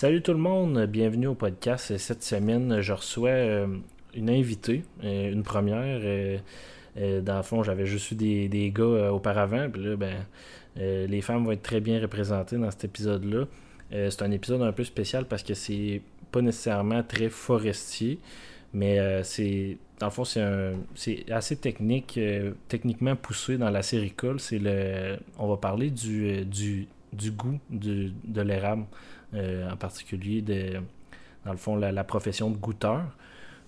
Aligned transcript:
Salut 0.00 0.22
tout 0.22 0.32
le 0.32 0.38
monde, 0.38 0.86
bienvenue 0.86 1.26
au 1.26 1.34
podcast. 1.34 1.98
Cette 1.98 2.22
semaine, 2.22 2.80
je 2.80 2.94
reçois 2.94 3.28
euh, 3.28 3.66
une 4.14 4.30
invitée, 4.30 4.82
euh, 5.04 5.30
une 5.30 5.42
première. 5.42 6.00
Euh, 6.02 7.20
dans 7.20 7.36
le 7.36 7.42
fond, 7.42 7.62
j'avais 7.62 7.84
juste 7.84 8.10
eu 8.12 8.14
des, 8.14 8.72
gars 8.74 9.12
auparavant, 9.12 9.68
puis 9.68 9.84
là, 9.84 9.96
ben, 9.96 10.24
les 10.76 11.20
femmes 11.20 11.44
vont 11.44 11.52
être 11.52 11.60
très 11.60 11.80
bien 11.80 12.00
représentées 12.00 12.56
dans 12.56 12.70
cet 12.70 12.84
épisode-là. 12.84 13.44
c'est 13.90 14.22
un 14.22 14.30
épisode 14.30 14.62
un 14.62 14.72
peu 14.72 14.84
spécial 14.84 15.26
parce 15.26 15.42
que 15.42 15.52
c'est 15.52 16.00
pas 16.32 16.40
nécessairement 16.40 17.02
très 17.02 17.28
forestier, 17.28 18.20
mais 18.72 19.22
c'est 19.22 19.76
dans 19.98 20.06
le 20.06 20.12
fond, 20.12 20.24
c'est 20.24 21.30
assez 21.30 21.56
technique, 21.56 22.18
techniquement 22.68 23.16
poussé 23.16 23.58
dans 23.58 23.68
la 23.68 23.82
séricole. 23.82 24.40
C'est 24.40 24.60
le, 24.60 25.18
on 25.38 25.46
va 25.46 25.58
parler 25.58 25.90
du 25.90 26.86
goût 27.36 27.58
de 27.68 28.40
l'érable. 28.40 28.86
Euh, 29.34 29.70
en 29.70 29.76
particulier 29.76 30.42
dans 30.42 31.52
le 31.52 31.56
fond, 31.56 31.76
la, 31.76 32.04
profession 32.04 32.50
de 32.50 32.56
goûteur. 32.56 33.02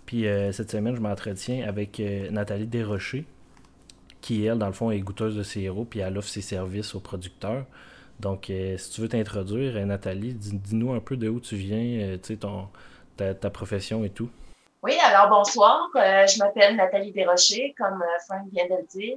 Puis 0.07 0.27
euh, 0.27 0.51
cette 0.51 0.73
semaine, 0.73 0.97
je 0.97 1.01
m'entretiens 1.01 1.67
avec 1.69 2.01
euh, 2.01 2.31
Nathalie 2.31 2.67
Desrochers, 2.67 3.25
qui, 4.21 4.45
elle, 4.45 4.59
dans 4.59 4.67
le 4.67 4.73
fond, 4.73 4.91
est 4.91 4.99
goûteuse 4.99 5.37
de 5.37 5.45
sirop, 5.45 5.85
puis 5.85 6.01
elle 6.01 6.19
offre 6.19 6.29
ses 6.29 6.41
services 6.41 6.97
aux 6.97 7.01
producteurs. 7.01 7.65
Donc, 8.19 8.53
si 8.77 8.91
tu 8.91 9.01
veux 9.01 9.09
t'introduire, 9.09 9.85
Nathalie, 9.85 10.35
dis-nous 10.35 10.93
un 10.93 11.01
peu 11.01 11.17
de 11.17 11.29
où 11.29 11.41
tu 11.41 11.57
viens, 11.57 12.17
tu 12.19 12.21
sais, 12.23 12.37
ton, 12.37 12.69
ta, 13.17 13.35
ta, 13.35 13.51
profession 13.51 14.05
et 14.05 14.11
tout. 14.11 14.31
Oui, 14.83 14.93
alors 15.05 15.29
bonsoir. 15.29 15.89
je 15.95 16.39
m'appelle 16.39 16.77
Nathalie 16.77 17.11
Desrochers, 17.11 17.75
comme 17.77 18.05
Frank 18.27 18.47
vient 18.53 18.67
de 18.67 18.75
le 18.81 18.87
dire. 18.87 19.17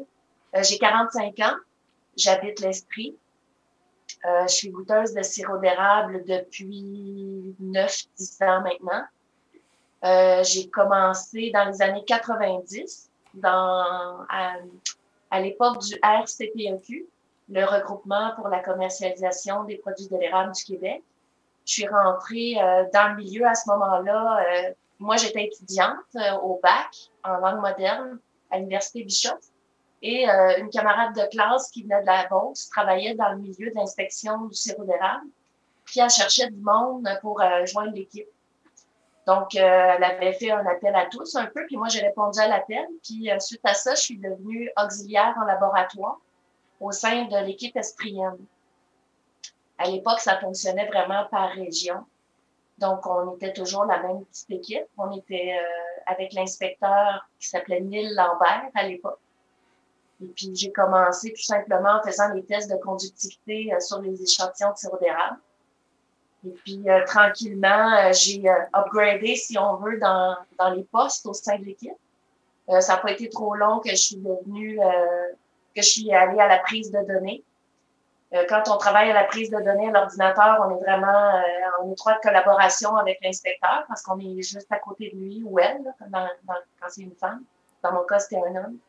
J'ai 0.63 0.79
45 0.79 1.39
ans. 1.41 1.55
J'habite 2.17 2.61
l'Esprit. 2.61 3.15
Euh, 4.25 4.47
je 4.47 4.53
suis 4.53 4.69
goûteuse 4.69 5.13
de 5.13 5.21
sirop 5.21 5.57
d'érable 5.59 6.23
depuis 6.25 7.55
9-10 7.61 8.43
ans 8.43 8.61
maintenant. 8.61 9.03
Euh, 10.03 10.43
j'ai 10.43 10.67
commencé 10.69 11.51
dans 11.51 11.65
les 11.65 11.81
années 11.81 12.03
90 12.05 13.09
dans, 13.35 14.25
à, 14.29 15.39
l'époque 15.39 15.79
du 15.79 15.95
RCPEQ, 16.01 17.05
le 17.49 17.65
regroupement 17.65 18.31
pour 18.35 18.47
la 18.47 18.59
commercialisation 18.61 19.63
des 19.65 19.77
produits 19.77 20.07
de 20.07 20.17
l'érable 20.17 20.53
du 20.53 20.63
Québec. 20.63 21.03
Je 21.65 21.73
suis 21.73 21.87
rentrée 21.87 22.55
euh, 22.59 22.85
dans 22.93 23.09
le 23.09 23.23
milieu 23.23 23.45
à 23.45 23.53
ce 23.53 23.69
moment-là. 23.69 24.73
moi, 24.99 25.17
j'étais 25.17 25.45
étudiante 25.45 26.17
au 26.41 26.59
bac 26.63 27.09
en 27.23 27.37
langue 27.37 27.61
moderne 27.61 28.17
à 28.49 28.57
l'Université 28.57 29.03
Bishop 29.03 29.37
et 30.05 30.29
euh, 30.29 30.59
une 30.59 30.69
camarade 30.69 31.15
de 31.15 31.25
classe 31.31 31.71
qui 31.71 31.81
venait 31.81 32.01
de 32.01 32.05
la 32.05 32.27
Beauce 32.27 32.69
travaillait 32.69 33.15
dans 33.15 33.29
le 33.29 33.37
milieu 33.37 33.71
de 33.71 33.75
l'inspection 33.75 34.45
du 34.45 34.53
sirop 34.53 34.83
d'érable. 34.83 35.25
Puis 35.83 35.99
elle 35.99 36.11
cherchait 36.11 36.47
du 36.51 36.61
monde 36.61 37.09
pour 37.21 37.41
euh, 37.41 37.65
joindre 37.65 37.91
l'équipe. 37.93 38.27
Donc, 39.25 39.55
euh, 39.55 39.95
elle 39.97 40.03
avait 40.03 40.33
fait 40.33 40.51
un 40.51 40.63
appel 40.67 40.95
à 40.95 41.07
tous 41.07 41.35
un 41.35 41.47
peu, 41.47 41.65
puis 41.65 41.77
moi, 41.77 41.87
j'ai 41.87 42.01
répondu 42.01 42.39
à 42.39 42.47
l'appel. 42.47 42.85
Puis 43.03 43.27
suite 43.39 43.61
à 43.63 43.73
ça, 43.73 43.95
je 43.95 44.01
suis 44.01 44.19
devenue 44.19 44.69
auxiliaire 44.79 45.33
en 45.41 45.45
laboratoire 45.45 46.19
au 46.79 46.91
sein 46.91 47.25
de 47.25 47.37
l'équipe 47.43 47.75
estrienne. 47.75 48.37
À 49.79 49.89
l'époque, 49.89 50.19
ça 50.19 50.37
fonctionnait 50.37 50.85
vraiment 50.85 51.25
par 51.31 51.49
région. 51.49 52.05
Donc, 52.77 53.07
on 53.07 53.35
était 53.37 53.53
toujours 53.53 53.85
la 53.85 54.03
même 54.03 54.23
petite 54.25 54.51
équipe. 54.51 54.85
On 54.99 55.11
était 55.17 55.57
avec 56.05 56.33
l'inspecteur 56.33 57.27
qui 57.39 57.47
s'appelait 57.47 57.81
Neil 57.81 58.13
Lambert 58.13 58.69
à 58.75 58.83
l'époque. 58.83 59.17
Et 60.21 60.27
puis, 60.27 60.55
j'ai 60.55 60.71
commencé 60.71 61.33
tout 61.33 61.43
simplement 61.43 61.99
en 61.99 62.03
faisant 62.03 62.33
des 62.33 62.43
tests 62.43 62.71
de 62.71 62.77
conductivité 62.77 63.73
euh, 63.73 63.79
sur 63.79 64.01
les 64.01 64.21
échantillons 64.21 64.71
de 64.71 64.77
sirop 64.77 64.97
d'érable. 64.97 65.39
Et 66.47 66.51
puis, 66.51 66.89
euh, 66.89 67.03
tranquillement, 67.05 67.93
euh, 67.97 68.13
j'ai 68.13 68.43
upgradé, 68.73 69.35
si 69.35 69.57
on 69.57 69.75
veut, 69.75 69.99
dans, 69.99 70.37
dans 70.57 70.69
les 70.69 70.83
postes 70.83 71.25
au 71.25 71.33
sein 71.33 71.57
de 71.57 71.65
l'équipe. 71.65 71.97
ça 72.79 72.95
n'a 72.95 72.97
pas 73.01 73.11
été 73.11 73.29
trop 73.29 73.55
long 73.55 73.79
que 73.79 73.89
je 73.89 73.95
suis 73.95 74.15
devenue, 74.15 74.79
que 75.75 75.81
je 75.81 75.89
suis 75.89 76.13
allée 76.13 76.39
à 76.39 76.47
la 76.47 76.59
prise 76.59 76.91
de 76.91 76.99
données. 77.03 77.43
quand 78.49 78.63
on 78.69 78.77
travaille 78.77 79.11
à 79.11 79.13
la 79.13 79.25
prise 79.25 79.51
de 79.51 79.61
données 79.61 79.89
à 79.89 79.91
l'ordinateur, 79.91 80.65
on 80.65 80.75
est 80.75 80.79
vraiment 80.79 81.43
en 81.79 81.91
étroite 81.91 82.19
collaboration 82.23 82.95
avec 82.95 83.19
l'inspecteur 83.21 83.85
parce 83.87 84.01
qu'on 84.01 84.19
est 84.19 84.41
juste 84.41 84.71
à 84.71 84.79
côté 84.79 85.11
de 85.13 85.17
lui 85.17 85.43
ou 85.45 85.59
elle, 85.59 85.93
quand 86.11 86.87
c'est 86.89 87.01
une 87.01 87.15
femme. 87.15 87.43
Dans 87.83 87.91
mon 87.91 88.03
cas, 88.03 88.17
c'était 88.17 88.37
un 88.37 88.55
homme. 88.55 88.79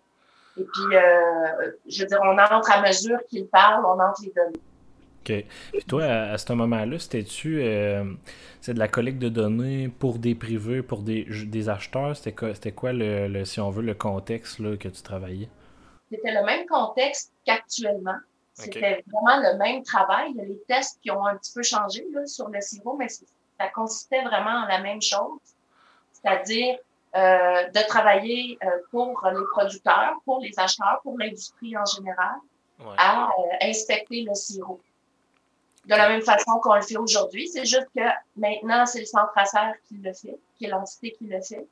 Et 0.58 0.64
puis, 0.64 0.96
euh, 0.96 1.72
je 1.86 2.02
veux 2.02 2.06
dire, 2.06 2.20
on 2.22 2.38
entre 2.38 2.72
à 2.72 2.82
mesure 2.82 3.18
qu'il 3.28 3.46
parle, 3.46 3.84
on 3.84 4.00
entre 4.00 4.22
les 4.22 4.32
données. 4.34 4.60
OK. 5.20 5.44
Puis 5.72 5.84
toi, 5.86 6.04
à, 6.04 6.38
ce 6.38 6.52
moment-là, 6.52 6.98
c'était-tu 6.98 7.60
euh, 7.60 8.04
c'est 8.60 8.74
de 8.74 8.78
la 8.78 8.88
collecte 8.88 9.18
de 9.18 9.28
données 9.28 9.88
pour 9.88 10.18
des 10.18 10.34
privés, 10.34 10.82
pour 10.82 11.02
des, 11.02 11.24
des 11.24 11.68
acheteurs? 11.68 12.16
C'était 12.16 12.32
quoi, 12.32 12.54
c'était 12.54 12.72
quoi 12.72 12.92
le, 12.92 13.44
si 13.44 13.60
on 13.60 13.70
veut, 13.70 13.82
le 13.82 13.94
contexte 13.94 14.58
là, 14.60 14.76
que 14.76 14.88
tu 14.88 15.02
travaillais? 15.02 15.48
C'était 16.10 16.32
le 16.32 16.44
même 16.44 16.66
contexte 16.66 17.32
qu'actuellement. 17.44 18.16
C'était 18.54 19.04
vraiment 19.12 19.42
le 19.42 19.58
même 19.58 19.82
travail. 19.82 20.30
Il 20.30 20.36
y 20.36 20.40
a 20.40 20.44
les 20.44 20.62
tests 20.66 20.98
qui 21.02 21.10
ont 21.10 21.26
un 21.26 21.36
petit 21.36 21.52
peu 21.54 21.62
changé 21.62 22.06
là, 22.12 22.24
sur 22.26 22.48
le 22.48 22.60
sirop, 22.62 22.96
mais 22.96 23.08
ça 23.08 23.68
consistait 23.74 24.22
vraiment 24.22 24.62
en 24.62 24.66
la 24.66 24.80
même 24.80 25.02
chose. 25.02 25.38
C'est-à-dire 26.12 26.78
euh, 27.16 27.68
de 27.68 27.86
travailler 27.88 28.58
euh, 28.62 28.68
pour 28.90 29.26
les 29.32 29.44
producteurs, 29.52 30.16
pour 30.26 30.40
les 30.40 30.52
acheteurs, 30.58 31.00
pour 31.02 31.18
l'industrie 31.18 31.74
en 31.74 31.84
général, 31.86 32.34
à 32.98 33.28
euh, 33.28 33.30
inspecter 33.62 34.22
le 34.22 34.34
sirop. 34.34 34.80
De 35.86 35.94
la 35.94 36.10
même 36.10 36.20
façon 36.20 36.58
qu'on 36.60 36.74
le 36.74 36.82
fait 36.82 36.98
aujourd'hui, 36.98 37.48
c'est 37.48 37.64
juste 37.64 37.86
que 37.96 38.02
maintenant, 38.36 38.84
c'est 38.84 39.00
le 39.00 39.06
centre 39.06 39.32
serre 39.46 39.72
qui 39.88 39.96
le 39.96 40.12
fait, 40.12 40.38
qui 40.58 40.66
est 40.66 40.68
l'entité 40.68 41.12
qui 41.12 41.26
le 41.26 41.40
fait. 41.40 41.66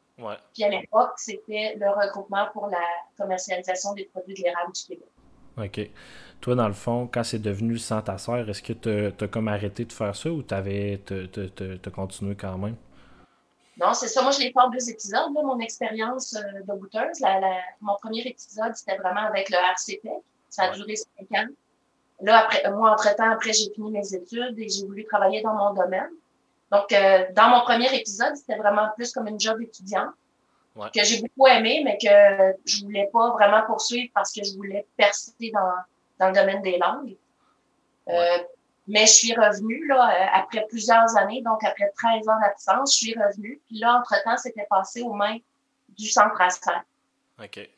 Puis 0.54 0.64
à 0.64 0.68
l'époque, 0.68 1.12
c'était 1.16 1.74
le 1.78 1.90
regroupement 1.90 2.46
pour 2.52 2.68
la 2.68 2.78
commercialisation 3.18 3.92
des 3.92 4.04
produits 4.04 4.34
de 4.34 4.42
l'érable 4.44 4.72
du 4.72 4.82
Québec. 4.82 5.08
OK. 5.58 5.90
Toi, 6.40 6.54
dans 6.54 6.68
le 6.68 6.74
fond, 6.74 7.06
quand 7.12 7.24
c'est 7.24 7.38
devenu 7.38 7.72
le 7.72 7.78
centre 7.78 8.10
est-ce 8.10 8.62
que 8.62 8.72
tu 8.72 9.24
as, 9.24 9.28
comme 9.28 9.48
arrêté 9.48 9.84
de 9.84 9.92
faire 9.92 10.16
ça 10.16 10.30
ou 10.30 10.42
tu 10.42 10.54
avais 10.54 11.00
continué 11.94 12.34
quand 12.34 12.56
même? 12.56 12.76
Non, 13.80 13.92
c'est 13.94 14.08
ça. 14.08 14.22
Moi, 14.22 14.30
je 14.30 14.40
l'ai 14.40 14.52
fait 14.52 14.60
en 14.60 14.70
deux 14.70 14.88
épisodes, 14.88 15.32
mon 15.32 15.58
expérience 15.58 16.34
euh, 16.34 16.62
de 16.62 16.78
goûteuse. 16.78 17.20
mon 17.80 17.96
premier 17.96 18.22
épisode, 18.26 18.74
c'était 18.74 18.96
vraiment 18.96 19.22
avec 19.22 19.50
le 19.50 19.56
RCP. 19.56 20.08
Ça 20.48 20.64
a 20.64 20.70
duré 20.70 20.94
cinq 20.96 21.38
ans. 21.38 21.48
Là, 22.20 22.44
après, 22.44 22.70
moi, 22.70 22.92
entre-temps, 22.92 23.30
après, 23.30 23.52
j'ai 23.52 23.72
fini 23.74 23.90
mes 23.90 24.14
études 24.14 24.58
et 24.58 24.68
j'ai 24.68 24.86
voulu 24.86 25.04
travailler 25.04 25.42
dans 25.42 25.54
mon 25.54 25.74
domaine. 25.74 26.10
Donc, 26.70 26.92
euh, 26.92 27.26
dans 27.34 27.48
mon 27.48 27.60
premier 27.62 27.92
épisode, 27.94 28.36
c'était 28.36 28.56
vraiment 28.56 28.88
plus 28.96 29.12
comme 29.12 29.26
une 29.26 29.40
job 29.40 29.60
étudiant 29.60 30.10
que 30.92 31.04
j'ai 31.04 31.20
beaucoup 31.20 31.46
aimé, 31.46 31.82
mais 31.84 31.98
que 31.98 32.56
je 32.64 32.84
voulais 32.84 33.08
pas 33.12 33.30
vraiment 33.30 33.62
poursuivre 33.62 34.10
parce 34.12 34.32
que 34.32 34.42
je 34.44 34.56
voulais 34.56 34.84
persister 34.96 35.52
dans, 35.52 35.72
dans 36.18 36.28
le 36.28 36.34
domaine 36.34 36.62
des 36.62 36.78
langues. 36.78 37.16
Euh, 38.08 38.38
mais 38.86 39.06
je 39.06 39.12
suis 39.12 39.34
revenue 39.34 39.86
là, 39.86 40.10
euh, 40.10 40.26
après 40.32 40.66
plusieurs 40.68 41.16
années, 41.16 41.42
donc 41.42 41.64
après 41.64 41.90
13 41.96 42.28
ans 42.28 42.40
d'absence, 42.40 42.92
je 42.92 42.98
suis 42.98 43.14
revenue. 43.14 43.60
Puis 43.66 43.78
là, 43.78 43.98
entre-temps, 44.00 44.36
c'était 44.36 44.66
passé 44.68 45.02
aux 45.02 45.14
mains 45.14 45.38
du 45.96 46.08
centre 46.08 46.40
ASTRA. 46.40 46.84
OK. 47.42 47.68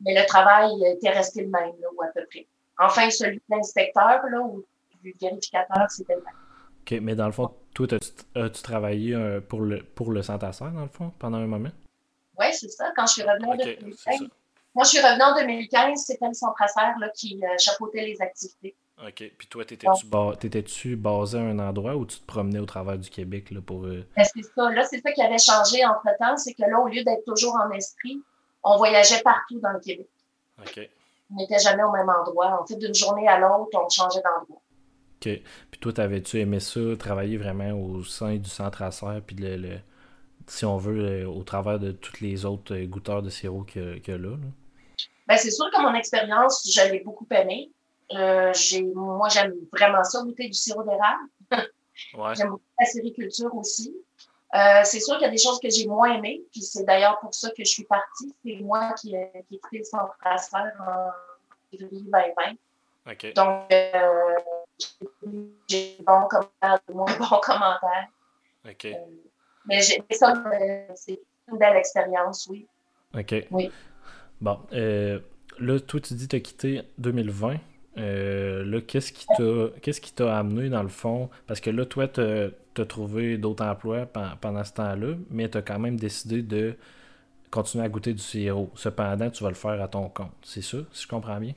Mais 0.00 0.20
le 0.20 0.26
travail 0.26 0.72
était 0.84 1.10
resté 1.10 1.42
le 1.42 1.48
même, 1.48 1.72
là, 1.80 1.88
ou 1.96 2.02
à 2.02 2.08
peu 2.08 2.24
près. 2.30 2.46
Enfin, 2.78 3.10
celui 3.10 3.36
de 3.36 3.42
l'inspecteur, 3.56 4.22
là, 4.30 4.40
ou 4.40 4.64
du 5.02 5.14
vérificateur, 5.20 5.90
c'était 5.90 6.14
le 6.14 6.22
même. 6.22 6.34
OK, 6.82 7.00
mais 7.02 7.14
dans 7.14 7.26
le 7.26 7.32
fond, 7.32 7.54
toi, 7.74 7.86
as-tu 7.92 8.62
travaillé 8.62 9.14
euh, 9.14 9.40
pour, 9.40 9.60
le, 9.60 9.82
pour 9.82 10.10
le 10.10 10.22
centre 10.22 10.48
dans 10.60 10.82
le 10.82 10.88
fond, 10.88 11.12
pendant 11.18 11.38
un 11.38 11.46
moment? 11.46 11.70
Oui, 12.38 12.46
c'est 12.52 12.68
ça. 12.68 12.92
Quand 12.96 13.06
je 13.06 13.14
suis 13.14 13.22
revenue 13.22 13.46
en 13.46 13.56
2015. 13.56 14.20
Moi, 14.74 14.84
je 14.84 14.90
suis 14.90 15.00
revenue 15.00 15.22
en 15.22 15.34
2015, 15.34 16.04
c'était 16.04 16.28
le 16.28 16.34
centre 16.34 16.60
ASTRA 16.62 16.94
là, 16.98 17.08
qui 17.10 17.40
euh, 17.44 17.48
chapeautait 17.58 18.04
les 18.04 18.20
activités. 18.20 18.76
OK. 19.06 19.32
Puis 19.38 19.46
toi, 19.48 19.64
t'étais-tu, 19.64 20.96
basé 20.96 21.38
à 21.38 21.42
un 21.42 21.58
endroit 21.58 21.94
où 21.94 22.04
tu 22.04 22.18
te 22.18 22.26
promenais 22.26 22.58
au 22.58 22.66
travers 22.66 22.98
du 22.98 23.08
Québec 23.08 23.50
là, 23.50 23.60
pour. 23.60 23.84
Euh... 23.84 24.04
Ben, 24.16 24.24
c'est 24.24 24.42
ça. 24.42 24.70
Là, 24.70 24.84
c'est 24.84 25.00
ça 25.00 25.12
qui 25.12 25.22
avait 25.22 25.38
changé 25.38 25.84
entre-temps. 25.84 26.36
C'est 26.36 26.54
que 26.54 26.62
là, 26.62 26.80
au 26.80 26.88
lieu 26.88 27.04
d'être 27.04 27.24
toujours 27.24 27.56
en 27.56 27.70
esprit, 27.70 28.20
on 28.64 28.76
voyageait 28.76 29.22
partout 29.22 29.60
dans 29.60 29.72
le 29.72 29.80
Québec. 29.80 30.08
OK. 30.60 30.90
On 31.30 31.36
n'était 31.36 31.58
jamais 31.58 31.84
au 31.84 31.92
même 31.92 32.08
endroit. 32.08 32.60
En 32.60 32.66
fait, 32.66 32.76
d'une 32.76 32.94
journée 32.94 33.28
à 33.28 33.38
l'autre, 33.38 33.70
on 33.74 33.88
changeait 33.88 34.22
d'endroit. 34.22 34.62
OK. 35.20 35.42
Puis 35.70 35.80
toi, 35.80 35.92
t'avais-tu 35.92 36.40
aimé 36.40 36.58
ça, 36.58 36.80
travailler 36.98 37.36
vraiment 37.36 37.70
au 37.72 38.02
sein 38.02 38.36
du 38.36 38.48
centre 38.48 38.82
à 38.82 38.90
serre, 38.90 39.20
puis 39.24 39.36
le, 39.36 39.78
si 40.48 40.64
on 40.64 40.76
veut, 40.76 41.26
au 41.26 41.42
travers 41.42 41.78
de 41.78 41.92
tous 41.92 42.20
les 42.20 42.44
autres 42.44 42.74
euh, 42.74 42.86
goûteurs 42.86 43.22
de 43.22 43.30
sirop 43.30 43.66
y 43.74 43.78
a, 43.78 44.18
là? 44.18 44.30
là? 44.30 44.36
Ben, 45.26 45.36
c'est 45.36 45.50
sûr 45.50 45.66
que 45.70 45.80
mon 45.82 45.94
expérience, 45.94 46.68
je 46.72 46.90
l'ai 46.90 47.00
beaucoup 47.00 47.26
aimée. 47.30 47.70
Euh, 48.14 48.52
moi, 48.94 49.28
j'aime 49.28 49.54
vraiment 49.72 50.04
ça, 50.04 50.22
goûter 50.22 50.46
du 50.46 50.54
sirop 50.54 50.82
d'érable. 50.82 51.28
J'aime 52.34 52.50
beaucoup 52.50 52.62
la 52.80 52.86
sériculture 52.86 53.54
aussi. 53.54 53.94
Euh, 54.54 54.80
c'est 54.84 55.00
sûr 55.00 55.14
qu'il 55.16 55.26
y 55.26 55.28
a 55.28 55.30
des 55.30 55.38
choses 55.38 55.60
que 55.60 55.68
j'ai 55.68 55.86
moins 55.86 56.14
aimées, 56.14 56.42
puis 56.50 56.62
c'est 56.62 56.84
d'ailleurs 56.84 57.18
pour 57.20 57.34
ça 57.34 57.50
que 57.50 57.64
je 57.64 57.68
suis 57.68 57.84
partie. 57.84 58.34
C'est 58.44 58.56
moi 58.62 58.94
qui, 58.94 59.14
ai 59.14 59.30
écouté 59.50 59.78
le 59.78 59.84
centre 59.84 60.16
en 60.24 61.10
février 61.70 62.02
2020. 62.02 63.32
Donc, 63.34 63.72
euh, 63.72 64.36
j'ai 65.68 65.98
bon 66.00 66.28
commentaire, 66.28 66.78
moins 66.94 67.18
bon 67.18 67.40
commentaire. 67.42 68.08
OK. 68.66 68.86
mais 69.66 69.82
ça, 69.82 70.34
c'est 70.94 71.20
une 71.50 71.58
belle 71.58 71.76
expérience, 71.76 72.46
oui. 72.48 72.66
OK. 73.14 73.34
Oui. 73.50 73.70
Bon, 74.40 74.60
là, 74.70 75.80
toi, 75.80 76.00
tu 76.00 76.14
dis 76.14 76.26
que 76.26 76.30
tu 76.30 76.36
as 76.36 76.40
quitté 76.40 76.82
2020. 76.96 77.58
Là, 77.98 78.80
qu'est-ce 78.80 79.12
qui 79.12 79.26
t'a 79.26 79.80
qu'est-ce 79.80 80.00
qui 80.00 80.12
t'a 80.12 80.38
amené 80.38 80.68
dans 80.68 80.82
le 80.82 80.88
fond? 80.88 81.28
Parce 81.46 81.60
que 81.60 81.70
là, 81.70 81.84
toi, 81.84 82.08
tu 82.08 82.20
as, 82.20 82.84
trouvé 82.86 83.38
d'autres 83.38 83.64
emplois 83.64 84.06
pendant 84.40 84.62
ce 84.62 84.72
temps-là, 84.72 85.14
mais 85.30 85.48
tu 85.48 85.58
as 85.58 85.62
quand 85.62 85.80
même 85.80 85.96
décidé 85.96 86.42
de 86.42 86.76
continuer 87.50 87.84
à 87.84 87.88
goûter 87.88 88.12
du 88.12 88.22
sirop. 88.22 88.70
Cependant, 88.74 89.30
tu 89.30 89.42
vas 89.42 89.50
le 89.50 89.56
faire 89.56 89.80
à 89.82 89.88
ton 89.88 90.08
compte. 90.08 90.32
C'est 90.42 90.62
ça, 90.62 90.78
si 90.92 91.02
je 91.02 91.08
comprends 91.08 91.38
bien? 91.38 91.54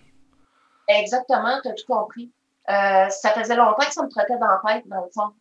Exactement, 0.87 1.59
tu 1.61 1.69
as 1.69 1.73
tout 1.73 1.85
compris. 1.87 2.31
Euh, 2.69 3.09
ça 3.09 3.29
faisait 3.31 3.55
longtemps 3.55 3.85
que 3.85 3.93
ça 3.93 4.03
me 4.03 4.09
trottait 4.09 4.37
dans 4.37 4.47
la 4.47 4.61
tête, 4.65 4.87
dans 4.87 5.03
le 5.03 5.09
fond. 5.13 5.33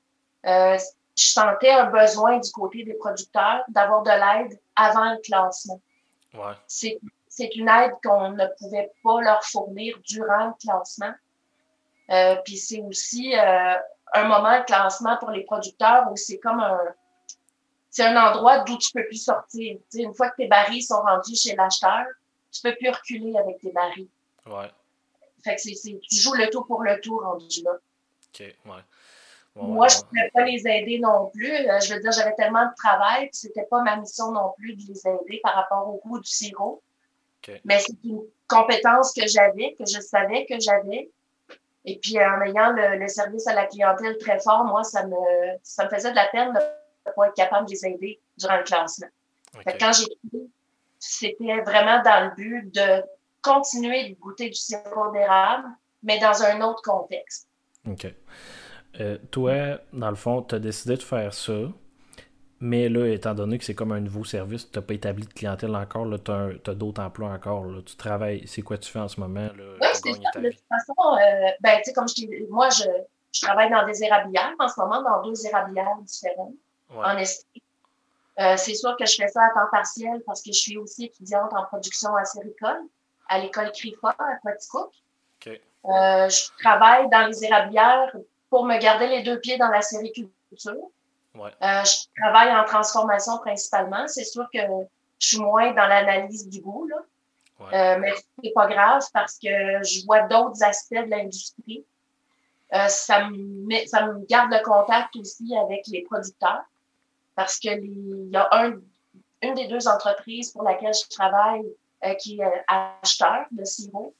Euh, 0.47 0.79
je 1.17 1.25
sentais 1.25 1.71
un 1.71 1.91
besoin 1.91 2.39
du 2.39 2.51
côté 2.51 2.85
des 2.85 2.95
producteurs 2.95 3.63
d'avoir 3.69 4.03
de 4.03 4.11
l'aide 4.11 4.59
avant 4.77 5.13
le 5.13 5.19
classement. 5.23 5.81
Ouais. 6.35 6.55
C'est 6.67 6.99
une 7.47 7.69
aide 7.69 7.93
qu'on 8.03 8.31
ne 8.31 8.47
pouvait 8.59 8.91
pas 9.03 9.21
leur 9.21 9.45
fournir 9.45 9.99
durant 10.05 10.47
le 10.47 10.53
classement. 10.61 11.13
Euh, 12.11 12.37
puis 12.45 12.57
c'est 12.57 12.81
aussi 12.83 13.35
un 13.35 14.25
moment 14.25 14.59
de 14.59 14.65
classement 14.65 15.17
pour 15.19 15.31
les 15.31 15.45
producteurs 15.45 16.11
où 16.11 16.17
c'est 16.17 16.39
comme 16.39 16.61
un, 16.61 16.81
c'est 17.91 18.05
un 18.05 18.17
endroit 18.17 18.61
d'où 18.61 18.77
tu 18.79 18.93
peux 18.93 19.05
plus 19.07 19.23
sortir. 19.23 19.79
une 19.95 20.15
fois 20.15 20.31
que 20.31 20.37
tes 20.37 20.49
barils 20.49 20.83
sont 20.83 21.03
rendus 21.03 21.37
chez 21.37 21.55
l'acheteur, 21.55 22.07
tu 22.51 22.63
peux 22.63 22.75
plus 22.77 22.91
reculer 22.91 23.37
avec 23.37 23.61
tes 23.61 23.73
barils. 23.73 24.09
Ouais. 24.47 24.71
Fait 25.45 25.57
que 25.57 25.61
c'est, 25.61 25.73
tu 25.75 26.17
joues 26.17 26.35
le 26.35 26.49
tout 26.51 26.65
pour 26.65 26.83
le 26.83 27.01
tout 27.01 27.19
rendu 27.19 27.63
là. 27.63 27.73
OK, 27.73 28.41
ouais. 28.41 28.83
Moi, 29.57 29.89
je 29.89 29.99
ne 29.99 30.03
pouvais 30.03 30.31
pas 30.33 30.45
les 30.45 30.67
aider 30.67 31.01
non 31.01 31.29
plus. 31.35 31.53
Euh, 31.53 31.81
je 31.81 31.93
veux 31.93 32.01
dire, 32.01 32.13
j'avais 32.13 32.35
tellement 32.35 32.67
de 32.67 32.75
travail, 32.77 33.25
puis 33.25 33.35
c'était 33.35 33.67
pas 33.69 33.83
ma 33.83 33.97
mission 33.97 34.31
non 34.31 34.53
plus 34.57 34.75
de 34.75 34.83
les 34.87 35.07
aider 35.07 35.41
par 35.43 35.55
rapport 35.55 35.89
au 35.89 36.01
goût 36.05 36.21
du 36.21 36.31
sirop. 36.31 36.83
Mais 37.65 37.79
c'est 37.79 37.97
une 38.05 38.23
compétence 38.49 39.13
que 39.13 39.27
j'avais, 39.27 39.75
que 39.79 39.85
je 39.87 40.01
savais 40.01 40.47
que 40.47 40.59
j'avais. 40.61 41.11
Et 41.85 41.99
puis, 41.99 42.19
en 42.19 42.43
ayant 42.43 42.73
le, 42.73 43.09
service 43.09 43.47
à 43.47 43.55
la 43.55 43.67
clientèle 43.67 44.19
très 44.19 44.39
fort, 44.41 44.65
moi, 44.65 44.85
ça 44.85 45.07
me, 45.07 45.17
ça 45.63 45.85
me 45.85 45.91
faisait 45.91 46.11
de 46.11 46.17
la 46.17 46.27
peine 46.27 46.53
de 46.53 46.61
pas 47.17 47.27
être 47.27 47.35
capable 47.35 47.67
de 47.67 47.73
les 47.73 47.87
aider 47.87 48.21
durant 48.37 48.59
le 48.59 48.65
classement. 48.65 49.09
Quand 49.79 49.93
j'ai 49.93 50.05
c'était 51.01 51.61
vraiment 51.63 52.03
dans 52.03 52.29
le 52.29 52.35
but 52.37 52.75
de 52.75 53.03
continuer 53.43 54.11
de 54.11 54.15
goûter 54.17 54.49
du 54.51 54.55
sirop 54.55 55.11
d'érable, 55.13 55.67
mais 56.03 56.19
dans 56.19 56.43
un 56.43 56.61
autre 56.61 56.83
contexte. 56.83 57.49
OK. 57.89 58.07
Euh, 59.01 59.19
toi, 59.31 59.81
dans 59.93 60.11
le 60.11 60.17
fond, 60.17 60.43
tu 60.43 60.55
as 60.55 60.59
décidé 60.59 60.97
de 60.97 61.03
faire 61.03 61.33
ça, 61.33 61.73
mais 62.61 62.89
là, 62.89 63.07
étant 63.07 63.35
donné 63.35 63.59
que 63.59 63.65
c'est 63.65 63.75
comme 63.75 63.93
un 63.93 64.01
nouveau 64.01 64.25
service, 64.25 64.71
tu 64.71 64.79
n'as 64.79 64.85
pas 64.85 64.95
établi 64.95 65.27
de 65.27 65.33
clientèle 65.33 65.75
encore, 65.75 66.07
tu 66.23 66.31
as, 66.31 66.75
d'autres 66.75 67.03
emplois 67.03 67.31
encore, 67.31 67.65
là, 67.65 67.81
tu 67.85 67.97
travailles, 67.97 68.47
c'est 68.47 68.63
quoi 68.63 68.77
tu 68.79 68.91
fais 68.91 68.99
en 68.99 69.09
ce 69.09 69.19
moment? 69.19 69.49
Oui, 69.57 69.89
c'est 69.95 70.13
ça. 70.13 70.41
De 70.41 70.51
toute 70.51 70.65
façon, 70.69 70.95
euh, 70.99 71.51
ben, 71.61 71.79
tu 71.79 71.85
sais, 71.85 71.93
comme 71.93 72.09
je 72.09 72.15
t'ai 72.15 72.47
moi, 72.51 72.69
je, 72.71 72.85
je 73.33 73.41
travaille 73.41 73.71
dans 73.71 73.87
des 73.87 74.03
érablières 74.05 74.55
en 74.59 74.69
ce 74.69 74.79
moment, 74.81 75.03
dans 75.03 75.23
deux 75.23 75.47
érablières 75.47 75.97
différentes 76.03 76.55
en 76.95 77.17
esprit. 77.17 77.63
Euh, 78.39 78.57
c'est 78.57 78.75
sûr 78.75 78.97
que 78.99 79.07
je 79.07 79.17
fais 79.17 79.29
ça 79.29 79.45
à 79.45 79.51
temps 79.51 79.69
partiel 79.71 80.23
parce 80.27 80.43
que 80.43 80.53
je 80.53 80.59
suis 80.59 80.79
aussi 80.79 81.07
étudiante 81.07 81.53
en 81.53 81.65
production 81.65 82.15
acéricole 82.17 82.81
à 83.29 83.39
l'école 83.39 83.71
CRIFA 83.73 84.17
à 84.19 84.37
Quaticook. 84.43 84.91
Euh, 85.47 86.29
je 86.29 86.63
travaille 86.63 87.09
dans 87.09 87.27
les 87.27 87.45
érablières 87.45 88.15
pour 88.51 88.67
me 88.67 88.79
garder 88.79 89.07
les 89.09 89.23
deux 89.23 89.39
pieds 89.41 89.57
dans 89.57 89.69
la 89.69 89.81
sériculture. 89.81 90.33
Ouais. 91.35 91.51
Euh, 91.63 91.85
je 91.85 92.21
travaille 92.21 92.55
en 92.55 92.65
transformation 92.65 93.39
principalement. 93.39 94.07
C'est 94.09 94.25
sûr 94.25 94.49
que 94.53 94.59
je 95.19 95.27
suis 95.27 95.39
moins 95.39 95.73
dans 95.73 95.87
l'analyse 95.87 96.49
du 96.49 96.61
goût, 96.61 96.87
là. 96.87 96.97
Euh, 97.73 97.99
mais 97.99 98.13
c'est 98.43 98.53
pas 98.55 98.67
grave 98.67 99.03
parce 99.13 99.39
que 99.39 99.49
je 99.83 100.05
vois 100.07 100.23
d'autres 100.23 100.63
aspects 100.63 100.95
de 100.95 101.11
l'industrie. 101.11 101.85
Euh, 102.73 102.89
ça, 102.89 103.29
me, 103.29 103.87
ça 103.87 104.07
me 104.07 104.25
garde 104.27 104.51
le 104.51 104.63
contact 104.63 105.15
aussi 105.17 105.55
avec 105.57 105.87
les 105.89 106.03
producteurs 106.03 106.63
parce 107.35 107.59
que 107.59 107.69
il 107.69 108.31
y 108.31 108.37
a 108.37 108.49
un, 108.53 108.77
une 109.43 109.55
des 109.55 109.67
deux 109.67 109.89
entreprises 109.89 110.53
pour 110.53 110.63
laquelle 110.63 110.95
je 110.95 111.09
travaille 111.15 111.67
euh, 112.05 112.15
qui 112.15 112.41
est 112.41 112.65
acheteur 112.67 113.45
de 113.51 113.65
sirop. 113.65 114.15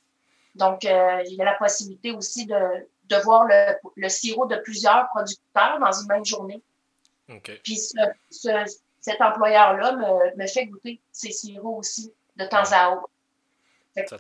Donc, 0.57 0.83
il 0.85 1.35
y 1.35 1.41
a 1.41 1.45
la 1.45 1.55
possibilité 1.55 2.11
aussi 2.13 2.45
de, 2.45 2.89
de 3.05 3.17
voir 3.23 3.45
le, 3.45 3.77
le, 3.97 4.09
sirop 4.09 4.47
de 4.47 4.57
plusieurs 4.57 5.09
producteurs 5.09 5.79
dans 5.79 5.93
une 5.93 6.09
même 6.09 6.25
journée. 6.25 6.61
Puis 7.63 7.77
ce, 7.77 7.99
ce, 8.31 8.79
cet 9.01 9.21
employeur-là 9.21 9.97
me, 9.97 10.37
me, 10.37 10.47
fait 10.47 10.67
goûter 10.67 11.01
ces 11.13 11.33
sirops 11.33 11.79
aussi 11.79 12.13
de 12.37 12.45
temps 12.45 12.71
à 12.73 12.91
autre. 12.91 13.11
Fait 13.95 14.05
que, 14.05 14.17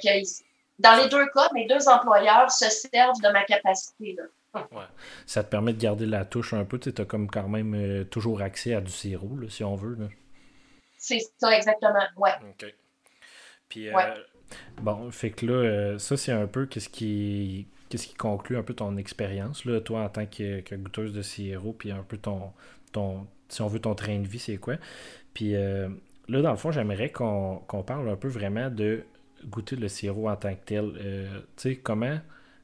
dans 0.79 0.97
les 1.03 1.09
deux 1.09 1.27
cas, 1.31 1.49
mes 1.53 1.67
deux 1.67 1.89
employeurs 1.89 2.51
se 2.51 2.69
servent 2.71 3.21
de 3.23 3.33
ma 3.33 3.45
capacité. 3.45 4.17
Là. 4.17 4.25
Ouais. 4.73 4.85
Ça 5.27 5.45
te 5.45 5.51
permet 5.51 5.73
de 5.73 5.81
garder 5.81 6.07
la 6.07 6.25
touche 6.25 6.55
un 6.55 6.65
peu. 6.65 6.79
Tu 6.79 6.93
as 6.97 7.05
comme 7.05 7.31
quand 7.31 7.49
même 7.49 7.75
euh, 7.75 8.05
toujours 8.05 8.43
accès 8.43 8.75
à 8.75 8.81
du 8.81 8.91
sirop, 8.91 9.37
là, 9.37 9.49
si 9.49 9.62
on 9.62 9.77
veut. 9.77 9.97
C'est 10.97 11.21
ça, 11.39 11.57
exactement. 11.57 12.05
Ouais. 12.17 12.33
OK. 12.43 12.75
Puis, 13.69 13.89
euh, 13.89 13.93
bon, 14.83 15.11
fait 15.12 15.31
que 15.31 15.47
là, 15.47 15.52
euh, 15.52 15.99
ça, 15.99 16.17
c'est 16.17 16.33
un 16.33 16.49
peu 16.49 16.67
qu'est-ce 16.67 16.88
qui, 16.88 17.69
qu'est-ce 17.88 18.09
qui 18.09 18.14
conclut 18.14 18.57
un 18.57 18.64
peu 18.64 18.75
ton 18.75 18.97
expérience, 18.97 19.64
là, 19.64 19.81
toi, 19.81 20.02
en 20.02 20.09
tant 20.09 20.26
que, 20.26 20.61
goûteuse 20.75 21.12
de 21.12 21.23
sirop, 21.23 21.73
puis 21.73 21.93
un 21.93 22.02
peu 22.02 22.19
ton, 22.19 22.52
ton, 22.92 23.26
si 23.49 23.62
on 23.62 23.68
veut, 23.68 23.80
ton 23.80 23.94
train 23.94 24.18
de 24.18 24.26
vie, 24.26 24.38
c'est 24.38 24.56
quoi? 24.56 24.76
Puis 25.35 25.52
là, 25.52 26.42
dans 26.42 26.50
le 26.50 26.56
fond, 26.56 26.70
j'aimerais 26.70 27.11
qu'on, 27.11 27.62
parle 27.87 28.09
un 28.09 28.16
peu 28.16 28.28
vraiment 28.28 28.70
de 28.70 29.02
goûter 29.47 29.76
le 29.76 29.88
sirop 29.88 30.28
en 30.28 30.37
tant 30.37 30.54
que 30.54 30.64
tel. 30.64 30.92
tu 31.56 31.62
sais, 31.62 31.76
comment 31.76 32.18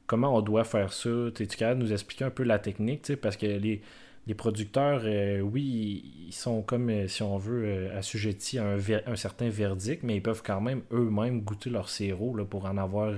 comment 0.07 0.35
on 0.35 0.41
doit 0.41 0.63
faire 0.63 0.93
ça? 0.93 1.09
Tu 1.35 1.43
es 1.43 1.47
capable 1.47 1.81
de 1.81 1.85
nous 1.85 1.93
expliquer 1.93 2.25
un 2.25 2.31
peu 2.31 2.43
la 2.43 2.57
technique? 2.57 3.15
Parce 3.17 3.37
que 3.37 3.45
les, 3.45 3.81
producteurs, 4.35 5.01
euh, 5.03 5.41
oui, 5.41 6.03
ils 6.27 6.33
sont 6.33 6.61
comme, 6.61 6.89
euh, 6.89 7.07
si 7.07 7.21
on 7.23 7.37
veut, 7.37 7.63
euh, 7.65 7.97
assujettis 7.97 8.57
à 8.57 8.65
un, 9.05 9.15
certain 9.15 9.49
verdict, 9.49 10.03
mais 10.03 10.15
ils 10.15 10.21
peuvent 10.23 10.43
quand 10.43 10.61
même 10.61 10.81
eux-mêmes 10.91 11.41
goûter 11.41 11.69
leur 11.69 11.89
sirop 11.89 12.35
là, 12.35 12.45
pour 12.45 12.65
en 12.65 12.77
avoir 12.77 13.13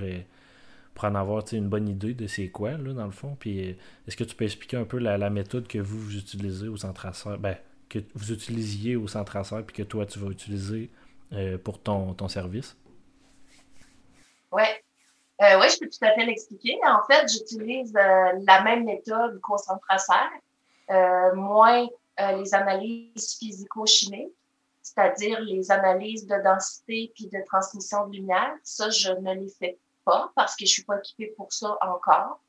pour 0.94 1.06
en 1.06 1.16
avoir 1.16 1.44
une 1.52 1.70
bonne 1.70 1.88
idée 1.88 2.14
de 2.14 2.28
c'est 2.28 2.50
quoi, 2.50 2.72
là, 2.72 2.94
dans 2.94 3.06
le 3.06 3.12
fond. 3.12 3.36
Puis 3.40 3.78
est-ce 4.08 4.18
que 4.18 4.24
tu 4.24 4.36
peux 4.36 4.46
expliquer 4.46 4.78
un 4.78 4.86
peu 4.86 4.98
la, 4.98 5.30
méthode 5.30 5.68
que 5.68 5.80
vous, 5.80 6.16
utilisez 6.16 6.68
au 6.68 6.78
centre 6.78 7.38
ben, 7.38 7.56
que 7.88 8.00
vous 8.16 8.32
utilisiez 8.32 8.96
au 8.96 9.08
centre 9.08 9.42
puis 9.64 9.76
que 9.76 9.84
toi 9.84 10.06
tu 10.06 10.20
vas 10.20 10.30
utiliser 10.30 10.90
pour 11.64 11.82
ton, 11.82 12.14
ton 12.14 12.28
service? 12.28 12.76
Ouais. 14.52 14.84
Euh, 15.42 15.58
oui, 15.60 15.68
je 15.70 15.80
peux 15.80 15.90
tout 15.90 16.06
à 16.06 16.14
fait 16.14 16.26
l'expliquer. 16.26 16.78
En 16.86 17.06
fait, 17.06 17.28
j'utilise 17.30 17.96
euh, 17.96 18.32
la 18.46 18.62
même 18.64 18.84
méthode 18.84 19.40
qu'au 19.40 19.58
centre 19.58 19.86
euh, 20.92 21.34
moins 21.36 21.88
euh, 22.20 22.32
les 22.34 22.54
analyses 22.54 23.38
physico-chimiques, 23.40 24.34
c'est-à-dire 24.82 25.40
les 25.40 25.72
analyses 25.72 26.28
de 26.28 26.44
densité 26.44 27.12
puis 27.16 27.28
de 27.28 27.40
transmission 27.46 28.08
de 28.08 28.18
lumière. 28.18 28.54
Ça, 28.64 28.90
je 28.90 29.12
ne 29.12 29.34
les 29.36 29.50
fais 29.50 29.78
pas 30.10 30.32
parce 30.36 30.56
que 30.56 30.66
je 30.66 30.72
suis 30.72 30.84
pas 30.84 30.98
équipée 30.98 31.34
pour 31.38 31.52
ça 31.52 31.78
encore. 31.82 32.40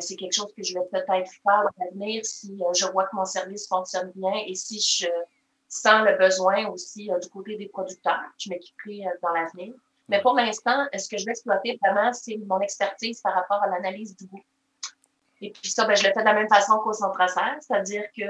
c'est 0.00 0.16
quelque 0.16 0.32
chose 0.32 0.52
que 0.56 0.62
je 0.62 0.74
vais 0.74 0.84
peut-être 0.90 1.30
faire 1.30 1.62
dans 1.62 1.84
l'avenir 1.84 2.24
si 2.24 2.60
je 2.74 2.86
vois 2.86 3.04
que 3.04 3.16
mon 3.16 3.24
service 3.24 3.68
fonctionne 3.68 4.10
bien 4.14 4.32
et 4.46 4.54
si 4.54 4.80
je 4.80 5.08
sens 5.68 6.02
le 6.04 6.16
besoin 6.16 6.66
aussi 6.68 7.10
du 7.20 7.28
côté 7.28 7.56
des 7.56 7.68
producteurs. 7.68 8.22
Je 8.38 8.48
m'équiperai 8.50 9.04
dans 9.22 9.30
l'avenir. 9.30 9.74
Mais 10.08 10.22
pour 10.22 10.34
l'instant, 10.34 10.86
ce 10.96 11.08
que 11.08 11.18
je 11.18 11.26
vais 11.26 11.32
exploiter 11.32 11.78
vraiment, 11.82 12.12
c'est 12.14 12.38
mon 12.46 12.60
expertise 12.60 13.20
par 13.20 13.34
rapport 13.34 13.62
à 13.62 13.66
l'analyse 13.66 14.16
du 14.16 14.26
goût. 14.26 14.42
Et 15.40 15.50
puis 15.50 15.70
ça, 15.70 15.84
ben, 15.84 15.94
je 15.94 16.06
le 16.06 16.12
fais 16.12 16.20
de 16.20 16.24
la 16.24 16.34
même 16.34 16.48
façon 16.48 16.78
qu'au 16.78 16.92
centre 16.92 17.20
c'est-à-dire 17.60 18.04
que 18.16 18.24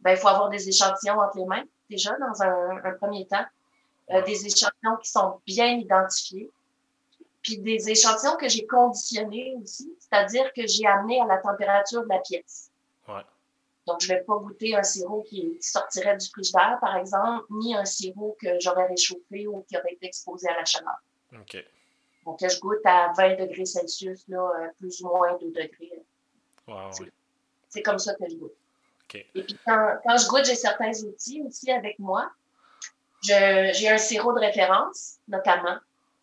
ben, 0.00 0.10
il 0.10 0.16
faut 0.16 0.28
avoir 0.28 0.50
des 0.50 0.68
échantillons 0.68 1.18
entre 1.20 1.38
les 1.38 1.46
mains, 1.46 1.64
déjà, 1.88 2.16
dans 2.18 2.42
un, 2.42 2.92
premier 3.00 3.26
temps. 3.26 3.44
Euh, 4.10 4.20
des 4.22 4.46
échantillons 4.46 4.96
qui 5.00 5.10
sont 5.10 5.40
bien 5.46 5.68
identifiés. 5.68 6.50
Puis 7.42 7.58
des 7.58 7.90
échantillons 7.90 8.36
que 8.36 8.48
j'ai 8.48 8.66
conditionnés 8.66 9.54
aussi, 9.60 9.92
c'est-à-dire 9.98 10.52
que 10.52 10.66
j'ai 10.66 10.86
amené 10.86 11.20
à 11.20 11.26
la 11.26 11.38
température 11.38 12.02
de 12.02 12.08
la 12.08 12.20
pièce. 12.20 12.70
Ouais. 13.08 13.22
Donc, 13.86 14.00
je 14.00 14.08
vais 14.08 14.20
pas 14.20 14.36
goûter 14.36 14.76
un 14.76 14.82
sirop 14.82 15.22
qui, 15.22 15.58
sortirait 15.60 16.16
du 16.16 16.28
frigidaire, 16.28 16.78
par 16.80 16.96
exemple, 16.96 17.44
ni 17.50 17.74
un 17.74 17.84
sirop 17.84 18.36
que 18.40 18.60
j'aurais 18.60 18.86
réchauffé 18.86 19.46
ou 19.48 19.64
qui 19.68 19.76
aurait 19.76 19.94
été 19.94 20.06
exposé 20.06 20.48
à 20.48 20.56
la 20.56 20.64
chaleur. 20.64 20.96
OK. 21.32 21.64
Donc, 22.24 22.38
je 22.40 22.60
goûte 22.60 22.84
à 22.84 23.12
20 23.16 23.40
degrés 23.40 23.66
Celsius, 23.66 24.22
là, 24.28 24.38
euh, 24.38 24.68
plus 24.78 25.02
ou 25.02 25.08
moins 25.08 25.36
2 25.38 25.48
degrés. 25.48 26.04
c'est 27.68 27.82
comme 27.82 27.98
ça 27.98 28.14
que 28.14 28.28
je 28.30 28.36
goûte. 28.36 28.54
Et 29.14 29.42
puis, 29.42 29.58
quand, 29.66 29.98
quand 30.04 30.16
je 30.16 30.28
goûte, 30.28 30.44
j'ai 30.44 30.54
certains 30.54 30.92
outils 31.02 31.42
aussi 31.42 31.70
avec 31.70 31.98
moi. 31.98 32.30
J'ai 33.22 33.88
un 33.88 33.98
sirop 33.98 34.32
de 34.32 34.40
référence, 34.40 35.18
notamment. 35.28 35.76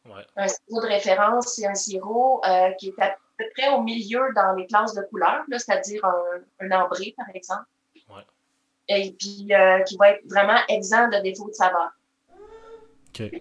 Ouais. 0.09 0.25
Un 0.35 0.47
sirop 0.47 0.81
de 0.81 0.87
référence, 0.87 1.55
c'est 1.55 1.67
un 1.67 1.75
sirop 1.75 2.41
euh, 2.45 2.71
qui 2.79 2.89
est 2.89 3.01
à 3.01 3.15
peu 3.37 3.45
près 3.55 3.69
au 3.69 3.81
milieu 3.81 4.21
dans 4.35 4.53
les 4.53 4.67
classes 4.67 4.93
de 4.93 5.01
couleurs, 5.03 5.43
c'est-à-dire 5.49 6.03
un, 6.05 6.65
un 6.65 6.71
ambré, 6.81 7.13
par 7.15 7.27
exemple. 7.33 7.65
Ouais. 8.09 8.23
et 8.87 9.11
puis 9.11 9.51
qui 9.85 9.97
va 9.97 10.09
être 10.11 10.25
vraiment 10.27 10.59
exempt 10.67 11.09
de 11.09 11.21
défaut 11.21 11.47
de 11.47 11.53
saveur. 11.53 11.91
OK. 13.09 13.31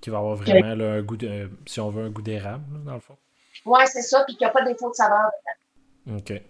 Qui 0.00 0.10
va 0.10 0.18
avoir 0.18 0.36
vraiment 0.36 0.84
un 0.84 1.02
goût 1.02 1.16
de, 1.16 1.50
si 1.66 1.80
on 1.80 1.90
veut, 1.90 2.04
un 2.04 2.10
goût 2.10 2.22
d'érable, 2.22 2.84
dans 2.84 2.94
le 2.94 3.00
fond. 3.00 3.16
Oui, 3.64 3.80
c'est 3.86 4.02
ça, 4.02 4.24
puis 4.24 4.36
qu'il 4.36 4.46
n'y 4.46 4.50
a 4.50 4.52
pas 4.52 4.62
de 4.62 4.68
défaut 4.68 4.90
de 4.90 4.94
saveur 4.94 5.30
dedans. 6.06 6.18
OK. 6.18 6.42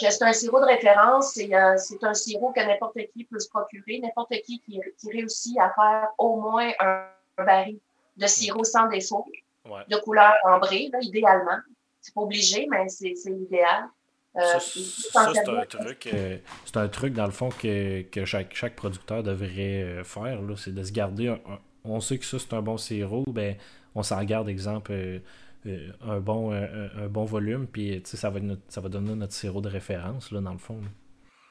c'est 0.00 0.22
un 0.22 0.32
sirop 0.32 0.60
de 0.60 0.66
référence, 0.66 1.32
c'est 1.32 1.52
un 1.52 2.14
sirop 2.14 2.52
que 2.52 2.60
n'importe 2.60 2.98
qui 3.12 3.24
peut 3.24 3.38
se 3.38 3.48
procurer, 3.48 4.00
n'importe 4.00 4.32
qui, 4.44 4.60
qui, 4.60 4.80
réussit 5.10 5.58
à 5.58 5.72
faire 5.74 6.08
au 6.18 6.40
moins 6.40 6.70
un, 6.78 7.06
baril 7.38 7.80
de 8.16 8.26
sirop 8.26 8.64
sans 8.64 8.88
défaut, 8.88 9.26
de 9.66 9.96
couleur 9.96 10.34
ambrée, 10.44 10.90
là, 10.92 10.98
idéalement. 11.02 11.58
C'est 12.00 12.14
pas 12.14 12.22
obligé, 12.22 12.66
mais 12.70 12.88
c'est 12.88 13.14
l'idéal. 13.26 13.88
Euh, 14.36 14.58
ça, 14.58 15.30
c'est 15.34 15.48
un 15.50 15.66
truc, 15.66 16.06
euh, 16.06 16.38
c'est 16.64 16.78
un 16.78 16.88
truc 16.88 17.12
dans 17.12 17.26
le 17.26 17.32
fond 17.32 17.50
que, 17.50 18.00
que 18.02 18.24
chaque, 18.24 18.54
chaque 18.54 18.74
producteur 18.74 19.22
devrait 19.22 19.82
euh, 19.82 20.04
faire, 20.04 20.40
c'est 20.56 20.74
de 20.74 20.82
se 20.82 20.92
garder 20.92 21.36
on 21.84 22.00
sait 22.00 22.16
que 22.16 22.24
ça 22.24 22.38
c'est 22.38 22.54
un 22.54 22.62
bon 22.62 22.78
sirop, 22.78 23.24
ben 23.26 23.56
on 23.94 24.02
s'en 24.02 24.22
garde 24.24 24.48
exemple 24.48 25.20
un 25.66 26.20
bon 26.20 26.50
un, 26.52 27.08
bon 27.08 27.24
volume, 27.26 27.66
puis 27.66 28.00
ça 28.04 28.30
va, 28.30 28.40
ça 28.68 28.80
va 28.80 28.88
donner 28.88 29.14
notre 29.14 29.34
sirop 29.34 29.60
de 29.60 29.68
référence 29.68 30.30
là, 30.30 30.40
dans 30.40 30.52
le 30.52 30.58
fond. 30.58 30.80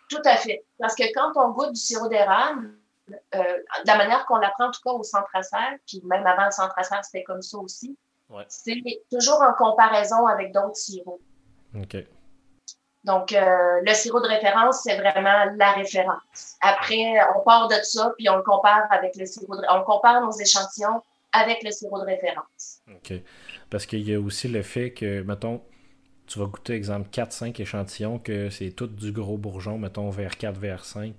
Tout 0.10 0.22
à 0.26 0.38
fait. 0.38 0.64
Parce 0.80 0.96
que 0.96 1.04
quand 1.14 1.34
on 1.36 1.52
goûte 1.52 1.74
du 1.74 1.80
sirop 1.80 2.08
d'érable, 2.08 2.74
de 3.08 3.88
la 3.88 3.98
manière 3.98 4.26
qu'on 4.26 4.38
l'apprend 4.38 4.68
en 4.68 4.72
tout 4.72 4.82
cas 4.84 4.92
au 4.92 5.04
centre 5.04 5.30
serre, 5.44 5.78
puis 5.88 6.02
même 6.06 6.26
avant 6.26 6.46
le 6.46 6.52
centre 6.52 6.76
serre, 6.84 7.04
c'était 7.04 7.24
comme 7.24 7.42
ça 7.42 7.58
aussi, 7.58 7.98
c'est 8.48 8.82
toujours 9.12 9.42
en 9.42 9.54
comparaison 9.54 10.26
avec 10.28 10.54
d'autres 10.54 10.76
sirops. 10.76 11.20
OK. 11.76 11.98
Donc, 13.04 13.34
euh, 13.34 13.82
le 13.84 13.94
sirop 13.94 14.20
de 14.22 14.28
référence, 14.28 14.84
c'est 14.84 14.96
vraiment 14.96 15.46
la 15.58 15.72
référence. 15.72 16.56
Après, 16.62 17.16
on 17.36 17.42
part 17.42 17.68
de 17.68 17.76
ça, 17.82 18.14
puis 18.18 18.30
on 18.30 18.38
le 18.38 18.44
compare 18.44 18.86
avec 18.92 19.16
le 19.16 19.26
sirop 19.26 19.56
de... 19.56 19.64
On 19.70 19.84
compare 19.84 20.22
nos 20.22 20.32
échantillons 20.32 21.02
avec 21.34 21.64
le 21.64 21.72
sirop 21.72 22.00
de 22.00 22.06
référence. 22.06 22.82
OK. 22.88 23.14
Parce 23.70 23.86
qu'il 23.86 24.08
y 24.08 24.14
a 24.14 24.20
aussi 24.20 24.48
le 24.50 24.62
fait 24.62 24.92
que, 24.94 25.24
mettons, 25.24 25.62
tu 26.28 26.38
vas 26.38 26.46
goûter, 26.46 26.74
exemple, 26.74 27.10
4-5 27.10 27.60
échantillons, 27.60 28.20
que 28.20 28.50
c'est 28.52 28.72
tout 28.72 28.88
du 28.88 29.12
gros 29.12 29.38
bourgeon, 29.38 29.80
mettons, 29.80 30.10
vers 30.12 30.38
4, 30.38 30.60
vers 30.60 30.86
5. 30.86 31.16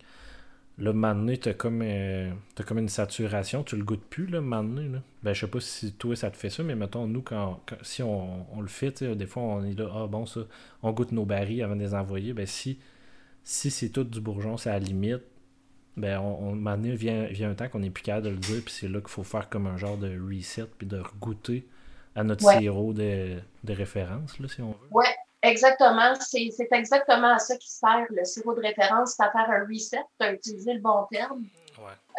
Là, 0.79 0.93
maintenant, 0.93 1.35
tu 1.41 1.49
as, 1.49 1.55
comme, 1.55 1.83
euh, 1.83 2.33
comme 2.67 2.79
une 2.79 2.89
saturation, 2.89 3.63
tu 3.63 3.77
le 3.77 3.85
goûtes 3.85 4.05
plus, 4.05 4.27
là, 4.27 4.41
maintenant. 4.41 4.83
Là. 4.83 5.03
Ben, 5.23 5.35
je 5.35 5.41
sais 5.41 5.47
pas 5.47 5.61
si 5.61 5.93
toi, 5.93 6.17
ça 6.17 6.31
te 6.31 6.37
fait 6.37 6.51
ça, 6.51 6.63
mais 6.63 6.75
mettons, 6.75 7.07
nous, 7.07 7.23
quand, 7.23 7.61
si 7.83 8.03
on, 8.03 8.47
le 8.61 8.69
fait, 8.69 9.05
des 9.05 9.27
fois, 9.27 9.43
on 9.43 9.65
est 9.65 9.79
là, 9.79 9.91
ah 9.95 10.07
bon, 10.07 10.25
ça, 10.25 10.41
on 10.83 10.93
goûte 10.93 11.13
nos 11.13 11.27
barils 11.27 11.63
avant 11.63 11.77
de 11.77 11.81
les 11.81 11.95
envoyer. 11.95 12.33
Ben, 12.33 12.47
si, 12.47 12.79
si 13.45 13.71
c'est 13.71 13.91
tout 13.91 14.05
du 14.05 14.21
bourgeon, 14.21 14.57
c'est 14.57 14.71
à 14.71 14.75
la 14.75 14.79
limite, 14.79 15.23
ben, 15.97 16.19
on, 16.21 16.55
on 16.55 16.77
vient, 16.95 17.25
vient 17.25 17.51
un 17.51 17.55
temps 17.55 17.69
qu'on 17.69 17.81
n'est 17.81 17.91
plus 17.91 18.03
capable 18.03 18.27
de 18.27 18.31
le 18.31 18.39
dire, 18.39 18.63
puis 18.65 18.73
c'est 18.73 18.89
là 18.89 19.01
qu'il 19.01 19.11
faut 19.11 19.25
faire 19.25 19.51
comme 19.51 19.67
un 19.67 19.77
genre 19.77 19.99
de 19.99 20.19
reset, 20.19 20.67
puis 20.79 20.87
de 20.87 21.03
goûter 21.21 21.67
à 22.15 22.25
notre 22.25 22.51
sirop 22.51 22.95
de, 22.95 23.39
de 23.65 23.73
référence, 23.73 24.39
là, 24.39 24.49
si 24.49 24.63
on 24.63 24.71
veut. 24.71 24.89
Ouais, 24.91 25.15
Exactement, 25.43 26.15
c'est 26.21 26.53
exactement 26.71 27.35
à 27.35 27.39
ça 27.41 27.57
qui 27.57 27.69
sert 27.69 28.07
le 28.11 28.25
sirop 28.25 28.55
de 28.55 28.61
référence, 28.61 29.15
c'est 29.17 29.25
à 29.25 29.31
faire 29.33 29.51
un 29.51 29.67
reset, 29.67 30.05
as 30.21 30.33
utilisé 30.33 30.75
le 30.75 30.81
bon 30.81 31.05
terme. 31.11 31.45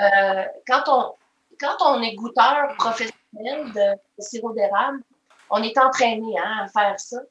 Euh, 0.02 0.44
quand, 0.68 0.84
on, 0.88 1.14
quand 1.58 1.78
on 1.86 2.02
est 2.02 2.16
goûteur 2.16 2.76
professionnel 2.78 3.72
de, 3.74 4.22
sirop 4.22 4.52
d'érable, 4.52 5.02
on 5.50 5.64
est 5.64 5.78
entraîné 5.78 6.38
hein, 6.38 6.66
à 6.66 6.68
faire 6.68 7.00
ça. 7.00 7.22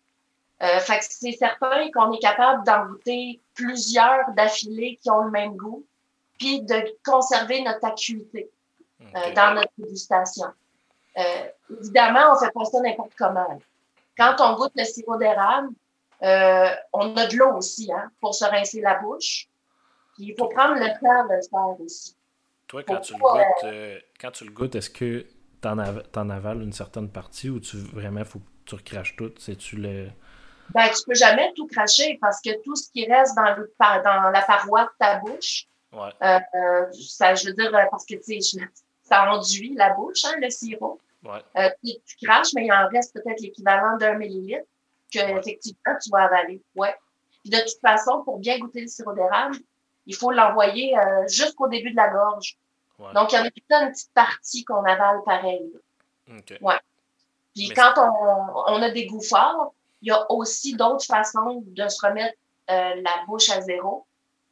Euh, 0.63 0.79
fait 0.79 1.01
que 1.01 1.05
c'est 1.11 1.33
certain 1.33 1.91
qu'on 1.91 2.13
est 2.13 2.21
capable 2.21 2.65
d'en 2.65 2.87
goûter 2.87 3.43
plusieurs 3.55 4.33
d'affilée 4.35 4.99
qui 5.03 5.11
ont 5.11 5.25
le 5.25 5.31
même 5.31 5.57
goût, 5.57 5.85
puis 6.39 6.63
de 6.63 6.97
conserver 7.05 7.63
notre 7.63 7.85
acuité 7.85 8.51
euh, 9.03 9.33
dans 9.35 9.55
notre 9.55 9.73
dégustation. 9.77 10.47
évidemment, 11.69 12.33
on 12.33 12.39
fait 12.39 12.53
pas 12.53 12.65
ça 12.65 12.81
n'importe 12.81 13.13
comment. 13.19 13.61
Quand 14.17 14.37
on 14.41 14.55
goûte 14.55 14.73
le 14.77 14.85
sirop 14.85 15.17
d'érable, 15.17 15.69
euh, 16.23 16.69
on 16.93 17.17
a 17.17 17.27
de 17.27 17.37
l'eau 17.37 17.57
aussi 17.57 17.91
hein, 17.93 18.11
pour 18.21 18.35
se 18.35 18.45
rincer 18.45 18.81
la 18.81 18.99
bouche. 19.01 19.49
Puis 20.15 20.27
il 20.29 20.35
faut 20.39 20.49
prendre 20.49 20.75
le 20.75 20.87
temps 21.01 21.27
de 21.27 21.35
le 21.35 21.43
faire 21.51 21.81
aussi. 21.81 22.17
Toi, 22.69 22.83
quand, 22.85 23.01
tu, 23.01 23.13
le 23.15 23.19
goûtes, 23.19 23.65
euh, 23.65 23.99
quand 24.21 24.31
tu 24.31 24.45
le 24.45 24.51
goûtes, 24.51 24.75
est-ce 24.77 24.91
que 24.91 25.27
tu 25.61 25.69
en, 25.69 25.79
en, 25.79 26.31
avales 26.31 26.63
une 26.63 26.73
certaine 26.73 27.11
partie 27.11 27.51
ou 27.51 27.61
tu 27.61 27.77
vraiment 27.77 28.25
faut 28.25 28.39
que 28.39 28.45
tu 28.65 28.75
recraches 28.75 29.17
tout? 29.17 29.33
C'est-tu 29.39 29.77
le. 29.77 30.09
Ben, 30.71 30.89
tu 30.89 31.03
peux 31.07 31.15
jamais 31.15 31.53
tout 31.55 31.67
cracher 31.67 32.19
parce 32.21 32.41
que 32.41 32.63
tout 32.63 32.77
ce 32.77 32.91
qui 32.91 33.05
reste 33.07 33.37
dans, 33.37 33.55
le, 33.57 33.75
dans 33.79 34.31
la 34.31 34.43
paroi 34.43 34.85
de 34.85 34.91
ta 34.99 35.17
bouche, 35.19 35.67
euh, 35.93 36.87
ça, 36.93 37.35
je 37.35 37.49
veux 37.49 37.55
dire, 37.55 37.71
parce 37.91 38.07
que 38.07 38.15
tu 38.15 38.41
sais, 38.41 38.67
ça 39.03 39.31
enduit 39.31 39.75
la 39.75 39.93
bouche, 39.93 40.25
hein, 40.25 40.35
le 40.41 40.49
sirop. 40.49 41.01
tu 41.25 42.27
craches, 42.27 42.55
mais 42.55 42.67
il 42.67 42.73
en 42.73 42.89
reste 42.89 43.13
peut-être 43.13 43.41
l'équivalent 43.41 43.99
d'un 43.99 44.15
millilitre 44.15 44.67
que 45.13 45.19
effectivement 45.19 45.97
tu 46.03 46.11
vas 46.11 46.25
avaler. 46.25 46.63
Ouais. 46.75 46.95
de 47.45 47.59
toute 47.59 47.81
façon, 47.81 48.23
pour 48.25 48.39
bien 48.39 48.59
goûter 48.59 48.83
le 48.83 48.89
sirop 48.89 49.13
d'érable, 49.13 49.57
il 50.07 50.15
faut 50.15 50.31
l'envoyer 50.31 50.99
euh, 50.99 51.27
jusqu'au 51.29 51.69
début 51.69 51.91
de 51.91 51.97
la 51.97 52.09
gorge. 52.09 52.57
Donc, 53.15 53.33
il 53.33 53.37
y 53.37 53.39
en 53.39 53.45
a 53.45 53.51
toute 53.51 53.65
une 53.69 53.91
petite 53.91 54.13
partie 54.15 54.65
qu'on 54.65 54.85
avale 54.85 55.23
pareil. 55.25 55.73
Ouais. 56.61 56.79
Puis 57.55 57.69
quand 57.71 57.95
on, 57.97 58.73
on, 58.73 58.83
a 58.83 58.91
des 58.91 59.07
goûts 59.07 59.21
forts, 59.21 59.75
il 60.01 60.09
y 60.09 60.11
a 60.11 60.31
aussi 60.31 60.75
d'autres 60.75 61.05
façons 61.05 61.63
de 61.67 61.89
se 61.89 62.07
remettre 62.07 62.37
euh, 62.71 62.95
la 63.03 63.25
bouche 63.27 63.51
à 63.51 63.61
zéro. 63.61 64.07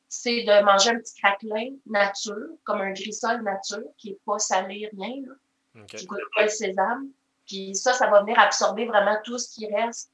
C'est 0.09 0.43
de 0.43 0.65
manger 0.65 0.91
un 0.91 0.99
petit 0.99 1.15
craquelin 1.21 1.71
nature, 1.87 2.49
comme 2.65 2.81
un 2.81 2.93
grissol 2.93 3.43
nature, 3.43 3.85
qui 3.97 4.11
n'est 4.11 4.19
pas 4.27 4.39
salé, 4.39 4.91
rien, 4.93 5.23
là, 5.25 5.85
qui 5.87 6.07
goûte 6.07 6.19
pas 6.35 6.43
le 6.43 6.49
sésame. 6.49 7.09
Puis 7.47 7.75
ça, 7.77 7.93
ça 7.93 8.09
va 8.09 8.23
venir 8.23 8.39
absorber 8.39 8.87
vraiment 8.87 9.17
tout 9.25 9.39
ce 9.39 9.55
qui 9.55 9.73
reste 9.73 10.11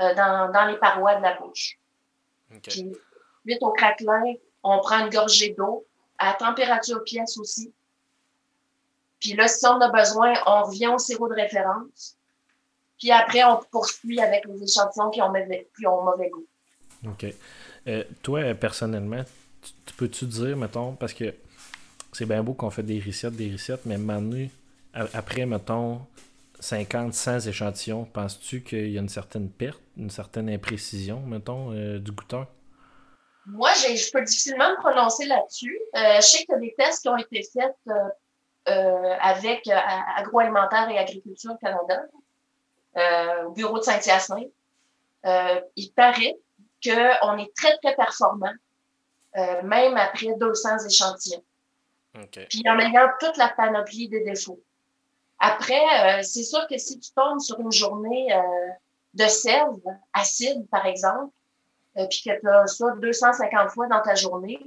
euh, 0.00 0.14
dans, 0.14 0.52
dans, 0.52 0.66
les 0.66 0.76
parois 0.76 1.16
de 1.16 1.22
la 1.22 1.38
bouche. 1.38 1.78
Okay. 2.54 2.92
Puis, 3.44 3.58
au 3.60 3.72
craquelin, 3.72 4.34
on 4.62 4.78
prend 4.80 5.00
une 5.00 5.10
gorgée 5.10 5.54
d'eau 5.56 5.86
à 6.18 6.34
température 6.34 7.02
pièce 7.04 7.38
aussi. 7.38 7.72
Puis 9.20 9.34
là, 9.34 9.48
si 9.48 9.64
on 9.66 9.80
a 9.80 9.88
besoin, 9.88 10.34
on 10.46 10.64
revient 10.64 10.88
au 10.88 10.98
sirop 10.98 11.28
de 11.28 11.34
référence. 11.34 12.16
Puis 12.98 13.10
après, 13.10 13.44
on 13.44 13.60
poursuit 13.70 14.20
avec 14.20 14.44
les 14.46 14.62
échantillons 14.62 15.10
qui 15.10 15.22
ont 15.22 15.28
mauvais, 15.28 15.68
qui 15.76 15.86
ont 15.86 16.02
mauvais 16.02 16.30
goût. 16.30 16.46
OK. 17.06 17.26
Euh, 17.86 18.04
toi, 18.22 18.54
personnellement, 18.54 19.24
tu, 19.86 19.94
peux-tu 19.94 20.26
dire, 20.26 20.56
mettons, 20.56 20.92
parce 20.92 21.12
que 21.12 21.34
c'est 22.12 22.26
bien 22.26 22.42
beau 22.42 22.54
qu'on 22.54 22.70
fait 22.70 22.82
des 22.82 23.00
recettes, 23.00 23.34
des 23.34 23.52
recettes, 23.52 23.84
mais 23.84 23.98
Manu, 23.98 24.50
après, 24.94 25.46
mettons, 25.46 26.00
50, 26.60 27.12
100 27.12 27.46
échantillons, 27.48 28.04
penses-tu 28.04 28.62
qu'il 28.62 28.90
y 28.90 28.98
a 28.98 29.00
une 29.00 29.08
certaine 29.08 29.50
perte, 29.50 29.80
une 29.96 30.10
certaine 30.10 30.48
imprécision, 30.48 31.20
mettons, 31.20 31.72
euh, 31.72 31.98
du 31.98 32.12
goûteur? 32.12 32.46
Moi, 33.46 33.70
je 33.74 34.10
peux 34.10 34.22
difficilement 34.22 34.70
me 34.70 34.76
prononcer 34.76 35.26
là-dessus. 35.26 35.78
Euh, 35.94 36.16
je 36.16 36.20
sais 36.20 36.38
qu'il 36.38 36.52
y 36.52 36.54
a 36.54 36.58
des 36.58 36.74
tests 36.76 37.02
qui 37.02 37.08
ont 37.08 37.16
été 37.16 37.42
faits 37.52 37.76
euh, 38.68 39.14
avec 39.20 39.68
Agroalimentaire 39.68 40.88
et 40.90 40.98
Agriculture 40.98 41.56
Canada, 41.60 42.02
au 43.46 43.50
bureau 43.52 43.78
de 43.78 43.84
Saint-Hyacinthe. 43.84 44.50
il 45.76 45.92
paraît 45.94 46.36
qu'on 46.82 47.38
est 47.38 47.54
très, 47.54 47.76
très 47.78 47.94
performant, 47.94 48.52
même 49.62 49.96
après 49.96 50.34
200 50.40 50.86
échantillons. 50.86 51.44
Puis 52.48 52.62
en 52.68 52.78
ayant 52.78 53.08
toute 53.20 53.36
la 53.36 53.50
panoplie 53.50 54.08
des 54.08 54.24
défauts. 54.24 54.60
Après, 55.38 55.74
euh, 56.18 56.22
c'est 56.22 56.42
sûr 56.42 56.66
que 56.66 56.78
si 56.78 56.98
tu 56.98 57.10
tombes 57.12 57.40
sur 57.40 57.60
une 57.60 57.72
journée 57.72 58.32
euh, 58.32 58.40
de 59.14 59.24
sève 59.24 59.66
acide, 60.12 60.66
par 60.70 60.86
exemple, 60.86 61.32
euh, 61.98 62.06
puis 62.08 62.22
que 62.24 62.40
tu 62.40 62.48
as 62.48 62.66
ça 62.66 62.90
250 62.96 63.70
fois 63.70 63.86
dans 63.86 64.00
ta 64.00 64.14
journée, 64.14 64.58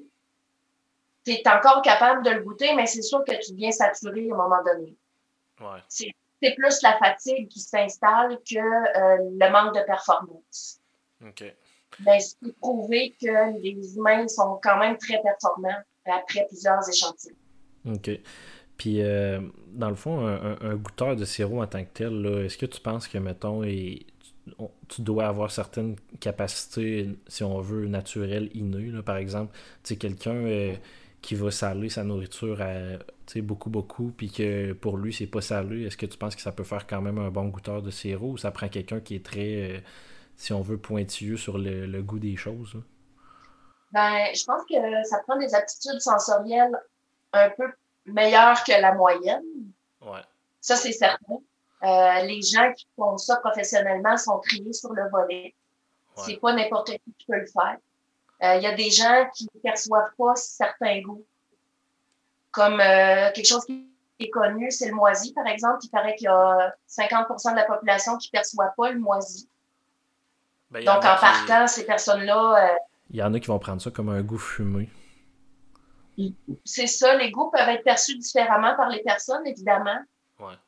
tu 1.26 1.32
es 1.32 1.48
encore 1.48 1.82
capable 1.82 2.24
de 2.24 2.32
le 2.32 2.44
goûter, 2.44 2.74
mais 2.76 2.86
c'est 2.86 3.02
sûr 3.02 3.24
que 3.26 3.34
tu 3.44 3.52
deviens 3.52 3.72
saturé 3.72 4.30
à 4.30 4.34
un 4.34 4.38
moment 4.38 4.64
donné. 4.64 4.96
Ouais. 5.60 5.80
C'est 5.88 6.56
plus 6.56 6.82
la 6.82 6.98
fatigue 6.98 7.50
qui 7.50 7.60
s'installe 7.60 8.38
que 8.38 8.56
le 8.58 9.52
manque 9.52 9.76
de 9.76 9.82
performance. 9.82 10.80
OK. 11.26 11.44
Ben, 12.00 12.20
c'est 12.20 12.58
prouvé 12.62 13.14
que 13.22 13.60
les 13.60 13.98
humains 13.98 14.28
sont 14.30 14.58
quand 14.64 14.78
même 14.78 14.98
très 14.98 15.22
performants 15.22 15.82
après 16.06 16.46
plusieurs 16.48 16.88
échantillons. 16.88 17.36
OK. 17.86 18.10
Puis, 18.80 19.02
euh, 19.04 19.42
dans 19.74 19.90
le 19.90 19.96
fond, 19.96 20.26
un, 20.26 20.76
goûteur 20.76 21.18
de 21.18 21.26
sirop 21.26 21.62
en 21.62 21.68
tant 21.68 21.84
que 21.84 21.90
tel, 21.94 22.26
est-ce 22.46 22.58
que 22.58 22.66
tu 22.66 22.80
penses 22.80 23.10
que, 23.10 23.18
mettons, 23.18 23.62
et, 23.64 24.08
tu, 24.88 25.02
dois 25.02 25.28
avoir 25.28 25.52
certaines 25.52 25.98
capacités, 26.20 27.10
si 27.28 27.44
on 27.44 27.60
veut, 27.60 27.88
naturelles, 27.88 28.50
innées, 28.56 29.02
par 29.04 29.18
exemple, 29.18 29.54
tu 29.84 29.90
sais, 29.90 29.96
quelqu'un 29.98 30.36
euh, 30.36 30.76
qui 31.22 31.36
va 31.36 31.52
saler 31.52 31.90
sa 31.90 32.06
nourriture 32.06 32.62
à, 32.62 32.98
beaucoup, 33.42 33.70
beaucoup, 33.70 34.14
puis 34.16 34.32
que 34.32 34.72
pour 34.72 34.98
lui, 34.98 35.14
c'est 35.14 35.28
pas 35.28 35.42
salé, 35.42 35.84
est-ce 35.84 35.98
que 35.98 36.06
tu 36.06 36.18
penses 36.18 36.36
que 36.36 36.42
ça 36.42 36.54
peut 36.54 36.64
faire 36.64 36.88
quand 36.88 37.02
même 37.02 37.18
un 37.18 37.30
bon 37.30 37.50
goûteur 37.50 37.82
de 37.82 37.92
sirop 37.92 38.32
ou 38.32 38.38
ça 38.38 38.52
prend 38.52 38.70
quelqu'un 38.70 39.02
qui 39.02 39.16
est 39.16 39.26
très, 39.26 39.78
euh, 39.78 39.80
si 40.38 40.54
on 40.54 40.62
veut, 40.62 40.78
pointilleux 40.78 41.38
sur 41.38 41.58
le, 41.58 42.02
goût 42.02 42.20
des 42.20 42.38
choses? 42.38 42.82
Ben, 43.92 44.26
je 44.34 44.44
pense 44.46 44.64
que 44.70 45.04
ça 45.04 45.20
prend 45.28 45.38
des 45.38 45.54
aptitudes 45.54 46.00
sensorielles 46.00 46.80
un 47.34 47.50
peu 47.50 47.66
meilleures 48.14 48.64
que 48.64 48.80
la 48.80 48.94
moyenne. 48.94 49.44
Ouais. 50.02 50.22
Ça, 50.62 50.76
c'est 50.76 50.92
certain. 50.92 51.38
Euh, 51.84 52.22
les 52.24 52.42
gens 52.42 52.74
qui 52.74 52.86
font 52.96 53.18
ça 53.18 53.38
professionnellement 53.38 54.18
sont 54.18 54.40
triés 54.40 54.74
sur 54.74 54.94
le 54.94 55.10
volet. 55.10 55.56
C'est 56.18 56.38
pas 56.38 56.52
n'importe 56.52 56.92
qui 56.92 57.14
qui 57.18 57.26
peut 57.26 57.40
le 57.40 57.46
faire. 57.46 57.78
Euh, 58.44 58.56
il 58.56 58.64
y 58.64 58.68
a 58.68 58.76
des 58.76 58.92
gens 58.92 59.26
qui 59.34 59.48
ne 59.54 59.60
perçoivent 59.62 60.12
pas 60.18 60.36
certains 60.36 61.02
goûts. 61.02 61.26
Comme 62.52 62.82
euh, 62.82 63.32
quelque 63.32 63.48
chose 63.48 63.66
qui 63.66 63.88
est 64.20 64.30
connu, 64.30 64.70
c'est 64.70 64.90
le 64.90 64.96
moisi, 64.96 65.34
par 65.34 65.48
exemple. 65.48 65.80
Il 65.84 65.90
paraît 65.90 66.16
qu'il 66.16 66.26
y 66.26 66.28
a 66.28 66.76
50% 66.90 67.52
de 67.52 67.56
la 67.56 67.64
population 67.64 68.18
qui 68.18 68.30
ne 68.34 68.40
perçoit 68.40 68.74
pas 68.76 68.92
le 68.92 69.00
moisi. 69.00 69.48
Ben, 70.72 70.84
Donc, 70.84 70.98
en 70.98 71.16
partant, 71.16 71.68
ces 71.68 71.86
personnes-là... 71.86 72.76
il 73.12 73.16
y 73.16 73.24
en 73.24 73.34
a 73.34 73.40
qui 73.40 73.48
vont 73.48 73.60
prendre 73.60 73.82
ça 73.82 73.92
comme 73.92 74.10
un 74.10 74.22
goût 74.22 74.38
fumé. 74.38 74.90
C'est 76.66 76.88
ça, 76.88 77.16
les 77.16 77.32
goûts 77.32 77.50
peuvent 77.50 77.70
être 77.70 77.84
perçus 77.84 78.18
différemment 78.18 78.76
par 78.76 78.90
les 78.90 79.02
personnes, 79.02 79.46
évidemment. 79.46 80.00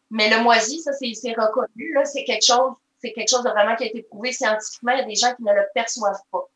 Mais 0.10 0.30
le 0.30 0.44
moisi, 0.44 0.82
ça, 0.82 0.92
c'est 0.94 1.34
reconnu. 1.34 1.98
C'est 2.04 2.26
quelque 2.26 2.46
chose, 2.46 2.74
c'est 3.02 3.14
quelque 3.14 3.30
chose 3.30 3.44
de 3.44 3.50
vraiment 3.50 3.76
qui 3.76 3.84
a 3.84 3.88
été 3.88 4.04
prouvé 4.04 4.34
scientifiquement. 4.34 4.92
Il 4.92 5.00
y 5.00 5.02
a 5.02 5.06
des 5.06 5.16
gens 5.16 5.34
qui 5.36 5.44
ne 5.44 5.54
le 5.54 5.66
perçoivent 5.74 6.22
pas. 6.32 6.48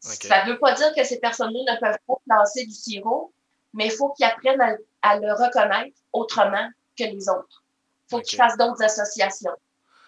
Ça 0.00 0.44
ne 0.44 0.52
veut 0.52 0.58
pas 0.58 0.72
dire 0.72 0.94
que 0.94 1.04
ces 1.04 1.18
personnes-là 1.18 1.74
ne 1.74 1.80
peuvent 1.80 1.98
pas 2.06 2.36
lancer 2.36 2.64
du 2.64 2.72
sirop, 2.72 3.32
mais 3.74 3.86
il 3.86 3.92
faut 3.92 4.10
qu'ils 4.10 4.26
apprennent 4.26 4.78
à, 5.02 5.18
le 5.18 5.32
reconnaître 5.32 5.96
autrement 6.12 6.68
que 6.96 7.04
les 7.04 7.28
autres. 7.28 7.62
Il 8.06 8.10
faut 8.10 8.20
qu'ils 8.20 8.38
fassent 8.38 8.56
d'autres 8.56 8.82
associations. 8.82 9.56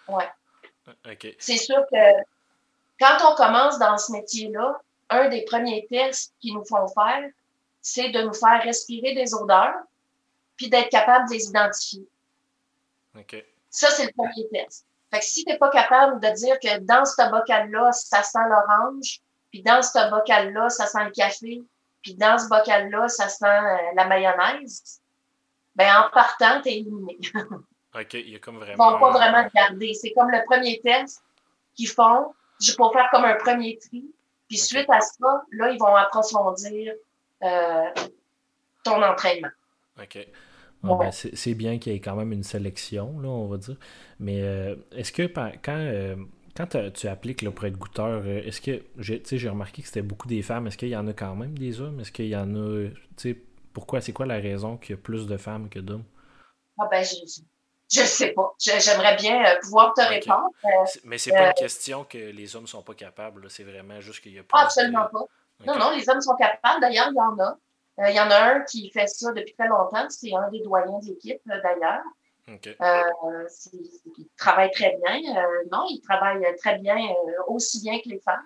Ouais. 0.07 0.29
C'est 1.37 1.57
sûr 1.57 1.85
que 1.91 2.23
quand 2.99 3.31
on 3.31 3.35
commence 3.35 3.77
dans 3.79 3.97
ce 3.97 4.11
métier-là, 4.11 4.81
un 5.09 5.29
des 5.29 5.43
premiers 5.43 5.85
tests 5.89 6.33
qu'ils 6.39 6.53
nous 6.53 6.65
font 6.65 6.87
faire, 6.87 7.29
c'est 7.81 8.09
de 8.09 8.21
nous 8.21 8.33
faire 8.33 8.61
respirer 8.63 9.15
des 9.15 9.33
odeurs, 9.33 9.75
puis 10.55 10.69
d'être 10.69 10.89
capable 10.89 11.27
de 11.27 11.33
les 11.33 11.45
identifier. 11.45 12.07
Ça, 13.69 13.89
c'est 13.89 14.05
le 14.05 14.11
premier 14.11 14.47
test. 14.49 14.85
Fait 15.11 15.19
que 15.19 15.25
si 15.25 15.43
tu 15.43 15.51
n'es 15.51 15.57
pas 15.57 15.69
capable 15.69 16.21
de 16.21 16.29
dire 16.29 16.59
que 16.59 16.79
dans 16.79 17.03
ce 17.05 17.29
bocal-là, 17.29 17.91
ça 17.91 18.23
sent 18.23 18.39
l'orange, 18.47 19.21
puis 19.49 19.61
dans 19.61 19.81
ce 19.81 20.09
bocal-là, 20.09 20.69
ça 20.69 20.85
sent 20.85 21.03
le 21.03 21.11
café, 21.11 21.61
puis 22.01 22.15
dans 22.15 22.37
ce 22.37 22.47
bocal-là, 22.47 23.07
ça 23.09 23.27
sent 23.27 23.45
euh, 23.45 23.77
la 23.95 24.05
mayonnaise, 24.05 25.01
ben 25.75 25.93
en 25.95 26.09
partant, 26.11 26.61
tu 26.61 26.69
es 26.69 26.77
éliminé. 26.79 27.17
OK, 27.95 28.13
il 28.13 28.29
y 28.29 28.35
a 28.35 28.39
comme 28.39 28.57
vraiment. 28.57 28.89
Ils 28.89 28.93
vont 28.93 28.99
pas 28.99 29.11
vraiment 29.11 29.49
garder. 29.53 29.93
C'est 29.93 30.11
comme 30.11 30.31
le 30.31 30.43
premier 30.45 30.79
test 30.81 31.21
qu'ils 31.75 31.89
font, 31.89 32.33
pour 32.77 32.93
faire 32.93 33.09
comme 33.11 33.25
un 33.25 33.35
premier 33.35 33.77
tri. 33.77 34.05
Puis 34.47 34.57
suite 34.57 34.89
à 34.89 35.01
ça, 35.01 35.43
là, 35.51 35.71
ils 35.71 35.79
vont 35.79 35.95
approfondir 35.95 36.93
euh, 37.43 37.89
ton 38.83 39.01
entraînement. 39.01 39.49
OK. 40.01 40.27
Ben, 40.83 41.11
c'est 41.11 41.53
bien 41.53 41.77
qu'il 41.77 41.93
y 41.93 41.95
ait 41.95 41.99
quand 41.99 42.15
même 42.15 42.31
une 42.31 42.43
sélection, 42.43 43.19
là, 43.19 43.29
on 43.29 43.47
va 43.47 43.57
dire. 43.57 43.77
Mais 44.19 44.41
euh, 44.41 44.75
est-ce 44.91 45.11
que 45.11 45.23
quand, 45.23 45.51
euh, 45.67 46.15
quand 46.55 46.91
tu 46.93 47.07
appliques 47.07 47.43
là, 47.43 47.51
pour 47.51 47.65
être 47.65 47.77
goûteur, 47.77 48.25
est-ce 48.25 48.61
que 48.61 48.81
j'ai 48.97 49.49
remarqué 49.49 49.83
que 49.83 49.87
c'était 49.87 50.01
beaucoup 50.01 50.27
des 50.27 50.41
femmes, 50.41 50.67
est-ce 50.67 50.77
qu'il 50.77 50.89
y 50.89 50.97
en 50.97 51.07
a 51.07 51.13
quand 51.13 51.35
même 51.35 51.55
des 51.57 51.81
hommes? 51.81 51.99
Est-ce 51.99 52.11
qu'il 52.11 52.27
y 52.27 52.35
en 52.35 52.55
a. 52.55 52.87
Pourquoi? 53.73 54.01
C'est 54.01 54.11
quoi 54.11 54.25
la 54.25 54.39
raison 54.39 54.77
qu'il 54.77 54.95
y 54.95 54.99
a 54.99 55.01
plus 55.01 55.27
de 55.27 55.37
femmes 55.37 55.69
que 55.69 55.79
d'hommes? 55.79 56.05
Ah 56.79 56.87
ben 56.89 57.03
je 57.03 58.01
ne 58.01 58.05
sais 58.05 58.31
pas. 58.31 58.55
J'aimerais 58.57 59.15
bien 59.17 59.43
pouvoir 59.61 59.93
te 59.93 60.01
répondre. 60.01 60.49
Mais 61.03 61.17
c'est 61.17 61.31
pas 61.31 61.47
une 61.47 61.53
question 61.53 62.05
que 62.05 62.17
les 62.17 62.55
hommes 62.55 62.67
sont 62.67 62.81
pas 62.81 62.95
capables, 62.95 63.49
c'est 63.49 63.63
vraiment 63.63 63.99
juste 64.01 64.21
qu'il 64.21 64.33
y 64.33 64.39
a 64.39 64.43
pas. 64.43 64.61
absolument 64.61 65.07
pas. 65.11 65.25
Non, 65.65 65.77
non, 65.77 65.91
les 65.95 66.09
hommes 66.09 66.21
sont 66.21 66.35
capables. 66.35 66.81
D'ailleurs, 66.81 67.09
il 67.11 67.15
y 67.15 67.21
en 67.21 67.39
a. 67.39 67.57
Euh, 67.99 68.09
il 68.09 68.15
y 68.15 68.19
en 68.19 68.31
a 68.31 68.55
un 68.55 68.61
qui 68.61 68.89
fait 68.91 69.07
ça 69.07 69.31
depuis 69.33 69.53
très 69.53 69.67
longtemps. 69.67 70.09
C'est 70.09 70.33
un 70.33 70.49
des 70.49 70.61
doyens 70.61 70.99
de 70.99 71.07
l'équipe, 71.07 71.41
euh, 71.49 71.61
d'ailleurs. 71.61 72.03
Euh, 72.81 73.47
il 73.73 74.27
travaille 74.37 74.71
très 74.71 74.97
bien. 75.03 75.21
non, 75.71 75.85
il 75.89 76.01
travaille 76.01 76.43
très 76.57 76.79
bien, 76.79 76.97
aussi 77.47 77.81
bien 77.81 77.99
que 77.99 78.09
les 78.09 78.19
femmes. 78.19 78.45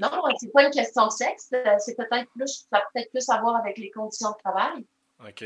Non, 0.00 0.10
c'est 0.38 0.52
pas 0.52 0.64
une 0.64 0.70
question 0.70 1.06
de 1.06 1.10
sexe. 1.10 1.52
C'est 1.78 1.96
peut-être 1.96 2.30
plus, 2.36 2.66
ça 2.70 2.82
peut-être 2.92 3.10
plus 3.10 3.28
à 3.28 3.40
voir 3.40 3.56
avec 3.56 3.78
les 3.78 3.90
conditions 3.90 4.30
de 4.30 4.36
travail. 4.36 4.86
OK. 5.26 5.44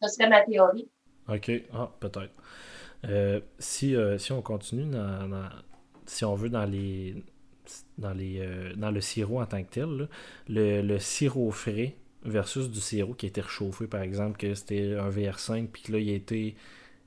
Ça 0.00 0.08
serait 0.08 0.28
ma 0.28 0.42
théorie. 0.42 0.88
OK. 1.28 1.50
Ah, 1.74 1.90
peut-être. 1.98 2.34
si, 3.58 3.96
si 4.18 4.32
on 4.32 4.42
continue, 4.42 4.94
si 6.06 6.24
on 6.24 6.34
veut, 6.34 6.50
dans 6.50 6.66
les, 6.66 7.24
dans, 8.02 8.12
les, 8.12 8.40
euh, 8.40 8.74
dans 8.76 8.90
le 8.90 9.00
sirop 9.00 9.40
en 9.40 9.46
tant 9.46 9.62
que 9.62 9.70
tel. 9.70 10.08
Le, 10.48 10.98
sirop 10.98 11.50
frais 11.50 11.96
versus 12.24 12.70
du 12.70 12.80
sirop 12.80 13.14
qui 13.14 13.26
a 13.26 13.28
été 13.28 13.40
réchauffé, 13.40 13.86
par 13.86 14.02
exemple, 14.02 14.38
que 14.38 14.54
c'était 14.54 14.94
un 14.94 15.08
VR5, 15.10 15.68
puis 15.68 15.82
que 15.82 15.92
là, 15.92 15.98
il 15.98 16.10
a 16.10 16.14
été 16.14 16.54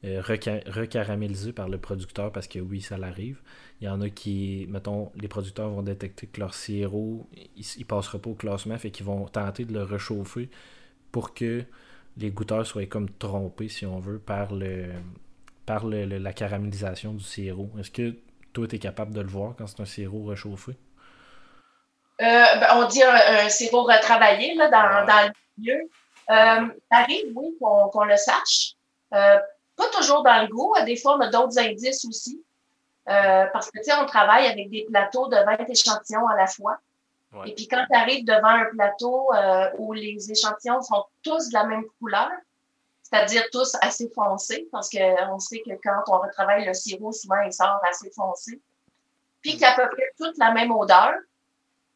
euh, 0.04 0.22
recaramélisé 0.22 1.54
par 1.54 1.70
le 1.70 1.78
producteur 1.78 2.32
parce 2.32 2.48
que 2.48 2.60
oui, 2.60 2.82
ça 2.82 2.98
l'arrive. 2.98 3.40
Il 3.82 3.86
y 3.86 3.90
en 3.90 4.02
a 4.02 4.10
qui, 4.10 4.66
mettons, 4.70 5.12
les 5.16 5.28
producteurs 5.28 5.70
vont 5.70 5.84
détecter 5.84 6.28
que 6.28 6.40
leur 6.40 6.54
sirop, 6.54 7.28
il, 7.56 7.66
ne 7.80 7.84
passera 7.84 8.20
pas 8.20 8.30
au 8.30 8.36
classement, 8.36 8.78
fait 8.78 8.92
qu'ils 8.92 9.06
vont 9.06 9.26
tenter 9.28 9.66
de 9.66 9.74
le 9.74 9.84
réchauffer 9.84 10.50
pour 11.12 11.34
que 11.34 11.64
les 12.18 12.32
goûteurs 12.32 12.66
soient 12.66 12.86
comme 12.86 13.10
trompés, 13.10 13.68
si 13.68 13.86
on 13.86 14.00
veut, 14.00 14.20
par 14.20 14.54
le 14.54 14.90
par 15.66 15.86
la 15.88 16.34
caramélisation 16.34 17.14
du 17.14 17.24
sirop. 17.24 17.72
Est-ce 17.80 17.92
que 17.92 18.16
toi, 18.54 18.68
tu 18.68 18.76
es 18.76 18.80
capable 18.80 19.14
de 19.14 19.22
le 19.22 19.28
voir 19.28 19.56
quand 19.58 19.68
c'est 19.68 19.82
un 19.82 19.86
sirop 19.86 20.26
réchauffé? 20.26 20.74
Euh, 22.22 22.56
ben, 22.60 22.68
on 22.76 22.88
dit 22.88 23.04
un, 23.04 23.50
sirop 23.50 23.84
retravaillé 23.84 24.56
là, 24.56 24.70
dans, 24.70 25.06
dans 25.06 25.28
le 25.28 25.34
milieu. 25.58 25.90
Euh, 26.30 26.68
ça 26.92 26.98
arrive, 26.98 27.32
oui, 27.36 27.56
qu'on 27.60 28.04
le 28.06 28.18
sache. 28.18 28.74
Euh, 29.14 29.40
pas 29.76 29.90
toujours 29.90 30.24
dans 30.24 30.42
le 30.42 30.48
goût. 30.48 30.74
Des 30.86 30.96
fois, 30.96 31.18
on 31.18 31.22
a 31.22 31.30
d'autres 31.30 31.60
indices 31.60 32.06
aussi. 32.06 32.44
Euh, 33.08 33.46
parce 33.54 33.70
que, 33.70 33.78
tu 33.80 33.86
sais, 33.86 33.94
on 34.02 34.06
travaille 34.06 34.48
avec 34.48 34.70
des 34.72 34.86
plateaux 34.90 35.28
de 35.28 35.36
20 35.36 35.70
échantillons 35.70 36.28
à 36.28 36.36
la 36.36 36.48
fois. 36.48 36.78
Et 37.46 37.54
puis, 37.54 37.68
quand 37.68 37.86
tu 37.92 37.98
arrives 37.98 38.24
devant 38.24 38.48
un 38.48 38.66
plateau 38.66 39.30
où 39.78 39.92
les 39.92 40.32
échantillons 40.32 40.82
sont 40.82 41.04
tous 41.22 41.50
de 41.50 41.54
la 41.54 41.66
même 41.66 41.84
couleur, 42.00 42.32
c'est-à-dire 43.04 43.44
tous 43.52 43.76
assez 43.82 44.10
foncés, 44.16 44.70
parce 44.72 44.90
qu'on 44.90 45.40
sait 45.40 45.60
que 45.60 45.72
quand 45.84 46.02
on 46.08 46.20
retravaille 46.20 46.66
le 46.66 46.74
sirop, 46.74 47.12
souvent 47.12 47.42
il 47.46 47.52
sort 47.52 47.82
assez 47.90 48.10
foncé, 48.12 48.62
puis 49.42 49.52
qu'il 49.52 49.62
y 49.62 49.66
a 49.66 49.74
à 49.74 49.76
peu 49.76 49.90
près 49.90 50.10
toute 50.18 50.38
la 50.38 50.52
même 50.52 50.72
odeur, 50.72 51.14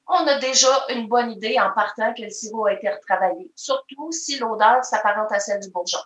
on 0.09 0.27
a 0.27 0.39
déjà 0.39 0.67
une 0.89 1.07
bonne 1.07 1.31
idée 1.31 1.57
en 1.59 1.71
partant 1.71 2.13
que 2.13 2.23
le 2.23 2.29
sirop 2.29 2.65
a 2.65 2.73
été 2.73 2.89
retravaillé. 2.89 3.51
Surtout 3.55 4.11
si 4.11 4.39
l'odeur 4.39 4.83
s'apparente 4.83 5.31
à 5.31 5.39
celle 5.39 5.61
du 5.61 5.69
bourgeon. 5.69 5.99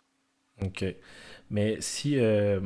OK. 0.61 0.85
Mais 1.49 1.77
si 1.79 2.19
euh, 2.19 2.59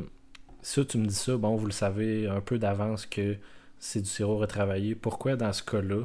ça, 0.61 0.83
tu 0.83 0.97
me 0.97 1.05
dis 1.05 1.15
ça, 1.15 1.37
bon, 1.37 1.55
vous 1.55 1.67
le 1.67 1.71
savez 1.71 2.27
un 2.27 2.41
peu 2.41 2.57
d'avance 2.57 3.05
que 3.05 3.37
c'est 3.79 4.01
du 4.01 4.09
sirop 4.09 4.37
retravaillé, 4.37 4.95
pourquoi 4.95 5.35
dans 5.35 5.53
ce 5.53 5.61
cas-là, 5.63 6.03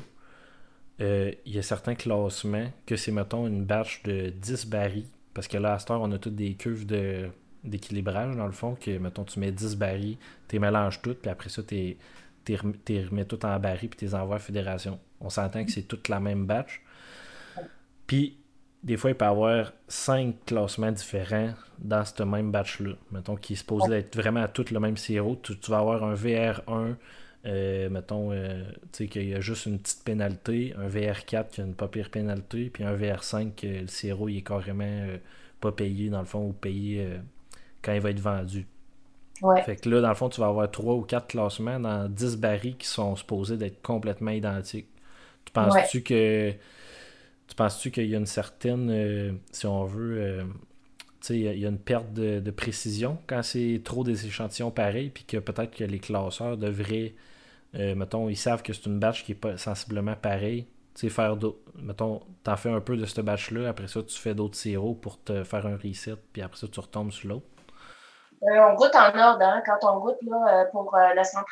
euh, 1.01 1.33
il 1.47 1.55
y 1.55 1.59
a 1.59 1.62
certains 1.62 1.95
classements 1.95 2.71
que 2.87 2.97
c'est, 2.97 3.11
mettons, 3.11 3.47
une 3.47 3.64
batch 3.64 4.03
de 4.03 4.29
10 4.29 4.66
barils? 4.66 5.09
Parce 5.33 5.49
que 5.49 5.57
là, 5.57 5.75
à 5.75 5.79
cette 5.79 5.90
heure, 5.90 6.03
on 6.03 6.12
a 6.12 6.18
toutes 6.18 6.37
des 6.37 6.55
cuves 6.55 6.85
de, 6.85 7.31
d'équilibrage, 7.64 8.37
dans 8.37 8.47
le 8.47 8.53
fond, 8.53 8.77
que, 8.79 8.99
mettons, 8.99 9.25
tu 9.25 9.40
mets 9.40 9.53
10 9.53 9.77
barils, 9.77 10.18
tu 10.49 10.59
mélanges 10.59 11.01
toutes, 11.01 11.21
puis 11.21 11.31
après 11.31 11.49
ça, 11.49 11.62
tu 11.62 11.97
les 12.48 13.05
remets 13.05 13.24
tout 13.24 13.44
en 13.44 13.59
barils, 13.59 13.88
puis 13.88 13.98
tu 13.98 14.05
les 14.05 14.14
envoies 14.14 14.37
à 14.37 14.40
Fédération. 14.40 14.98
On 15.20 15.31
s'entend 15.31 15.64
que 15.64 15.70
c'est 15.70 15.83
toute 15.83 16.09
la 16.09 16.20
même 16.20 16.46
batch. 16.46 16.83
Puis, 18.07 18.38
des 18.83 18.96
fois, 18.96 19.11
il 19.11 19.16
peut 19.16 19.24
y 19.24 19.28
avoir 19.28 19.72
cinq 19.87 20.37
classements 20.46 20.90
différents 20.90 21.55
dans 21.78 22.05
ce 22.05 22.22
même 22.22 22.50
batch-là. 22.50 22.94
Mettons, 23.12 23.37
qui 23.37 23.52
est 23.52 23.57
supposé 23.57 23.94
être 23.94 24.16
vraiment 24.16 24.42
à 24.42 24.48
tout 24.48 24.64
le 24.70 24.81
même 24.81 24.96
sirop. 24.96 25.38
Tu, 25.42 25.59
tu 25.59 25.70
vas 25.70 25.78
avoir 25.78 26.02
un 26.02 26.14
VR1 26.14 26.96
euh, 27.44 27.90
mettons, 27.90 28.31
euh, 28.33 28.62
qu'il 28.92 29.28
y 29.28 29.35
a 29.35 29.40
juste 29.40 29.66
une 29.66 29.78
petite 29.81 30.05
pénalité, 30.05 30.74
un 30.78 30.88
VR4 30.88 31.50
qui 31.50 31.61
a 31.61 31.64
une 31.64 31.74
pas 31.74 31.88
pire 31.88 32.09
pénalité, 32.11 32.70
puis 32.70 32.85
un 32.85 32.96
VR5 32.96 33.55
que 33.57 33.66
le 33.66 33.88
sirop 33.88 34.28
il 34.28 34.38
est 34.38 34.42
carrément 34.42 34.85
euh, 34.85 35.16
pas 35.61 35.72
payé, 35.72 36.09
dans 36.09 36.20
le 36.20 36.26
fond, 36.26 36.46
ou 36.48 36.52
payé 36.52 37.09
quand 37.83 37.92
il 37.92 38.00
va 38.00 38.11
être 38.11 38.20
vendu. 38.20 38.66
Fait 39.64 39.76
que 39.76 39.88
là, 39.88 40.00
dans 40.00 40.09
le 40.09 40.14
fond, 40.14 40.28
tu 40.28 40.40
vas 40.40 40.48
avoir 40.48 40.70
3 40.70 40.94
ou 40.94 41.02
4 41.02 41.26
classements 41.26 41.81
dans 41.81 42.09
10 42.09 42.37
barils 42.37 42.76
qui 42.76 42.87
sont 42.87 43.16
supposés 43.16 43.57
d'être 43.57 43.83
complètement 43.83 44.31
identiques. 44.31 44.88
Tu 45.44 45.52
penses-tu 45.52 46.02
que. 46.02 46.52
Tu 47.48 47.57
penses-tu 47.57 47.90
qu'il 47.90 48.07
y 48.07 48.14
a 48.14 48.18
une 48.18 48.26
certaine, 48.26 49.38
si 49.50 49.66
on 49.66 49.85
veut, 49.85 50.46
il 51.28 51.37
y, 51.37 51.66
a 51.66 51.68
une 51.68 51.78
perte 51.78 52.12
de, 52.12 52.40
de 52.40 52.50
précision 52.50 53.18
quand 53.26 53.42
c'est 53.42 53.83
trop 53.85 54.05
des 54.05 54.26
échantillons 54.26 54.70
pareils, 54.70 55.11
puis 55.11 55.24
que 55.24 55.37
peut-être 55.37 55.76
que 55.76 55.85
les 55.85 55.98
classeurs 55.98 56.57
devraient 56.57 57.14
euh, 57.74 57.94
mettons, 57.94 58.28
ils 58.28 58.37
savent 58.37 58.62
que 58.62 58.72
c'est 58.72 58.87
une 58.87 58.98
batch 58.98 59.24
qui 59.24 59.33
est 59.33 59.37
pas 59.37 59.57
sensiblement 59.57 60.14
pareille. 60.14 60.66
Tu 60.94 61.02
sais, 61.02 61.09
faire 61.09 61.37
d'autres. 61.37 61.59
Mettons, 61.78 62.20
t'en 62.44 62.57
fais 62.57 62.70
un 62.70 62.81
peu 62.81 62.96
de 62.96 63.07
cette 63.07 63.24
batch-là, 63.24 63.68
après 63.68 63.88
ça, 63.88 64.02
tu 64.02 64.18
fais 64.18 64.35
d'autres 64.35 64.57
sirops 64.57 65.00
pour 65.00 65.22
te 65.22 65.42
faire 65.42 65.66
un 65.66 65.76
reset, 65.76 66.16
puis 66.33 66.42
après 66.42 66.59
ça, 66.59 66.68
tu 66.68 66.81
retombes 66.81 67.12
sur 67.12 67.28
l'autre. 67.28 67.46
Euh, 68.42 68.70
on 68.70 68.74
goûte 68.74 68.94
en 68.94 69.16
ordre, 69.16 69.42
hein, 69.42 69.62
quand 69.64 69.78
on 69.83 70.00
goûte 70.00 70.18
là, 70.22 70.62
euh, 70.62 70.64
pour 70.70 70.94
le 70.94 71.24
centre 71.24 71.48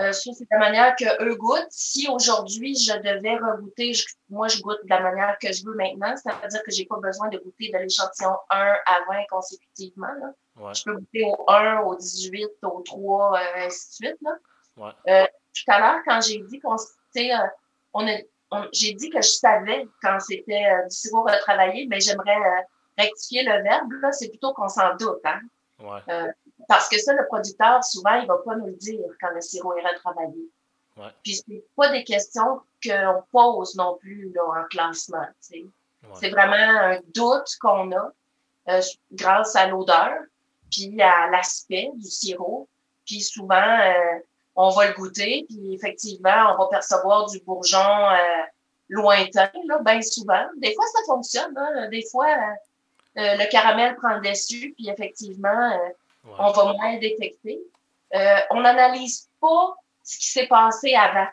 Euh, 0.00 0.12
ça, 0.12 0.30
c'est 0.32 0.46
la 0.50 0.58
manière 0.58 0.96
que 0.96 1.22
eux 1.22 1.36
goûtent. 1.36 1.70
Si 1.70 2.08
aujourd'hui, 2.08 2.74
je 2.74 2.94
devais 2.94 3.36
regoûter, 3.36 3.92
moi, 4.28 4.48
je 4.48 4.60
goûte 4.60 4.80
de 4.82 4.88
la 4.88 5.00
manière 5.00 5.36
que 5.38 5.52
je 5.52 5.64
veux 5.64 5.74
maintenant. 5.74 6.16
Ça 6.16 6.32
veut 6.42 6.48
dire 6.48 6.62
que 6.64 6.72
j'ai 6.72 6.86
pas 6.86 6.98
besoin 6.98 7.28
de 7.28 7.38
goûter 7.38 7.70
de 7.72 7.78
l'échantillon 7.78 8.34
1 8.50 8.56
à 8.86 8.98
20 9.08 9.24
consécutivement. 9.30 10.08
Là. 10.20 10.72
Je 10.72 10.84
peux 10.84 10.94
goûter 10.94 11.24
au 11.24 11.44
1, 11.48 11.80
au 11.80 11.94
18, 11.96 12.48
au 12.62 12.80
3, 12.80 13.34
euh, 13.34 13.66
ainsi 13.66 14.02
de 14.02 14.06
suite. 14.06 14.22
Là. 14.22 14.38
Ouais. 14.76 14.92
Euh, 15.08 15.26
tout 15.54 15.72
à 15.72 15.78
l'heure, 15.78 16.00
quand 16.06 16.20
j'ai 16.20 16.38
dit 16.40 16.60
qu'on 16.60 16.74
euh, 16.74 17.36
on, 17.92 18.06
on 18.50 18.64
j'ai 18.72 18.94
dit 18.94 19.10
que 19.10 19.22
je 19.22 19.28
savais 19.28 19.86
quand 20.02 20.18
c'était 20.18 20.64
euh, 20.64 20.88
du 20.88 20.94
sirop 20.94 21.22
retravaillé, 21.22 21.86
mais 21.88 22.00
j'aimerais 22.00 22.36
rectifier 22.98 23.44
le 23.44 23.62
verbe. 23.62 23.92
C'est 24.12 24.28
plutôt 24.28 24.52
qu'on 24.52 24.68
s'en 24.68 24.96
doute. 24.96 25.20
Hein? 25.24 25.40
Ouais. 25.80 26.00
Parce 26.68 26.88
que 26.88 26.98
ça, 26.98 27.12
le 27.12 27.26
producteur, 27.26 27.82
souvent, 27.84 28.14
il 28.14 28.26
va 28.26 28.38
pas 28.38 28.56
nous 28.56 28.66
le 28.66 28.74
dire 28.74 29.00
quand 29.20 29.30
le 29.30 29.40
sirop 29.40 29.74
est 29.76 29.86
retravaillé. 29.86 30.48
Ouais. 30.96 31.10
Puis 31.22 31.42
c'est 31.46 31.64
pas 31.76 31.90
des 31.90 32.04
questions 32.04 32.60
qu'on 32.84 33.22
pose 33.32 33.74
non 33.74 33.96
plus 33.96 34.32
là, 34.32 34.42
en 34.44 34.64
classement. 34.68 35.26
Ouais. 35.50 35.66
C'est 36.20 36.30
vraiment 36.30 36.54
un 36.54 37.00
doute 37.14 37.48
qu'on 37.60 37.90
a 37.92 38.12
euh, 38.68 38.80
grâce 39.12 39.56
à 39.56 39.66
l'odeur, 39.66 40.14
puis 40.70 41.00
à 41.02 41.28
l'aspect 41.30 41.90
du 41.94 42.08
sirop. 42.08 42.68
Puis 43.04 43.20
souvent, 43.20 43.56
euh, 43.56 44.18
on 44.56 44.70
va 44.70 44.88
le 44.88 44.94
goûter, 44.94 45.44
puis 45.48 45.74
effectivement, 45.74 46.54
on 46.54 46.58
va 46.58 46.68
percevoir 46.70 47.26
du 47.26 47.40
bourgeon 47.40 47.78
euh, 47.78 48.44
lointain, 48.88 49.50
là, 49.66 49.80
bien 49.84 50.00
souvent. 50.00 50.46
Des 50.56 50.74
fois, 50.74 50.84
ça 50.86 51.00
fonctionne. 51.06 51.56
Hein? 51.56 51.88
Des 51.90 52.04
fois, 52.10 52.34
euh, 53.16 53.36
le 53.36 53.50
caramel 53.50 53.96
prend 53.96 54.16
le 54.16 54.20
dessus, 54.20 54.74
puis 54.76 54.88
effectivement, 54.88 55.78
on 56.38 56.50
va 56.50 56.72
moins 56.72 56.96
détecter. 56.98 57.60
Euh, 58.14 58.36
on 58.50 58.60
n'analyse 58.60 59.28
pas 59.40 59.76
ce 60.02 60.18
qui 60.18 60.26
s'est 60.26 60.46
passé 60.46 60.94
avant 60.94 61.26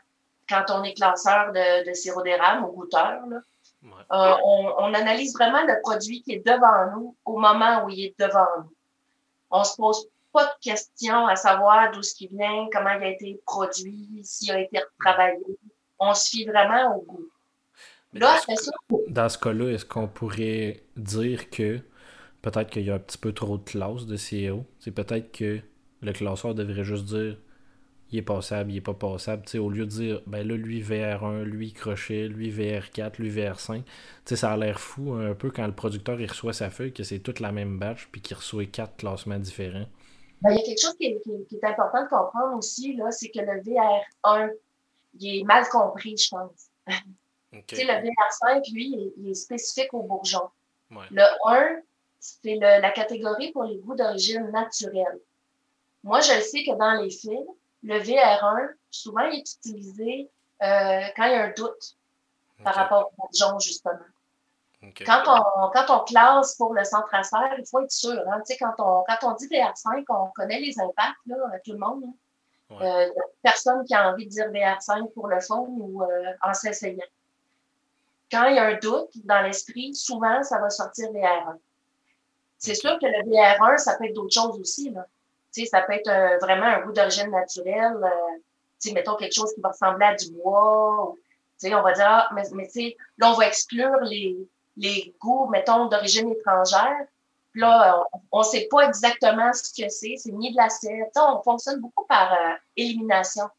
quand 0.50 0.66
on 0.70 0.84
est 0.84 0.94
classeur 0.94 1.52
de, 1.52 1.88
de 1.88 1.94
sirop 1.94 2.24
d'érable 2.24 2.66
ou 2.66 2.72
goûteur. 2.72 3.22
Là. 3.28 3.38
Euh, 3.84 4.38
on, 4.44 4.74
on, 4.78 4.94
analyse 4.94 5.34
vraiment 5.34 5.64
le 5.64 5.80
produit 5.82 6.22
qui 6.22 6.34
est 6.34 6.46
devant 6.46 6.92
nous 6.94 7.16
au 7.26 7.40
moment 7.40 7.84
où 7.84 7.90
il 7.90 8.06
est 8.06 8.20
devant 8.20 8.46
nous. 8.58 8.74
On 9.50 9.64
se 9.64 9.76
pose 9.76 10.08
pas 10.32 10.46
de 10.46 10.52
questions 10.62 11.28
à 11.28 11.36
savoir 11.36 11.92
d'où 11.92 12.04
ce 12.04 12.14
qui 12.14 12.28
vient, 12.28 12.68
comment 12.72 12.92
il 12.92 13.04
a 13.04 13.10
été 13.10 13.42
produit, 13.46 14.22
s'il 14.24 14.52
a 14.52 14.60
été 14.60 14.80
retravaillé. 14.80 15.44
On 16.00 16.14
se 16.14 16.30
fie 16.30 16.46
vraiment 16.46 16.96
au 16.96 17.02
goût. 17.02 17.30
Là, 18.14 18.38
dans, 18.48 18.56
ce, 18.56 18.64
ça, 18.64 18.72
dans 19.08 19.30
ce 19.30 19.38
cas-là, 19.38 19.70
est-ce 19.70 19.86
qu'on 19.86 20.08
pourrait 20.08 20.84
dire 20.98 21.50
que 21.50 21.80
peut-être 22.42 22.70
qu'il 22.70 22.84
y 22.84 22.92
a 22.92 22.96
un 22.96 23.00
petit 23.00 23.18
peu 23.18 23.34
trop 23.34 23.58
de 23.58 23.64
classes 23.64 24.06
de 24.06 24.16
CEO. 24.16 24.66
C'est 24.80 24.92
peut-être 24.92 25.32
que 25.32 25.60
le 26.02 26.14
classeur 26.14 26.56
devrait 26.56 26.84
juste 26.84 27.06
dire 27.06 27.38
il 28.12 28.20
est 28.20 28.24
passable, 28.24 28.72
il 28.72 28.78
est 28.78 28.82
pas 28.82 28.94
passable. 28.94 29.44
au 29.58 29.70
lieu 29.70 29.86
de 29.86 29.92
dire 29.92 30.22
ben 30.28 30.46
là, 30.46 30.56
lui 30.56 30.82
VR1, 30.82 31.44
lui 31.44 31.72
crochet, 31.72 32.28
lui 32.28 32.52
VR4, 32.52 33.20
lui 33.20 33.32
VR5. 33.32 33.84
ça 34.26 34.52
a 34.52 34.58
l'air 34.58 34.80
fou 34.80 35.14
un 35.14 35.34
peu 35.34 35.50
quand 35.50 35.66
le 35.66 35.74
producteur 35.74 36.20
il 36.20 36.28
reçoit 36.28 36.54
sa 36.54 36.70
feuille, 36.70 36.94
que 36.94 37.04
c'est 37.04 37.20
toute 37.20 37.40
la 37.40 37.52
même 37.52 37.80
batch, 37.80 38.10
puis 38.12 38.20
qu'il 38.22 38.36
reçoit 38.36 38.66
quatre 38.66 38.98
classements 38.98 39.40
différents. 39.40 39.86
Ben, 40.42 40.52
il 40.52 40.58
y 40.58 40.60
a 40.60 40.64
quelque 40.64 40.82
chose 40.82 40.96
qui 40.98 41.06
est, 41.06 41.64
important 41.64 42.04
de 42.04 42.10
comprendre 42.10 42.58
aussi, 42.58 42.96
là, 42.96 43.12
c'est 43.12 43.30
que 43.30 43.40
le 43.40 43.62
VR1, 43.62 44.50
il 45.20 45.40
est 45.40 45.44
mal 45.44 45.64
compris, 45.70 46.18
je 46.18 46.30
pense. 46.30 46.70
Okay. 47.54 47.84
le 47.84 47.94
VR5, 47.94 48.74
lui, 48.74 49.14
il 49.18 49.30
est, 49.30 49.34
spécifique 49.34 49.94
au 49.94 50.04
bourgeon. 50.04 50.50
Le 50.90 51.24
1, 51.48 51.82
c'est 52.20 52.56
la 52.56 52.92
catégorie 52.92 53.52
pour 53.52 53.64
les 53.64 53.78
goûts 53.78 53.96
d'origine 53.96 54.50
naturelle. 54.52 55.20
Moi, 56.04 56.22
je 56.22 56.40
sais 56.42 56.64
que 56.64 56.78
dans 56.78 57.02
les 57.02 57.10
films, 57.10 57.48
le 57.84 58.00
VR1, 58.00 58.74
souvent, 58.90 59.22
il 59.22 59.40
est 59.40 59.56
utilisé 59.56 60.30
euh, 60.62 61.02
quand 61.16 61.26
il 61.26 61.32
y 61.32 61.36
a 61.36 61.44
un 61.44 61.54
doute 61.56 61.98
par 62.64 62.76
rapport 62.76 63.12
au 63.12 63.22
bourgeon, 63.22 63.60
justement. 63.60 64.00
Quand, 65.06 65.24
on, 65.28 65.70
quand 65.70 65.86
on 65.90 66.04
classe 66.06 66.56
pour 66.56 66.74
le 66.74 66.84
centre 66.84 67.08
traceur, 67.08 67.50
il 67.58 67.66
faut 67.68 67.82
être 67.82 67.92
sûr. 67.92 68.20
Hein, 68.28 68.42
quand, 68.60 68.74
on, 68.80 69.04
quand 69.08 69.30
on 69.30 69.36
dit 69.36 69.48
VR5, 69.48 70.06
on 70.10 70.32
connaît 70.36 70.60
les 70.60 70.80
impacts, 70.80 71.20
là, 71.28 71.36
tout 71.64 71.74
le 71.74 71.78
monde. 71.78 72.04
Hein. 72.06 72.14
Euh, 72.82 73.10
personne 73.44 73.84
qui 73.86 73.94
a 73.94 74.12
envie 74.12 74.26
de 74.26 74.32
dire 74.32 74.48
VR5 74.48 75.12
pour 75.14 75.28
le 75.28 75.40
fond 75.42 75.66
ou 75.68 76.04
euh, 76.04 76.34
en 76.42 76.54
s'essayant. 76.54 77.04
Quand 78.32 78.46
il 78.48 78.56
y 78.56 78.60
a 78.60 78.66
un 78.66 78.78
doute 78.78 79.12
dans 79.26 79.42
l'esprit, 79.42 79.94
souvent, 79.94 80.42
ça 80.44 80.60
va 80.60 80.70
sortir 80.70 81.12
VR1. 81.12 81.58
C'est 82.58 82.76
sûr 82.76 82.98
que 83.00 83.06
le 83.06 83.30
VR1, 83.30 83.78
ça 83.78 83.98
peut 83.98 84.06
être 84.06 84.14
d'autres 84.14 84.34
choses 84.34 84.60
aussi. 84.60 84.92
Là. 84.92 85.06
sais, 85.50 85.66
ça 85.66 85.82
peut 85.82 85.94
être 85.94 86.10
euh, 86.10 86.38
vraiment 86.38 86.68
un 86.68 86.82
goût 86.82 86.92
d'origine 86.92 87.32
naturelle. 87.32 87.98
Euh, 88.02 88.92
mettons 88.94 89.16
quelque 89.16 89.34
chose 89.34 89.54
qui 89.54 89.62
va 89.62 89.70
ressembler 89.70 90.06
à 90.06 90.16
du 90.16 90.32
bois. 90.32 91.14
sais, 91.58 91.74
on 91.74 91.82
va 91.82 91.92
dire, 91.94 92.06
ah, 92.08 92.30
mais, 92.34 92.44
mais 92.54 92.70
là, 93.18 93.32
on 93.32 93.34
va 93.34 93.48
exclure 93.48 94.00
les, 94.02 94.38
les 94.78 95.14
goûts, 95.20 95.48
mettons, 95.50 95.88
d'origine 95.88 96.32
étrangère. 96.32 97.06
Puis 97.52 97.62
là, 97.62 98.06
on 98.32 98.40
ne 98.40 98.44
sait 98.44 98.68
pas 98.72 98.88
exactement 98.88 99.52
ce 99.54 99.70
que 99.70 99.90
c'est. 99.90 100.16
C'est 100.18 100.32
ni 100.32 100.52
de 100.52 100.58
l'assiette. 100.58 101.12
On 101.18 101.42
fonctionne 101.42 101.82
beaucoup 101.82 102.06
par 102.06 102.32
euh, 102.32 102.54
élimination 102.78 103.50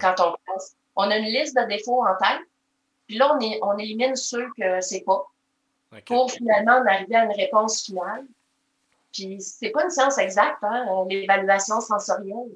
quand 0.00 0.14
on 0.18 0.34
pense. 0.46 0.72
On 0.96 1.10
a 1.10 1.16
une 1.16 1.26
liste 1.26 1.56
de 1.56 1.62
défauts 1.64 2.04
en 2.04 2.16
tête. 2.16 2.40
Puis 3.06 3.18
là, 3.18 3.34
on, 3.34 3.40
est, 3.40 3.58
on 3.62 3.76
élimine 3.78 4.16
ceux 4.16 4.48
que 4.56 4.80
c'est 4.80 5.02
pas. 5.02 5.24
Pour 6.04 6.30
finalement 6.30 6.84
arriver 6.86 7.14
à 7.14 7.24
une 7.24 7.32
réponse 7.32 7.84
finale. 7.84 8.26
Puis 9.12 9.40
c'est 9.40 9.70
pas 9.70 9.84
une 9.84 9.90
science 9.90 10.18
exacte, 10.18 10.62
hein, 10.62 10.84
l'évaluation 11.08 11.80
sensorielle. 11.80 12.50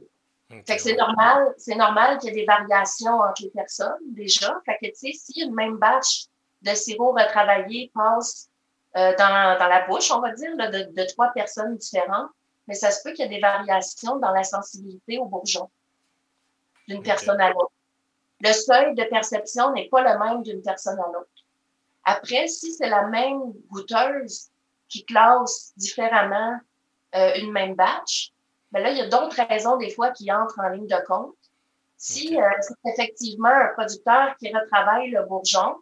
fait 0.66 0.76
que 0.76 0.82
c'est 0.82 0.96
normal, 0.96 1.54
c'est 1.56 1.76
normal 1.76 2.18
qu'il 2.18 2.30
y 2.30 2.32
ait 2.32 2.40
des 2.40 2.44
variations 2.44 3.18
entre 3.20 3.42
les 3.42 3.50
personnes 3.50 3.98
déjà. 4.08 4.60
Fait 4.66 4.76
que 4.76 4.86
tu 4.88 5.12
sais, 5.12 5.12
si 5.12 5.40
une 5.40 5.54
même 5.54 5.78
batch 5.78 6.26
de 6.62 6.74
sirop 6.74 7.12
retravaillé 7.12 7.90
passe 7.94 8.50
euh, 8.96 9.14
dans, 9.16 9.58
dans, 9.58 9.68
la 9.68 9.86
bouche, 9.86 10.10
on 10.10 10.20
va 10.20 10.32
dire, 10.32 10.54
de, 10.56 10.92
de, 10.92 11.04
trois 11.04 11.30
personnes 11.32 11.76
différentes, 11.76 12.30
mais 12.66 12.74
ça 12.74 12.90
se 12.90 13.02
peut 13.02 13.12
qu'il 13.12 13.24
y 13.24 13.28
ait 13.28 13.36
des 13.36 13.40
variations 13.40 14.16
dans 14.16 14.32
la 14.32 14.42
sensibilité 14.42 15.18
au 15.18 15.26
bourgeon 15.26 15.70
d'une 16.88 17.02
personne 17.02 17.40
à 17.40 17.50
l'autre. 17.50 17.72
Le 18.40 18.52
seuil 18.52 18.94
de 18.94 19.04
perception 19.04 19.72
n'est 19.72 19.88
pas 19.88 20.02
le 20.02 20.18
même 20.18 20.42
d'une 20.42 20.62
personne 20.62 20.98
à 20.98 21.06
l'autre. 21.06 21.28
Après, 22.04 22.48
si 22.48 22.72
c'est 22.72 22.88
la 22.88 23.06
même 23.06 23.52
goûteuse 23.68 24.48
qui 24.88 25.04
classe 25.04 25.72
différemment 25.76 26.58
euh, 27.14 27.32
une 27.36 27.52
même 27.52 27.74
batch, 27.74 28.32
ben 28.72 28.82
là, 28.82 28.90
il 28.90 28.98
y 28.98 29.02
a 29.02 29.08
d'autres 29.08 29.40
raisons 29.48 29.76
des 29.76 29.90
fois 29.90 30.10
qui 30.10 30.32
entrent 30.32 30.60
en 30.60 30.68
ligne 30.68 30.86
de 30.86 31.06
compte. 31.06 31.36
Si 31.96 32.40
euh, 32.40 32.48
c'est 32.60 32.90
effectivement 32.92 33.48
un 33.48 33.68
producteur 33.74 34.36
qui 34.38 34.54
retravaille 34.54 35.10
le 35.10 35.24
bourgeon, 35.26 35.76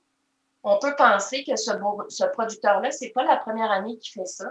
on 0.64 0.78
peut 0.78 0.96
penser 0.96 1.44
que 1.44 1.54
ce, 1.54 1.70
ce 2.08 2.24
producteur-là, 2.24 2.90
c'est 2.90 3.10
pas 3.10 3.24
la 3.24 3.36
première 3.36 3.70
année 3.70 3.96
qu'il 3.98 4.12
fait 4.12 4.26
ça. 4.26 4.46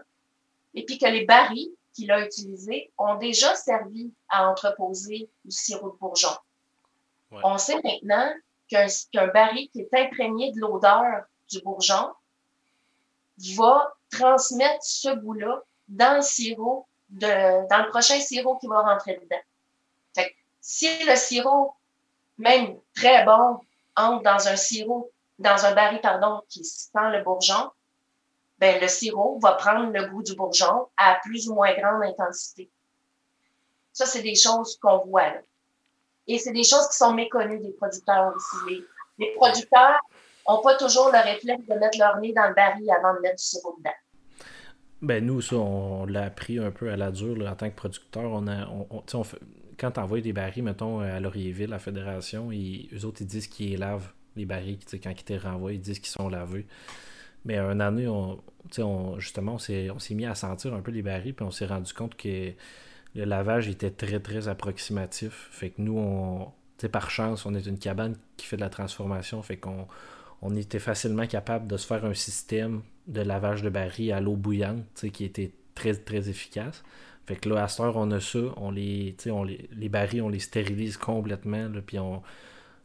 Et 0.74 0.86
puis 0.86 0.98
que 0.98 1.08
les 1.08 1.26
barils 1.26 1.72
qu'il 1.94 2.12
a 2.12 2.26
utilisés 2.26 2.92
ont 2.98 3.16
déjà 3.16 3.54
servi 3.56 4.14
à 4.30 4.50
entreposer 4.50 5.30
du 5.44 5.52
sirop 5.52 5.92
de 5.92 5.98
bourgeon. 5.98 6.30
On 7.32 7.58
sait 7.58 7.82
maintenant 7.84 8.34
qu'un 8.70 9.28
baril 9.34 9.70
qui 9.70 9.82
est 9.82 9.94
imprégné 9.94 10.52
de 10.54 10.60
l'odeur 10.60 11.24
du 11.50 11.62
bourgeon 11.62 12.14
va 13.56 13.94
transmettre 14.10 14.84
ce 14.84 15.10
goût-là 15.10 15.62
dans 15.88 16.18
le 16.18 16.22
sirop, 16.22 16.88
de, 17.10 17.68
dans 17.70 17.84
le 17.84 17.90
prochain 17.90 18.20
sirop 18.20 18.58
qui 18.58 18.68
va 18.68 18.82
rentrer 18.82 19.20
dedans. 19.22 19.42
Fait 20.16 20.36
si 20.62 20.88
le 21.06 21.16
sirop, 21.16 21.74
même 22.38 22.78
très 22.96 23.24
bon, 23.26 23.60
entre 23.96 24.24
dans 24.24 24.48
un 24.48 24.56
sirop, 24.56 25.12
dans 25.40 25.66
un 25.66 25.74
baril, 25.74 26.02
pardon, 26.02 26.42
qui 26.50 26.64
sent 26.64 27.12
le 27.12 27.24
bourgeon, 27.24 27.72
ben, 28.60 28.82
le 28.82 28.88
sirop 28.88 29.40
va 29.40 29.54
prendre 29.54 29.92
le 29.92 30.08
goût 30.08 30.24
du 30.24 30.36
bourgeon 30.36 30.88
à 30.98 31.20
plus 31.24 31.48
ou 31.50 31.54
moins 31.54 31.74
grande 31.76 32.04
intensité. 32.04 32.72
Ça, 33.94 34.06
c'est 34.06 34.24
des 34.24 34.36
choses 34.36 34.78
qu'on 34.80 35.06
voit 35.06 35.30
là. 35.30 35.42
Et 36.28 36.38
c'est 36.38 36.52
des 36.52 36.64
choses 36.64 36.88
qui 36.90 36.98
sont 36.98 37.14
méconnues 37.14 37.60
des 37.60 37.72
producteurs 37.72 38.34
aussi. 38.36 38.84
les 39.18 39.34
producteurs 39.36 40.00
n'ont 40.48 40.62
pas 40.62 40.76
toujours 40.76 41.10
le 41.12 41.20
réflexe 41.20 41.66
de 41.68 41.74
mettre 41.76 41.98
leur 42.00 42.18
nez 42.20 42.34
dans 42.34 42.48
le 42.48 42.54
baril 42.54 42.90
avant 42.92 43.16
de 43.16 43.20
mettre 43.20 43.38
du 43.38 43.44
sirop 43.44 43.76
dedans. 43.80 43.96
Ben 45.02 45.24
nous, 45.24 45.42
ça, 45.42 45.58
on 45.58 46.06
l'a 46.06 46.24
appris 46.24 46.58
un 46.58 46.72
peu 46.72 46.90
à 46.90 46.96
la 46.96 47.12
dure 47.12 47.48
en 47.48 47.56
tant 47.56 47.70
que 47.70 47.76
producteur. 47.76 48.24
On 48.24 48.48
a, 48.48 48.68
on, 48.68 49.24
fait, 49.24 49.38
quand 49.78 49.92
tu 49.92 50.22
des 50.22 50.34
barils, 50.34 50.64
mettons, 50.64 51.00
à 51.00 51.20
Laurierville, 51.20 51.70
la 51.70 51.80
fédération, 51.80 52.52
ils, 52.52 52.90
eux 52.94 53.06
autres, 53.06 53.22
ils 53.22 53.28
disent 53.28 53.48
qu'ils 53.48 53.80
lavent 53.80 54.12
les 54.36 54.46
barils. 54.46 54.80
Quand 55.04 55.12
ils 55.12 55.24
te 55.24 55.34
renvoient, 55.34 55.74
ils 55.74 55.82
disent 55.82 56.00
qu'ils 56.00 56.08
sont 56.08 56.30
lavés. 56.30 56.66
Mais 57.46 57.58
un 57.58 57.80
année, 57.80 58.08
on, 58.08 58.42
on, 58.80 59.20
justement, 59.20 59.54
on 59.54 59.94
on 59.94 60.00
s'est 60.00 60.16
mis 60.16 60.26
à 60.26 60.34
sentir 60.34 60.74
un 60.74 60.82
peu 60.82 60.92
les 60.92 61.04
barils, 61.04 61.34
puis 61.34 61.46
on 61.46 61.52
s'est 61.52 61.68
rendu 61.68 61.94
compte 61.94 62.16
que 62.16 62.54
le 63.16 63.26
lavage 63.26 63.68
était 63.68 63.92
très, 63.92 64.20
très 64.20 64.48
approximatif. 64.48 65.48
Fait 65.52 65.70
que 65.72 65.82
nous, 65.82 65.98
on, 65.98 66.52
par 66.90 67.10
chance, 67.10 67.46
on 67.46 67.56
est 67.56 67.66
une 67.66 67.80
cabane 67.80 68.16
qui 68.38 68.46
fait 68.46 68.58
de 68.58 68.62
la 68.62 68.70
transformation. 68.70 69.42
Fait 69.42 69.58
qu'on 69.58 69.88
on 70.42 70.56
était 70.56 70.80
facilement 70.80 71.26
capable 71.26 71.68
de 71.68 71.78
se 71.78 71.88
faire 71.88 72.06
un 72.06 72.14
système 72.14 72.82
de 73.08 73.22
lavage 73.22 73.64
de 73.64 73.70
barils 73.70 74.12
à 74.12 74.22
l'eau 74.22 74.36
bouillante, 74.36 74.84
qui 75.14 75.24
était 75.24 75.52
très, 75.74 75.94
très 75.96 76.30
efficace. 76.30 76.84
Fait 77.26 77.36
que 77.36 77.50
là, 77.50 77.64
à 77.64 77.68
cette 77.68 77.82
heure, 77.82 77.98
on 77.98 78.12
a 78.12 78.20
ça, 78.20 78.40
on 78.56 78.72
les, 78.72 79.16
on 79.30 79.44
les, 79.44 79.70
les 79.74 79.90
barils, 79.90 80.22
on 80.22 80.30
les 80.30 80.40
stérilise 80.40 80.98
complètement, 80.98 81.70
puis 81.86 81.98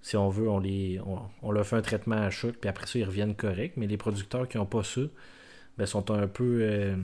si 0.03 0.17
on 0.17 0.29
veut, 0.29 0.49
on, 0.49 0.59
les, 0.59 1.01
on, 1.43 1.53
leur 1.53 1.65
fait 1.65 1.77
un 1.77 1.83
traitement 1.83 2.17
à 2.17 2.31
choc, 2.31 2.57
puis 2.61 2.69
après 2.69 2.87
ça, 2.87 2.99
ils 2.99 3.05
reviennent 3.05 3.37
corrects. 3.37 3.77
Mais 3.77 3.87
les 3.87 3.97
producteurs 3.97 4.49
qui 4.49 4.59
n'ont 4.59 4.67
pas 4.67 4.83
ça, 4.83 5.03
ben, 5.79 5.87
sont 5.87 6.11
un 6.11 6.27
peu, 6.27 6.59
euh, 6.63 6.97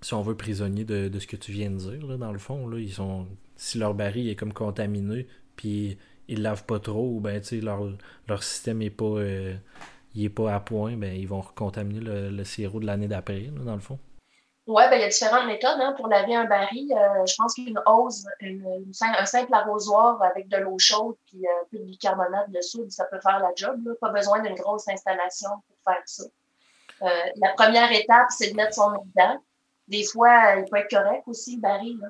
si 0.00 0.14
on 0.14 0.22
veut, 0.22 0.36
prisonniers 0.36 0.84
de, 0.84 1.18
ce 1.18 1.26
que 1.26 1.36
tu 1.36 1.52
viens 1.52 1.70
de 1.70 1.76
dire, 1.76 2.06
là, 2.06 2.16
dans 2.16 2.32
le 2.32 2.38
fond. 2.38 2.66
Là, 2.68 2.78
ils 2.78 2.92
sont, 2.92 3.26
si 3.56 3.78
leur 3.78 3.94
baril 3.94 4.28
est 4.28 4.36
comme 4.36 4.52
contaminé, 4.52 5.26
puis 5.56 5.98
ils 6.28 6.42
lavent 6.42 6.64
pas 6.64 6.78
trop, 6.78 7.20
ben, 7.20 7.42
leur, 7.62 7.80
leur 8.28 8.42
système 8.42 8.82
est 8.82 8.90
pas, 8.90 9.04
euh, 9.04 9.56
pas 10.34 10.54
à 10.54 10.60
point, 10.60 10.96
ben, 10.96 11.14
ils 11.14 11.28
vont 11.28 11.40
recontaminer 11.40 12.00
le, 12.00 12.44
sirop 12.44 12.80
de 12.80 12.86
l'année 12.86 13.08
d'après, 13.08 13.48
dans 13.64 13.74
le 13.74 13.80
fond. 13.80 13.98
Oui, 14.66 14.82
ben, 14.90 14.96
il 14.96 15.02
y 15.02 15.04
a 15.04 15.08
différentes 15.08 15.46
méthodes 15.46 15.78
hein, 15.80 15.94
pour 15.96 16.08
laver 16.08 16.34
un 16.34 16.44
baril. 16.44 16.92
Euh, 16.92 17.24
je 17.24 17.34
pense 17.38 17.54
qu'une 17.54 17.80
hose, 17.86 18.26
un 18.42 19.24
simple 19.24 19.54
arrosoir 19.54 20.20
avec 20.22 20.48
de 20.48 20.56
l'eau 20.56 20.76
chaude 20.78 21.14
puis 21.26 21.46
euh, 21.46 21.62
un 21.62 21.66
peu 21.70 21.78
de 21.78 21.84
bicarbonate 21.84 22.50
de 22.50 22.60
soude, 22.60 22.90
ça 22.90 23.04
peut 23.04 23.20
faire 23.20 23.38
la 23.38 23.52
job. 23.54 23.80
Là. 23.86 23.92
Pas 24.00 24.10
besoin 24.10 24.42
d'une 24.42 24.56
grosse 24.56 24.88
installation 24.88 25.50
pour 25.68 25.76
faire 25.84 26.02
ça. 26.04 26.24
La 27.00 27.52
première 27.54 27.92
étape, 27.92 28.26
c'est 28.30 28.50
de 28.50 28.56
mettre 28.56 28.74
son 28.74 28.90
nez 28.90 28.98
dedans. 29.14 29.40
Des 29.88 30.04
fois, 30.04 30.56
il 30.56 30.64
peut 30.70 30.78
être 30.78 30.90
correct 30.90 31.22
aussi, 31.26 31.56
le 31.56 31.62
baril. 31.62 31.98
Là. 32.00 32.08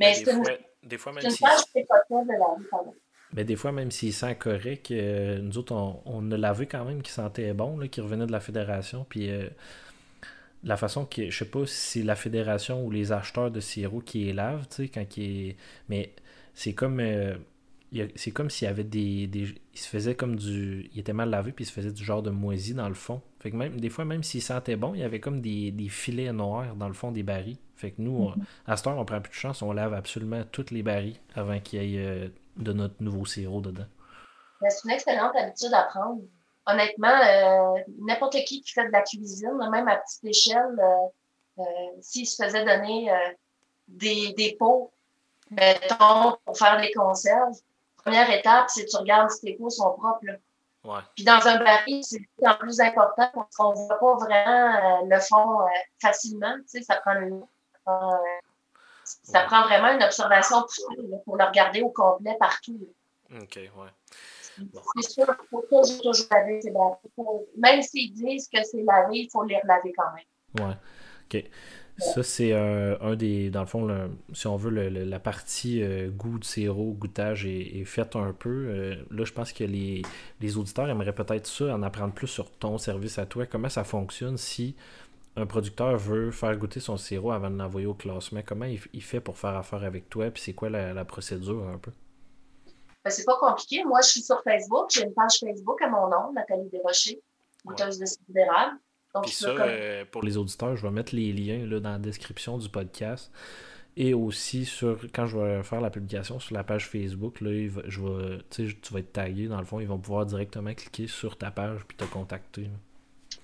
Mais, 0.00 0.14
c'est 0.14 0.32
une, 0.32 0.42
des 0.82 0.98
fois, 0.98 1.12
même 1.12 1.24
une 1.24 1.30
si... 1.30 1.42
de 1.42 2.32
laver 2.32 2.88
Mais 3.32 3.44
des 3.44 3.56
fois, 3.56 3.70
même 3.72 3.90
s'il 3.90 4.12
sent 4.12 4.34
correct, 4.36 4.90
nous 4.90 5.58
autres, 5.58 5.74
on, 5.74 6.02
on, 6.04 6.32
a 6.32 6.36
lavé 6.36 6.66
quand 6.66 6.84
même 6.84 7.02
qui 7.02 7.12
sentait 7.12 7.52
bon, 7.52 7.78
là, 7.78 7.86
qui 7.88 8.00
revenait 8.00 8.26
de 8.26 8.32
la 8.32 8.40
fédération. 8.40 9.06
Puis 9.08 9.30
la 10.64 10.76
façon 10.76 11.04
que 11.04 11.30
je 11.30 11.38
sais 11.38 11.44
pas 11.44 11.66
si 11.66 11.74
c'est 11.74 12.02
la 12.02 12.16
fédération 12.16 12.84
ou 12.84 12.90
les 12.90 13.12
acheteurs 13.12 13.50
de 13.50 13.60
sirop 13.60 14.00
qui 14.00 14.24
les 14.24 14.32
lavent, 14.32 14.66
tu 14.68 14.76
sais, 14.76 14.88
quand 14.88 15.06
qui 15.06 15.50
est. 15.50 15.56
Mais 15.88 16.14
c'est 16.54 16.72
comme. 16.72 17.00
Euh, 17.00 17.36
c'est 18.16 18.30
comme 18.30 18.50
s'il 18.50 18.66
y 18.66 18.70
avait 18.70 18.84
des, 18.84 19.26
des, 19.26 19.54
Il 19.72 19.78
se 19.78 19.88
faisait 19.88 20.14
comme 20.14 20.36
du. 20.36 20.90
Il 20.92 21.00
était 21.00 21.12
mal 21.12 21.30
lavé, 21.30 21.52
puis 21.52 21.64
il 21.64 21.68
se 21.68 21.72
faisait 21.72 21.92
du 21.92 22.04
genre 22.04 22.22
de 22.22 22.30
moisi 22.30 22.74
dans 22.74 22.88
le 22.88 22.94
fond. 22.94 23.22
Fait 23.40 23.50
que 23.50 23.56
même, 23.56 23.78
des 23.80 23.90
fois, 23.90 24.04
même 24.04 24.22
s'il 24.22 24.42
sentait 24.42 24.76
bon, 24.76 24.94
il 24.94 25.00
y 25.00 25.04
avait 25.04 25.20
comme 25.20 25.40
des, 25.40 25.88
filets 25.88 26.32
noirs 26.32 26.74
dans 26.76 26.88
le 26.88 26.94
fond 26.94 27.12
des 27.12 27.22
barils. 27.22 27.58
Fait 27.76 27.90
que 27.90 28.00
nous, 28.00 28.30
mm-hmm. 28.30 28.44
à 28.66 28.76
ce 28.76 28.82
temps, 28.84 28.98
on 28.98 29.04
prend 29.04 29.20
plus 29.20 29.30
de 29.30 29.34
chance, 29.34 29.62
on 29.62 29.72
lave 29.72 29.94
absolument 29.94 30.42
toutes 30.50 30.70
les 30.70 30.82
barils 30.82 31.18
avant 31.34 31.58
qu'il 31.60 31.84
y 31.84 31.96
ait 31.96 32.04
euh, 32.04 32.28
de 32.56 32.72
notre 32.72 33.02
nouveau 33.02 33.26
sirop 33.26 33.60
dedans. 33.60 33.86
C'est 34.68 34.84
une 34.84 34.92
excellente 34.92 35.36
habitude 35.36 35.74
à 35.74 35.82
prendre 35.82 36.22
honnêtement, 36.66 37.08
euh, 37.08 37.80
n'importe 38.00 38.36
qui 38.46 38.62
qui 38.62 38.72
fait 38.72 38.86
de 38.86 38.92
la 38.92 39.02
cuisine, 39.02 39.52
même 39.70 39.86
à 39.86 39.96
petite 39.96 40.24
échelle, 40.24 40.80
euh, 41.58 41.62
s'il 42.00 42.26
se 42.26 42.42
faisait 42.42 42.64
donner 42.64 43.10
des, 43.86 44.32
des 44.32 44.56
pots, 44.58 44.90
mettons, 45.50 46.38
pour 46.46 46.56
faire 46.56 46.80
des 46.80 46.90
conserves, 46.92 47.60
première 48.04 48.30
étape, 48.30 48.68
c'est 48.68 48.84
que 48.84 48.90
tu 48.90 48.96
regardes 48.96 49.30
si 49.30 49.40
tes 49.40 49.54
pots 49.54 49.70
sont 49.70 49.92
propres. 49.92 50.24
Ouais. 50.84 51.00
Puis 51.14 51.24
dans 51.24 51.46
un 51.46 51.58
baril, 51.58 52.02
c'est 52.04 52.20
en 52.46 52.54
plus 52.54 52.80
important 52.80 53.30
parce 53.34 53.56
qu'on 53.56 53.70
ne 53.70 53.86
voit 53.86 53.98
pas 53.98 54.24
vraiment 54.24 55.00
le 55.06 55.20
fond 55.20 55.60
facilement. 56.00 56.54
Tu 56.58 56.78
sais, 56.78 56.82
ça 56.82 56.96
prend 56.96 57.18
une, 57.20 57.42
ça 59.04 59.40
prend 59.42 59.62
vraiment 59.62 59.92
une 59.92 60.02
observation 60.02 60.62
pour, 61.24 61.36
le 61.36 61.44
regarder 61.44 61.82
au 61.82 61.90
complet 61.90 62.36
partout. 62.38 62.78
OK, 63.34 63.56
ouais. 63.56 63.70
C'est 64.96 65.10
sûr 65.10 65.26
qu'il 65.26 65.48
faut 65.50 65.62
toujours, 65.62 66.00
toujours 66.00 66.26
laver 66.30 66.60
ses 66.60 66.72
Même 67.56 67.82
s'ils 67.82 68.12
disent 68.12 68.48
que 68.48 68.62
c'est 68.62 68.82
lavé, 68.82 69.18
il 69.20 69.30
faut 69.30 69.42
les 69.44 69.58
relaver 69.58 69.92
quand 69.96 70.12
même. 70.12 70.68
Ouais. 70.68 70.76
OK. 71.24 71.50
Ça, 71.98 72.22
c'est 72.24 72.52
un, 72.52 73.14
des. 73.14 73.50
Dans 73.50 73.60
le 73.60 73.66
fond, 73.66 74.10
si 74.32 74.46
on 74.46 74.56
veut, 74.56 74.70
la 74.70 75.20
partie 75.20 75.82
euh, 75.82 76.10
goût 76.10 76.38
de 76.38 76.44
sirop, 76.44 76.92
goûtage 76.92 77.46
est, 77.46 77.84
faite 77.84 78.16
un 78.16 78.32
peu. 78.32 78.66
Euh, 78.68 78.96
là, 79.10 79.24
je 79.24 79.32
pense 79.32 79.52
que 79.52 79.64
les, 79.64 80.02
auditeurs 80.56 80.88
aimeraient 80.88 81.14
peut-être 81.14 81.46
ça, 81.46 81.74
en 81.74 81.82
apprendre 81.82 82.12
plus 82.12 82.26
sur 82.26 82.50
ton 82.50 82.78
service 82.78 83.18
à 83.18 83.26
toi. 83.26 83.46
Comment 83.46 83.68
ça 83.68 83.84
fonctionne 83.84 84.36
si 84.36 84.74
un 85.36 85.46
producteur 85.46 85.96
veut 85.96 86.30
faire 86.30 86.56
goûter 86.56 86.80
son 86.80 86.96
sirop 86.96 87.30
avant 87.30 87.50
de 87.50 87.56
l'envoyer 87.56 87.86
au 87.86 87.94
classement? 87.94 88.40
Comment 88.44 88.66
il, 88.66 89.02
fait 89.02 89.20
pour 89.20 89.38
faire 89.38 89.56
affaire 89.56 89.84
avec 89.84 90.10
toi? 90.10 90.30
Puis 90.30 90.42
c'est 90.42 90.52
quoi 90.52 90.70
la 90.70 91.04
procédure 91.04 91.68
un 91.68 91.78
peu? 91.78 91.92
Ben, 93.04 93.10
c'est 93.10 93.24
pas 93.24 93.36
compliqué. 93.38 93.84
Moi, 93.84 94.00
je 94.00 94.08
suis 94.08 94.22
sur 94.22 94.42
Facebook. 94.42 94.86
J'ai 94.88 95.02
une 95.02 95.12
page 95.12 95.38
Facebook 95.38 95.80
à 95.82 95.88
mon 95.90 96.08
nom, 96.08 96.32
Nathalie 96.32 96.70
Desrochers, 96.70 97.20
goûteuse 97.64 97.98
de 97.98 98.06
sidérable. 98.06 98.78
Donc, 99.14 99.24
Puis 99.24 99.32
ça, 99.32 99.50
euh, 99.50 100.04
pour 100.10 100.22
les 100.22 100.36
auditeurs, 100.36 100.76
je 100.76 100.82
vais 100.82 100.92
mettre 100.92 101.14
les 101.14 101.32
liens 101.32 101.66
là, 101.66 101.80
dans 101.80 101.92
la 101.92 101.98
description 101.98 102.58
du 102.58 102.68
podcast. 102.68 103.30
Et 103.96 104.12
aussi, 104.12 104.64
sur 104.64 104.98
quand 105.14 105.26
je 105.26 105.38
vais 105.38 105.62
faire 105.62 105.80
la 105.80 105.90
publication 105.90 106.40
sur 106.40 106.54
la 106.54 106.64
page 106.64 106.88
Facebook, 106.88 107.40
là, 107.40 107.50
je 107.86 108.00
vais, 108.00 108.38
tu 108.50 108.92
vas 108.92 108.98
être 108.98 109.12
tagué. 109.12 109.46
Dans 109.46 109.60
le 109.60 109.64
fond, 109.64 109.78
ils 109.78 109.86
vont 109.86 109.98
pouvoir 109.98 110.26
directement 110.26 110.74
cliquer 110.74 111.06
sur 111.06 111.38
ta 111.38 111.52
page 111.52 111.84
puis 111.86 111.96
te 111.96 112.04
contacter. 112.04 112.68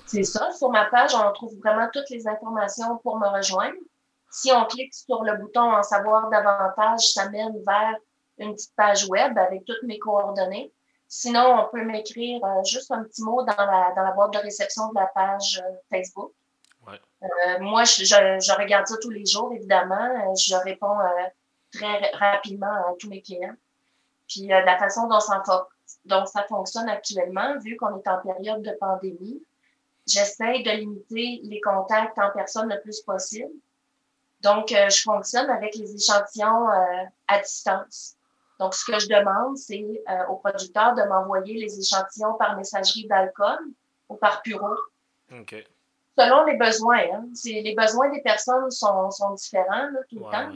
C'est 0.07 0.25
ça. 0.25 0.51
Sur 0.51 0.71
ma 0.71 0.87
page, 0.87 1.15
on 1.15 1.33
trouve 1.33 1.55
vraiment 1.59 1.89
toutes 1.93 2.11
les 2.11 2.27
informations 2.27 2.99
pour 3.05 3.21
me 3.21 3.29
rejoindre. 3.29 3.77
Si 4.33 4.51
on 4.53 4.65
clique 4.65 4.95
sur 4.95 5.23
le 5.23 5.37
bouton 5.37 5.73
En 5.73 5.83
savoir 5.85 6.29
davantage, 6.31 7.01
ça 7.13 7.29
mène 7.31 7.55
vers 7.65 7.95
une 8.39 8.55
petite 8.55 8.75
page 8.75 9.07
web 9.09 9.39
avec 9.39 9.65
toutes 9.65 9.83
mes 9.85 9.99
coordonnées. 9.99 10.73
Sinon, 11.13 11.65
on 11.65 11.69
peut 11.73 11.85
m'écrire 11.85 12.43
euh, 12.45 12.63
juste 12.63 12.93
un 12.93 13.03
petit 13.03 13.25
mot 13.25 13.43
dans 13.43 13.57
la, 13.57 13.93
dans 13.97 14.03
la 14.03 14.13
boîte 14.13 14.33
de 14.33 14.39
réception 14.39 14.91
de 14.91 14.95
la 14.95 15.07
page 15.07 15.61
euh, 15.61 15.75
Facebook. 15.91 16.33
Euh, 16.89 17.59
moi, 17.59 17.83
je, 17.83 18.05
je, 18.05 18.57
regarde 18.57 18.87
ça 18.87 18.95
tous 19.03 19.11
les 19.11 19.27
jours, 19.27 19.53
évidemment. 19.53 20.35
Je 20.37 20.55
réponds 20.55 20.97
très 21.73 22.13
rapidement 22.13 22.73
à 22.73 22.95
tous 22.99 23.09
mes 23.09 23.21
clients. 23.21 23.55
Puis 24.29 24.43
de 24.43 24.49
la 24.49 24.79
façon 24.79 25.09
dont 25.09 25.21
ça, 25.21 25.43
dont 26.05 26.25
ça 26.25 26.45
fonctionne 26.45 26.89
actuellement, 26.89 27.59
vu 27.59 27.77
qu'on 27.77 27.99
est 27.99 28.09
en 28.09 28.23
période 28.23 28.63
de 28.63 28.71
pandémie, 28.81 29.43
j'essaie 30.07 30.63
de 30.63 30.71
limiter 30.71 31.41
les 31.43 31.61
contacts 31.61 32.19
en 32.19 32.31
personne 32.31 32.71
le 32.71 32.81
plus 32.81 33.01
possible. 33.01 33.51
Donc, 34.41 34.69
je 34.69 35.03
fonctionne 35.03 35.51
avec 35.51 35.75
les 35.75 35.95
échantillons 35.95 36.69
à 37.29 37.39
distance. 37.43 38.17
Donc, 38.61 38.75
ce 38.75 38.85
que 38.85 38.99
je 38.99 39.09
demande, 39.09 39.57
c'est 39.57 39.83
euh, 39.83 40.27
au 40.29 40.37
producteur 40.37 40.95
de 40.95 41.03
m'envoyer 41.05 41.55
les 41.55 41.81
échantillons 41.81 42.35
par 42.35 42.57
messagerie 42.57 43.07
d'alcool 43.09 43.59
ou 44.11 44.17
par 44.17 44.43
bureau. 44.45 44.77
Selon 46.19 46.45
les 46.45 46.59
besoins. 46.59 47.05
Hein. 47.11 47.25
Les 47.47 47.75
besoins 47.75 48.11
des 48.11 48.21
personnes 48.21 48.71
sont, 48.71 49.11
sont 49.11 49.33
différents 49.33 49.89
là, 49.91 50.01
tout 50.11 50.19
le 50.19 50.31
temps. 50.31 50.53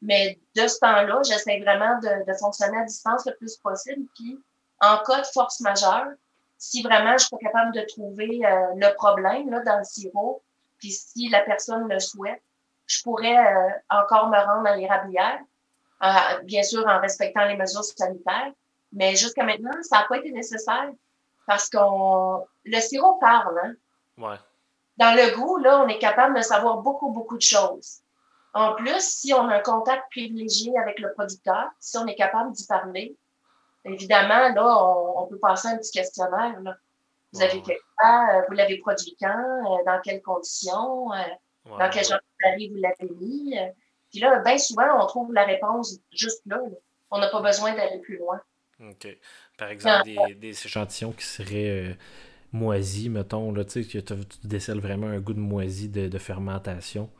Mais 0.00 0.38
de 0.54 0.66
ce 0.66 0.78
temps-là, 0.78 1.20
j'essaie 1.24 1.60
vraiment 1.60 1.98
de, 1.98 2.26
de, 2.26 2.32
fonctionner 2.38 2.78
à 2.78 2.84
distance 2.84 3.26
le 3.26 3.34
plus 3.36 3.56
possible. 3.58 4.06
Puis, 4.14 4.38
en 4.80 4.98
cas 5.04 5.20
de 5.20 5.26
force 5.26 5.60
majeure, 5.60 6.08
si 6.56 6.82
vraiment 6.82 7.18
je 7.18 7.26
suis 7.26 7.36
pas 7.36 7.50
capable 7.50 7.72
de 7.72 7.82
trouver 7.82 8.46
euh, 8.46 8.66
le 8.76 8.94
problème 8.94 9.50
là, 9.50 9.60
dans 9.60 9.76
le 9.76 9.84
sirop, 9.84 10.42
puis 10.78 10.90
si 10.90 11.28
la 11.28 11.40
personne 11.40 11.86
le 11.86 12.00
souhaite, 12.00 12.42
je 12.86 13.02
pourrais 13.02 13.36
euh, 13.36 13.68
encore 13.90 14.30
me 14.30 14.38
rendre 14.38 14.66
à 14.66 14.76
l'érablière 14.76 15.40
bien 16.44 16.62
sûr 16.62 16.86
en 16.86 17.00
respectant 17.00 17.44
les 17.46 17.56
mesures 17.56 17.84
sanitaires. 17.84 18.52
Mais 18.92 19.16
jusqu'à 19.16 19.44
maintenant, 19.44 19.70
ça 19.82 20.00
n'a 20.00 20.06
pas 20.06 20.18
été 20.18 20.30
nécessaire 20.30 20.90
parce 21.46 21.70
qu'on 21.70 22.46
le 22.64 22.80
sirop 22.80 23.18
parle. 23.18 23.60
Hein? 23.62 23.74
Ouais. 24.18 24.36
Dans 24.96 25.14
le 25.14 25.36
goût, 25.36 25.58
là, 25.58 25.82
on 25.82 25.88
est 25.88 25.98
capable 25.98 26.36
de 26.36 26.42
savoir 26.42 26.78
beaucoup, 26.78 27.10
beaucoup 27.10 27.36
de 27.36 27.42
choses. 27.42 28.00
En 28.54 28.74
plus, 28.74 29.00
si 29.00 29.34
on 29.34 29.48
a 29.48 29.56
un 29.56 29.60
contact 29.60 30.10
privilégié 30.10 30.76
avec 30.78 30.98
le 30.98 31.12
producteur, 31.12 31.68
si 31.78 31.98
on 31.98 32.06
est 32.06 32.14
capable 32.14 32.52
d'y 32.52 32.66
parler, 32.66 33.14
évidemment, 33.84 34.48
là, 34.48 34.84
on, 35.16 35.26
peut 35.26 35.38
passer 35.38 35.68
un 35.68 35.76
petit 35.76 35.92
questionnaire. 35.92 36.58
Là. 36.62 36.76
Vous 37.32 37.42
avez 37.42 37.62
fait 37.62 37.78
quoi? 37.98 38.26
Euh, 38.32 38.42
vous 38.48 38.54
l'avez 38.54 38.78
produit 38.78 39.14
quand? 39.20 39.28
Euh, 39.28 39.84
dans 39.84 40.00
quelles 40.02 40.22
conditions? 40.22 41.12
Euh, 41.12 41.18
dans 41.66 41.90
quel 41.90 42.04
genre 42.04 42.18
de 42.18 42.68
vous 42.72 42.80
l'avez 42.80 43.14
mis? 43.20 43.58
Puis 44.16 44.24
là, 44.24 44.38
bien 44.38 44.56
souvent, 44.56 44.98
on 44.98 45.06
trouve 45.06 45.34
la 45.34 45.44
réponse 45.44 45.98
juste 46.10 46.40
là. 46.46 46.58
On 47.10 47.18
n'a 47.18 47.28
pas 47.28 47.42
besoin 47.42 47.74
d'aller 47.74 47.98
plus 47.98 48.16
loin. 48.16 48.40
OK. 48.80 49.08
Par 49.58 49.68
exemple, 49.68 50.04
des, 50.04 50.34
des, 50.36 50.48
échantillons 50.48 51.12
qui 51.12 51.26
seraient 51.26 51.90
euh, 51.90 51.94
moisis, 52.50 53.10
mettons, 53.10 53.52
là, 53.52 53.66
tu 53.66 53.84
sais, 53.84 53.86
que 53.86 53.98
tu 53.98 54.14
décèles 54.42 54.80
vraiment 54.80 55.08
un 55.08 55.18
goût 55.18 55.34
de 55.34 55.38
moisi 55.38 55.90
de, 55.90 56.18
fermentation. 56.18 57.10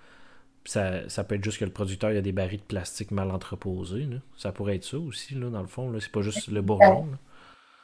Ça, 0.65 1.07
ça, 1.11 1.23
peut 1.23 1.35
être 1.35 1.45
juste 1.45 1.59
que 1.59 1.67
le 1.67 1.71
producteur 1.71 2.11
il 2.13 2.17
a 2.17 2.23
des 2.23 2.33
barils 2.33 2.61
de 2.61 2.65
plastique 2.65 3.11
mal 3.11 3.31
entreposés. 3.31 4.09
Ça 4.39 4.53
pourrait 4.53 4.77
être 4.77 4.85
ça 4.85 4.97
aussi, 4.97 5.35
là, 5.35 5.51
dans 5.51 5.61
le 5.61 5.69
fond. 5.69 5.93
C'est 6.01 6.11
pas 6.11 6.23
juste 6.23 6.49
le 6.49 6.63
bourgeon. 6.63 7.09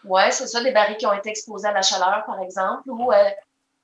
Oui, 0.04 0.22
c'est 0.30 0.46
ça, 0.46 0.62
des 0.62 0.72
barils 0.72 0.96
qui 0.96 1.04
ont 1.04 1.12
été 1.12 1.28
exposés 1.28 1.68
à 1.68 1.72
la 1.72 1.82
chaleur, 1.82 2.24
par 2.24 2.40
exemple, 2.40 2.90
ou 2.90 3.12
euh, 3.12 3.16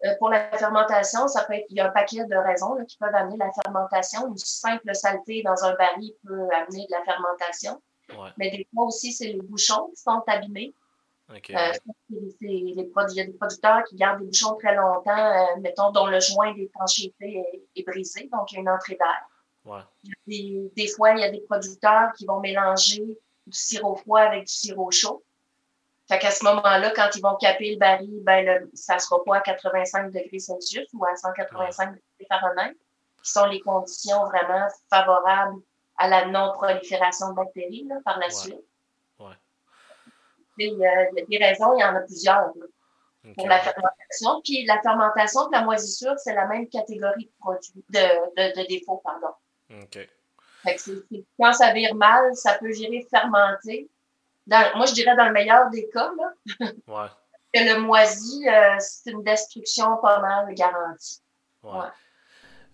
euh, 0.04 0.14
pour 0.18 0.30
la 0.30 0.50
fermentation, 0.56 1.26
ça 1.26 1.44
peut 1.44 1.54
être, 1.54 1.66
il 1.70 1.76
y 1.76 1.80
a 1.80 1.88
un 1.88 1.90
paquet 1.90 2.24
de 2.24 2.36
raisons 2.36 2.76
qui 2.86 2.96
peuvent 2.98 3.14
amener 3.14 3.36
la 3.36 3.50
fermentation. 3.52 4.28
Une 4.28 4.36
simple 4.36 4.94
saleté 4.94 5.42
dans 5.42 5.64
un 5.64 5.74
baril 5.74 6.12
peut 6.24 6.48
amener 6.54 6.86
de 6.86 6.92
la 6.92 7.02
fermentation. 7.04 7.80
Mais 8.38 8.50
des 8.50 8.66
fois 8.72 8.86
aussi, 8.86 9.12
c'est 9.12 9.26
les 9.26 9.40
bouchons 9.42 9.90
qui 9.94 10.00
sont 10.00 10.22
abîmés. 10.26 10.72
OK. 11.30 11.50
Euh, 11.50 11.72
les 12.08 12.34
il 12.40 12.74
y 13.14 13.20
a 13.20 13.26
des 13.26 13.32
producteurs 13.32 13.84
qui 13.84 13.96
gardent 13.96 14.20
des 14.20 14.26
bouchons 14.26 14.54
très 14.54 14.74
longtemps, 14.74 15.10
euh, 15.10 15.60
mettons, 15.60 15.90
dont 15.90 16.06
le 16.06 16.20
joint 16.20 16.54
d'étanchéité 16.54 17.44
est, 17.52 17.80
est 17.80 17.82
brisé, 17.84 18.30
donc 18.32 18.50
il 18.50 18.54
y 18.54 18.58
a 18.58 18.60
une 18.62 18.68
entrée 18.70 18.96
d'air. 18.96 19.28
Ouais. 19.66 19.82
Des, 20.26 20.72
des 20.74 20.88
fois, 20.88 21.10
il 21.10 21.20
y 21.20 21.24
a 21.24 21.30
des 21.30 21.42
producteurs 21.42 22.12
qui 22.16 22.24
vont 22.24 22.40
mélanger 22.40 23.04
du 23.46 23.58
sirop 23.58 23.96
froid 23.96 24.20
avec 24.20 24.46
du 24.46 24.52
sirop 24.52 24.90
chaud. 24.90 25.22
Fait 26.08 26.18
qu'à 26.18 26.30
ce 26.30 26.42
moment-là, 26.44 26.90
quand 26.96 27.08
ils 27.14 27.20
vont 27.22 27.36
caper 27.36 27.72
le 27.72 27.78
baril, 27.78 28.20
ben 28.22 28.44
le, 28.44 28.70
ça 28.74 28.98
sera 28.98 29.22
pas 29.24 29.36
à 29.36 29.40
85 29.42 30.10
degrés 30.10 30.38
Celsius 30.38 30.86
ou 30.94 31.04
à 31.04 31.14
185 31.14 31.90
degrés 31.90 32.26
Fahrenheit, 32.28 32.74
qui 33.22 33.30
sont 33.30 33.44
les 33.46 33.60
conditions 33.60 34.24
vraiment 34.24 34.66
favorables 34.88 35.60
à 35.98 36.08
la 36.08 36.26
non-prolifération 36.26 37.30
de 37.30 37.34
bactéries 37.34 37.84
là, 37.88 37.96
par 38.04 38.18
la 38.18 38.26
Ouais. 38.26 38.32
suite. 38.32 38.64
Ouais. 39.18 39.34
Et, 40.60 40.70
euh, 40.70 40.74
il 40.76 41.18
y 41.18 41.36
a 41.36 41.38
des 41.40 41.44
raisons, 41.44 41.76
il 41.76 41.80
y 41.80 41.84
en 41.84 41.94
a 41.94 42.00
plusieurs 42.00 42.46
là, 42.56 42.66
pour 43.36 43.46
la 43.46 43.58
fermentation. 43.58 44.40
Puis 44.42 44.64
la 44.64 44.80
fermentation 44.80 45.46
de 45.48 45.52
la 45.52 45.62
moisissure, 45.62 46.14
c'est 46.18 46.34
la 46.34 46.46
même 46.46 46.68
catégorie 46.68 47.26
de 47.26 47.32
produits, 47.38 47.84
de, 47.90 47.98
de, 47.98 48.62
de 48.62 48.66
défauts, 48.66 49.02
pardon. 49.04 49.34
OK. 49.70 50.08
Fait 50.62 50.74
que 50.76 50.90
quand 51.38 51.52
ça 51.52 51.72
vire 51.72 51.94
mal, 51.94 52.34
ça 52.34 52.54
peut 52.54 52.70
virer 52.72 53.06
fermenté. 53.10 53.90
Dans- 54.48 54.76
moi, 54.76 54.86
je 54.86 54.94
dirais 54.94 55.14
dans 55.16 55.26
le 55.26 55.32
meilleur 55.32 55.70
des 55.70 55.88
cas, 55.90 56.10
là, 56.18 56.66
Ouais. 56.88 57.08
que 57.54 57.60
le 57.60 57.80
moisi, 57.80 58.48
euh, 58.48 58.76
c'est 58.80 59.10
une 59.12 59.22
destruction 59.22 59.96
pas 60.02 60.20
mal 60.20 60.52
garantie. 60.54 61.20
Ouais. 61.62 61.70
Ouais. 61.78 61.86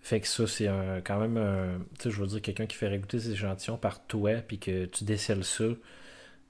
Fait 0.01 0.21
que 0.21 0.27
ça, 0.27 0.45
c'est 0.47 0.67
un, 0.67 1.01
quand 1.01 1.17
même 1.19 1.37
un. 1.37 1.79
Tu 1.99 2.03
sais, 2.03 2.11
je 2.11 2.21
veux 2.21 2.27
dire, 2.27 2.41
quelqu'un 2.41 2.65
qui 2.67 2.75
fait 2.77 2.87
régoûter 2.87 3.19
ses 3.19 3.31
échantillons 3.31 3.77
par 3.77 4.05
toi, 4.05 4.33
puis 4.47 4.59
que 4.59 4.85
tu 4.85 5.03
décèles 5.03 5.43
ça. 5.43 5.63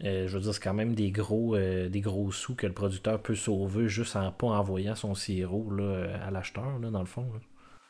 euh, 0.03 0.27
je 0.27 0.33
veux 0.37 0.41
dire, 0.41 0.53
c'est 0.53 0.61
quand 0.63 0.73
même 0.73 0.93
des 0.95 1.11
gros, 1.11 1.55
euh, 1.55 1.87
des 1.89 2.01
gros 2.01 2.31
sous 2.31 2.55
que 2.55 2.67
le 2.67 2.73
producteur 2.73 3.21
peut 3.21 3.35
sauver 3.35 3.87
juste 3.87 4.15
en 4.17 4.31
pas 4.31 4.47
envoyant 4.47 4.95
son 4.95 5.15
sirop 5.15 5.71
là, 5.71 6.07
à 6.27 6.31
l'acheteur, 6.31 6.79
là, 6.79 6.89
dans 6.89 6.99
le 6.99 7.05
fond. 7.05 7.25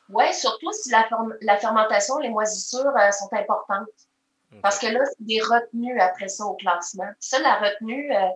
Ouais, 0.10 0.32
surtout 0.34 0.72
si 0.72 0.92
la, 0.92 1.08
la 1.42 1.58
fermentation, 1.58 2.20
les 2.20 2.30
moisissures 2.30 2.94
sont 3.12 3.34
importantes. 3.34 3.88
Parce 4.62 4.80
que 4.80 4.88
là, 4.88 5.00
c'est 5.06 5.26
des 5.26 5.42
retenues 5.42 6.00
après 6.00 6.28
ça 6.28 6.46
au 6.46 6.56
classement. 6.56 7.08
Puis 7.20 7.30
ça, 7.30 7.40
la 7.40 7.56
retenue, 7.56 8.12
euh, 8.16 8.28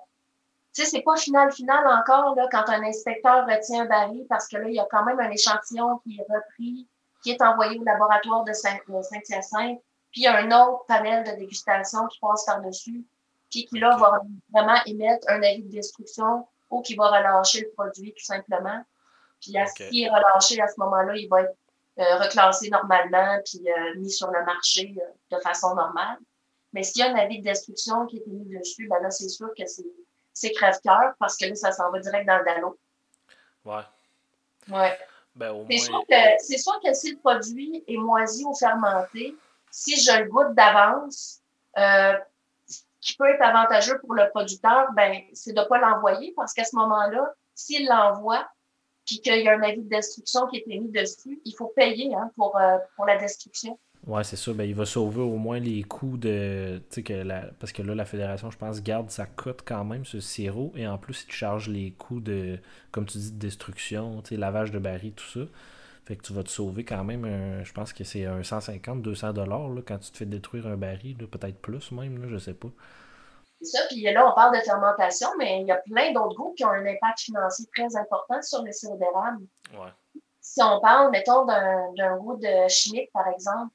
tu 0.73 0.84
sais, 0.84 0.89
c'est 0.89 1.01
pas 1.01 1.15
final, 1.15 1.51
final 1.51 1.86
encore, 1.88 2.36
là, 2.36 2.47
quand 2.51 2.69
un 2.69 2.84
inspecteur 2.84 3.45
retient 3.47 3.84
un 3.84 3.86
baril, 3.86 4.25
parce 4.29 4.47
que 4.47 4.58
là, 4.58 4.67
il 4.67 4.75
y 4.75 4.79
a 4.79 4.88
quand 4.89 5.03
même 5.05 5.19
un 5.19 5.29
échantillon 5.32 5.97
qui 6.03 6.19
est 6.19 6.34
repris, 6.34 6.88
qui 7.23 7.32
est 7.32 7.41
envoyé 7.41 7.79
au 7.79 7.84
laboratoire 7.84 8.43
de 8.43 8.53
Saint- 8.53 8.77
de 8.88 9.01
Saint-Hyacinthe, 9.01 9.79
puis 10.12 10.21
il 10.21 10.23
y 10.23 10.27
a 10.27 10.38
un 10.38 10.51
autre 10.65 10.86
panel 10.88 11.23
de 11.25 11.32
dégustation 11.38 12.08
qui 12.08 12.19
passe 12.19 12.45
par-dessus, 12.45 13.05
puis 13.51 13.65
qui, 13.65 13.79
là, 13.79 13.95
va 13.97 14.21
vraiment 14.53 14.79
émettre 14.86 15.27
un 15.29 15.41
avis 15.41 15.63
de 15.63 15.71
destruction 15.71 16.47
ou 16.69 16.82
qui 16.82 16.95
va 16.95 17.08
relâcher 17.10 17.62
le 17.62 17.71
produit, 17.75 18.13
tout 18.13 18.23
simplement. 18.23 18.82
Puis, 19.41 19.58
à- 19.58 19.63
Ok. 19.63 19.69
s'il 19.89 20.03
est 20.05 20.10
relâché 20.10 20.62
à 20.62 20.67
ce 20.67 20.75
moment-là, 20.77 21.15
il 21.15 21.27
va 21.29 21.41
être 21.41 21.55
euh, 21.99 22.17
reclassé 22.17 22.69
normalement 22.69 23.39
puis 23.45 23.62
euh, 23.69 23.95
mis 23.97 24.12
sur 24.12 24.31
le 24.31 24.43
marché 24.45 24.95
euh, 24.97 25.35
de 25.35 25.41
façon 25.41 25.75
normale. 25.75 26.17
Mais 26.73 26.83
s'il 26.83 27.01
y 27.01 27.03
a 27.03 27.12
un 27.12 27.15
avis 27.15 27.39
de 27.39 27.43
destruction 27.43 28.05
qui 28.05 28.17
est 28.17 28.27
mis 28.27 28.45
dessus, 28.57 28.88
ben 28.88 29.01
là, 29.01 29.09
c'est 29.09 29.27
sûr 29.27 29.49
que 29.57 29.65
c'est, 29.65 29.85
c'est 30.33 30.51
crève-cœur 30.51 31.13
parce 31.19 31.35
que 31.35 31.45
là, 31.45 31.55
ça 31.55 31.71
s'en 31.71 31.91
va 31.91 31.99
direct 31.99 32.27
dans 32.27 32.38
le 32.38 32.45
dallo. 32.45 32.79
Ouais. 33.65 33.83
Ouais. 34.69 34.97
Ben, 35.35 35.51
au 35.51 35.65
C'est 35.69 35.91
moins. 35.91 35.99
sûr, 35.99 36.05
que, 36.09 36.15
c'est 36.39 36.57
sûr 36.57 36.79
que 36.83 36.93
si 36.93 37.12
le 37.12 37.17
produit 37.17 37.83
est 37.88 37.97
moisi 37.97 38.45
ou 38.45 38.53
fermenté, 38.53 39.35
si 39.71 39.99
je 39.99 40.19
le 40.19 40.29
goûte 40.29 40.53
d'avance, 40.53 41.39
euh, 41.77 42.13
ce 42.67 42.81
qui 43.01 43.15
peut 43.15 43.29
être 43.29 43.41
avantageux 43.41 43.99
pour 43.99 44.13
le 44.13 44.29
producteur, 44.29 44.91
ben, 44.93 45.21
c'est 45.33 45.53
de 45.53 45.62
ne 45.62 45.65
pas 45.65 45.79
l'envoyer 45.79 46.33
parce 46.35 46.53
qu'à 46.53 46.65
ce 46.65 46.75
moment-là, 46.75 47.33
s'il 47.55 47.88
l'envoie, 47.88 48.47
puis 49.10 49.22
qu'il 49.22 49.41
y 49.43 49.48
a 49.48 49.58
un 49.58 49.62
avis 49.63 49.82
de 49.82 49.89
destruction 49.89 50.48
qui 50.48 50.58
est 50.58 50.65
émis 50.67 50.91
dessus, 50.91 51.41
il 51.45 51.54
faut 51.58 51.74
payer 51.76 52.13
hein, 52.15 52.32
pour, 52.36 52.56
euh, 52.58 52.78
pour 52.95 53.06
la 53.06 53.17
destruction. 53.17 53.80
Ouais, 54.08 54.24
c'est 54.24 54.38
ça. 54.38 54.54
Ben, 54.54 54.63
il 54.63 54.74
va 54.76 54.86
sauver 54.86 55.22
au 55.22 55.36
moins 55.38 55.60
les 55.60 55.84
coûts 55.84 56.17
de. 56.17 56.82
La... 57.10 57.41
parce 57.60 57.74
que 57.74 57.82
là, 57.82 57.95
la 57.95 58.06
fédération, 58.06 58.50
je 58.50 58.58
pense, 58.58 58.82
garde 58.82 59.10
sa 59.12 59.26
cote 59.26 59.62
quand 59.65 59.84
même, 59.84 60.06
ce 60.06 60.19
sirop. 60.22 60.72
Et 60.76 60.88
en 60.88 60.98
plus, 60.98 61.26
il 61.28 61.32
charge 61.34 61.67
les 61.69 61.91
coûts 61.91 62.22
de, 62.22 62.58
comme 62.91 63.06
tu 63.06 63.17
dis, 63.17 63.32
de 63.32 63.38
destruction, 63.39 64.24
lavage 64.32 64.72
de 64.72 64.80
baril, 64.80 65.13
tout 65.13 65.26
ça. 65.28 65.41
Fait 66.06 66.15
que 66.15 66.24
tu 66.24 66.34
vas 66.34 66.43
te 66.43 66.50
sauver 66.50 66.86
quand 66.86 67.04
même, 67.04 67.26
un- 67.26 67.63
je 67.63 67.74
pense 67.74 67.93
que 67.93 68.04
c'est 68.04 68.26
un 68.26 68.43
150, 68.43 69.02
200 69.04 69.34
dollars 69.34 69.69
là, 69.69 69.82
quand 69.86 70.00
tu 70.00 70.12
te 70.12 70.17
fais 70.17 70.26
détruire 70.26 70.67
un 70.67 70.78
baril, 70.78 71.17
peut-être 71.17 71.58
plus 71.62 71.91
même, 71.91 72.22
là, 72.22 72.28
je 72.30 72.38
sais 72.39 72.54
pas. 72.56 72.69
C'est 73.62 73.78
ça. 73.78 73.84
Puis 73.89 74.02
là, 74.04 74.28
on 74.30 74.34
parle 74.36 74.56
de 74.58 74.62
fermentation, 74.63 75.30
mais 75.38 75.62
il 75.62 75.67
y 75.67 75.72
a 75.72 75.78
plein 75.78 76.12
d'autres 76.13 76.36
groupes 76.36 76.56
qui 76.56 76.63
ont 76.65 76.69
un 76.69 76.86
impact 76.86 77.19
financier 77.19 77.65
très 77.76 77.95
important 77.98 78.41
sur 78.41 78.63
le 78.63 78.72
sirop 78.72 78.98
d'érable. 78.98 79.43
Ouais. 79.74 79.91
si 80.41 80.62
on 80.63 80.80
parle, 80.80 81.12
mettons, 81.12 81.45
d'un 81.45 81.91
d'un 81.93 82.17
goût 82.17 82.36
de 82.38 82.67
chimique, 82.69 83.12
par 83.12 83.28
exemple, 83.28 83.72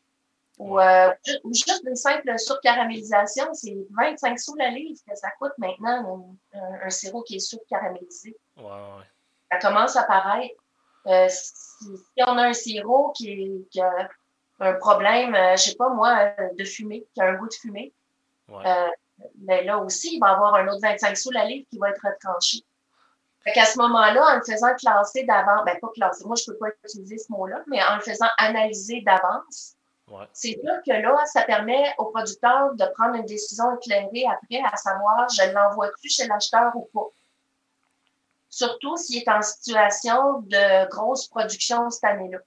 ou, 0.59 0.81
euh, 0.81 1.11
ou 1.45 1.53
juste 1.53 1.83
une 1.87 1.95
simple 1.97 2.37
surcaramélisation, 2.39 3.53
c'est 3.55 3.77
25 3.97 4.39
sous 4.41 4.55
la 4.57 4.71
livre 4.71 4.99
que 5.09 5.15
ça 5.17 5.29
coûte 5.39 5.53
maintenant, 5.59 6.37
un, 6.55 6.59
un- 6.59 6.87
un 6.87 6.91
sirop 6.91 7.23
qui 7.23 7.37
est 7.37 7.41
surcaramélisé. 7.41 8.37
Ouais, 8.57 8.65
ouais. 8.65 9.05
Ça 9.53 9.59
commence 9.59 9.95
à 9.97 10.05
paraître. 10.05 10.55
Euh, 11.07 11.27
si, 11.29 11.85
si 11.85 12.25
on 12.27 12.39
a 12.39 12.45
un 12.47 12.53
sirop 12.53 13.13
qui, 13.13 13.31
est- 13.31 13.69
qui 13.71 13.81
a 13.81 14.09
un 14.61 14.73
problème, 14.75 15.35
euh, 15.35 15.57
je 15.57 15.71
sais 15.71 15.77
pas 15.77 15.91
moi, 15.91 16.33
euh, 16.39 16.49
de 16.59 16.65
fumée, 16.65 17.07
qui 17.15 17.21
a 17.21 17.27
un 17.27 17.35
goût 17.35 17.49
de 17.49 17.55
fumée, 17.55 17.93
Ouais. 18.49 18.63
Mais 19.43 19.65
là 19.65 19.79
aussi, 19.79 20.17
il 20.17 20.21
va 20.21 20.31
y 20.31 20.35
avoir 20.35 20.55
un 20.55 20.69
autre 20.69 20.81
25 20.83 21.17
sous 21.17 21.31
la 21.31 21.45
livre 21.45 21.67
qui 21.71 21.79
va 21.79 21.91
être 21.91 22.03
retranché. 22.05 22.59
Fait 23.43 23.53
qu'à 23.53 23.67
ce 23.67 23.79
moment-là, 23.79 24.25
en 24.27 24.37
le 24.37 24.43
faisant 24.43 24.75
classer 24.75 25.25
d'avance, 25.25 25.65
ben 25.67 25.79
pas 25.79 25.89
classer, 25.95 26.25
moi 26.25 26.35
je 26.37 26.45
peux 26.47 26.57
pas 26.57 26.69
utiliser 26.85 27.19
ce 27.19 27.31
mot-là, 27.31 27.63
mais 27.67 27.83
en 27.83 27.97
le 27.97 28.01
faisant 28.01 28.29
analyser 28.39 29.03
d'avance, 29.03 29.77
Ouais. 30.09 30.27
c'est 30.35 30.61
sûr 30.63 30.75
que 30.87 30.93
là, 30.93 31.17
ça 31.25 31.43
permet 31.45 31.95
au 31.97 32.07
producteur 32.07 32.75
de 32.75 32.85
prendre 32.95 33.15
une 33.15 33.25
décision 33.25 33.65
éclairée 33.77 34.27
après, 34.31 34.63
à 34.71 34.77
savoir, 34.77 35.27
je 35.31 35.51
l'envoie-tu 35.51 36.11
chez 36.11 36.27
l'acheteur 36.27 36.73
ou 36.77 36.89
pas. 36.93 37.09
Surtout 38.51 38.97
s'il 38.97 39.17
est 39.23 39.29
en 39.29 39.41
situation 39.41 40.41
de 40.43 40.89
grosse 40.91 41.27
production 41.29 41.89
cette 41.91 42.05
année-là. 42.05 42.39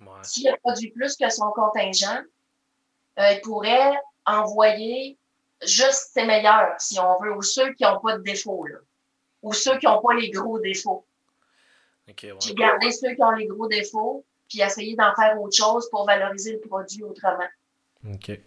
Ouais. 0.00 0.06
S'il 0.22 0.48
a 0.48 0.56
produit 0.56 0.90
plus 0.90 1.16
que 1.16 1.30
son 1.30 1.50
contingent, 1.52 2.22
euh, 3.18 3.32
il 3.32 3.40
pourrait 3.40 3.94
envoyer 4.26 5.16
juste 5.62 6.10
ses 6.12 6.24
meilleurs, 6.24 6.74
si 6.78 6.98
on 7.00 7.18
veut, 7.20 7.34
ou 7.36 7.42
ceux 7.42 7.72
qui 7.74 7.84
n'ont 7.84 8.00
pas 8.00 8.16
de 8.18 8.22
défauts, 8.22 8.66
là. 8.66 8.78
ou 9.42 9.52
ceux 9.52 9.78
qui 9.78 9.86
n'ont 9.86 10.00
pas 10.02 10.14
les 10.14 10.30
gros 10.30 10.58
défauts. 10.58 11.06
Ok, 12.08 12.20
ouais. 12.24 12.36
Puis 12.40 12.54
garder 12.54 12.90
ceux 12.92 13.14
qui 13.14 13.22
ont 13.22 13.30
les 13.32 13.46
gros 13.46 13.66
défauts, 13.68 14.24
puis 14.48 14.60
essayer 14.60 14.94
d'en 14.96 15.14
faire 15.14 15.40
autre 15.40 15.56
chose 15.56 15.88
pour 15.90 16.06
valoriser 16.06 16.52
le 16.52 16.60
produit 16.60 17.02
autrement. 17.02 17.48
Ok. 18.08 18.38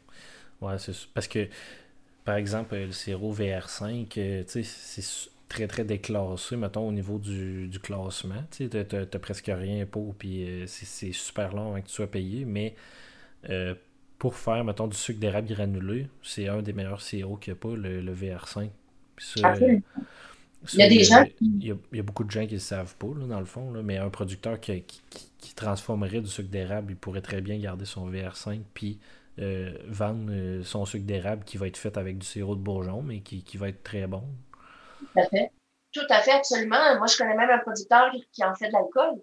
Ouais, 0.62 0.78
c'est 0.78 0.94
sûr. 0.94 1.10
Parce 1.14 1.28
que, 1.28 1.48
par 2.26 2.36
exemple, 2.36 2.76
euh, 2.76 2.86
le 2.88 2.92
sirop 2.92 3.34
VR5, 3.34 4.18
euh, 4.18 4.44
tu 4.44 4.64
sais, 4.64 4.64
c'est 4.64 5.30
très 5.50 5.68
très 5.68 5.84
déclassé, 5.84 6.56
mettons, 6.56 6.88
au 6.88 6.92
niveau 6.92 7.18
du, 7.18 7.68
du 7.68 7.80
classement. 7.80 8.44
Tu 8.52 8.66
sais, 8.66 8.70
t'as- 8.70 8.86
t'as 8.86 9.06
t'as 9.06 9.20
presque 9.20 9.48
rien 9.54 9.86
pour, 9.86 10.16
puis 10.16 10.44
euh, 10.48 10.68
c'est 10.68 10.86
c'est 10.86 11.12
super 11.12 11.54
long 11.54 11.72
avant 11.72 11.82
que 11.82 11.88
tu 11.88 11.94
sois 11.94 12.08
payé, 12.08 12.46
mais 12.46 12.76
euh, 13.50 13.76
pour 14.20 14.36
faire, 14.36 14.64
mettons, 14.66 14.88
du 14.88 14.98
sucre 14.98 15.20
d'érable 15.20 15.48
granulé, 15.50 16.10
c'est 16.24 16.48
un 16.50 16.62
des 16.62 16.74
meilleurs 16.74 17.02
sirops 17.02 17.40
qu'il 17.42 17.54
n'y 17.54 17.60
a 17.60 17.62
pas, 17.62 17.76
le, 17.76 18.02
le 18.02 18.14
VR5. 18.16 18.70
Puis 19.16 19.26
ça, 19.28 19.42
euh, 19.42 19.50
Absolument. 19.50 19.82
ça, 20.66 20.74
Il 20.74 20.80
y 20.80 20.84
a 20.84 20.90
des 20.90 21.04
gens 21.04 21.24
qui- 21.26 21.36
il 21.42 21.68
y 21.68 21.72
a, 21.72 21.76
il 21.92 21.98
y 21.98 22.00
a 22.00 22.04
beaucoup 22.04 22.24
de 22.26 22.32
gens 22.32 22.42
qui 22.42 22.48
ne 22.50 22.54
le 22.54 22.60
savent 22.60 22.96
pas, 22.98 23.08
là, 23.18 23.26
dans 23.28 23.40
le 23.40 23.46
fond, 23.46 23.72
là, 23.74 23.82
mais 23.84 23.98
un 23.98 24.10
producteur 24.10 24.60
qui, 24.60 24.82
qui, 24.84 25.02
qui- 25.10 25.32
qui 25.40 25.56
transformerait 25.56 26.22
du 26.22 26.28
sucre 26.30 26.50
d'érable, 26.50 26.92
il 26.94 26.98
pourrait 26.98 27.22
très 27.22 27.42
bien 27.42 27.58
garder 27.60 27.86
son 27.86 28.10
VR5 28.10 28.62
puis 28.74 29.00
euh, 29.40 29.74
vendre 29.88 30.32
euh, 30.32 30.64
son 30.66 30.86
sucre 30.86 31.06
d'érable 31.06 31.46
qui 31.46 31.58
va 31.58 31.68
être 31.68 31.78
fait 31.78 31.98
avec 31.98 32.18
du 32.18 32.26
sirop 32.28 32.56
de 32.56 32.62
bourgeon, 32.62 33.02
mais 33.02 33.22
qui, 33.22 33.42
qui 33.44 33.56
va 33.58 33.70
être 33.70 33.84
très 33.84 34.06
bon. 34.06 34.24
Tout 35.00 35.20
à 35.22 35.24
fait. 35.28 35.52
Tout 35.94 36.02
à 36.10 36.22
fait, 36.22 36.32
absolument. 36.34 36.98
Moi, 36.98 37.08
je 37.08 37.18
connais 37.18 37.36
même 37.36 37.50
un 37.50 37.60
producteur 37.60 38.12
qui 38.34 38.44
en 38.44 38.54
fait 38.54 38.68
de 38.68 38.74
l'alcool. 38.74 39.22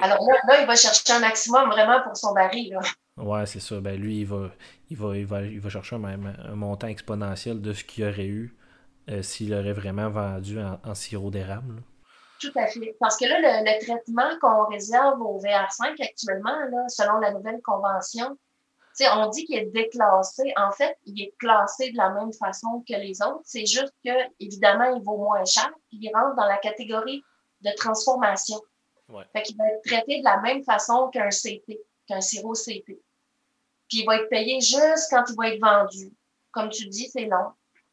Alors 0.00 0.18
là, 0.28 0.34
là, 0.48 0.60
il 0.62 0.66
va 0.66 0.74
chercher 0.74 1.12
un 1.12 1.20
maximum 1.20 1.70
vraiment 1.70 2.02
pour 2.02 2.16
son 2.16 2.34
baril. 2.34 2.70
Là. 2.72 2.80
Ouais, 3.20 3.46
c'est 3.46 3.60
ça. 3.60 3.80
Ben, 3.80 4.00
lui, 4.00 4.20
il 4.20 4.26
va, 4.26 4.50
il 4.90 4.96
va, 4.96 5.16
il 5.16 5.26
va, 5.26 5.42
il 5.42 5.60
va 5.60 5.68
chercher 5.68 5.96
un, 5.96 6.04
un 6.04 6.54
montant 6.54 6.86
exponentiel 6.86 7.60
de 7.60 7.72
ce 7.72 7.84
qu'il 7.84 8.04
aurait 8.04 8.26
eu 8.26 8.56
euh, 9.10 9.22
s'il 9.22 9.54
aurait 9.54 9.72
vraiment 9.72 10.08
vendu 10.10 10.60
en, 10.60 10.78
en 10.84 10.94
sirop 10.94 11.30
d'érable. 11.30 11.82
Tout 12.40 12.52
à 12.56 12.66
fait. 12.66 12.96
Parce 12.98 13.16
que 13.16 13.26
là, 13.26 13.38
le, 13.38 13.64
le 13.64 13.84
traitement 13.84 14.38
qu'on 14.40 14.66
réserve 14.66 15.20
au 15.20 15.38
VR5 15.40 16.02
actuellement, 16.02 16.56
là, 16.70 16.88
selon 16.88 17.18
la 17.18 17.32
nouvelle 17.32 17.60
convention, 17.62 18.36
on 19.14 19.28
dit 19.28 19.44
qu'il 19.44 19.58
est 19.58 19.66
déclassé. 19.66 20.52
En 20.56 20.70
fait, 20.72 20.96
il 21.06 21.22
est 21.22 21.34
classé 21.38 21.90
de 21.90 21.96
la 21.96 22.10
même 22.10 22.32
façon 22.32 22.84
que 22.86 22.94
les 22.94 23.22
autres. 23.22 23.40
C'est 23.44 23.66
juste 23.66 23.94
que, 24.04 24.10
évidemment, 24.38 24.94
il 24.94 25.02
vaut 25.02 25.16
moins 25.16 25.44
cher, 25.44 25.70
puis 25.88 25.98
il 26.02 26.12
rentre 26.14 26.36
dans 26.36 26.46
la 26.46 26.58
catégorie 26.58 27.22
de 27.62 27.70
transformation. 27.76 28.60
Ouais. 29.08 29.24
Fait 29.32 29.42
qu'il 29.42 29.56
va 29.56 29.66
être 29.68 29.82
traité 29.84 30.18
de 30.20 30.24
la 30.24 30.40
même 30.40 30.62
façon 30.64 31.08
qu'un 31.08 31.30
CP, 31.30 31.80
qu'un 32.06 32.20
sirop 32.20 32.54
CP. 32.54 33.00
Puis 33.90 34.00
il 34.00 34.06
va 34.06 34.16
être 34.16 34.30
payé 34.30 34.60
juste 34.60 35.08
quand 35.10 35.24
il 35.28 35.36
va 35.36 35.48
être 35.48 35.60
vendu. 35.60 36.12
Comme 36.52 36.70
tu 36.70 36.86
dis, 36.86 37.08
c'est 37.10 37.26
long. 37.26 37.52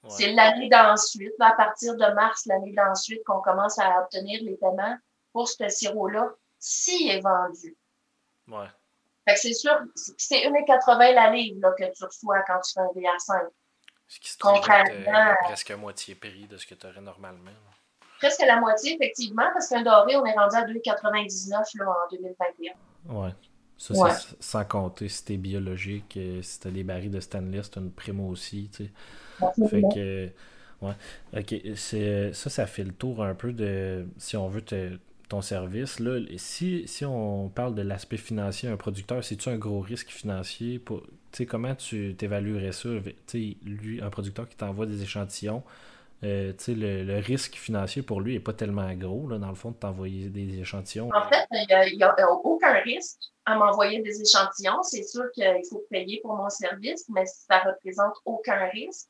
C'est 0.10 0.32
l'année 0.32 0.70
d'ensuite, 0.70 1.34
à 1.42 1.52
partir 1.52 1.96
de 1.96 2.14
mars, 2.14 2.46
l'année 2.46 2.72
d'ensuite, 2.72 3.24
qu'on 3.26 3.42
commence 3.42 3.78
à 3.78 4.02
obtenir 4.02 4.42
les 4.44 4.56
paiements 4.56 4.98
pour 5.34 5.50
ce 5.50 5.68
sirop-là, 5.68 6.30
s'il 6.60 7.12
est 7.12 7.20
vendu. 7.20 7.76
Ouais. 8.48 8.68
Fait 9.28 9.34
que 9.34 9.40
c'est 9.42 9.54
sûr, 9.54 9.78
c'est 9.96 10.48
1,80 10.48 11.14
la 11.14 11.30
livre 11.32 11.60
là, 11.60 11.74
que 11.78 11.94
tu 11.94 12.06
reçois 12.06 12.42
quand 12.44 12.62
tu 12.62 12.74
fais 12.74 12.80
un 12.80 12.86
VR5. 12.86 13.48
Ce 14.08 14.20
qui 14.22 14.30
se 14.30 14.38
trouve 14.38 14.54
euh, 14.56 15.34
presque 15.44 15.72
à 15.72 15.76
moitié 15.76 16.16
prix 16.16 16.48
de 16.48 16.56
ce 16.56 16.66
que 16.66 16.76
tu 16.76 16.88
aurais 16.88 17.02
normalement. 17.02 17.52
Presque 18.20 18.42
la 18.46 18.56
moitié, 18.62 18.96
effectivement, 18.96 19.50
parce 19.52 19.68
qu'un 19.68 19.82
doré, 19.82 20.16
on 20.16 20.26
est 20.26 20.34
rendu 20.34 20.56
à 20.56 20.64
2,99 20.64 21.86
en 21.86 21.94
2021. 22.10 22.74
Ouais. 23.14 23.32
Ça, 23.78 23.94
c'est 24.10 24.36
sans 24.40 24.66
compter 24.66 25.08
si 25.08 25.24
t'es 25.26 25.38
biologique, 25.38 26.18
euh, 26.18 26.42
si 26.42 26.60
t'as 26.60 26.72
des 26.72 26.84
barils 26.84 27.12
de 27.12 27.20
stainless, 27.20 27.70
t'as 27.70 27.82
une 27.82 27.92
primo 27.92 28.28
aussi, 28.28 28.70
tu 28.72 28.86
sais. 28.86 28.92
Fait 29.70 29.82
que, 29.82 30.30
ouais. 30.82 30.94
Ok, 31.38 31.56
ça, 31.76 32.50
ça 32.50 32.66
fait 32.66 32.84
le 32.84 32.92
tour 32.92 33.24
un 33.24 33.36
peu 33.36 33.54
de, 33.54 34.08
si 34.18 34.36
on 34.36 34.48
veut, 34.48 34.62
te, 34.64 34.98
ton 35.30 35.42
service. 35.42 36.00
Là, 36.00 36.20
si, 36.38 36.88
si 36.88 37.06
on 37.06 37.50
parle 37.50 37.76
de 37.76 37.82
l'aspect 37.84 38.18
financier, 38.18 38.70
un 38.70 38.78
producteur, 38.78 39.24
c'est-tu 39.24 39.50
un 39.50 39.58
gros 39.58 39.82
risque 39.82 40.10
financier? 40.10 40.80
Pour, 40.80 41.04
comment 41.48 41.76
tu 41.76 42.16
t'évaluerais 42.18 42.72
ça? 42.72 42.90
Lui, 43.64 44.02
un 44.02 44.10
producteur 44.10 44.48
qui 44.50 44.56
t'envoie 44.56 44.86
des 44.86 45.04
échantillons, 45.04 45.64
euh, 46.24 46.52
le, 46.68 47.04
le, 47.04 47.20
risque 47.20 47.56
financier 47.56 48.02
pour 48.02 48.22
lui 48.22 48.34
n'est 48.34 48.40
pas 48.40 48.54
tellement 48.54 48.92
gros, 48.94 49.28
là, 49.28 49.38
dans 49.38 49.50
le 49.50 49.56
fond, 49.56 49.70
de 49.70 49.76
t'envoyer 49.76 50.30
des 50.30 50.60
échantillons. 50.60 51.12
En 51.14 51.30
fait, 51.30 51.46
il 51.52 51.98
n'y 51.98 52.04
a, 52.04 52.10
a, 52.10 52.28
aucun 52.32 52.74
risque 52.82 53.20
à 53.46 53.56
m'envoyer 53.56 54.02
des 54.02 54.22
échantillons. 54.22 54.82
C'est 54.82 55.04
sûr 55.04 55.26
qu'il 55.32 55.62
faut 55.70 55.86
payer 55.92 56.20
pour 56.22 56.36
mon 56.36 56.50
service, 56.50 57.08
mais 57.10 57.26
ça 57.26 57.64
ne 57.64 57.72
représente 57.72 58.16
aucun 58.26 58.68
risque. 58.70 59.08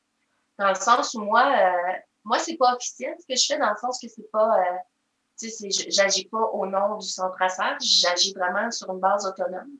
Dans 0.58 0.68
le 0.68 0.74
sens 0.74 1.14
où 1.14 1.20
moi, 1.20 1.50
euh, 1.56 1.92
moi, 2.24 2.38
c'est 2.38 2.56
pas 2.56 2.74
officiel 2.74 3.14
ce 3.18 3.26
que 3.26 3.38
je 3.40 3.46
fais, 3.46 3.58
dans 3.58 3.70
le 3.70 3.76
sens 3.76 3.98
que 4.00 4.08
c'est 4.08 4.30
pas. 4.30 4.58
Euh, 4.58 5.48
j'agis 5.88 6.26
pas 6.26 6.42
au 6.52 6.66
nom 6.66 6.98
du 6.98 7.06
centre 7.06 7.36
traçage, 7.36 7.80
j'agis 7.80 8.34
vraiment 8.34 8.70
sur 8.70 8.90
une 8.92 8.98
base 8.98 9.24
autonome. 9.24 9.70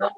Donc, 0.00 0.12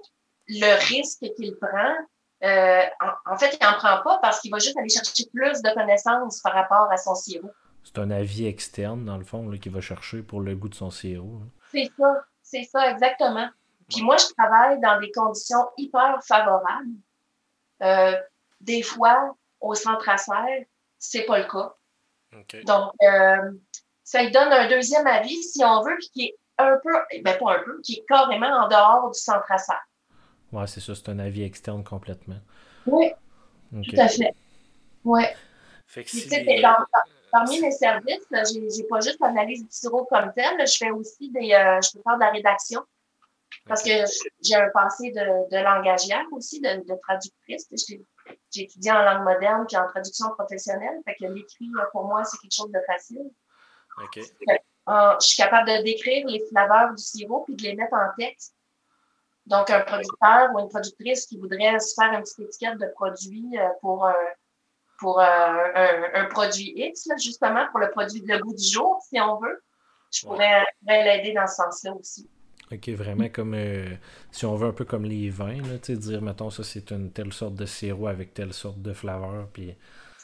le 0.46 0.88
risque 0.88 1.24
qu'il 1.36 1.56
prend, 1.56 1.96
euh, 2.42 2.82
en, 3.26 3.36
fait, 3.36 3.56
il 3.60 3.64
n'en 3.64 3.74
prend 3.74 4.02
pas 4.02 4.18
parce 4.18 4.40
qu'il 4.40 4.50
va 4.50 4.58
juste 4.58 4.76
aller 4.76 4.88
chercher 4.88 5.24
plus 5.32 5.62
de 5.62 5.74
connaissances 5.74 6.40
par 6.40 6.52
rapport 6.52 6.90
à 6.90 6.96
son 6.96 7.14
sirop. 7.14 7.50
C'est 7.84 7.98
un 7.98 8.10
avis 8.10 8.46
externe, 8.46 9.04
dans 9.04 9.16
le 9.16 9.24
fond, 9.24 9.48
qu'il 9.50 9.72
va 9.72 9.80
chercher 9.80 10.22
pour 10.22 10.40
le 10.40 10.54
goût 10.54 10.68
de 10.68 10.74
son 10.74 10.90
sirop. 10.90 11.40
C'est 11.70 11.90
ça, 11.98 12.24
c'est 12.42 12.64
ça, 12.64 12.90
exactement. 12.90 13.48
Puis 13.88 14.02
moi, 14.02 14.16
je 14.16 14.26
travaille 14.36 14.80
dans 14.80 14.98
des 15.00 15.10
conditions 15.12 15.68
hyper 15.76 16.18
favorables. 16.26 16.94
Euh, 17.82 18.16
des 18.60 18.82
fois, 18.82 19.34
au 19.60 19.74
centre 19.74 20.08
à 20.08 20.16
serre, 20.16 20.64
c'est 20.98 21.24
pas 21.24 21.38
le 21.38 21.44
cas. 21.44 21.74
Donc, 22.64 22.92
euh, 23.02 23.52
ça 24.04 24.22
lui 24.22 24.30
donne 24.30 24.52
un 24.52 24.68
deuxième 24.68 25.06
avis, 25.06 25.42
si 25.42 25.64
on 25.64 25.82
veut, 25.82 25.96
puis 25.98 26.10
qui 26.10 26.24
est 26.26 26.38
un 26.58 26.78
peu, 26.82 26.92
ben 27.22 27.38
pas 27.38 27.56
un 27.56 27.62
peu, 27.64 27.80
qui 27.82 27.94
est 27.94 28.04
carrément 28.08 28.46
en 28.46 28.68
dehors 28.68 29.10
du 29.10 29.18
centre 29.18 29.50
à 29.50 29.58
serre. 29.58 29.84
Oui, 30.52 30.64
c'est 30.66 30.80
ça, 30.80 30.94
c'est 30.94 31.08
un 31.08 31.18
avis 31.18 31.42
externe 31.42 31.82
complètement. 31.82 32.40
Oui, 32.86 33.12
tout 33.72 33.96
à 33.96 34.08
fait. 34.08 34.34
Oui. 35.04 35.22
Fait 35.86 36.04
parmi 37.30 37.60
mes 37.60 37.70
services, 37.70 38.26
j'ai 38.76 38.84
pas 38.84 39.00
juste 39.00 39.18
l'analyse 39.20 39.62
du 39.62 39.70
sirop 39.70 40.04
comme 40.04 40.32
tel, 40.34 40.66
je 40.66 40.76
fais 40.76 40.90
aussi 40.90 41.30
des. 41.30 41.52
Euh, 41.52 41.80
je 41.80 41.92
peux 41.92 42.02
faire 42.02 42.16
de 42.16 42.20
la 42.20 42.30
rédaction. 42.30 42.82
Parce 43.66 43.82
que 43.82 43.90
j'ai 44.42 44.54
un 44.54 44.70
passé 44.70 45.10
de, 45.12 45.50
de 45.50 45.62
langagière 45.62 46.24
aussi, 46.32 46.60
de, 46.60 46.82
de 46.88 46.98
traductrice. 47.02 47.68
J'ai 48.50 48.62
étudié 48.62 48.90
en 48.90 49.02
langue 49.02 49.24
moderne 49.24 49.64
puis 49.68 49.76
en 49.76 49.86
traduction 49.88 50.30
professionnelle. 50.30 51.00
Fait 51.04 51.14
que 51.14 51.30
l'écrit, 51.32 51.70
pour 51.92 52.04
moi, 52.04 52.24
c'est 52.24 52.38
quelque 52.38 52.54
chose 52.54 52.72
de 52.72 52.80
facile. 52.86 53.30
Euh, 54.88 55.14
je 55.20 55.26
suis 55.26 55.36
capable 55.36 55.68
de 55.68 55.84
décrire 55.84 56.26
les 56.26 56.42
flaveurs 56.48 56.94
du 56.94 57.02
sirop 57.02 57.44
puis 57.44 57.54
de 57.54 57.62
les 57.62 57.76
mettre 57.76 57.94
en 57.94 58.08
texte. 58.18 58.54
Donc, 59.52 59.70
un 59.70 59.80
producteur 59.80 60.50
ou 60.54 60.60
une 60.60 60.68
productrice 60.68 61.26
qui 61.26 61.38
voudrait 61.38 61.78
se 61.78 61.94
faire 61.94 62.12
une 62.14 62.22
petite 62.22 62.40
étiquette 62.40 62.78
de 62.78 62.86
produit 62.94 63.46
euh, 63.58 63.68
pour, 63.82 64.06
euh, 64.06 64.12
pour 64.98 65.20
un, 65.20 66.24
produit 66.30 66.72
X, 66.74 67.08
justement, 67.22 67.66
pour 67.70 67.80
le 67.80 67.90
produit 67.90 68.22
de 68.22 68.38
goût 68.38 68.54
du 68.54 68.64
jour, 68.64 68.98
si 69.08 69.20
on 69.20 69.38
veut, 69.38 69.62
je 70.10 70.26
pourrais, 70.26 70.64
l'aider 70.86 71.34
dans 71.34 71.46
ce 71.46 71.56
sens-là 71.56 71.92
aussi. 71.92 72.28
OK, 72.72 72.88
vraiment 72.90 73.28
comme 73.28 73.54
si 74.30 74.46
on 74.46 74.54
veut 74.54 74.68
un 74.68 74.72
peu 74.72 74.86
comme 74.86 75.04
les 75.04 75.28
vins, 75.28 75.60
là, 75.60 75.76
dire, 75.96 76.22
mettons, 76.22 76.48
ça 76.48 76.64
c'est 76.64 76.90
une 76.90 77.12
telle 77.12 77.32
sorte 77.34 77.54
de 77.54 77.66
sirop 77.66 78.06
avec 78.06 78.32
telle 78.32 78.54
sorte 78.54 78.80
de 78.80 78.94
flaveur, 78.94 79.48
puis 79.52 79.76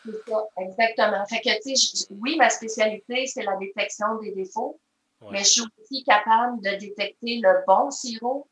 c'est 0.05 0.31
ça, 0.31 0.45
exactement. 0.59 1.27
Fait 1.27 1.41
que, 1.41 1.63
tu 1.63 1.77
sais, 1.77 2.07
oui, 2.11 2.37
ma 2.37 2.49
spécialité, 2.49 3.27
c'est 3.27 3.43
la 3.43 3.57
détection 3.57 4.17
des 4.23 4.33
défauts, 4.33 4.81
mais 5.31 5.41
je 5.41 5.51
suis 5.51 5.63
aussi 5.63 6.05
capable 6.05 6.63
de 6.63 6.71
détecter 6.79 7.41
le 7.43 7.65
bon 7.67 7.91
sirop 7.91 8.49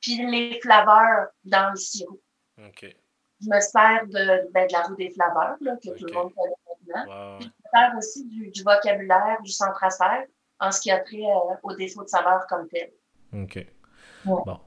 puis 0.00 0.26
les 0.26 0.60
flaveurs 0.60 1.28
dans 1.44 1.70
le 1.70 1.76
sirop. 1.76 2.20
Je 2.56 3.48
me 3.48 3.60
sers 3.60 4.06
de, 4.06 4.50
ben, 4.52 4.66
de 4.66 4.72
la 4.72 4.82
roue 4.82 4.96
des 4.96 5.10
flaveurs, 5.10 5.56
là, 5.60 5.76
que 5.76 5.96
tout 5.96 6.06
le 6.06 6.12
monde 6.12 6.32
connaît 6.34 6.54
maintenant. 6.66 7.38
Je 7.40 7.46
me 7.46 7.50
sers 7.72 7.96
aussi 7.96 8.24
du, 8.26 8.50
du, 8.50 8.62
vocabulaire 8.62 9.40
du 9.42 9.52
centre 9.52 9.82
à 9.82 10.24
en 10.60 10.72
ce 10.72 10.80
qui 10.80 10.90
a 10.90 10.98
trait 10.98 11.18
euh, 11.18 11.54
aux 11.62 11.74
défauts 11.74 12.02
de 12.02 12.08
saveur 12.08 12.46
comme 12.48 12.68
tel. 12.68 12.90
OK. 13.32 13.64
Bon. 14.24 14.60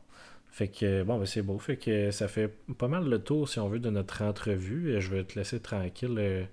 Fait 0.51 0.67
que 0.67 1.03
bon, 1.03 1.17
ben 1.17 1.25
c'est 1.25 1.41
beau. 1.41 1.57
Fait 1.59 1.77
que 1.77 2.11
ça 2.11 2.27
fait 2.27 2.49
pas 2.77 2.88
mal 2.88 3.07
le 3.07 3.23
tour, 3.23 3.47
si 3.47 3.59
on 3.59 3.69
veut, 3.69 3.79
de 3.79 3.89
notre 3.89 4.23
entrevue. 4.23 4.99
Je 4.99 5.09
vais 5.09 5.23
te 5.23 5.38
laisser 5.38 5.61
tranquille 5.61 6.17
euh, 6.17 6.45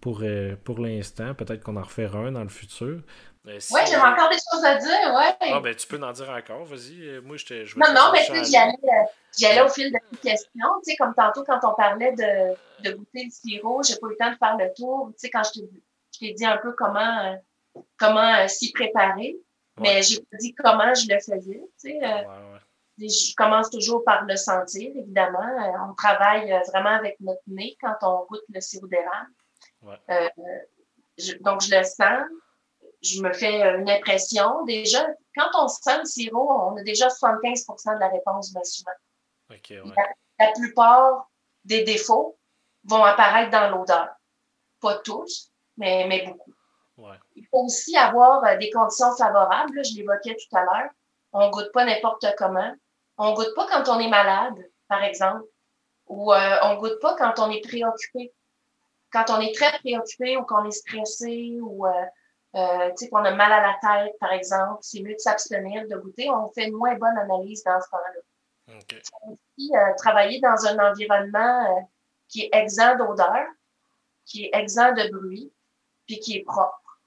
pour, 0.00 0.20
euh, 0.22 0.56
pour 0.62 0.78
l'instant. 0.78 1.34
Peut-être 1.34 1.62
qu'on 1.62 1.76
en 1.76 1.82
refait 1.82 2.06
un 2.06 2.32
dans 2.32 2.42
le 2.42 2.48
futur. 2.48 3.02
Euh, 3.46 3.58
oui, 3.72 3.80
j'ai 3.88 3.96
encore 3.96 4.28
des 4.28 4.36
choses 4.36 4.64
à 4.64 4.74
dire, 4.76 5.14
ouais. 5.14 5.52
Ah, 5.52 5.60
ben 5.60 5.74
tu 5.74 5.86
peux 5.86 6.02
en 6.02 6.12
dire 6.12 6.28
encore, 6.28 6.64
vas-y. 6.64 7.20
Moi, 7.22 7.38
je, 7.38 7.46
te, 7.46 7.64
je 7.64 7.78
Non, 7.78 7.86
non, 7.94 8.10
mais 8.12 8.26
tu 8.26 8.34
sais, 8.34 8.44
j'y 8.44 9.46
allais, 9.46 9.62
au 9.62 9.68
fil 9.68 9.90
des 9.90 10.18
questions. 10.18 10.68
Tu 10.84 10.90
sais, 10.90 10.96
comme 10.96 11.14
tantôt, 11.14 11.42
quand 11.44 11.60
on 11.62 11.74
parlait 11.74 12.12
de, 12.12 12.54
de 12.82 12.94
goûter 12.94 13.24
le 13.24 13.30
sirop, 13.30 13.82
j'ai 13.82 13.96
pas 13.96 14.08
eu 14.08 14.10
le 14.10 14.16
temps 14.16 14.30
de 14.30 14.36
faire 14.36 14.56
le 14.58 14.74
tour. 14.74 15.08
Tu 15.12 15.20
sais, 15.20 15.30
quand 15.30 15.42
je 15.42 15.60
t'ai 16.18 16.32
dit 16.34 16.44
un 16.44 16.58
peu 16.58 16.72
comment, 16.72 17.42
comment 17.98 18.46
s'y 18.46 18.72
préparer, 18.72 19.36
mais 19.78 20.02
j'ai 20.02 20.18
pas 20.18 20.36
dit 20.38 20.54
comment 20.54 20.92
je 20.94 21.08
le 21.08 21.18
faisais. 21.18 21.62
Tu 21.80 21.90
sais, 21.90 21.98
ouais, 21.98 22.26
ouais 22.26 22.60
je 23.08 23.34
commence 23.34 23.70
toujours 23.70 24.04
par 24.04 24.24
le 24.24 24.36
sentir, 24.36 24.90
évidemment. 24.94 25.38
Euh, 25.40 25.90
on 25.90 25.94
travaille 25.94 26.52
euh, 26.52 26.60
vraiment 26.68 26.90
avec 26.90 27.18
notre 27.20 27.42
nez 27.46 27.76
quand 27.80 27.94
on 28.02 28.26
goûte 28.26 28.44
le 28.52 28.60
sirop 28.60 28.86
d'érable. 28.86 29.30
Euh, 30.10 30.28
donc, 31.40 31.62
je 31.62 31.74
le 31.74 31.84
sens. 31.84 32.28
Je 33.02 33.22
me 33.22 33.32
fais 33.32 33.62
une 33.62 33.88
impression. 33.88 34.64
Déjà, 34.64 35.06
quand 35.36 35.48
on 35.58 35.68
sent 35.68 35.98
le 35.98 36.04
sirop, 36.04 36.50
on 36.50 36.76
a 36.76 36.82
déjà 36.82 37.08
75% 37.08 37.94
de 37.94 38.00
la 38.00 38.08
réponse 38.08 38.52
bien 38.52 38.64
souvent. 38.64 38.90
la, 40.38 40.52
plupart 40.52 41.30
des 41.64 41.84
défauts 41.84 42.38
vont 42.84 43.02
apparaître 43.02 43.50
dans 43.50 43.70
l'odeur. 43.70 44.08
Pas 44.80 44.98
tous, 44.98 45.50
mais, 45.76 46.06
mais 46.08 46.26
beaucoup. 46.26 46.52
Il 47.34 47.46
faut 47.50 47.64
aussi 47.64 47.96
avoir 47.96 48.42
des 48.58 48.70
conditions 48.70 49.16
favorables. 49.16 49.84
je 49.84 49.96
l'évoquais 49.96 50.36
tout 50.36 50.56
à 50.56 50.64
l'heure. 50.64 50.90
On 51.32 51.46
ne 51.46 51.50
goûte 51.50 51.72
pas 51.72 51.84
n'importe 51.84 52.26
comment. 52.36 52.74
On 53.16 53.34
goûte 53.34 53.54
pas 53.54 53.66
quand 53.66 53.88
on 53.94 54.00
est 54.00 54.08
malade, 54.08 54.58
par 54.88 55.02
exemple, 55.04 55.44
ou 56.06 56.32
euh, 56.32 56.56
on 56.62 56.76
goûte 56.76 57.00
pas 57.00 57.14
quand 57.16 57.38
on 57.38 57.50
est 57.50 57.66
préoccupé. 57.66 58.32
Quand 59.12 59.30
on 59.30 59.40
est 59.40 59.54
très 59.54 59.78
préoccupé 59.78 60.36
ou 60.36 60.44
qu'on 60.44 60.64
est 60.64 60.70
stressé 60.70 61.58
ou 61.60 61.86
euh, 61.86 62.04
euh, 62.56 62.90
qu'on 63.10 63.24
a 63.24 63.34
mal 63.34 63.52
à 63.52 63.60
la 63.60 63.78
tête, 63.80 64.18
par 64.18 64.32
exemple, 64.32 64.78
c'est 64.80 65.00
mieux 65.00 65.14
de 65.14 65.18
s'abstenir 65.18 65.86
de 65.86 65.96
goûter. 65.96 66.28
On 66.30 66.50
fait 66.50 66.66
une 66.66 66.76
moins 66.76 66.96
bonne 66.96 67.16
analyse 67.16 67.62
dans 67.64 67.80
ce 67.80 67.88
temps-là. 67.90 68.20
Okay. 68.76 69.00
aussi 69.24 69.70
euh, 69.74 69.94
travailler 69.96 70.40
dans 70.40 70.66
un 70.66 70.78
environnement 70.90 71.76
euh, 71.76 71.80
qui 72.28 72.42
est 72.42 72.50
exempt 72.52 72.98
d'odeur, 72.98 73.46
qui 74.24 74.44
est 74.44 74.50
exempt 74.52 74.92
de 74.92 75.10
bruit, 75.10 75.52
puis 76.06 76.20
qui 76.20 76.36
est 76.36 76.44
propre. 76.44 77.00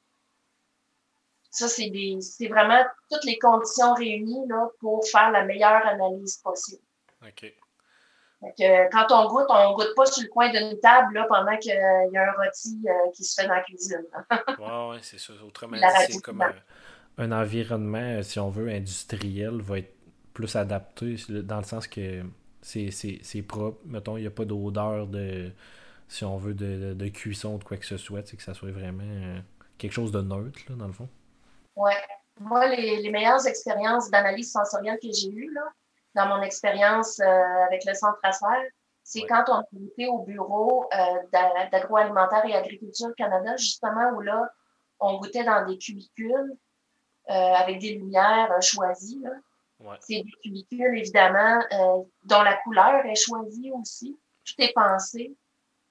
Ça, 1.51 1.69
c'est 1.69 1.89
des, 1.89 2.19
c'est 2.19 2.47
vraiment 2.47 2.83
toutes 3.09 3.23
les 3.23 3.37
conditions 3.37 3.93
réunies 3.93 4.45
là, 4.47 4.67
pour 4.79 5.07
faire 5.07 5.31
la 5.31 5.45
meilleure 5.45 5.85
analyse 5.85 6.37
possible. 6.37 6.83
OK. 7.25 7.53
Donc, 8.43 8.55
quand 8.91 9.07
on 9.11 9.29
goûte, 9.29 9.45
on 9.49 9.71
ne 9.71 9.75
goûte 9.75 9.95
pas 9.95 10.05
sur 10.05 10.23
le 10.23 10.29
coin 10.29 10.49
d'une 10.49 10.77
table 10.79 11.13
là, 11.13 11.25
pendant 11.29 11.57
qu'il 11.57 11.73
y 11.73 12.17
a 12.17 12.21
un 12.21 12.31
rôti 12.33 12.77
euh, 12.85 13.11
qui 13.15 13.23
se 13.23 13.41
fait 13.41 13.47
dans 13.47 13.55
la 13.55 13.61
cuisine. 13.61 14.03
oui, 14.59 14.89
ouais, 14.89 14.99
c'est 15.01 15.19
ça. 15.19 15.33
Autrement 15.45 15.77
dit, 15.77 15.83
c'est 16.09 16.21
comme 16.21 16.41
un, 16.41 16.53
un, 17.19 17.31
environnement, 17.31 18.21
si 18.21 18.39
on 18.39 18.49
veut, 18.49 18.69
industriel, 18.69 19.61
va 19.61 19.79
être 19.79 19.95
plus 20.33 20.55
adapté 20.57 21.15
dans 21.29 21.57
le 21.57 21.63
sens 21.63 21.87
que 21.87 22.23
c'est, 22.61 22.91
c'est, 22.91 23.19
c'est 23.23 23.43
propre. 23.43 23.79
Mettons, 23.85 24.17
il 24.17 24.21
n'y 24.21 24.27
a 24.27 24.31
pas 24.31 24.45
d'odeur 24.45 25.07
de, 25.07 25.51
si 26.09 26.25
on 26.25 26.37
veut, 26.37 26.53
de, 26.53 26.93
de, 26.93 27.07
cuisson 27.07 27.55
ou 27.55 27.57
de 27.59 27.63
quoi 27.63 27.77
que 27.77 27.85
ce 27.85 27.95
soit, 27.95 28.23
que 28.23 28.43
ça 28.43 28.53
soit 28.53 28.71
vraiment 28.71 29.03
euh, 29.03 29.39
quelque 29.77 29.93
chose 29.93 30.11
de 30.11 30.21
neutre, 30.21 30.59
là, 30.67 30.75
dans 30.75 30.87
le 30.87 30.93
fond. 30.93 31.07
Oui. 31.77 31.93
Moi, 32.41 32.67
les, 32.67 33.01
les, 33.01 33.11
meilleures 33.11 33.45
expériences 33.47 34.09
d'analyse 34.09 34.51
sensorielle 34.51 34.97
que 35.01 35.07
j'ai 35.13 35.29
eues, 35.29 35.53
là, 35.53 35.61
dans 36.15 36.27
mon 36.27 36.41
expérience 36.41 37.19
euh, 37.19 37.65
avec 37.67 37.83
le 37.85 37.93
centre 37.93 38.19
Tracer, 38.21 38.69
C'est 39.03 39.25
quand 39.25 39.43
on 39.47 39.61
est 39.61 39.79
goûté 39.79 40.07
au 40.07 40.19
bureau 40.19 40.87
euh, 40.93 41.67
d'agroalimentaire 41.71 42.45
et 42.45 42.55
agriculture 42.55 43.09
Canada, 43.17 43.55
justement, 43.57 44.11
où 44.15 44.21
là, 44.21 44.49
on 44.99 45.17
goûtait 45.17 45.43
dans 45.43 45.65
des 45.65 45.77
cubicules 45.77 46.57
euh, 47.29 47.33
avec 47.33 47.79
des 47.79 47.93
lumières 47.93 48.51
euh, 48.51 48.61
choisies. 48.61 49.23
C'est 50.01 50.23
des 50.23 50.31
cubicules, 50.41 50.97
évidemment, 50.97 51.61
euh, 51.71 52.03
dont 52.23 52.41
la 52.41 52.55
couleur 52.57 53.05
est 53.05 53.15
choisie 53.15 53.71
aussi. 53.73 54.17
Tout 54.45 54.55
est 54.59 54.73
pensé. 54.73 55.35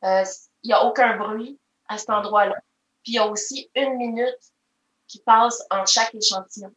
Il 0.03 0.27
n'y 0.65 0.73
a 0.73 0.85
aucun 0.85 1.17
bruit 1.17 1.59
à 1.89 1.97
cet 1.99 2.11
endroit-là. 2.11 2.57
Puis 3.03 3.13
il 3.13 3.15
y 3.15 3.19
a 3.19 3.27
aussi 3.27 3.71
une 3.75 3.97
minute 3.97 4.53
qui 5.07 5.21
passe 5.21 5.63
entre 5.71 5.89
chaque 5.89 6.15
échantillon. 6.15 6.73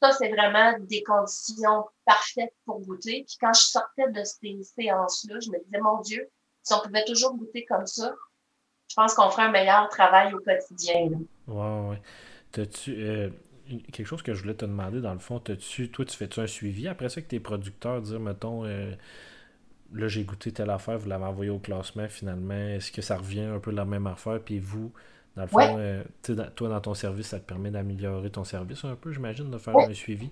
Ça, 0.00 0.12
c'est 0.12 0.28
vraiment 0.28 0.78
des 0.80 1.02
conditions 1.02 1.84
parfaites 2.04 2.54
pour 2.64 2.80
goûter. 2.80 3.24
Puis 3.26 3.36
quand 3.40 3.52
je 3.52 3.62
sortais 3.62 4.10
de 4.10 4.22
ces 4.24 4.62
séances-là, 4.62 5.40
je 5.40 5.50
me 5.50 5.64
disais, 5.64 5.80
mon 5.80 6.00
Dieu, 6.02 6.28
si 6.62 6.72
on 6.74 6.80
pouvait 6.80 7.04
toujours 7.04 7.36
goûter 7.36 7.64
comme 7.64 7.86
ça, 7.86 8.14
je 8.88 8.94
pense 8.94 9.14
qu'on 9.14 9.30
ferait 9.30 9.44
un 9.44 9.50
meilleur 9.50 9.88
travail 9.88 10.32
au 10.34 10.38
quotidien. 10.38 11.08
Oui, 11.10 11.26
oui. 11.46 11.96
T'as-tu. 12.52 12.94
Euh, 12.96 13.30
quelque 13.92 14.06
chose 14.06 14.22
que 14.22 14.34
je 14.34 14.42
voulais 14.42 14.54
te 14.54 14.64
demander, 14.64 15.00
dans 15.00 15.12
le 15.12 15.18
fond, 15.18 15.40
tu 15.40 15.90
toi, 15.90 16.04
tu 16.04 16.16
fais-tu 16.16 16.40
un 16.40 16.46
suivi? 16.46 16.88
Après 16.88 17.08
ça 17.08 17.20
que 17.20 17.26
tes 17.26 17.40
producteurs, 17.40 18.00
dire, 18.00 18.20
mettons, 18.20 18.64
euh, 18.64 18.94
là, 19.92 20.08
j'ai 20.08 20.24
goûté 20.24 20.52
telle 20.52 20.70
affaire, 20.70 20.98
vous 20.98 21.08
l'avez 21.08 21.24
envoyé 21.24 21.50
au 21.50 21.58
classement 21.58 22.08
finalement, 22.08 22.54
est-ce 22.54 22.92
que 22.92 23.02
ça 23.02 23.16
revient 23.16 23.42
un 23.42 23.58
peu 23.58 23.70
la 23.70 23.84
même 23.84 24.06
affaire, 24.06 24.40
puis 24.42 24.58
vous, 24.58 24.92
dans 25.38 25.44
le 25.44 25.48
fond, 25.48 25.78
euh, 25.78 26.02
toi, 26.56 26.68
dans 26.68 26.80
ton 26.80 26.94
service, 26.94 27.28
ça 27.28 27.38
te 27.38 27.44
permet 27.44 27.70
d'améliorer 27.70 28.30
ton 28.30 28.44
service 28.44 28.84
un 28.84 28.96
peu, 28.96 29.12
j'imagine, 29.12 29.50
de 29.50 29.58
faire 29.58 29.76
un 29.76 29.94
suivi? 29.94 30.30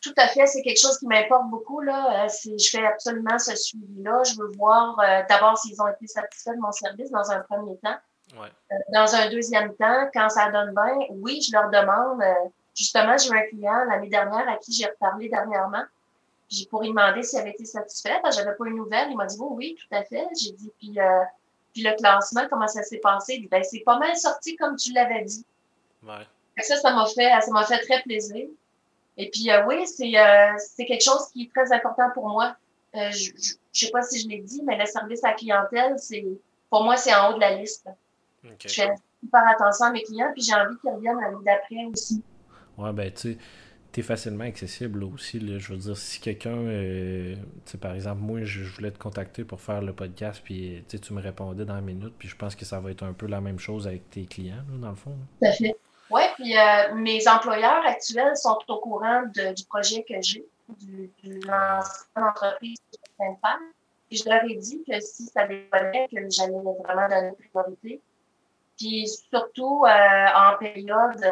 Tout 0.00 0.14
à 0.18 0.28
fait, 0.28 0.46
c'est 0.46 0.62
quelque 0.62 0.80
chose 0.80 0.98
qui 0.98 1.06
m'importe 1.06 1.48
beaucoup. 1.48 1.80
Là. 1.80 2.26
je 2.28 2.68
fais 2.70 2.84
absolument 2.84 3.38
ce 3.38 3.56
suivi-là. 3.56 4.22
Je 4.24 4.38
veux 4.38 4.50
voir 4.56 4.96
d'abord 5.28 5.56
s'ils 5.56 5.80
ont 5.80 5.88
été 5.88 6.06
satisfaits 6.06 6.56
de 6.56 6.60
mon 6.60 6.72
service 6.72 7.10
dans 7.10 7.30
un 7.30 7.40
premier 7.40 7.76
temps. 7.78 7.96
Euh, 8.36 8.76
dans 8.92 9.14
un 9.14 9.30
deuxième 9.30 9.74
temps, 9.76 10.08
quand 10.12 10.28
ça 10.28 10.50
donne 10.50 10.74
bien, 10.74 11.06
oui, 11.10 11.40
je 11.40 11.52
leur 11.52 11.70
demande. 11.70 12.22
Euh, 12.22 12.48
justement, 12.74 13.16
j'ai 13.16 13.30
eu 13.30 13.36
un 13.36 13.46
client 13.48 13.84
l'année 13.88 14.08
dernière 14.08 14.48
à 14.48 14.56
qui 14.56 14.72
j'ai 14.72 14.86
reparlé 14.86 15.28
dernièrement. 15.28 15.84
J'ai 16.48 16.66
pour 16.66 16.82
lui 16.82 16.88
demander 16.88 17.22
s'il 17.22 17.38
avait 17.38 17.50
été 17.50 17.64
satisfait. 17.64 18.20
J'avais 18.32 18.54
pas 18.54 18.66
une 18.66 18.76
nouvelle. 18.76 19.10
Il 19.10 19.16
m'a 19.16 19.26
dit 19.26 19.36
oui, 19.40 19.76
tout 19.78 19.94
à 19.94 20.02
fait. 20.04 20.26
J'ai 20.40 20.52
dit 20.52 20.72
puis, 20.78 20.98
euh, 20.98 21.22
puis 21.74 21.82
le 21.82 21.94
classement, 21.96 22.46
comment 22.48 22.68
ça 22.68 22.82
s'est 22.82 22.98
passé? 22.98 23.46
Ben, 23.50 23.62
c'est 23.62 23.80
pas 23.80 23.98
mal 23.98 24.16
sorti 24.16 24.56
comme 24.56 24.76
tu 24.76 24.92
l'avais 24.92 25.24
dit. 25.24 25.44
Ouais. 26.02 26.26
Ça, 26.62 26.76
ça 26.76 26.94
m'a 26.94 27.04
fait, 27.06 27.30
ça 27.40 27.50
m'a 27.50 27.64
fait 27.64 27.80
très 27.80 28.00
plaisir. 28.02 28.46
Et 29.16 29.30
puis 29.30 29.48
oui, 29.66 29.86
c'est 29.86 30.12
c'est 30.58 30.86
quelque 30.86 31.04
chose 31.04 31.28
qui 31.32 31.42
est 31.42 31.52
très 31.54 31.72
important 31.72 32.10
pour 32.14 32.28
moi. 32.28 32.56
je, 32.94 33.30
je, 33.36 33.54
sais 33.72 33.90
pas 33.90 34.02
si 34.02 34.20
je 34.20 34.28
l'ai 34.28 34.38
dit, 34.38 34.62
mais 34.64 34.78
le 34.78 34.86
service 34.86 35.22
à 35.24 35.30
la 35.30 35.34
clientèle, 35.34 35.94
c'est 35.98 36.24
pour 36.70 36.84
moi, 36.84 36.96
c'est 36.96 37.14
en 37.14 37.30
haut 37.30 37.34
de 37.34 37.40
la 37.40 37.56
liste. 37.56 37.88
Je 38.42 38.68
fais 38.68 38.90
super 39.22 39.42
attention 39.48 39.86
à 39.86 39.90
mes 39.90 40.02
clients, 40.02 40.30
puis 40.32 40.42
j'ai 40.42 40.54
envie 40.54 40.76
qu'ils 40.78 40.90
reviennent 40.90 41.20
l'année 41.20 41.44
d'après 41.44 41.84
aussi. 41.92 42.22
Ouais, 42.76 42.92
ben, 42.92 43.12
tu 43.12 43.34
sais, 43.34 43.38
facilement 44.02 44.44
accessible 44.44 45.04
aussi. 45.04 45.38
Là. 45.38 45.58
Je 45.58 45.72
veux 45.72 45.78
dire, 45.78 45.96
si 45.96 46.20
quelqu'un, 46.20 46.56
euh, 46.56 47.36
par 47.80 47.94
exemple, 47.94 48.20
moi, 48.20 48.44
je, 48.44 48.62
voulais 48.64 48.90
te 48.90 48.98
contacter 48.98 49.44
pour 49.44 49.60
faire 49.60 49.82
le 49.82 49.92
podcast, 49.92 50.40
puis 50.42 50.84
tu 50.88 51.12
me 51.12 51.20
répondais 51.20 51.64
dans 51.64 51.78
une 51.78 51.84
minute, 51.84 52.14
puis 52.18 52.28
je 52.28 52.36
pense 52.36 52.54
que 52.54 52.64
ça 52.64 52.80
va 52.80 52.90
être 52.90 53.02
un 53.02 53.12
peu 53.12 53.26
la 53.26 53.40
même 53.40 53.58
chose 53.58 53.86
avec 53.86 54.10
tes 54.10 54.24
clients, 54.24 54.64
dans 54.68 54.90
le 54.90 54.96
fond. 54.96 55.16
Tout 55.40 55.48
à 55.48 55.52
fait. 55.52 55.76
Oui, 56.10 56.22
puis 56.36 56.56
euh, 56.56 56.94
mes 56.94 57.26
employeurs 57.28 57.84
actuels 57.86 58.36
sont 58.36 58.58
au 58.68 58.78
courant 58.78 59.22
du 59.34 59.64
projet 59.68 60.04
que 60.08 60.20
j'ai, 60.20 60.44
du, 60.80 61.10
du 61.22 61.40
lancement 61.40 61.82
d'entreprise 62.16 62.78
de 62.92 62.98
Puis 64.08 64.18
je 64.18 64.28
leur 64.28 64.44
ai 64.44 64.54
dit 64.56 64.82
que 64.86 65.00
si 65.00 65.24
ça 65.24 65.46
décollait, 65.46 66.08
que 66.12 66.30
j'allais 66.30 66.52
vraiment 66.52 67.08
donner 67.08 67.32
priorité. 67.50 68.00
Puis 68.78 69.08
surtout 69.30 69.84
euh, 69.86 70.26
en 70.34 70.56
période, 70.58 71.24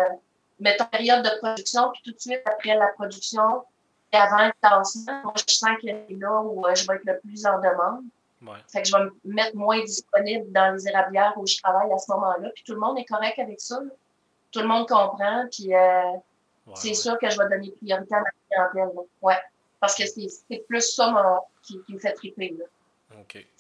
mettons 0.63 0.87
période 0.87 1.25
de 1.25 1.31
production, 1.39 1.91
puis 1.93 2.03
tout 2.05 2.13
de 2.13 2.21
suite 2.21 2.43
après 2.45 2.77
la 2.77 2.89
production 2.89 3.65
et 4.13 4.17
avant 4.17 4.47
le 4.47 4.53
lancement, 4.63 5.23
moi 5.25 5.33
je 5.37 5.55
sens 5.55 5.71
que 5.81 5.89
c'est 5.89 6.07
là 6.11 6.41
où 6.43 6.67
euh, 6.67 6.75
je 6.75 6.87
vais 6.87 6.97
être 6.97 7.05
le 7.05 7.19
plus 7.21 7.47
en 7.47 7.59
demande. 7.59 8.05
Ouais. 8.43 8.59
Fait 8.71 8.83
que 8.83 8.89
je 8.89 8.97
vais 8.97 9.05
me 9.05 9.35
mettre 9.35 9.57
moins 9.57 9.81
disponible 9.81 10.51
dans 10.53 10.75
les 10.75 10.89
érablières 10.89 11.33
où 11.37 11.47
je 11.47 11.57
travaille 11.63 11.93
à 11.93 11.99
ce 11.99 12.11
moment-là. 12.13 12.51
Puis 12.55 12.65
tout 12.65 12.75
le 12.75 12.81
monde 12.81 12.99
est 12.99 13.05
correct 13.05 13.39
avec 13.39 13.61
ça. 13.61 13.81
Tout 14.51 14.61
le 14.61 14.67
monde 14.67 14.89
comprend. 14.89 15.47
Puis 15.51 15.71
c'est 16.75 16.95
sûr 16.95 17.19
que 17.19 17.31
je 17.31 17.39
vais 17.39 17.49
donner 17.49 17.71
priorité 17.71 18.15
à 18.15 18.21
ma 18.21 18.31
clientèle. 18.51 18.97
Ouais. 19.23 19.39
Parce 19.81 19.95
que 19.95 20.03
c'est 20.07 20.65
plus 20.69 20.95
ça 20.95 21.41
qui, 21.63 21.81
qui, 21.87 21.95
me 21.95 21.99
fait 21.99 22.13
triper. 22.13 22.55
Là. 22.59 22.65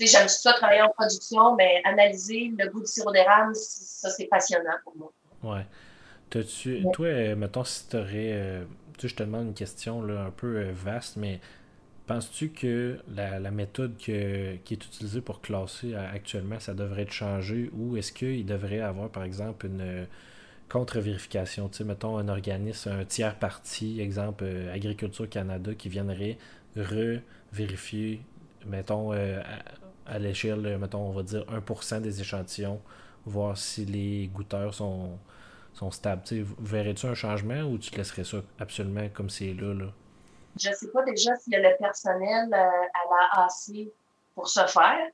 J'aime 0.00 0.28
ça 0.28 0.52
travailler 0.54 0.82
en 0.82 0.90
production, 0.90 1.54
mais 1.54 1.80
analyser 1.84 2.52
le 2.56 2.68
goût 2.68 2.80
du 2.80 2.86
sirop 2.86 3.12
d'érable, 3.12 3.54
ça, 3.54 4.10
c'est 4.10 4.26
passionnant 4.26 4.76
pour 4.84 4.96
moi. 4.96 5.12
Ouais. 5.42 5.66
-tu, 6.40 6.84
Toi, 6.92 7.06
euh, 7.06 7.36
mettons, 7.36 7.64
si 7.64 7.88
tu 7.88 7.96
aurais. 7.96 8.32
Euh, 8.32 8.64
je 9.02 9.14
te 9.14 9.22
demande 9.22 9.48
une 9.48 9.54
question 9.54 10.02
là, 10.02 10.24
un 10.26 10.30
peu 10.30 10.58
euh, 10.58 10.72
vaste, 10.72 11.16
mais 11.16 11.40
penses-tu 12.06 12.50
que 12.50 12.98
la, 13.14 13.50
méthode 13.50 13.96
qui 13.96 14.12
est 14.12 14.70
utilisée 14.70 15.20
pour 15.20 15.40
classer 15.40 15.94
actuellement, 15.94 16.60
ça 16.60 16.74
devrait 16.74 17.02
être 17.02 17.12
changé 17.12 17.70
ou 17.74 17.96
est-ce 17.96 18.12
qu'il 18.12 18.46
devrait 18.46 18.80
avoir, 18.80 19.08
par 19.08 19.24
exemple, 19.24 19.66
une 19.66 20.06
contre-vérification? 20.68 21.68
Tu 21.68 21.78
sais, 21.78 21.84
mettons, 21.84 22.18
un 22.18 22.28
organisme, 22.28 22.90
un 22.90 23.04
tiers 23.04 23.38
parti, 23.38 24.00
exemple 24.00 24.44
Agriculture 24.72 25.28
Canada, 25.28 25.74
qui 25.74 25.88
viendrait 25.88 26.38
re-vérifier 26.76 28.20
mettons, 28.66 29.12
euh, 29.12 29.40
à, 30.06 30.18
l'échelle, 30.18 30.78
mettons, 30.78 31.08
on 31.08 31.12
va 31.12 31.22
dire 31.22 31.44
1% 31.50 32.00
des 32.00 32.20
échantillons, 32.20 32.80
voir 33.24 33.56
si 33.56 33.84
les 33.84 34.28
goûteurs 34.32 34.74
sont, 34.74 35.18
sont 35.74 35.90
stables. 35.90 36.22
Verrais-tu 36.58 37.06
un 37.06 37.14
changement 37.14 37.62
ou 37.62 37.78
tu 37.78 37.90
te 37.90 37.96
laisserais 37.96 38.24
ça 38.24 38.38
absolument 38.58 39.08
comme 39.14 39.30
c'est 39.30 39.54
là, 39.54 39.74
là? 39.74 39.86
Je 40.60 40.68
ne 40.68 40.74
sais 40.74 40.88
pas 40.88 41.02
déjà 41.02 41.34
s'il 41.36 41.54
y 41.54 41.56
a 41.56 41.70
le 41.70 41.76
personnel 41.78 42.48
euh, 42.52 42.56
à 42.56 43.38
la 43.38 43.44
AC 43.44 43.88
pour 44.34 44.48
ce 44.48 44.66
faire. 44.66 45.08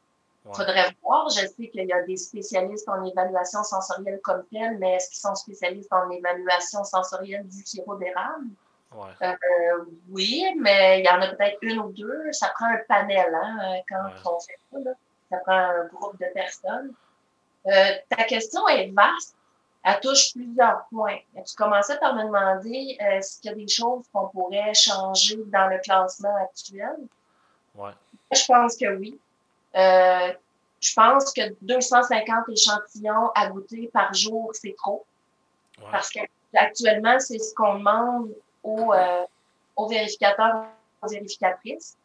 Il 0.44 0.54
faudrait 0.54 0.94
voir. 1.02 1.28
Je 1.28 1.46
sais 1.46 1.68
qu'il 1.68 1.86
y 1.86 1.92
a 1.92 2.02
des 2.02 2.16
spécialistes 2.16 2.88
en 2.88 3.04
évaluation 3.04 3.62
sensorielle 3.62 4.20
comme 4.22 4.44
tel, 4.50 4.78
mais 4.78 4.94
est-ce 4.94 5.10
qu'ils 5.10 5.20
sont 5.20 5.34
spécialistes 5.34 5.92
en 5.92 6.10
évaluation 6.10 6.84
sensorielle 6.84 7.46
du 7.46 7.62
sirop 7.64 7.96
d'érable? 7.96 8.46
Euh, 9.22 9.84
oui, 10.10 10.44
mais 10.58 11.00
il 11.00 11.04
y 11.04 11.08
en 11.08 11.20
a 11.20 11.28
peut-être 11.28 11.58
une 11.62 11.78
ou 11.78 11.92
deux. 11.92 12.32
Ça 12.32 12.48
prend 12.54 12.66
un 12.66 12.78
panel 12.88 13.34
hein, 13.34 13.80
quand 13.88 14.32
on 14.32 14.40
fait 14.40 14.58
ça. 14.72 14.78
Là. 14.78 14.92
Ça 15.30 15.36
prend 15.38 15.52
un 15.52 15.84
groupe 15.92 16.18
de 16.18 16.26
personnes. 16.32 16.92
Euh, 17.66 17.92
ta 18.08 18.24
question 18.24 18.66
est 18.68 18.90
vaste. 18.92 19.36
Elle 19.88 20.00
touche 20.00 20.32
plusieurs 20.34 20.84
points. 20.90 21.18
Tu 21.34 21.54
commençais 21.56 21.98
par 21.98 22.14
me 22.14 22.24
demander 22.24 22.98
euh, 23.00 23.18
est-ce 23.18 23.40
qu'il 23.40 23.50
y 23.50 23.54
a 23.54 23.56
des 23.56 23.68
choses 23.68 24.04
qu'on 24.12 24.28
pourrait 24.28 24.74
changer 24.74 25.38
dans 25.46 25.68
le 25.68 25.78
classement 25.78 26.36
actuel. 26.36 26.96
Ouais. 27.74 27.92
Je 28.32 28.44
pense 28.46 28.76
que 28.76 28.96
oui. 28.96 29.18
je 29.74 30.94
pense 30.94 31.32
que 31.32 31.40
250 31.62 32.48
échantillons 32.50 33.30
à 33.34 33.48
goûter 33.48 33.88
par 33.92 34.12
jour, 34.12 34.50
c'est 34.52 34.74
trop. 34.76 35.06
Parce 35.90 36.10
qu'actuellement, 36.10 37.18
c'est 37.20 37.38
ce 37.38 37.54
qu'on 37.54 37.78
demande 37.78 38.30
aux, 38.62 38.92
euh, 38.92 39.24
aux 39.76 39.86
vérificateurs, 39.86 40.66
aux 41.02 41.08
vérificatrices. 41.08 41.96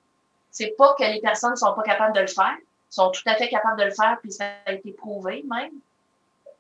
C'est 0.52 0.76
pas 0.78 0.96
que 0.98 1.04
les 1.04 1.20
personnes 1.20 1.56
sont 1.56 1.74
pas 1.74 1.84
capables 1.84 2.16
de 2.16 2.22
le 2.22 2.28
faire, 2.28 2.56
sont 2.90 3.10
tout 3.10 3.24
à 3.26 3.36
fait 3.36 3.50
capables 3.50 3.80
de 3.80 3.86
le 3.86 3.92
faire, 3.92 4.18
puis 4.22 4.32
ça 4.32 4.46
a 4.66 4.74
été 4.74 4.92
prouvé 4.92 5.44
même. 5.50 5.72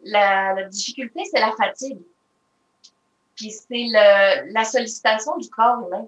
La, 0.03 0.53
la 0.53 0.63
difficulté, 0.63 1.23
c'est 1.31 1.39
la 1.39 1.51
fatigue. 1.51 2.01
Puis 3.35 3.51
c'est 3.51 3.87
la 3.87 4.63
sollicitation 4.63 5.37
du 5.37 5.49
corps 5.49 5.87
humain. 5.87 6.07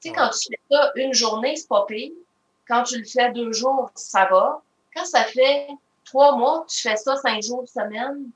Tu 0.00 0.08
sais, 0.08 0.14
quand 0.14 0.30
tu 0.30 0.48
fais 0.48 0.60
ça 0.70 0.92
une 0.96 1.12
journée, 1.12 1.56
c'est 1.56 1.68
pas 1.68 1.84
pire. 1.86 2.12
Quand 2.68 2.84
tu 2.84 2.98
le 2.98 3.04
fais 3.04 3.32
deux 3.32 3.52
jours, 3.52 3.90
ça 3.94 4.26
va. 4.26 4.62
Quand 4.94 5.04
ça 5.04 5.24
fait 5.24 5.68
trois 6.04 6.36
mois, 6.36 6.64
tu 6.68 6.80
fais 6.80 6.96
ça 6.96 7.16
cinq 7.16 7.42
jours 7.42 7.68
semaine, 7.68 8.30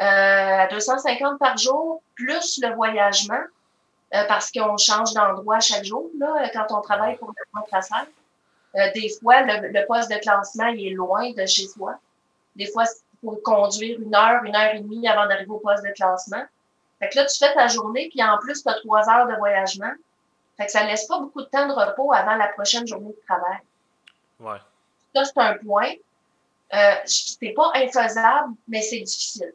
euh, 0.00 0.04
à 0.04 0.66
250 0.68 1.38
par 1.38 1.56
jour, 1.58 2.02
plus 2.14 2.58
le 2.62 2.74
voyagement, 2.74 3.42
euh, 4.14 4.24
parce 4.26 4.50
qu'on 4.50 4.76
change 4.76 5.12
d'endroit 5.12 5.60
chaque 5.60 5.84
jour 5.84 6.10
là, 6.18 6.48
quand 6.52 6.66
on 6.70 6.80
travaille 6.80 7.16
pour 7.18 7.28
le 7.28 7.66
traçage. 7.68 8.06
Euh, 8.76 8.90
des 8.94 9.10
fois, 9.20 9.42
le, 9.42 9.86
poste 9.86 10.10
de 10.10 10.16
classement 10.18 10.68
il 10.68 10.86
est 10.88 10.94
loin 10.94 11.30
de 11.32 11.44
chez 11.46 11.66
soi. 11.66 11.98
Des 12.56 12.66
fois, 12.66 12.84
faut 13.20 13.36
conduire 13.44 14.00
une 14.00 14.14
heure, 14.14 14.42
une 14.44 14.54
heure 14.54 14.74
et 14.74 14.80
demie 14.80 15.06
avant 15.08 15.26
d'arriver 15.26 15.50
au 15.50 15.58
poste 15.58 15.84
de 15.84 15.90
classement. 15.90 16.44
Fait 16.98 17.08
que 17.08 17.16
là, 17.16 17.24
tu 17.26 17.38
fais 17.38 17.52
ta 17.54 17.68
journée, 17.68 18.08
puis 18.10 18.22
en 18.22 18.38
plus, 18.38 18.62
tu 18.62 18.68
as 18.68 18.74
trois 18.74 19.08
heures 19.08 19.26
de 19.26 19.34
voyagement. 19.36 19.92
Fait 20.56 20.66
que 20.66 20.72
ça 20.72 20.84
laisse 20.84 21.06
pas 21.06 21.18
beaucoup 21.18 21.40
de 21.40 21.46
temps 21.46 21.66
de 21.66 21.72
repos 21.72 22.12
avant 22.12 22.36
la 22.36 22.48
prochaine 22.48 22.86
journée 22.86 23.08
de 23.08 23.20
travail. 23.26 23.58
Ouais. 24.38 24.58
Ça, 25.14 25.24
c'est 25.24 25.40
un 25.40 25.56
point. 25.58 25.92
Euh, 26.72 26.94
c'est 27.04 27.52
pas 27.52 27.72
infaisable, 27.74 28.54
mais 28.68 28.82
c'est 28.82 29.00
difficile. 29.00 29.54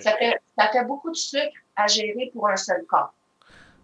Ça, 0.00 0.12
fait, 0.12 0.40
ça 0.56 0.68
fait 0.68 0.84
beaucoup 0.84 1.10
de 1.10 1.16
sucre 1.16 1.56
à 1.74 1.86
gérer 1.88 2.30
pour 2.32 2.48
un 2.48 2.56
seul 2.56 2.84
corps. 2.84 3.12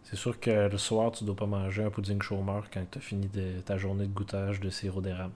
C'est 0.04 0.16
sûr 0.16 0.38
que 0.38 0.68
le 0.68 0.78
soir, 0.78 1.10
tu 1.12 1.24
dois 1.24 1.34
pas 1.34 1.46
manger 1.46 1.84
un 1.84 1.90
pudding 1.90 2.22
chômeur 2.22 2.64
quand 2.72 2.84
tu 2.90 2.98
as 2.98 3.00
fini 3.00 3.26
de, 3.28 3.60
ta 3.60 3.76
journée 3.76 4.06
de 4.06 4.12
goûtage 4.12 4.60
de 4.60 4.70
sirop 4.70 5.00
d'érable. 5.00 5.32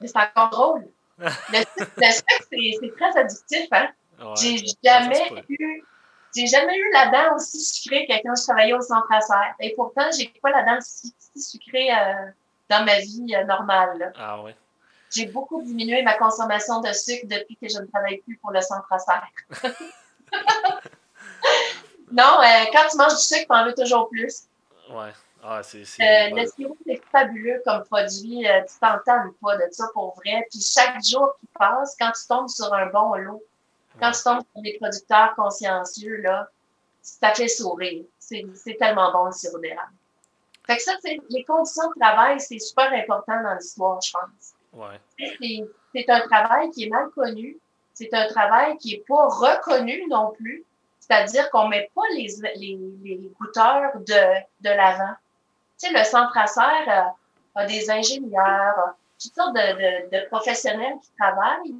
Mais 0.00 0.06
c'est 0.06 0.18
encore 0.18 0.50
drôle. 0.50 0.88
Le, 1.18 1.58
sucre, 1.58 2.46
c'est 2.50 2.92
très 2.96 3.20
addictif, 3.20 3.68
hein? 3.72 3.88
j'ai 4.40 4.64
jamais 4.82 5.44
eu. 5.48 5.84
J'ai 6.36 6.46
jamais 6.46 6.76
eu 6.76 6.92
la 6.92 7.06
dent 7.06 7.36
aussi 7.36 7.58
sucrée 7.58 8.06
que 8.06 8.12
quand 8.22 8.36
je 8.36 8.42
travaillais 8.42 8.74
au 8.74 8.82
centre 8.82 9.10
à 9.10 9.20
serre. 9.20 9.54
Et 9.60 9.74
pourtant, 9.74 10.10
j'ai 10.16 10.32
pas 10.42 10.50
la 10.50 10.62
dent 10.62 10.78
si, 10.80 11.14
sucrée 11.34 11.90
euh, 11.90 12.30
dans 12.68 12.84
ma 12.84 13.00
vie 13.00 13.34
euh, 13.34 13.44
normale. 13.44 14.12
Ah 14.16 14.42
ouais. 14.42 14.54
J'ai 15.10 15.26
beaucoup 15.26 15.62
diminué 15.62 16.02
ma 16.02 16.14
consommation 16.14 16.80
de 16.80 16.92
sucre 16.92 17.26
depuis 17.26 17.56
que 17.56 17.68
je 17.68 17.78
ne 17.78 17.86
travaille 17.86 18.18
plus 18.18 18.36
pour 18.36 18.50
le 18.50 18.60
centre 18.60 18.86
à 18.92 18.98
serre. 18.98 19.26
non, 22.12 22.40
euh, 22.40 22.64
quand 22.72 22.88
tu 22.90 22.98
manges 22.98 23.16
du 23.16 23.22
sucre, 23.22 23.46
tu 23.48 23.56
en 23.56 23.64
veux 23.64 23.74
toujours 23.74 24.10
plus. 24.10 24.42
Ouais. 24.90 25.12
Ah, 25.42 25.62
c'est, 25.62 25.78
euh, 25.78 26.34
le 26.34 26.46
sirop, 26.46 26.76
c'est 26.84 27.00
fabuleux 27.12 27.62
comme 27.64 27.84
produit. 27.84 28.46
Euh, 28.46 28.60
tu 28.62 28.74
t'entends 28.80 29.30
pas 29.40 29.56
de 29.56 29.64
ça 29.70 29.86
pour 29.94 30.14
vrai. 30.16 30.46
Puis 30.50 30.60
chaque 30.60 31.02
jour 31.04 31.34
qui 31.40 31.46
passe, 31.58 31.96
quand 31.98 32.10
tu 32.12 32.26
tombes 32.28 32.48
sur 32.48 32.72
un 32.74 32.86
bon 32.86 33.14
lot, 33.14 33.42
quand 34.00 34.10
tu 34.10 34.22
tombes 34.22 34.42
sur 34.52 34.62
des 34.62 34.76
producteurs 34.80 35.34
consciencieux, 35.36 36.16
là, 36.22 36.48
ça 37.02 37.32
fait 37.34 37.48
sourire. 37.48 38.04
C'est, 38.18 38.44
tellement 38.78 39.12
bon 39.12 39.26
le 39.26 39.32
sirop 39.32 39.58
d'érable. 39.58 39.92
Fait 40.66 40.76
que 40.76 40.82
ça, 40.82 40.92
c'est, 41.02 41.18
les 41.30 41.44
conditions 41.44 41.88
de 41.88 42.00
travail, 42.00 42.40
c'est 42.40 42.58
super 42.58 42.92
important 42.92 43.42
dans 43.42 43.54
l'histoire, 43.54 44.00
je 44.02 44.12
pense. 44.12 44.54
Ouais. 44.74 45.00
C'est, 45.94 46.10
un 46.10 46.20
travail 46.28 46.70
qui 46.70 46.84
est 46.84 46.90
mal 46.90 47.08
connu. 47.10 47.56
C'est 47.94 48.12
un 48.12 48.26
travail 48.26 48.76
qui 48.78 48.94
est 48.94 49.04
pas 49.08 49.28
reconnu 49.28 50.04
non 50.08 50.32
plus. 50.32 50.64
C'est-à-dire 51.00 51.50
qu'on 51.50 51.68
met 51.68 51.90
pas 51.94 52.02
les, 52.14 52.28
les, 52.56 52.78
les 53.02 53.30
goûteurs 53.40 53.92
de, 53.96 54.40
de 54.60 54.68
l'avant. 54.68 55.14
Tu 55.80 55.86
sais, 55.86 55.92
le 55.92 56.04
centre 56.04 56.36
à 56.36 56.46
serre 56.46 56.88
euh, 56.88 57.60
a 57.60 57.66
des 57.66 57.90
ingénieurs, 57.90 58.94
toutes 59.20 59.34
sortes 59.34 59.54
de, 59.54 60.10
de, 60.10 60.26
professionnels 60.26 60.96
qui 61.02 61.10
travaillent, 61.18 61.74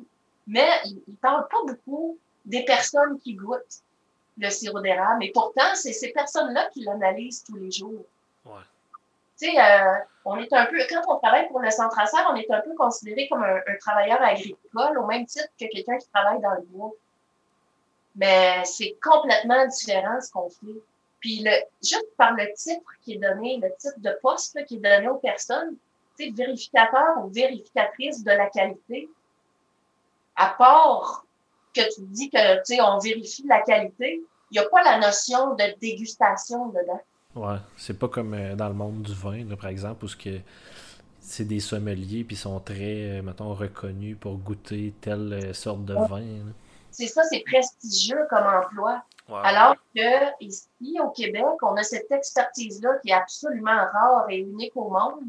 mais 0.47 0.69
ils 0.85 1.03
ne 1.09 1.17
parlent 1.17 1.49
pas 1.49 1.59
beaucoup 1.67 2.19
des 2.45 2.65
personnes 2.65 3.19
qui 3.21 3.35
goûtent 3.35 3.83
le 4.39 4.51
sirop 4.51 4.81
d'érable. 4.81 5.25
Et 5.25 5.33
pourtant, 5.33 5.75
c'est 5.75 5.93
ces 5.93 6.13
personnes-là 6.13 6.69
qui 6.73 6.85
l'analysent 6.85 7.43
tous 7.45 7.57
les 7.57 7.71
jours. 7.71 8.05
Ouais. 8.45 8.63
Tu 9.41 9.51
sais, 9.51 9.61
euh, 9.61 9.95
on 10.25 10.37
est 10.37 10.53
un 10.53 10.67
peu, 10.67 10.79
quand 10.89 11.03
on 11.09 11.19
travaille 11.19 11.49
pour 11.49 11.61
le 11.61 11.71
centre 11.71 11.99
à 11.99 12.07
serre, 12.07 12.29
on 12.33 12.37
est 12.37 12.51
un 12.51 12.61
peu 12.61 12.75
considéré 12.75 13.29
comme 13.29 13.43
un, 13.43 13.57
un 13.57 13.77
travailleur 13.81 14.23
agricole, 14.23 14.99
au 14.99 15.07
même 15.07 15.27
titre 15.27 15.49
que 15.61 15.67
quelqu'un 15.67 15.99
qui 15.99 16.09
travaille 16.09 16.41
dans 16.41 16.55
le 16.55 16.63
bois. 16.63 16.93
Mais 18.17 18.65
c'est 18.65 18.97
complètement 19.03 19.67
différent 19.67 20.21
ce 20.21 20.31
qu'on 20.31 20.49
fait. 20.51 20.83
Puis 21.21 21.43
le, 21.45 21.51
juste 21.83 22.17
par 22.17 22.33
le 22.33 22.53
titre 22.55 22.91
qui 23.03 23.15
est 23.15 23.19
donné, 23.19 23.59
le 23.61 23.71
titre 23.79 23.99
de 23.99 24.17
poste 24.23 24.65
qui 24.67 24.77
est 24.77 24.79
donné 24.79 25.09
aux 25.09 25.19
personnes, 25.19 25.77
tu 26.19 26.27
sais, 26.27 26.31
vérificateur 26.31 27.25
ou 27.25 27.29
vérificatrice 27.29 28.23
de 28.23 28.31
la 28.31 28.47
qualité, 28.47 29.09
à 30.37 30.55
part 30.57 31.25
que 31.75 31.83
tu 31.95 32.03
dis 32.03 32.31
que, 32.31 32.57
tu 32.59 32.77
sais, 32.77 32.81
on 32.81 32.99
vérifie 32.99 33.45
la 33.47 33.61
qualité, 33.63 34.23
il 34.51 34.55
n'y 34.55 34.59
a 34.59 34.69
pas 34.69 34.83
la 34.83 34.99
notion 34.99 35.55
de 35.55 35.79
dégustation 35.81 36.69
dedans. 36.69 37.01
Ouais, 37.35 37.59
c'est 37.77 37.99
pas 37.99 38.09
comme 38.09 38.35
euh, 38.35 38.57
dans 38.57 38.69
le 38.69 38.75
monde 38.75 39.03
du 39.03 39.15
vin, 39.15 39.45
par 39.57 39.69
exemple, 39.69 40.05
où 40.05 40.09
que 40.09 40.41
c'est 41.21 41.45
des 41.45 41.61
sommeliers 41.61 42.25
puis 42.25 42.37
sont 42.37 42.59
très, 42.59 43.19
euh, 43.19 43.23
mettons, 43.23 43.53
reconnus 43.53 44.17
pour 44.19 44.37
goûter 44.39 44.95
telle 45.01 45.33
euh, 45.33 45.53
sorte 45.53 45.85
de 45.85 45.95
vin. 45.95 46.25
C'est 46.91 47.07
ça, 47.07 47.23
c'est 47.25 47.45
prestigieux 47.45 48.27
comme 48.31 48.45
emploi. 48.47 49.03
Alors 49.31 49.77
que 49.95 50.43
ici, 50.43 50.99
au 51.03 51.11
Québec, 51.11 51.45
on 51.63 51.77
a 51.77 51.83
cette 51.83 52.11
expertise-là 52.11 52.99
qui 53.03 53.11
est 53.11 53.15
absolument 53.15 53.77
rare 53.93 54.27
et 54.31 54.39
unique 54.39 54.77
au 54.77 54.89
monde. 54.89 55.25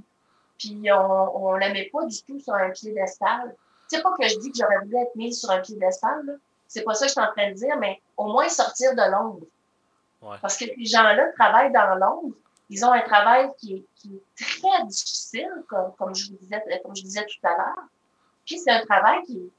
Puis 0.58 0.90
on 0.92 1.54
ne 1.54 1.60
la 1.60 1.70
met 1.74 1.90
pas 1.92 2.06
du 2.06 2.22
tout 2.24 2.40
sur 2.40 2.54
un 2.54 2.70
piédestal. 2.70 3.56
C'est 3.88 4.02
pas 4.02 4.12
que 4.18 4.28
je 4.28 4.38
dis 4.40 4.52
que 4.52 4.58
j'aurais 4.60 4.80
voulu 4.80 4.98
être 4.98 5.16
mise 5.16 5.40
sur 5.40 5.50
un 5.50 5.60
piédestal. 5.60 6.40
C'est 6.68 6.84
pas 6.84 6.94
ça 6.94 7.06
que 7.06 7.10
je 7.10 7.14
suis 7.14 7.22
en 7.22 7.32
train 7.32 7.50
de 7.50 7.56
dire, 7.56 7.76
mais 7.78 8.02
au 8.16 8.28
moins 8.28 8.48
sortir 8.48 8.92
de 8.94 9.12
l'ombre. 9.12 9.46
Parce 10.42 10.58
que 10.58 10.66
ces 10.66 10.86
gens-là 10.86 11.32
travaillent 11.38 11.72
dans 11.72 11.96
l'ombre. 11.96 12.36
Ils 12.70 12.86
ont 12.86 12.92
un 12.92 13.02
travail 13.02 13.50
qui 13.58 13.76
est, 13.76 13.86
qui 13.96 14.16
est 14.16 14.46
très 14.46 14.86
difficile, 14.86 15.52
comme, 15.68 15.92
comme, 15.98 16.14
je 16.14 16.30
vous 16.30 16.38
disais, 16.38 16.62
comme 16.84 16.96
je 16.96 17.02
disais 17.02 17.26
tout 17.26 17.48
à 17.48 17.58
l'heure. 17.58 17.84
Puis 18.46 18.60
c'est 18.60 18.72
un 18.72 18.86
travail 18.86 19.24
qui, 19.24 19.52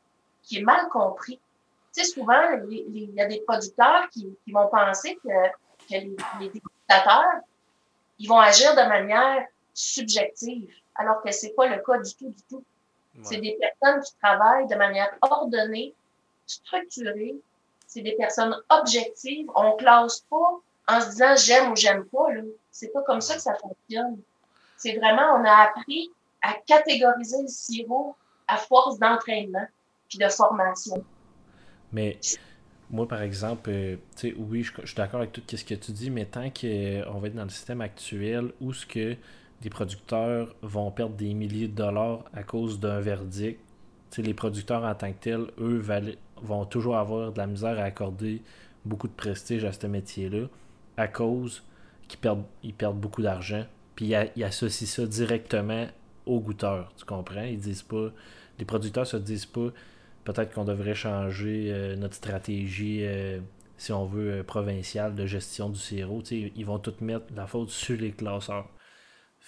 qui 0.42 0.58
est 0.58 0.62
mal 0.62 0.88
compris. 0.88 1.40
Sais, 2.04 2.12
souvent, 2.12 2.42
il 2.68 3.12
y 3.14 3.20
a 3.20 3.26
des 3.26 3.40
producteurs 3.40 4.08
qui, 4.10 4.36
qui 4.44 4.52
vont 4.52 4.68
penser 4.68 5.18
que, 5.22 5.48
que 5.88 5.94
les, 5.94 6.16
les 6.40 6.52
ils 8.20 8.28
vont 8.28 8.38
agir 8.38 8.72
de 8.74 8.82
manière 8.82 9.46
subjective, 9.72 10.70
alors 10.94 11.22
que 11.22 11.32
c'est 11.32 11.54
pas 11.54 11.66
le 11.66 11.82
cas 11.82 11.98
du 11.98 12.14
tout, 12.14 12.28
du 12.28 12.42
tout. 12.50 12.64
C'est 13.22 13.38
des 13.38 13.58
personnes 13.58 14.02
qui 14.02 14.14
travaillent 14.22 14.66
de 14.66 14.74
manière 14.76 15.10
ordonnée, 15.22 15.94
structurée. 16.46 17.34
C'est 17.86 18.02
des 18.02 18.12
personnes 18.12 18.56
objectives. 18.68 19.50
On 19.54 19.72
classe 19.76 20.20
pas 20.30 20.60
en 20.88 21.00
se 21.00 21.08
disant 21.08 21.34
j'aime 21.36 21.72
ou 21.72 21.76
j'aime 21.76 22.04
pas. 22.06 22.26
C'est 22.70 22.92
pas 22.92 23.02
comme 23.02 23.20
ça 23.20 23.34
que 23.34 23.40
ça 23.40 23.54
fonctionne. 23.54 24.20
C'est 24.76 24.96
vraiment, 24.96 25.36
on 25.36 25.44
a 25.44 25.68
appris 25.68 26.10
à 26.42 26.54
catégoriser 26.54 27.42
le 27.42 27.48
sirop 27.48 28.14
à 28.48 28.56
force 28.56 28.98
d'entraînement 28.98 29.66
puis 30.08 30.18
de 30.18 30.28
formation. 30.28 31.04
Mais 31.92 32.18
moi, 32.90 33.06
par 33.06 33.22
exemple, 33.22 33.70
euh, 33.70 33.96
oui, 34.36 34.62
je, 34.62 34.72
suis 34.86 34.96
d'accord 34.96 35.20
avec 35.20 35.32
tout 35.32 35.42
ce 35.56 35.64
que 35.64 35.74
tu 35.74 35.92
dis, 35.92 36.10
mais 36.10 36.24
tant 36.26 36.50
qu'on 36.50 36.66
euh, 36.66 37.04
va 37.20 37.28
être 37.28 37.34
dans 37.34 37.44
le 37.44 37.50
système 37.50 37.80
actuel 37.80 38.52
où 38.60 38.72
ce 38.72 38.86
que 38.86 39.16
des 39.62 39.70
producteurs 39.70 40.54
vont 40.62 40.90
perdre 40.90 41.14
des 41.16 41.34
milliers 41.34 41.68
de 41.68 41.74
dollars 41.74 42.24
à 42.32 42.42
cause 42.42 42.80
d'un 42.80 43.00
verdict, 43.00 43.60
les 44.18 44.34
producteurs 44.34 44.84
en 44.84 44.94
tant 44.94 45.12
que 45.12 45.18
tels, 45.20 45.46
eux, 45.58 45.82
vont 46.42 46.64
toujours 46.64 46.96
avoir 46.96 47.32
de 47.32 47.38
la 47.38 47.46
misère 47.46 47.78
à 47.78 47.82
accorder 47.82 48.42
beaucoup 48.84 49.08
de 49.08 49.12
prestige 49.12 49.64
à 49.64 49.72
ce 49.72 49.86
métier-là 49.86 50.46
à 50.96 51.08
cause 51.08 51.62
qu'ils 52.08 52.18
perdent, 52.18 52.44
ils 52.62 52.74
perdent 52.74 52.98
beaucoup 52.98 53.22
d'argent. 53.22 53.64
Puis 53.94 54.14
ils, 54.36 54.44
associent 54.44 54.86
ça 54.86 55.06
directement 55.06 55.86
aux 56.26 56.40
goûteurs, 56.40 56.92
tu 56.96 57.04
comprends? 57.04 57.42
Ils 57.42 57.58
disent 57.58 57.82
pas, 57.82 58.10
les 58.58 58.64
producteurs 58.64 59.06
se 59.06 59.16
disent 59.16 59.46
pas, 59.46 59.68
peut-être 60.32 60.54
qu'on 60.54 60.64
devrait 60.64 60.94
changer 60.94 61.70
euh, 61.70 61.96
notre 61.96 62.14
stratégie, 62.14 63.00
euh, 63.02 63.40
si 63.76 63.92
on 63.92 64.06
veut, 64.06 64.32
euh, 64.32 64.42
provinciale 64.42 65.14
de 65.14 65.26
gestion 65.26 65.68
du 65.68 65.78
sirop. 65.78 66.22
ils 66.30 66.66
vont 66.66 66.78
tout 66.78 66.94
mettre 67.00 67.26
la 67.34 67.46
faute 67.46 67.70
sur 67.70 67.98
les 67.98 68.12
classeurs. 68.12 68.68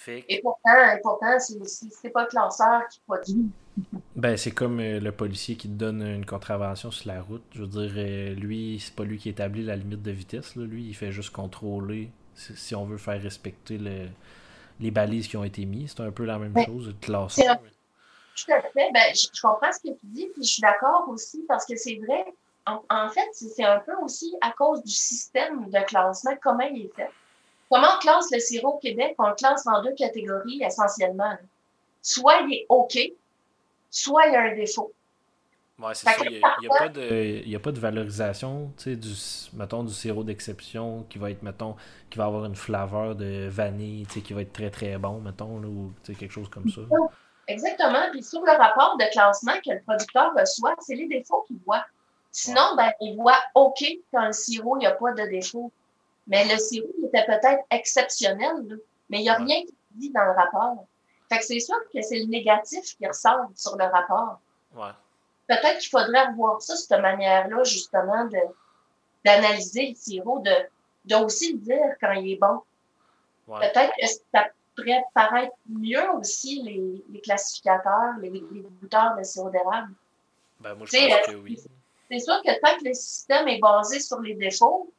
Et 0.09 0.41
pourtant, 0.43 0.71
pourtant 1.03 1.39
c'est 1.39 2.11
pas 2.11 2.23
le 2.23 2.29
classeur 2.29 2.89
qui 2.91 3.01
produit. 3.07 3.51
Ben, 4.17 4.37
c'est 4.37 4.51
comme 4.51 4.81
le 4.81 5.13
policier 5.13 5.55
qui 5.55 5.69
te 5.69 5.75
donne 5.75 6.03
une 6.03 6.25
contravention 6.25 6.91
sur 6.91 7.09
la 7.09 7.21
route. 7.21 7.45
Je 7.53 7.63
veux 7.63 7.67
dire, 7.67 8.35
lui, 8.37 8.81
c'est 8.81 8.95
pas 8.95 9.05
lui 9.05 9.19
qui 9.19 9.29
établit 9.29 9.63
la 9.63 9.77
limite 9.77 10.03
de 10.03 10.11
vitesse. 10.11 10.57
Lui, 10.57 10.87
il 10.87 10.95
fait 10.95 11.13
juste 11.13 11.31
contrôler 11.31 12.11
si, 12.35 12.75
on 12.75 12.87
veut 12.87 12.97
faire 12.97 13.21
respecter 13.21 13.79
les 14.81 14.91
balises 14.91 15.29
qui 15.29 15.37
ont 15.37 15.45
été 15.45 15.67
mises. 15.67 15.93
C'est 15.95 16.03
un 16.03 16.11
peu 16.11 16.25
la 16.25 16.39
même 16.39 16.55
chose, 16.65 16.89
le 16.89 16.95
classeur. 16.95 17.61
Tout 18.37 18.53
à 18.53 18.61
fait. 18.63 18.91
Ben, 18.93 19.15
je, 19.15 19.41
comprends 19.41 19.73
ce 19.73 19.81
que 19.81 19.95
tu 19.95 20.07
dis, 20.07 20.27
puis 20.33 20.43
je 20.43 20.53
suis 20.55 20.61
d'accord 20.61 21.09
aussi 21.09 21.45
parce 21.49 21.67
que 21.67 21.77
c'est 21.77 22.01
vrai. 22.07 22.25
En, 22.65 23.09
fait, 23.09 23.29
c'est 23.33 23.65
un 23.65 23.81
peu 23.81 23.95
aussi 24.05 24.37
à 24.41 24.53
cause 24.53 24.85
du 24.85 24.93
système 24.93 25.69
de 25.69 25.85
classement, 25.85 26.33
comment 26.41 26.63
il 26.63 26.87
est 26.87 26.95
fait. 26.95 27.11
Comment 27.69 27.89
on 27.97 27.99
classe 27.99 28.31
le 28.31 28.39
sirop 28.39 28.75
au 28.75 28.79
Québec? 28.79 29.17
On 29.19 29.29
le 29.29 29.35
classe 29.35 29.67
en 29.67 29.83
deux 29.83 29.95
catégories 29.95 30.63
essentiellement. 30.63 31.37
Soit 32.03 32.43
il 32.43 32.55
est 32.55 32.67
OK, 32.69 32.99
soit 33.91 34.27
il 34.27 34.33
y 34.35 34.37
a 34.37 34.43
un 34.43 34.55
défaut. 34.55 34.93
Oui, 35.79 35.91
c'est 35.95 36.07
ça. 36.07 36.25
Il 36.25 36.39
n'y 36.39 36.67
a, 36.69 36.79
pas 36.79 36.89
de, 36.89 37.57
a 37.57 37.59
pas 37.59 37.73
de 37.73 37.81
valorisation, 37.81 38.73
tu 38.77 38.85
sais, 38.85 38.97
du, 38.97 39.13
mettons, 39.55 39.83
du 39.83 39.93
sirop 39.93 40.23
d'exception 40.23 41.05
qui 41.09 41.19
va 41.19 41.31
être, 41.31 41.43
mettons, 41.43 41.75
qui 42.11 42.19
va 42.19 42.27
avoir 42.27 42.45
une 42.45 42.55
flaveur 42.55 43.17
de 43.17 43.49
vanille, 43.49 44.07
tu 44.07 44.15
sais, 44.15 44.21
qui 44.21 44.33
va 44.33 44.43
être 44.43 44.53
très, 44.53 44.71
très 44.71 44.99
bon, 44.99 45.21
mettons, 45.21 45.61
là, 45.61 45.67
ou 45.67 45.93
quelque 46.05 46.33
chose 46.33 46.49
comme 46.49 46.69
ça. 46.69 46.83
Exactement. 47.49 48.11
Puis 48.11 48.23
sur 48.23 48.43
le 48.43 48.53
rapport 48.53 48.97
de 48.99 49.05
classement 49.11 49.55
que 49.65 49.73
le 49.73 49.81
producteur 49.81 50.33
reçoit, 50.39 50.75
c'est 50.81 50.95
les 50.95 51.09
défauts 51.09 51.45
qu'il 51.47 51.59
voit. 51.67 51.85
Sinon, 52.31 52.75
ben, 52.77 52.91
il 53.01 53.17
voit 53.17 53.39
OK 53.55 53.85
quand 54.13 54.27
le 54.27 54.33
sirop, 54.33 54.77
il 54.77 54.81
n'y 54.81 54.87
a 54.87 54.93
pas 54.93 55.13
de 55.13 55.27
défaut. 55.29 55.71
Mais 56.27 56.45
le 56.45 56.57
sirop, 56.59 56.89
il 56.99 57.07
était 57.07 57.25
peut-être 57.27 57.63
exceptionnel, 57.71 58.79
mais 59.11 59.19
il 59.19 59.23
n'y 59.23 59.29
a 59.29 59.35
rien 59.35 59.63
qui 59.63 59.75
dit 59.93 60.11
dans 60.11 60.25
le 60.25 60.33
rapport. 60.33 60.87
Fait 61.29 61.39
que 61.39 61.45
c'est 61.45 61.61
sûr 61.61 61.77
que 61.93 62.01
c'est 62.01 62.21
le 62.21 62.27
négatif 62.27 62.97
qui 62.97 63.07
ressort 63.07 63.51
sur 63.55 63.77
le 63.77 63.85
rapport. 63.85 64.39
Ouais. 64.75 64.93
Peut-être 65.49 65.79
qu'il 65.79 65.91
faudrait 65.91 66.27
revoir 66.29 66.63
ça, 66.63 66.77
cette 66.77 67.01
manière-là, 67.01 67.65
justement, 67.65 68.25
de, 68.27 68.39
d'analyser 69.25 69.91
le 69.91 69.95
sirop, 69.95 70.39
de, 70.39 70.55
de 71.07 71.17
aussi 71.17 71.55
le 71.55 71.59
dire 71.59 71.97
quand 72.01 72.13
il 72.13 72.33
est 72.33 72.37
bon. 72.37 72.61
Peut-être 73.47 73.93
que 74.01 74.07
ça 74.33 74.49
pourrait 74.77 75.05
paraître 75.15 75.55
mieux 75.69 76.11
aussi 76.19 76.63
les, 76.63 77.05
les 77.11 77.21
classificateurs, 77.21 78.15
les, 78.21 78.31
les 78.31 78.65
goûteurs 78.81 79.17
de 79.17 79.23
sirop 79.23 79.51
d'érable. 79.51 79.93
Ben, 80.61 80.75
moi, 80.75 80.87
je 80.91 80.97
pense 80.97 81.27
que 81.27 81.37
oui. 81.37 81.59
C'est 82.11 82.19
sûr 82.19 82.41
que 82.45 82.61
tant 82.61 82.79
que 82.79 82.85
le 82.89 82.95
système 82.95 83.49
est 83.49 83.59
basé 83.59 84.01
sur 84.01 84.21
les 84.21 84.35
défauts, 84.35 84.93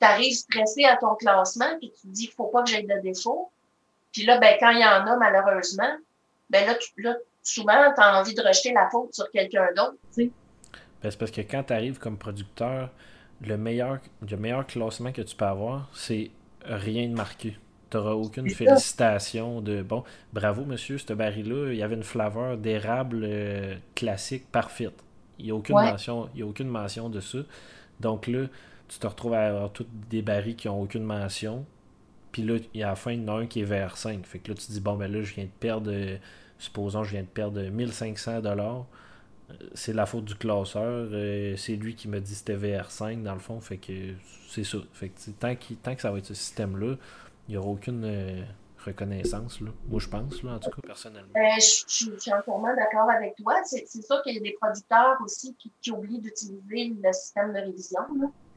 tu 0.00 0.06
arrives 0.06 0.34
stressé 0.34 0.84
à 0.84 0.96
ton 0.96 1.14
classement, 1.14 1.78
puis 1.78 1.90
tu 1.90 2.08
te 2.08 2.12
dis 2.12 2.26
qu'il 2.26 2.34
faut 2.34 2.48
pas 2.48 2.62
que 2.62 2.70
j'aie 2.70 2.82
de 2.82 3.00
défaut. 3.00 3.50
Puis 4.12 4.24
là, 4.24 4.38
ben, 4.38 4.56
quand 4.60 4.70
il 4.70 4.80
y 4.80 4.84
en 4.84 5.06
a, 5.06 5.16
malheureusement, 5.16 5.96
ben 6.50 6.66
là, 6.66 6.74
tu, 6.74 7.02
là 7.02 7.16
souvent, 7.42 7.92
tu 7.94 8.00
as 8.00 8.20
envie 8.20 8.34
de 8.34 8.42
rejeter 8.42 8.72
la 8.72 8.88
faute 8.90 9.14
sur 9.14 9.30
quelqu'un 9.30 9.68
d'autre. 9.74 9.96
Ben, 10.16 10.30
c'est 11.02 11.18
parce 11.18 11.30
que 11.30 11.40
quand 11.40 11.64
tu 11.64 11.72
arrives 11.72 11.98
comme 11.98 12.18
producteur, 12.18 12.90
le 13.40 13.56
meilleur, 13.56 13.98
le 14.28 14.36
meilleur 14.36 14.66
classement 14.66 15.12
que 15.12 15.22
tu 15.22 15.36
peux 15.36 15.44
avoir, 15.44 15.88
c'est 15.94 16.30
rien 16.64 17.08
de 17.08 17.14
marqué. 17.14 17.56
Tu 17.90 17.96
n'auras 17.96 18.12
aucune 18.12 18.50
félicitation 18.50 19.60
de 19.60 19.82
bon, 19.82 20.02
bravo 20.32 20.64
monsieur, 20.64 20.98
ce 20.98 21.12
baril-là, 21.12 21.72
il 21.72 21.78
y 21.78 21.82
avait 21.82 21.94
une 21.94 22.02
flaveur 22.02 22.56
d'érable 22.58 23.22
euh, 23.24 23.76
classique 23.94 24.50
parfaite. 24.50 25.04
Il 25.38 25.46
n'y 25.46 25.50
a, 25.50 25.54
aucune 25.54 25.76
mention, 25.76 26.28
il 26.34 26.40
y 26.40 26.42
a 26.42 26.46
aucune 26.46 26.68
mention 26.68 27.08
de 27.08 27.20
ça. 27.20 27.38
Donc 28.00 28.26
là, 28.26 28.46
tu 28.88 28.98
te 28.98 29.06
retrouves 29.06 29.34
à 29.34 29.48
avoir 29.48 29.72
tous 29.72 29.86
des 30.10 30.22
barils 30.22 30.56
qui 30.56 30.68
n'ont 30.68 30.82
aucune 30.82 31.04
mention. 31.04 31.64
Puis 32.32 32.42
là, 32.42 32.56
il 32.74 32.80
y 32.80 32.82
a 32.82 32.88
à 32.88 32.90
la 32.90 32.96
fin, 32.96 33.12
il 33.12 33.22
y 33.22 33.24
en 33.24 33.36
a 33.36 33.40
un 33.40 33.46
qui 33.46 33.60
est 33.60 33.64
vers 33.64 33.96
5. 33.96 34.26
Fait 34.26 34.38
que 34.38 34.50
là, 34.50 34.54
tu 34.54 34.66
te 34.66 34.72
dis, 34.72 34.80
bon, 34.80 34.96
ben 34.96 35.10
là, 35.10 35.22
je 35.22 35.34
viens 35.34 35.44
de 35.44 35.50
perdre, 35.60 35.92
supposons, 36.58 37.04
je 37.04 37.12
viens 37.12 37.22
de 37.22 37.26
perdre 37.26 37.60
1500 37.60 38.40
dollars. 38.40 38.86
C'est 39.74 39.92
la 39.92 40.06
faute 40.06 40.24
du 40.24 40.34
classeur. 40.34 41.08
Euh, 41.12 41.56
c'est 41.56 41.76
lui 41.76 41.94
qui 41.94 42.08
me 42.08 42.20
dit 42.20 42.34
c'était 42.34 42.56
VR5 42.56 43.22
dans 43.22 43.34
le 43.34 43.40
fond. 43.40 43.60
Fait 43.60 43.76
que 43.76 43.92
c'est 44.48 44.64
ça. 44.64 44.78
Fait 44.92 45.08
que 45.08 45.30
tant, 45.38 45.54
tant 45.82 45.94
que 45.94 46.02
ça 46.02 46.10
va 46.10 46.18
être 46.18 46.26
ce 46.26 46.34
système-là, 46.34 46.96
il 47.48 47.52
n'y 47.52 47.56
aura 47.56 47.68
aucune 47.68 48.04
euh, 48.04 48.42
reconnaissance. 48.84 49.60
Là. 49.60 49.70
Moi, 49.88 50.00
je 50.00 50.08
pense, 50.08 50.42
là, 50.42 50.52
en 50.52 50.58
tout 50.58 50.70
cas, 50.70 50.82
personnellement. 50.84 51.32
Ben, 51.34 51.54
je, 51.56 51.84
suis 51.86 52.12
entièrement 52.12 52.74
d'accord 52.74 53.10
avec 53.10 53.36
toi. 53.36 53.60
C'est 53.64 53.86
sûr 53.86 54.22
qu'il 54.22 54.34
y 54.34 54.38
a 54.38 54.40
des 54.40 54.56
producteurs 54.60 55.16
aussi 55.24 55.54
qui, 55.54 55.90
oublient 55.90 56.20
d'utiliser 56.20 56.94
le 57.02 57.12
système 57.12 57.52
de 57.52 57.60
révision. 57.60 58.00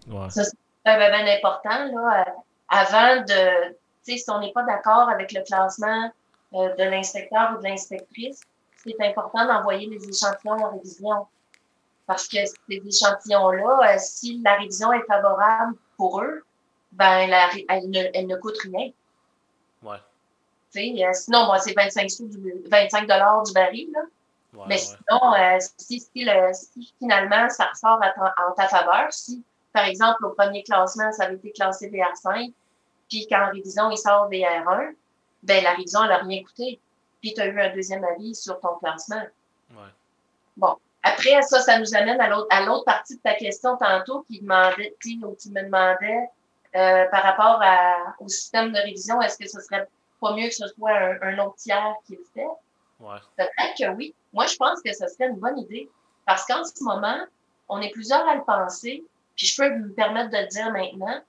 Là. 0.07 0.29
Ça, 0.29 0.43
c'est 0.43 0.57
bien, 0.85 1.37
important. 1.37 1.69
Là, 1.69 2.25
euh, 2.27 2.31
avant 2.69 3.21
de, 3.21 3.75
si 4.03 4.23
on 4.29 4.39
n'est 4.39 4.51
pas 4.53 4.63
d'accord 4.63 5.09
avec 5.09 5.31
le 5.33 5.41
classement 5.41 6.11
euh, 6.53 6.75
de 6.75 6.83
l'inspecteur 6.83 7.55
ou 7.55 7.61
de 7.61 7.67
l'inspectrice, 7.67 8.41
c'est 8.83 8.95
important 9.01 9.45
d'envoyer 9.45 9.87
les 9.87 10.07
échantillons 10.07 10.53
en 10.53 10.71
révision. 10.71 11.27
Parce 12.07 12.27
que 12.27 12.37
ces 12.45 12.81
échantillons-là, 12.87 13.99
si 13.99 14.41
la 14.43 14.55
révision 14.55 14.91
est 14.93 15.05
favorable 15.05 15.75
pour 15.95 16.21
eux, 16.21 16.43
ben, 16.91 17.29
elle, 17.69 17.89
ne, 17.89 18.09
elle 18.13 18.27
ne 18.27 18.35
coûte 18.35 18.57
rien. 18.63 18.91
Ouais. 19.83 19.97
Euh, 20.77 21.13
sinon, 21.13 21.45
moi, 21.45 21.59
c'est 21.59 21.73
25 21.73 22.09
sous 22.09 22.27
du, 22.27 22.63
25 22.69 23.07
dollars 23.07 23.43
du 23.43 23.53
baril, 23.53 23.89
là. 23.91 24.01
Mais 24.67 24.79
sinon, 24.79 25.35
euh, 25.35 25.57
si, 25.77 25.99
si, 25.99 26.25
le, 26.25 26.51
si, 26.53 26.93
finalement 26.97 27.47
ça 27.49 27.67
ressort 27.67 27.99
en 28.01 28.51
ta 28.53 28.67
faveur, 28.67 29.13
si, 29.13 29.43
par 29.73 29.85
exemple, 29.85 30.25
au 30.25 30.31
premier 30.31 30.63
classement, 30.63 31.11
ça 31.11 31.25
avait 31.25 31.35
été 31.35 31.51
classé 31.51 31.87
VR5, 31.89 32.51
puis 33.09 33.27
qu'en 33.27 33.51
révision, 33.51 33.91
il 33.91 33.97
sort 33.97 34.29
VR1, 34.29 34.95
ben 35.43 35.63
la 35.63 35.71
révision, 35.71 36.03
elle 36.03 36.09
n'a 36.09 36.17
rien 36.17 36.43
coûté. 36.43 36.79
Puis 37.21 37.33
tu 37.35 37.41
as 37.41 37.45
eu 37.45 37.59
un 37.59 37.73
deuxième 37.73 38.03
avis 38.03 38.33
sur 38.33 38.59
ton 38.59 38.75
classement. 38.77 39.23
Ouais. 39.71 39.91
Bon. 40.57 40.75
Après, 41.03 41.41
ça, 41.43 41.61
ça 41.61 41.79
nous 41.79 41.95
amène 41.95 42.19
à 42.19 42.27
l'autre, 42.27 42.47
à 42.49 42.65
l'autre 42.65 42.85
partie 42.85 43.15
de 43.15 43.21
ta 43.21 43.35
question 43.35 43.77
tantôt 43.77 44.25
qui 44.29 44.41
demandait, 44.41 44.95
tu 44.99 45.17
me 45.17 45.63
demandais 45.63 46.29
euh, 46.75 47.05
par 47.09 47.23
rapport 47.23 47.59
à, 47.61 48.15
au 48.19 48.27
système 48.27 48.71
de 48.71 48.77
révision, 48.77 49.21
est-ce 49.21 49.37
que 49.37 49.47
ce 49.47 49.59
serait 49.59 49.87
pas 50.21 50.35
mieux 50.35 50.47
que 50.47 50.55
ce 50.55 50.67
soit 50.67 50.97
un, 51.21 51.39
autre 51.39 51.55
tiers 51.55 51.95
qui 52.05 52.13
le 52.13 52.23
fait? 52.33 52.47
Ouais. 52.99 53.17
Peut-être 53.37 53.77
que 53.77 53.95
oui. 53.95 54.13
Moi, 54.33 54.45
je 54.45 54.55
pense 54.55 54.81
que 54.81 54.91
ce 54.93 55.07
serait 55.07 55.29
une 55.29 55.39
bonne 55.39 55.57
idée. 55.57 55.89
Parce 56.25 56.45
qu'en 56.45 56.63
ce 56.63 56.83
moment, 56.83 57.17
on 57.69 57.81
est 57.81 57.89
plusieurs 57.89 58.27
à 58.27 58.35
le 58.35 58.43
penser, 58.43 59.03
puis 59.35 59.47
je 59.47 59.55
peux 59.55 59.69
me 59.69 59.91
permettre 59.93 60.29
de 60.29 60.37
le 60.37 60.47
dire 60.47 60.71
maintenant, 60.71 61.21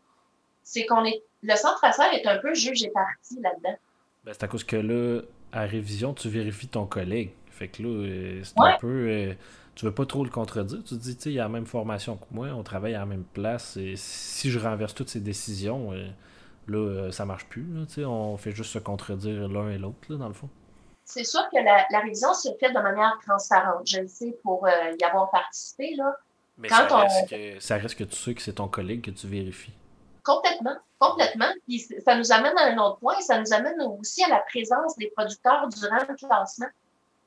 c'est 0.63 0.85
qu'on 0.85 1.05
est. 1.05 1.23
Le 1.43 1.55
centre 1.57 1.83
affaires 1.85 2.13
est 2.13 2.27
un 2.27 2.37
peu 2.37 2.53
juge 2.53 2.83
et 2.83 2.91
parti 2.91 3.41
là-dedans. 3.41 3.79
Ben, 4.25 4.33
c'est 4.35 4.45
à 4.45 4.49
cause 4.49 4.63
que 4.63 4.77
là, 4.77 5.23
à 5.53 5.63
révision, 5.63 6.13
tu 6.13 6.29
vérifies 6.29 6.69
ton 6.69 6.85
collègue. 6.85 7.33
Fait 7.51 7.69
que 7.69 7.83
là, 7.83 7.89
euh, 7.89 8.43
c'est 8.45 8.61
un 8.61 8.77
peu. 8.79 9.09
Euh, 9.09 9.35
tu 9.81 9.87
veux 9.87 9.95
pas 9.95 10.05
trop 10.05 10.25
le 10.25 10.31
contredire. 10.31 10.81
Tu 10.85 10.91
te 10.91 10.95
dis, 10.95 11.17
tu 11.17 11.23
sais, 11.23 11.33
il 11.33 11.41
a 11.41 11.45
la 11.45 11.49
même 11.49 11.65
formation 11.65 12.19
que 12.19 12.27
moi, 12.33 12.49
on 12.49 12.63
travaille 12.63 12.95
à 12.95 12.99
la 12.99 13.07
même 13.07 13.25
place. 13.25 13.79
Et 13.79 13.95
si 13.97 14.51
je 14.51 14.59
renverse 14.59 14.95
toutes 14.95 15.09
ces 15.09 15.21
décisions, 15.21 15.95
euh, 15.95 16.07
là, 16.69 16.77
euh, 16.77 17.11
ça 17.11 17.25
marche 17.25 17.47
plus. 17.47 17.67
Là, 17.73 18.07
on 18.07 18.37
fait 18.37 18.53
juste 18.53 18.73
se 18.73 18.79
contredire 18.79 19.49
l'un 19.49 19.71
et 19.71 19.79
l'autre, 19.79 20.15
dans 20.17 20.29
le 20.29 20.35
fond. 20.35 20.51
C'est 21.07 21.25
sûr 21.25 21.41
que 21.51 21.65
la, 21.65 21.99
révision 21.99 22.35
se 22.35 22.51
fait 22.61 22.69
de 22.69 22.79
manière 22.79 23.19
transparente. 23.27 23.87
Je 23.87 24.01
le 24.01 24.09
sais 24.09 24.37
pour 24.43 24.67
euh, 24.67 24.71
y 25.01 25.03
avoir 25.03 25.31
participé. 25.31 25.95
Là. 25.97 26.15
Mais 26.59 26.69
ça, 26.69 26.87
reste 26.87 27.31
que, 27.31 27.59
ça 27.59 27.77
reste 27.79 27.95
que 27.95 28.05
tu 28.05 28.17
sais 28.17 28.35
que 28.35 28.43
c'est 28.43 28.53
ton 28.53 28.69
collègue 28.69 29.01
que 29.01 29.13
tu 29.13 29.29
vérifies. 29.29 29.73
Complètement, 30.23 30.77
complètement. 30.99 31.49
Puis 31.67 31.89
ça 32.05 32.17
nous 32.17 32.31
amène 32.33 32.59
à 32.59 32.67
un 32.67 32.77
autre 32.77 32.99
point, 32.99 33.19
ça 33.23 33.41
nous 33.41 33.51
amène 33.55 33.81
aussi 33.99 34.23
à 34.25 34.29
la 34.29 34.41
présence 34.41 34.95
des 34.99 35.11
producteurs 35.17 35.69
durant 35.69 36.05
le 36.07 36.15
classement. 36.17 36.69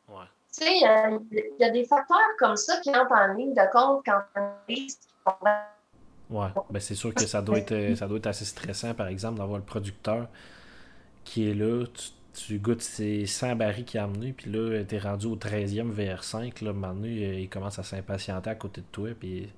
Ouais. 0.07 0.25
Tu 0.55 0.65
sais, 0.65 0.71
il 0.71 1.55
y 1.59 1.63
a 1.63 1.69
des 1.69 1.83
facteurs 1.83 2.17
comme 2.37 2.55
ça 2.55 2.77
qui 2.81 2.89
entrent 2.89 3.11
en 3.11 3.33
ligne 3.33 3.53
de 3.53 3.71
compte 3.71 4.03
quand 4.05 4.21
on 4.35 4.49
risque. 4.67 4.99
Ouais, 6.29 6.47
ben 6.69 6.79
c'est 6.79 6.95
sûr 6.95 7.13
que 7.13 7.25
ça 7.25 7.41
doit 7.41 7.59
être 7.59 7.95
ça 7.95 8.07
doit 8.07 8.17
être 8.17 8.27
assez 8.27 8.45
stressant, 8.45 8.93
par 8.93 9.07
exemple, 9.07 9.37
d'avoir 9.39 9.57
le 9.57 9.63
producteur 9.63 10.27
qui 11.23 11.49
est 11.49 11.53
là, 11.53 11.85
tu, 12.33 12.59
goûtes 12.59 12.81
ses 12.81 13.25
100 13.25 13.55
barils 13.55 13.85
qu'il 13.85 13.99
a 13.99 14.03
amenés, 14.03 14.33
puis 14.33 14.51
là, 14.51 14.83
tu 14.83 14.95
es 14.95 14.99
rendu 14.99 15.27
au 15.27 15.35
13e 15.35 15.93
VR5, 15.93 16.63
là, 16.63 16.73
maintenant, 16.73 17.05
il 17.05 17.47
commence 17.49 17.79
à 17.79 17.83
s'impatienter 17.83 18.49
à 18.49 18.55
côté 18.55 18.81
de 18.81 18.87
toi, 18.91 19.09
puis 19.17 19.49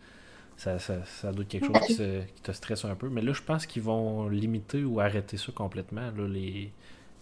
ça, 0.57 0.79
ça, 0.79 1.03
ça 1.05 1.31
doit 1.31 1.43
être 1.43 1.49
quelque 1.49 1.67
chose 1.67 1.87
qui, 1.87 2.41
te 2.41 2.51
stresse 2.51 2.85
un 2.85 2.95
peu. 2.95 3.09
Mais 3.09 3.21
là, 3.21 3.33
je 3.33 3.41
pense 3.41 3.65
qu'ils 3.65 3.81
vont 3.81 4.27
limiter 4.29 4.83
ou 4.83 4.99
arrêter 4.99 5.37
ça 5.37 5.51
complètement, 5.53 6.11
là, 6.15 6.27
les, 6.27 6.71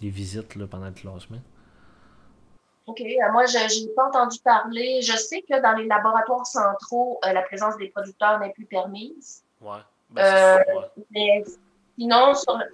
les 0.01 0.09
visites 0.09 0.55
là, 0.55 0.67
pendant 0.67 0.87
le 0.87 0.91
classement. 0.91 1.41
OK. 2.85 3.01
Euh, 3.01 3.31
moi, 3.31 3.45
je 3.45 3.85
n'ai 3.85 3.93
pas 3.93 4.07
entendu 4.07 4.39
parler. 4.39 5.01
Je 5.01 5.15
sais 5.15 5.41
que 5.41 5.61
dans 5.61 5.73
les 5.73 5.85
laboratoires 5.85 6.45
centraux, 6.45 7.19
euh, 7.25 7.31
la 7.31 7.41
présence 7.43 7.77
des 7.77 7.89
producteurs 7.89 8.39
n'est 8.39 8.51
plus 8.51 8.65
permise. 8.65 9.43
Ouais. 9.61 9.79
Ben, 10.09 10.23
euh, 10.23 10.81
mais 11.11 11.43
sinon, 11.97 12.33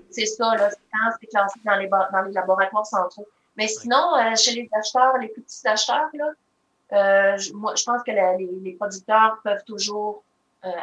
c'est 0.09 0.25
ça, 0.25 0.55
là, 0.55 0.69
quand 0.91 1.11
c'est 1.19 1.27
classé 1.27 1.59
dans 1.63 1.75
les, 1.75 1.87
dans 1.87 2.21
les 2.25 2.33
laboratoires 2.33 2.85
centraux. 2.85 3.27
Mais 3.55 3.67
sinon, 3.67 4.13
chez 4.35 4.53
les 4.53 4.69
acheteurs, 4.73 5.17
les 5.17 5.27
plus 5.27 5.41
petits 5.41 5.67
acheteurs, 5.67 6.09
là, 6.13 7.35
moi, 7.53 7.75
je 7.75 7.83
pense 7.83 8.03
que 8.03 8.11
les, 8.11 8.49
les, 8.63 8.73
producteurs 8.73 9.37
peuvent 9.43 9.63
toujours 9.65 10.23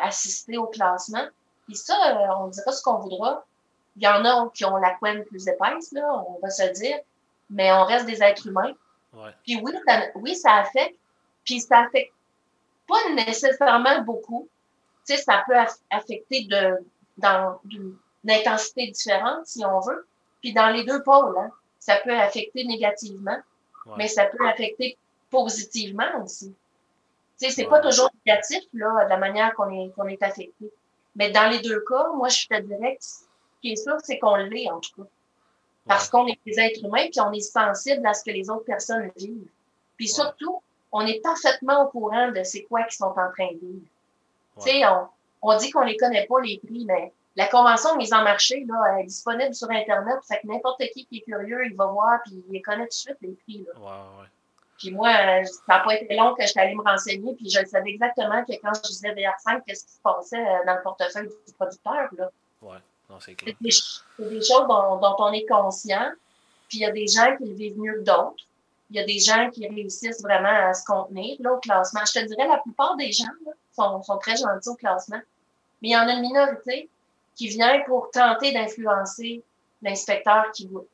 assister 0.02 0.56
au 0.56 0.66
classement. 0.66 1.26
Puis 1.66 1.76
ça, 1.76 1.94
on 2.38 2.48
dira 2.48 2.72
ce 2.72 2.82
qu'on 2.82 2.98
voudra. 2.98 3.44
Il 3.96 4.02
y 4.02 4.08
en 4.08 4.24
a 4.24 4.50
qui 4.54 4.64
ont 4.64 4.76
la 4.76 4.94
couenne 4.94 5.24
plus 5.24 5.48
épaisse, 5.48 5.90
là, 5.92 6.06
on 6.28 6.38
va 6.40 6.50
se 6.50 6.70
dire, 6.72 6.98
mais 7.50 7.72
on 7.72 7.84
reste 7.84 8.06
des 8.06 8.22
êtres 8.22 8.46
humains. 8.46 8.72
Puis 9.44 9.60
oui 9.62 9.72
ça, 9.86 10.02
oui, 10.14 10.34
ça 10.34 10.54
affecte. 10.54 10.98
Puis 11.44 11.60
ça 11.60 11.80
affecte 11.80 12.12
pas 12.88 13.10
nécessairement 13.14 14.02
beaucoup. 14.02 14.48
Tu 15.06 15.14
sais, 15.14 15.22
ça 15.22 15.44
peut 15.46 15.56
affecter 15.90 16.44
de, 16.44 16.84
dans 17.18 17.60
une 17.70 17.96
intensité 18.28 18.88
différente, 18.88 19.46
si 19.46 19.64
on 19.64 19.80
veut. 19.80 20.06
Puis 20.40 20.52
dans 20.52 20.68
les 20.68 20.84
deux 20.84 21.02
pôles, 21.02 21.36
hein, 21.38 21.50
ça 21.78 21.96
peut 22.04 22.16
affecter 22.16 22.64
négativement, 22.64 23.38
mais 23.96 24.08
ça 24.08 24.26
peut 24.26 24.46
affecter 24.46 24.98
positivement 25.30 26.22
aussi. 26.22 26.54
Tu 27.38 27.46
sais, 27.46 27.50
c'est 27.50 27.68
pas 27.68 27.80
toujours 27.80 28.10
négatif, 28.24 28.62
là, 28.72 29.04
de 29.04 29.10
la 29.10 29.18
manière 29.18 29.54
qu'on 29.54 29.70
est, 29.70 29.90
qu'on 29.94 30.08
est 30.08 30.22
affecté. 30.22 30.72
Mais 31.14 31.30
dans 31.30 31.48
les 31.48 31.60
deux 31.60 31.80
cas, 31.80 32.08
moi, 32.14 32.28
je 32.28 32.46
te 32.46 32.60
dirais 32.60 32.96
que 32.96 33.04
ce 33.04 33.24
qui 33.60 33.72
est 33.72 33.76
sûr, 33.76 33.96
c'est 34.02 34.18
qu'on 34.18 34.36
l'est, 34.36 34.70
en 34.70 34.80
tout 34.80 35.02
cas. 35.02 35.08
Parce 35.86 36.08
qu'on 36.08 36.26
est 36.26 36.38
des 36.44 36.58
êtres 36.58 36.84
humains, 36.84 37.08
puis 37.10 37.20
on 37.20 37.32
est 37.32 37.40
sensible 37.40 38.06
à 38.06 38.14
ce 38.14 38.24
que 38.24 38.30
les 38.30 38.50
autres 38.50 38.64
personnes 38.64 39.10
vivent. 39.16 39.48
Puis 39.96 40.08
surtout, 40.08 40.62
on 40.92 41.06
est 41.06 41.20
parfaitement 41.22 41.84
au 41.84 41.88
courant 41.88 42.30
de 42.32 42.42
c'est 42.42 42.62
quoi 42.64 42.82
qu'ils 42.84 42.96
sont 42.96 43.04
en 43.06 43.30
train 43.32 43.52
de 43.52 43.58
vivre. 43.60 43.86
Tu 44.60 44.70
sais, 44.70 44.86
on, 44.86 45.08
on 45.42 45.56
dit 45.56 45.70
qu'on 45.70 45.82
les 45.82 45.96
connaît 45.96 46.26
pas, 46.26 46.40
les 46.40 46.58
prix, 46.58 46.84
mais 46.86 47.12
la 47.36 47.46
convention 47.48 47.92
de 47.92 47.98
mise 47.98 48.12
en 48.12 48.22
marché, 48.22 48.64
là, 48.66 48.94
elle 48.94 49.04
est 49.04 49.08
disponible 49.08 49.54
sur 49.54 49.70
Internet. 49.70 50.16
Fait 50.26 50.40
que 50.40 50.46
n'importe 50.46 50.82
qui 50.94 51.06
qui 51.06 51.18
est 51.18 51.20
curieux, 51.20 51.66
il 51.66 51.76
va 51.76 51.86
voir, 51.86 52.20
puis 52.24 52.42
il 52.48 52.52
les 52.52 52.62
connaît 52.62 52.84
tout 52.84 52.88
de 52.88 52.92
suite, 52.94 53.16
les 53.20 53.36
prix. 53.44 53.66
Là. 53.66 53.80
Ouais, 53.80 54.26
Puis 54.78 54.90
moi, 54.90 55.10
ça 55.44 55.52
n'a 55.68 55.80
pas 55.80 55.94
été 55.94 56.16
long 56.16 56.34
que 56.34 56.46
j'étais 56.46 56.60
allée 56.60 56.74
me 56.74 56.82
renseigner, 56.82 57.34
puis 57.34 57.50
je 57.50 57.64
savais 57.66 57.90
exactement 57.90 58.42
que 58.44 58.52
quand 58.62 58.72
je 58.74 58.88
disais 58.88 59.12
VR5, 59.12 59.62
qu'est-ce 59.66 59.84
qui 59.84 59.92
se 59.92 60.00
passait 60.02 60.40
euh, 60.40 60.64
dans 60.66 60.76
le 60.76 60.82
portefeuille 60.82 61.28
du 61.28 61.52
producteur. 61.52 62.08
Là. 62.16 62.30
Ouais. 62.62 62.78
C'est 63.20 63.36
des, 63.44 63.56
des, 63.60 63.70
choses 63.70 64.66
dont, 64.68 64.96
dont, 64.96 65.16
on 65.18 65.32
est 65.32 65.46
conscient. 65.46 66.10
Puis 66.68 66.78
il 66.78 66.80
y 66.80 66.84
a 66.84 66.90
des 66.90 67.06
gens 67.06 67.36
qui 67.36 67.44
le 67.44 67.54
vivent 67.54 67.78
mieux 67.78 67.94
que 67.94 68.04
d'autres. 68.04 68.44
Il 68.90 68.96
y 68.96 69.00
a 69.00 69.04
des 69.04 69.18
gens 69.18 69.50
qui 69.50 69.66
réussissent 69.66 70.22
vraiment 70.22 70.48
à 70.48 70.74
se 70.74 70.84
contenir 70.84 71.36
là, 71.40 71.52
au 71.52 71.58
classement. 71.58 72.00
Je 72.06 72.20
te 72.20 72.26
dirais, 72.26 72.46
la 72.46 72.58
plupart 72.58 72.96
des 72.96 73.12
gens 73.12 73.24
là, 73.44 73.52
sont, 73.72 74.02
sont, 74.02 74.18
très 74.18 74.36
gentils 74.36 74.68
au 74.68 74.74
classement. 74.74 75.20
Mais 75.82 75.88
il 75.88 75.92
y 75.92 75.96
en 75.96 76.06
a 76.06 76.12
une 76.12 76.20
minorité 76.20 76.88
qui 77.34 77.48
vient 77.48 77.80
pour 77.86 78.10
tenter 78.10 78.52
d'influencer 78.52 79.42
l'inspecteur 79.82 80.50
qui 80.52 80.66
vote. 80.66 80.88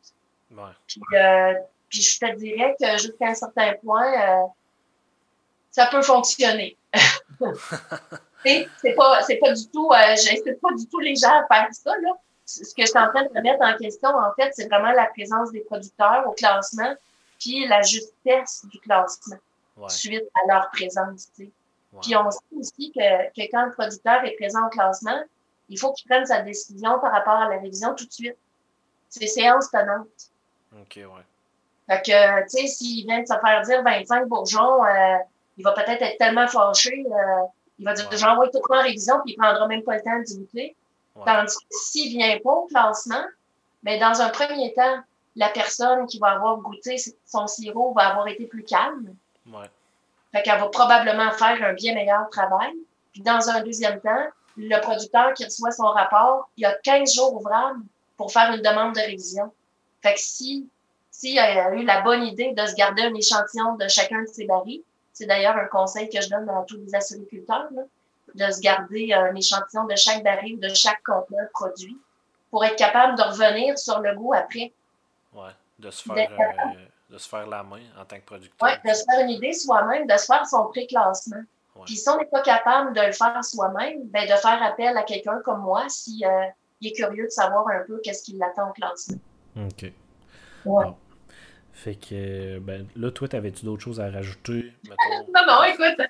Ouais. 0.50 0.70
Puis, 0.86 1.00
euh, 1.14 1.54
puis 1.88 2.02
je 2.02 2.18
te 2.18 2.36
dirais 2.36 2.76
que 2.80 2.98
jusqu'à 2.98 3.28
un 3.28 3.34
certain 3.34 3.74
point, 3.82 4.12
euh, 4.12 4.46
ça 5.70 5.86
peut 5.86 6.02
fonctionner. 6.02 6.76
c'est 8.44 8.94
pas, 8.96 9.22
c'est 9.22 9.36
pas 9.36 9.52
du 9.52 9.66
tout, 9.68 9.90
euh, 9.90 10.16
j'incite 10.16 10.60
pas 10.60 10.72
du 10.76 10.86
tout 10.86 11.00
les 11.00 11.14
gens 11.16 11.30
à 11.30 11.46
faire 11.46 11.68
ça, 11.72 11.92
là. 12.00 12.10
Ce 12.44 12.74
que 12.74 12.82
je 12.82 12.86
suis 12.86 12.98
en 12.98 13.08
train 13.08 13.22
de 13.22 13.28
remettre 13.34 13.62
en 13.62 13.76
question, 13.78 14.10
en 14.10 14.32
fait, 14.34 14.52
c'est 14.52 14.68
vraiment 14.68 14.92
la 14.92 15.06
présence 15.06 15.52
des 15.52 15.60
producteurs 15.60 16.24
au 16.26 16.32
classement, 16.32 16.94
puis 17.38 17.66
la 17.66 17.82
justesse 17.82 18.64
du 18.64 18.78
classement 18.80 19.36
suite 19.88 20.28
à 20.34 20.52
leur 20.52 20.70
présence, 20.70 21.28
tu 21.36 21.44
sais. 21.44 21.50
Puis 22.00 22.16
on 22.16 22.30
sait 22.30 22.38
aussi 22.58 22.90
que, 22.92 23.28
que 23.28 23.50
quand 23.50 23.66
le 23.66 23.72
producteur 23.72 24.24
est 24.24 24.34
présent 24.36 24.66
au 24.66 24.70
classement, 24.70 25.22
il 25.68 25.78
faut 25.78 25.92
qu'il 25.92 26.08
prenne 26.08 26.26
sa 26.26 26.40
décision 26.40 26.98
par 27.00 27.12
rapport 27.12 27.34
à 27.34 27.48
la 27.48 27.58
révision 27.58 27.94
tout 27.94 28.06
de 28.06 28.12
suite. 28.12 28.36
C'est 29.08 29.26
séance 29.26 29.70
tenante. 29.70 30.08
OK, 30.80 30.96
ouais. 30.96 31.04
Fait 31.88 32.02
que, 32.02 32.42
tu 32.42 32.48
sais, 32.48 32.66
s'il 32.66 33.06
vient 33.06 33.20
de 33.20 33.26
se 33.26 33.34
faire 33.34 33.62
dire 33.62 33.82
25 33.82 34.26
bourgeons, 34.26 34.84
euh, 34.84 35.16
il 35.58 35.64
va 35.64 35.72
peut-être 35.72 36.02
être 36.02 36.18
tellement 36.18 36.46
fâché, 36.48 37.04
euh, 37.06 37.42
il 37.78 37.84
va 37.84 37.94
dire 37.94 38.08
ouais. 38.10 38.16
j'envoie 38.16 38.48
tout 38.48 38.60
en 38.70 38.82
révision, 38.82 39.16
puis 39.24 39.34
il 39.34 39.36
prendra 39.36 39.66
même 39.66 39.82
pas 39.82 39.96
le 39.96 40.02
temps 40.02 40.18
de 40.18 40.38
goûter. 40.38 40.76
Ouais. 41.16 41.22
Tandis 41.26 41.56
que 41.56 41.64
s'il 41.70 42.16
vient 42.16 42.38
pas 42.42 42.50
au 42.50 42.66
classement, 42.66 43.24
mais 43.82 43.98
ben, 43.98 44.10
dans 44.10 44.20
un 44.20 44.28
premier 44.28 44.72
temps, 44.72 44.98
la 45.36 45.48
personne 45.48 46.06
qui 46.06 46.18
va 46.18 46.32
avoir 46.32 46.58
goûté 46.58 46.96
son 47.26 47.46
sirop 47.46 47.94
va 47.94 48.08
avoir 48.08 48.28
été 48.28 48.46
plus 48.46 48.64
calme. 48.64 49.14
Ouais. 49.46 49.70
Fait 50.32 50.42
qu'elle 50.42 50.60
va 50.60 50.68
probablement 50.68 51.30
faire 51.32 51.62
un 51.62 51.72
bien 51.72 51.94
meilleur 51.94 52.28
travail. 52.30 52.72
Puis 53.12 53.22
dans 53.22 53.50
un 53.50 53.62
deuxième 53.62 54.00
temps, 54.00 54.26
le 54.56 54.80
producteur 54.80 55.34
qui 55.34 55.44
reçoit 55.44 55.70
son 55.70 55.86
rapport, 55.86 56.48
il 56.56 56.64
a 56.64 56.74
15 56.74 57.14
jours 57.14 57.34
ouvrables 57.34 57.82
pour 58.16 58.32
faire 58.32 58.52
une 58.52 58.62
demande 58.62 58.94
de 58.94 59.00
révision. 59.00 59.52
Fait 60.02 60.14
que 60.14 60.20
si 60.20 60.68
s'il 61.12 61.38
a 61.38 61.74
eu 61.74 61.84
la 61.84 62.00
bonne 62.00 62.24
idée 62.24 62.52
de 62.52 62.66
se 62.66 62.74
garder 62.74 63.02
un 63.02 63.14
échantillon 63.14 63.76
de 63.76 63.86
chacun 63.86 64.22
de 64.22 64.26
ses 64.26 64.46
barils, 64.46 64.82
c'est 65.12 65.26
d'ailleurs 65.26 65.56
un 65.56 65.66
conseil 65.66 66.08
que 66.08 66.20
je 66.20 66.28
donne 66.28 66.48
à 66.48 66.64
tous 66.66 66.76
les 66.78 66.94
acériculteurs, 66.94 67.68
de 68.34 68.50
se 68.50 68.60
garder 68.60 69.12
un 69.12 69.34
échantillon 69.34 69.84
de 69.84 69.96
chaque 69.96 70.22
baril 70.22 70.56
ou 70.56 70.60
de 70.60 70.72
chaque 70.74 71.02
conteneur 71.02 71.48
produit 71.52 71.98
pour 72.50 72.64
être 72.64 72.76
capable 72.76 73.16
de 73.16 73.22
revenir 73.22 73.78
sur 73.78 74.00
le 74.00 74.14
goût 74.14 74.32
après. 74.34 74.72
Ouais, 75.34 75.50
de 75.78 75.90
se 75.90 76.02
faire, 76.02 76.30
euh, 76.30 76.84
de 77.10 77.18
se 77.18 77.28
faire 77.28 77.46
la 77.46 77.62
main 77.62 77.80
en 77.98 78.04
tant 78.04 78.16
que 78.16 78.24
producteur. 78.24 78.56
Oui, 78.62 78.90
de 78.90 78.94
se 78.94 79.04
faire 79.04 79.20
une 79.24 79.30
idée 79.30 79.52
soi-même, 79.52 80.06
de 80.06 80.16
se 80.16 80.26
faire 80.26 80.46
son 80.46 80.66
pré-classement. 80.66 81.42
Ouais. 81.74 81.82
Puis 81.86 81.96
si 81.96 82.08
on 82.08 82.18
n'est 82.18 82.26
pas 82.26 82.42
capable 82.42 82.94
de 82.94 83.00
le 83.00 83.12
faire 83.12 83.42
soi-même, 83.44 84.06
ben 84.08 84.24
de 84.24 84.34
faire 84.36 84.62
appel 84.62 84.96
à 84.96 85.02
quelqu'un 85.02 85.40
comme 85.44 85.60
moi 85.60 85.86
si 85.88 86.22
euh, 86.24 86.46
il 86.80 86.88
est 86.88 86.92
curieux 86.92 87.24
de 87.24 87.30
savoir 87.30 87.66
un 87.68 87.82
peu 87.86 88.00
qu'est-ce 88.02 88.22
qui 88.22 88.36
l'attend 88.36 88.70
au 88.70 88.72
classement. 88.72 89.18
OK. 89.56 89.82
Ouais. 89.82 89.92
Bon. 90.64 90.96
Fait 91.82 91.96
que, 91.96 92.60
ben, 92.60 92.86
là, 92.94 93.10
toi, 93.10 93.26
t'avais-tu 93.26 93.64
d'autres 93.64 93.82
choses 93.82 93.98
à 93.98 94.08
rajouter? 94.08 94.72
non, 95.34 95.42
non, 95.48 95.64
écoute, 95.64 96.00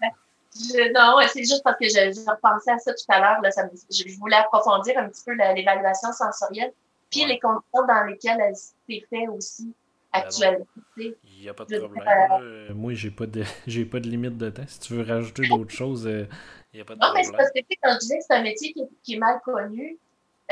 je, 0.54 0.92
non, 0.92 1.16
c'est 1.28 1.44
juste 1.44 1.62
parce 1.64 1.78
que 1.78 1.86
je, 1.86 2.12
je, 2.12 2.30
repensais 2.30 2.72
à 2.72 2.78
ça 2.78 2.92
tout 2.92 3.04
à 3.08 3.20
l'heure. 3.20 3.40
Je, 3.42 4.04
je, 4.06 4.18
voulais 4.18 4.36
approfondir 4.36 4.98
un 4.98 5.08
petit 5.08 5.22
peu 5.24 5.32
l'évaluation 5.32 6.12
sensorielle, 6.12 6.74
puis 7.10 7.22
ouais. 7.22 7.28
les 7.28 7.38
conditions 7.38 7.86
dans 7.88 8.04
lesquelles 8.06 8.38
elle 8.40 8.54
s'est 8.54 9.06
fait 9.08 9.28
aussi 9.28 9.72
actuellement. 10.12 10.66
Il 10.98 11.14
n'y 11.40 11.48
a 11.48 11.54
pas 11.54 11.64
de 11.64 11.78
problème. 11.78 12.06
Euh, 12.42 12.74
moi, 12.74 12.92
j'ai 12.92 13.10
pas 13.10 13.24
de 13.24 13.42
j'ai 13.66 13.86
pas 13.86 13.98
de 13.98 14.08
limite 14.10 14.36
de 14.36 14.50
temps. 14.50 14.66
Si 14.66 14.78
tu 14.80 14.92
veux 14.92 15.10
rajouter 15.10 15.48
d'autres 15.48 15.70
choses, 15.74 16.02
il 16.04 16.10
euh, 16.10 16.26
n'y 16.74 16.80
a 16.82 16.84
pas 16.84 16.96
de 16.96 17.00
non, 17.00 17.06
problème. 17.06 17.12
Non, 17.12 17.14
mais 17.14 17.24
c'est 17.24 17.32
parce 17.32 17.50
que 17.50 17.60
quand 17.82 17.92
je 17.94 17.98
disais 18.00 18.18
que 18.18 18.24
c'est 18.28 18.34
un 18.34 18.42
métier 18.42 18.72
qui, 18.74 18.82
qui 19.02 19.14
est 19.14 19.18
mal 19.18 19.40
connu, 19.42 19.98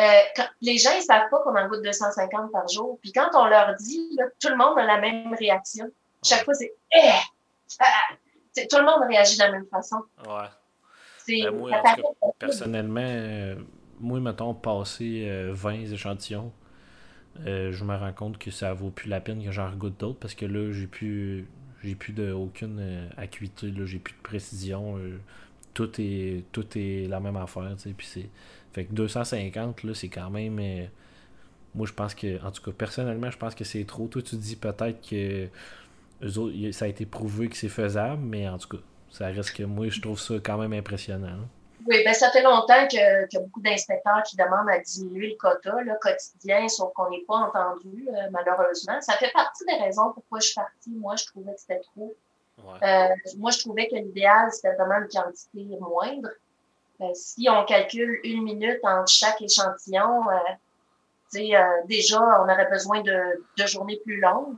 euh, 0.01 0.21
quand, 0.35 0.47
les 0.63 0.79
gens, 0.79 0.91
ils 0.97 1.03
savent 1.03 1.29
pas 1.31 1.39
qu'on 1.43 1.57
en 1.57 1.69
goûte 1.69 1.83
250 1.83 2.51
par 2.53 2.67
jour. 2.69 2.99
Puis 3.03 3.13
quand 3.13 3.29
on 3.35 3.47
leur 3.47 3.75
dit, 3.77 4.09
là, 4.17 4.25
tout 4.41 4.49
le 4.49 4.57
monde 4.57 4.79
a 4.79 4.85
la 4.85 4.99
même 4.99 5.35
réaction. 5.35 5.87
Chaque 6.25 6.45
fois, 6.45 6.55
c'est 6.55 6.73
eh! 6.95 7.11
ah! 7.81 8.15
Tout 8.69 8.79
le 8.79 8.85
monde 8.85 9.09
réagit 9.09 9.37
de 9.37 9.43
la 9.43 9.53
même 9.53 9.67
façon. 9.67 10.03
Ouais. 10.27 10.49
Ben 11.29 11.51
moi, 11.51 11.71
en 11.71 11.95
tout 11.95 12.03
cas, 12.03 12.29
personnellement, 12.39 13.01
euh, 13.05 13.57
moi, 14.01 14.21
mettons, 14.21 14.55
passer 14.55 15.27
euh, 15.29 15.53
20 15.53 15.93
échantillons, 15.93 16.53
euh, 17.47 17.73
je 17.73 17.85
me 17.85 17.97
rends 17.97 18.13
compte 18.13 18.39
que 18.39 18.51
ça 18.51 18.75
vaut 18.75 18.91
plus 18.91 19.09
la 19.09 19.21
peine 19.21 19.45
que 19.45 19.53
j'en 19.53 19.71
regoute 19.71 19.99
d'autres 19.99 20.19
parce 20.19 20.35
que 20.35 20.47
là, 20.47 20.73
j'ai 20.73 20.87
plus 20.87 21.47
j'ai 21.83 21.95
plus 21.95 22.13
de 22.13 22.33
aucune 22.33 23.09
acuité, 23.17 23.71
là, 23.71 23.87
j'ai 23.87 23.99
plus 23.99 24.13
de 24.13 24.23
précision. 24.23 24.99
tout 25.73 25.91
est 25.99 26.45
tout 26.53 26.67
est 26.77 27.07
la 27.09 27.21
même 27.21 27.37
affaire, 27.37 27.71
tu 27.77 27.85
sais, 27.85 27.95
puis 27.97 28.07
c'est 28.07 28.29
fait 28.73 28.85
que 28.85 28.93
250, 28.93 29.83
là, 29.85 29.95
c'est 29.95 30.09
quand 30.09 30.31
même. 30.31 30.59
Euh, 30.61 30.87
moi, 31.75 31.87
je 31.87 31.93
pense 31.93 32.15
que. 32.15 32.43
En 32.45 32.51
tout 32.51 32.63
cas, 32.63 32.73
personnellement, 32.73 33.31
je 33.31 33.39
pense 33.39 33.55
que 33.55 33.65
c'est 33.65 33.85
trop. 33.85 34.07
Toi, 34.09 34.23
tu 34.23 34.37
dis 34.37 34.57
peut-être 34.57 35.01
que. 35.09 35.49
Eux 36.23 36.39
autres, 36.39 36.71
ça 36.73 36.85
a 36.85 36.89
été 36.89 37.07
prouvé 37.07 37.49
que 37.49 37.57
c'est 37.57 37.71
faisable, 37.71 38.23
mais 38.23 38.47
en 38.47 38.59
tout 38.59 38.77
cas, 38.77 38.83
ça 39.11 39.27
reste 39.29 39.57
que 39.57 39.63
moi, 39.63 39.89
je 39.89 40.01
trouve 40.01 40.21
ça 40.21 40.35
quand 40.35 40.59
même 40.59 40.75
impressionnant. 40.75 41.29
Hein. 41.29 41.49
Oui, 41.87 42.05
ben 42.05 42.13
ça 42.13 42.31
fait 42.31 42.43
longtemps 42.43 42.87
qu'il 42.89 43.01
y 43.01 43.37
a 43.37 43.41
beaucoup 43.41 43.63
d'inspecteurs 43.63 44.23
qui 44.23 44.37
demandent 44.37 44.69
à 44.69 44.79
diminuer 44.79 45.31
le 45.31 45.37
quota 45.37 45.83
là, 45.83 45.97
quotidien, 46.01 46.69
sauf 46.69 46.93
qu'on 46.93 47.09
n'est 47.11 47.25
pas 47.27 47.37
entendu, 47.37 48.07
euh, 48.09 48.29
malheureusement. 48.31 49.01
Ça 49.01 49.15
fait 49.15 49.33
partie 49.33 49.65
des 49.65 49.77
raisons 49.77 50.13
pourquoi 50.13 50.41
je 50.41 50.47
suis 50.47 50.55
partie. 50.55 50.91
Moi, 50.91 51.17
je 51.17 51.25
trouvais 51.27 51.55
que 51.55 51.61
c'était 51.61 51.81
trop. 51.81 52.15
Ouais. 52.59 52.87
Euh, 52.87 53.15
moi, 53.39 53.51
je 53.51 53.61
trouvais 53.61 53.89
que 53.89 53.95
l'idéal, 53.95 54.53
c'était 54.53 54.75
vraiment 54.75 54.97
une 54.97 55.09
quantité 55.09 55.65
moindre. 55.81 56.29
Ben, 57.01 57.15
si 57.15 57.49
on 57.49 57.65
calcule 57.65 58.21
une 58.25 58.43
minute 58.43 58.79
entre 58.83 59.11
chaque 59.11 59.41
échantillon, 59.41 60.29
euh, 60.29 60.37
euh, 61.35 61.63
déjà, 61.87 62.21
on 62.21 62.43
aurait 62.43 62.69
besoin 62.71 63.01
de, 63.01 63.43
de 63.57 63.67
journées 63.67 63.99
plus 64.05 64.21
longues. 64.21 64.57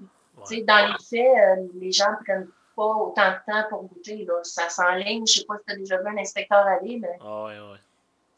Ouais. 0.50 0.62
Dans 0.62 0.88
les 0.88 1.04
faits, 1.08 1.38
euh, 1.38 1.68
les 1.74 1.92
gens 1.92 2.10
ne 2.10 2.24
prennent 2.24 2.48
pas 2.74 2.84
autant 2.84 3.30
de 3.30 3.52
temps 3.52 3.68
pour 3.70 3.84
goûter. 3.84 4.24
Là. 4.24 4.34
Ça 4.42 4.68
s'enligne. 4.68 5.24
Je 5.26 5.38
ne 5.38 5.40
sais 5.40 5.44
pas 5.44 5.56
si 5.58 5.64
tu 5.66 5.72
as 5.72 5.76
déjà 5.76 5.98
vu 5.98 6.08
un 6.08 6.18
inspecteur 6.18 6.66
aller, 6.66 6.98
mais 7.00 7.16
oh, 7.24 7.44
ouais, 7.46 7.58
ouais. 7.60 7.78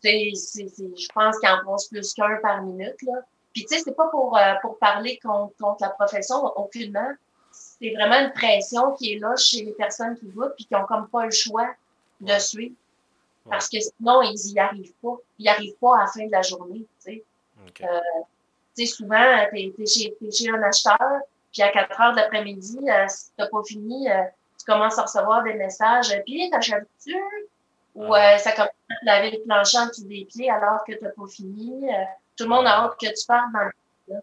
C'est, 0.02 0.32
c'est, 0.34 0.68
je 0.68 1.08
pense 1.14 1.38
qu'il 1.38 1.48
en 1.48 1.64
passe 1.64 1.86
plus 1.86 2.12
qu'un 2.12 2.36
par 2.42 2.62
minute. 2.62 3.00
Là. 3.02 3.22
Puis, 3.54 3.64
tu 3.64 3.74
sais, 3.74 3.82
c'est 3.82 3.96
pas 3.96 4.08
pour, 4.08 4.36
euh, 4.36 4.52
pour 4.60 4.78
parler 4.78 5.18
contre, 5.24 5.56
contre 5.56 5.82
la 5.82 5.90
profession, 5.90 6.44
aucunement. 6.58 7.10
C'est 7.52 7.94
vraiment 7.94 8.20
une 8.20 8.32
pression 8.32 8.92
qui 8.92 9.14
est 9.14 9.18
là 9.18 9.34
chez 9.36 9.64
les 9.64 9.72
personnes 9.72 10.18
qui 10.18 10.26
goûtent 10.26 10.54
puis 10.56 10.66
qui 10.66 10.74
ont 10.74 10.84
comme 10.84 11.08
pas 11.08 11.24
le 11.24 11.30
choix 11.30 11.70
de 12.20 12.32
ouais. 12.32 12.40
suivre. 12.40 12.74
Parce 13.48 13.68
que 13.68 13.78
sinon, 13.80 14.22
ils 14.22 14.52
n'y 14.52 14.58
arrivent 14.58 14.94
pas. 15.02 15.16
Ils 15.38 15.42
n'y 15.42 15.48
arrivent 15.48 15.76
pas 15.80 15.96
à 15.96 16.00
la 16.00 16.06
fin 16.06 16.26
de 16.26 16.32
la 16.32 16.42
journée. 16.42 16.86
Tu 17.04 17.12
sais, 17.12 17.24
okay. 17.68 17.84
euh, 17.84 18.86
souvent, 18.86 19.46
tu 19.50 19.58
es, 19.58 19.74
es, 19.78 19.86
chez, 19.86 20.16
es 20.20 20.30
chez 20.30 20.50
un 20.50 20.62
acheteur, 20.62 21.20
puis 21.52 21.62
à 21.62 21.70
4 21.70 22.00
heures 22.00 22.12
de 22.12 22.16
l'après-midi, 22.16 22.78
euh, 22.88 23.04
si 23.08 23.26
tu 23.26 23.32
n'as 23.38 23.48
pas 23.48 23.62
fini, 23.64 24.10
euh, 24.10 24.22
tu 24.58 24.64
commences 24.64 24.98
à 24.98 25.02
recevoir 25.02 25.42
des 25.42 25.54
messages. 25.54 26.22
Puis, 26.24 26.48
t'achètes-tu? 26.50 27.16
Ou 27.94 28.12
ah. 28.14 28.38
ça 28.38 28.52
commence 28.52 28.70
à 28.90 28.94
te 28.94 29.06
laver 29.06 29.30
le 29.30 29.42
plancher 29.44 29.78
en 29.78 29.86
dessous 29.86 30.04
des 30.04 30.24
pieds 30.24 30.50
alors 30.50 30.82
que 30.84 30.92
tu 30.92 31.04
n'as 31.04 31.10
pas 31.10 31.26
fini. 31.28 31.86
tout 32.36 32.44
le 32.44 32.50
monde 32.50 32.66
a 32.66 32.84
hâte 32.84 32.98
que 32.98 33.06
tu 33.06 33.26
partes 33.26 33.52
dans 33.52 33.60
le 33.60 34.20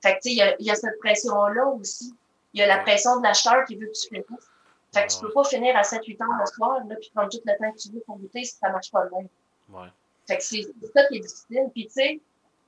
Fait 0.00 0.14
que, 0.14 0.20
tu 0.20 0.22
sais, 0.22 0.30
il 0.30 0.36
y 0.36 0.42
a, 0.42 0.54
y 0.60 0.70
a, 0.70 0.74
cette 0.76 1.00
pression-là 1.00 1.66
aussi. 1.66 2.14
Il 2.54 2.60
y 2.60 2.62
a 2.62 2.66
la 2.66 2.78
pression 2.78 3.16
de 3.16 3.24
l'acheteur 3.24 3.64
qui 3.64 3.74
veut 3.74 3.86
que 3.86 3.98
tu 3.98 4.08
finisses. 4.08 4.48
Fait 4.92 5.06
que 5.06 5.12
tu 5.12 5.20
peux 5.20 5.32
pas 5.32 5.44
finir 5.44 5.76
à 5.76 5.82
7-8 5.82 6.22
ans 6.22 6.38
le 6.40 6.46
soir, 6.46 6.80
là, 6.88 6.96
puis 6.96 7.10
prendre 7.14 7.28
tout 7.30 7.40
le 7.44 7.58
temps 7.58 7.72
que 7.72 7.78
tu 7.78 7.90
veux 7.90 8.00
pour 8.00 8.18
goûter 8.18 8.44
si 8.44 8.56
ça 8.56 8.70
marche 8.70 8.90
pas 8.90 9.04
de 9.04 9.10
même. 9.10 9.28
Ouais. 9.68 9.88
Fait 10.26 10.38
que 10.38 10.42
c'est 10.42 10.62
ça 10.94 11.04
qui 11.06 11.16
est 11.16 11.20
difficile. 11.20 11.70
Puis 11.74 11.86
tu 11.86 11.92
sais, 11.92 12.20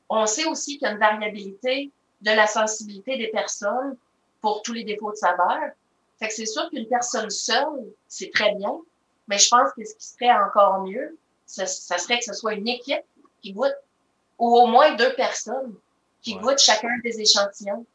on 0.08 0.26
sait 0.26 0.46
aussi 0.46 0.78
qu'il 0.78 0.86
y 0.86 0.90
a 0.90 0.92
une 0.92 0.98
variabilité 0.98 1.90
de 2.20 2.30
la 2.30 2.46
sensibilité 2.46 3.16
des 3.16 3.28
personnes 3.28 3.96
pour 4.40 4.62
tous 4.62 4.72
les 4.72 4.84
défauts 4.84 5.12
de 5.12 5.16
saveur. 5.16 5.70
Fait 6.18 6.28
que 6.28 6.34
c'est 6.34 6.46
sûr 6.46 6.68
qu'une 6.68 6.86
personne 6.86 7.30
seule, 7.30 7.92
c'est 8.06 8.30
très 8.30 8.54
bien, 8.54 8.78
mais 9.28 9.38
je 9.38 9.48
pense 9.48 9.72
que 9.72 9.84
ce 9.84 9.94
qui 9.94 10.06
serait 10.06 10.32
encore 10.32 10.82
mieux, 10.82 11.16
ça, 11.46 11.66
ça 11.66 11.96
serait 11.96 12.18
que 12.18 12.24
ce 12.24 12.34
soit 12.34 12.54
une 12.54 12.68
équipe 12.68 13.04
qui 13.40 13.52
goûte, 13.52 13.76
ou 14.38 14.54
au 14.56 14.66
moins 14.66 14.94
deux 14.94 15.14
personnes 15.14 15.74
qui 16.20 16.34
ouais. 16.34 16.42
goûtent 16.42 16.58
chacun 16.58 16.98
des 17.02 17.20
échantillons. 17.20 17.86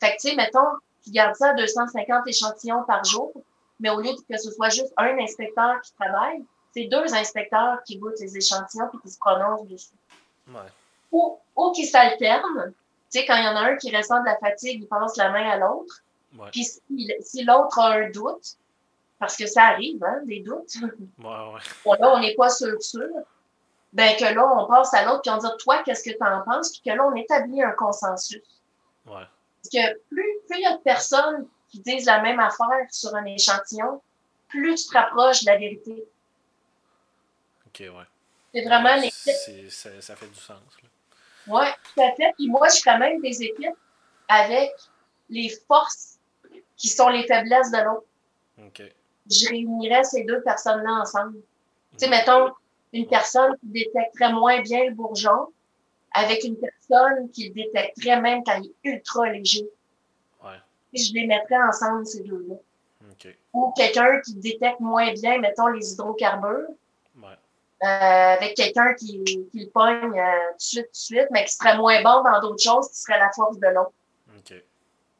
Fait 0.00 0.16
que 0.16 0.20
tu 0.20 0.28
sais, 0.28 0.36
mettons, 0.36 0.68
tu 1.04 1.10
gardes 1.10 1.34
ça 1.34 1.50
à 1.50 1.54
250 1.54 2.26
échantillons 2.28 2.84
par 2.84 3.04
jour, 3.04 3.32
mais 3.80 3.90
au 3.90 4.00
lieu 4.00 4.10
que 4.28 4.38
ce 4.38 4.50
soit 4.50 4.70
juste 4.70 4.92
un 4.96 5.18
inspecteur 5.18 5.80
qui 5.82 5.92
travaille, 5.94 6.44
c'est 6.72 6.84
deux 6.84 7.14
inspecteurs 7.14 7.82
qui 7.84 7.98
goûtent 7.98 8.20
les 8.20 8.36
échantillons 8.36 8.88
et 8.94 8.98
qui 9.02 9.10
se 9.10 9.18
prononcent 9.18 9.66
dessus. 9.66 9.94
Ouais. 10.48 10.60
Ou, 11.10 11.38
ou 11.54 11.72
qui 11.72 11.86
s'alternent. 11.86 12.72
Tu 13.10 13.20
sais, 13.20 13.26
quand 13.26 13.36
il 13.36 13.44
y 13.44 13.48
en 13.48 13.56
a 13.56 13.60
un 13.60 13.76
qui 13.76 13.94
ressent 13.94 14.20
de 14.20 14.26
la 14.26 14.38
fatigue, 14.38 14.82
il 14.82 14.88
passe 14.88 15.16
la 15.16 15.30
main 15.30 15.50
à 15.50 15.58
l'autre. 15.58 16.02
Ouais. 16.38 16.48
Puis 16.50 16.64
si, 16.64 17.12
si 17.20 17.44
l'autre 17.44 17.78
a 17.78 17.92
un 17.92 18.10
doute, 18.10 18.56
parce 19.18 19.36
que 19.36 19.46
ça 19.46 19.64
arrive, 19.64 20.02
hein, 20.02 20.20
des 20.24 20.40
doutes. 20.40 20.74
Ouais, 21.18 21.24
ouais. 21.24 21.60
Bon, 21.84 21.92
là, 21.92 22.14
on 22.14 22.20
n'est 22.20 22.34
pas 22.34 22.48
sûr 22.48 22.82
sûr. 22.82 23.08
Ben, 23.92 24.16
que 24.16 24.24
là, 24.24 24.50
on 24.56 24.66
passe 24.66 24.94
à 24.94 25.04
l'autre, 25.04 25.20
puis 25.20 25.30
on 25.30 25.36
dit, 25.36 25.46
toi, 25.58 25.82
qu'est-ce 25.84 26.02
que 26.02 26.16
tu 26.16 26.24
en 26.24 26.40
penses? 26.42 26.72
Puis 26.72 26.90
que 26.90 26.96
là, 26.96 27.04
on 27.06 27.14
établit 27.14 27.62
un 27.62 27.72
consensus. 27.72 28.42
Ouais. 29.06 29.26
Parce 29.62 29.68
que 29.70 29.98
plus, 30.08 30.24
plus 30.48 30.58
il 30.58 30.62
y 30.62 30.66
a 30.66 30.76
de 30.76 30.82
personnes 30.82 31.46
qui 31.72 31.80
disent 31.80 32.04
la 32.04 32.20
même 32.20 32.38
affaire 32.38 32.86
sur 32.90 33.14
un 33.16 33.24
échantillon, 33.24 34.00
plus 34.48 34.74
tu 34.74 34.88
te 34.88 34.98
rapproches 34.98 35.42
de 35.42 35.46
la 35.50 35.56
vérité. 35.56 36.04
OK, 37.66 37.80
ouais. 37.80 38.04
C'est 38.54 38.64
vraiment 38.64 38.94
ouais, 38.94 39.00
l'équipe. 39.00 39.70
Ça, 39.70 40.00
ça 40.00 40.14
fait 40.14 40.28
du 40.28 40.38
sens. 40.38 40.60
Oui, 41.46 41.64
tout 41.94 42.00
à 42.02 42.14
fait. 42.14 42.32
Puis 42.36 42.48
moi, 42.48 42.68
je 42.68 42.80
ferais 42.80 42.98
même 42.98 43.20
des 43.22 43.42
équipes 43.42 43.76
avec 44.28 44.70
les 45.30 45.48
forces 45.66 46.18
qui 46.76 46.88
sont 46.88 47.08
les 47.08 47.26
faiblesses 47.26 47.70
de 47.70 47.78
l'autre. 47.78 48.06
OK. 48.58 48.82
Je 49.30 49.48
réunirais 49.48 50.04
ces 50.04 50.24
deux 50.24 50.42
personnes-là 50.42 51.00
ensemble. 51.00 51.38
Tu 51.92 51.98
sais, 51.98 52.08
mettons, 52.08 52.52
une 52.92 53.06
personne 53.06 53.56
qui 53.58 53.68
détecterait 53.68 54.32
moins 54.32 54.60
bien 54.60 54.84
le 54.84 54.94
bourgeon 54.94 55.48
avec 56.12 56.44
une 56.44 56.56
personne 56.58 57.30
qui 57.30 57.48
le 57.48 57.54
détecterait 57.54 58.20
même 58.20 58.42
quand 58.44 58.60
il 58.60 58.66
est 58.70 58.90
ultra 58.90 59.30
léger. 59.30 59.66
Je 60.94 61.12
les 61.14 61.26
mettrais 61.26 61.56
ensemble, 61.62 62.06
ces 62.06 62.22
deux-là. 62.22 62.54
OK. 63.10 63.36
Ou 63.54 63.72
quelqu'un 63.76 64.20
qui 64.20 64.34
détecte 64.34 64.80
moins 64.80 65.12
bien, 65.12 65.38
mettons, 65.38 65.68
les 65.68 65.92
hydrocarbures, 65.92 66.68
Ouais. 67.16 67.28
euh, 67.84 67.86
avec 67.86 68.54
quelqu'un 68.56 68.94
qui, 68.94 69.22
qui 69.24 69.48
le 69.64 69.70
pogne 69.70 70.18
euh, 70.18 70.50
tout 70.52 70.56
de 70.56 70.62
suite, 70.62 70.84
tout 70.86 70.90
de 70.92 70.96
suite, 70.96 71.26
mais 71.30 71.44
qui 71.44 71.54
serait 71.54 71.76
moins 71.76 72.02
bon 72.02 72.22
dans 72.22 72.40
d'autres 72.40 72.62
choses, 72.62 72.88
qui 72.90 72.96
serait 72.98 73.18
la 73.18 73.30
force 73.32 73.58
de 73.58 73.66
l'autre. 73.68 73.92
OK. 74.36 74.54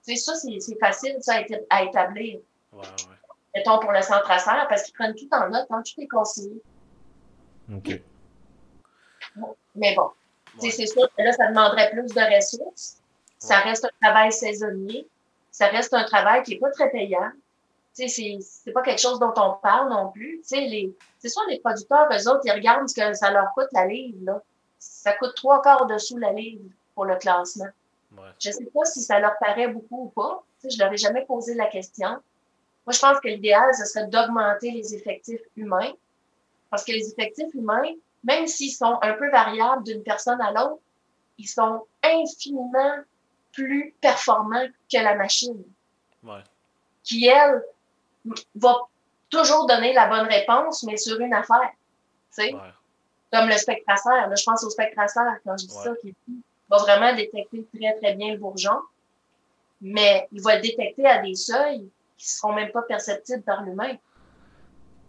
C'est 0.02 0.16
ça, 0.16 0.34
c'est 0.34 0.58
c'est 0.60 0.78
facile, 0.78 1.16
ça, 1.20 1.34
à, 1.34 1.40
éta- 1.42 1.64
à 1.70 1.82
établir. 1.84 2.40
Ouais, 2.72 2.80
ouais. 2.80 3.16
Mettons, 3.54 3.78
pour 3.78 3.92
le 3.92 4.00
centre 4.02 4.30
à 4.30 4.38
serre, 4.38 4.66
parce 4.68 4.82
qu'ils 4.84 4.94
prennent 4.94 5.14
tout 5.14 5.28
en 5.32 5.48
note, 5.48 5.66
hein, 5.70 5.82
tout 5.84 6.00
est 6.00 6.06
consigné. 6.08 6.60
OK. 7.74 8.00
Mais 9.74 9.94
bon, 9.94 10.10
tu 10.60 10.60
sais, 10.60 10.66
Ouais. 10.66 10.70
c'est 10.72 10.86
sûr 10.86 11.08
que 11.16 11.22
là, 11.22 11.32
ça 11.32 11.48
demanderait 11.48 11.90
plus 11.90 12.06
de 12.12 12.34
ressources. 12.36 12.98
Ça 13.38 13.58
reste 13.60 13.84
un 13.84 13.90
travail 14.02 14.32
saisonnier. 14.32 15.06
Ça 15.52 15.68
reste 15.68 15.94
un 15.94 16.04
travail 16.04 16.42
qui 16.42 16.54
est 16.54 16.58
pas 16.58 16.70
très 16.70 16.90
payant. 16.90 17.30
Tu 17.94 18.08
sais, 18.08 18.08
c'est, 18.08 18.38
c'est 18.40 18.72
pas 18.72 18.82
quelque 18.82 19.00
chose 19.00 19.20
dont 19.20 19.34
on 19.36 19.52
parle 19.62 19.90
non 19.90 20.10
plus. 20.10 20.38
Tu 20.38 20.48
sais, 20.48 20.60
les, 20.62 20.96
c'est 21.18 21.28
sûr, 21.28 21.42
les 21.48 21.60
producteurs, 21.60 22.08
eux 22.10 22.28
autres, 22.28 22.40
ils 22.44 22.52
regardent 22.52 22.88
ce 22.88 22.94
que 22.94 23.12
ça 23.12 23.30
leur 23.30 23.52
coûte 23.54 23.68
la 23.72 23.86
livre, 23.86 24.18
là. 24.22 24.42
Ça 24.78 25.12
coûte 25.12 25.34
trois 25.36 25.62
quarts 25.62 25.86
dessous 25.86 26.16
la 26.16 26.32
livre 26.32 26.64
pour 26.94 27.04
le 27.04 27.16
classement. 27.16 27.68
Ouais. 28.12 28.30
Je 28.40 28.50
sais 28.50 28.64
pas 28.64 28.84
si 28.84 29.00
ça 29.00 29.20
leur 29.20 29.38
paraît 29.38 29.68
beaucoup 29.68 30.06
ou 30.06 30.08
pas. 30.08 30.42
Tu 30.60 30.70
sais, 30.70 30.76
je 30.76 30.82
leur 30.82 30.92
ai 30.92 30.96
jamais 30.96 31.24
posé 31.24 31.54
la 31.54 31.66
question. 31.66 32.08
Moi, 32.08 32.92
je 32.92 32.98
pense 32.98 33.20
que 33.20 33.28
l'idéal, 33.28 33.72
ce 33.74 33.84
serait 33.84 34.06
d'augmenter 34.06 34.70
les 34.70 34.94
effectifs 34.94 35.42
humains. 35.56 35.92
Parce 36.70 36.84
que 36.84 36.92
les 36.92 37.10
effectifs 37.10 37.52
humains, 37.54 37.92
même 38.24 38.46
s'ils 38.46 38.72
sont 38.72 38.98
un 39.02 39.12
peu 39.12 39.30
variables 39.30 39.84
d'une 39.84 40.02
personne 40.02 40.40
à 40.40 40.50
l'autre, 40.50 40.80
ils 41.38 41.48
sont 41.48 41.86
infiniment 42.02 42.96
plus 43.52 43.94
performants 44.00 44.66
que 44.92 44.98
la 44.98 45.14
machine, 45.14 45.62
Ouais. 46.22 46.42
qui, 47.02 47.26
elle, 47.26 47.62
va 48.54 48.76
toujours 49.30 49.66
donner 49.66 49.92
la 49.92 50.06
bonne 50.08 50.26
réponse, 50.28 50.82
mais 50.84 50.96
sur 50.96 51.18
une 51.20 51.34
affaire. 51.34 51.70
Tu 52.34 52.44
sais, 52.44 52.54
Ouais. 52.54 52.60
comme 53.32 53.48
le 53.48 53.56
spectraceur. 53.56 54.28
Là, 54.28 54.34
je 54.34 54.44
pense 54.44 54.62
au 54.64 54.70
spectraceur 54.70 55.32
quand 55.44 55.56
je 55.56 55.66
dis 55.66 55.74
Ouais. 55.76 55.84
ça, 55.84 55.90
qui 56.00 56.14
va 56.70 56.78
vraiment 56.78 57.14
détecter 57.14 57.66
très, 57.76 57.94
très 57.98 58.14
bien 58.14 58.32
le 58.32 58.38
bourgeon, 58.38 58.78
mais 59.80 60.28
il 60.32 60.40
va 60.42 60.56
le 60.56 60.62
détecter 60.62 61.06
à 61.06 61.20
des 61.22 61.34
seuils 61.34 61.90
qui 62.16 62.28
seront 62.28 62.52
même 62.52 62.70
pas 62.70 62.82
perceptibles 62.82 63.42
par 63.42 63.62
l'humain. 63.64 63.96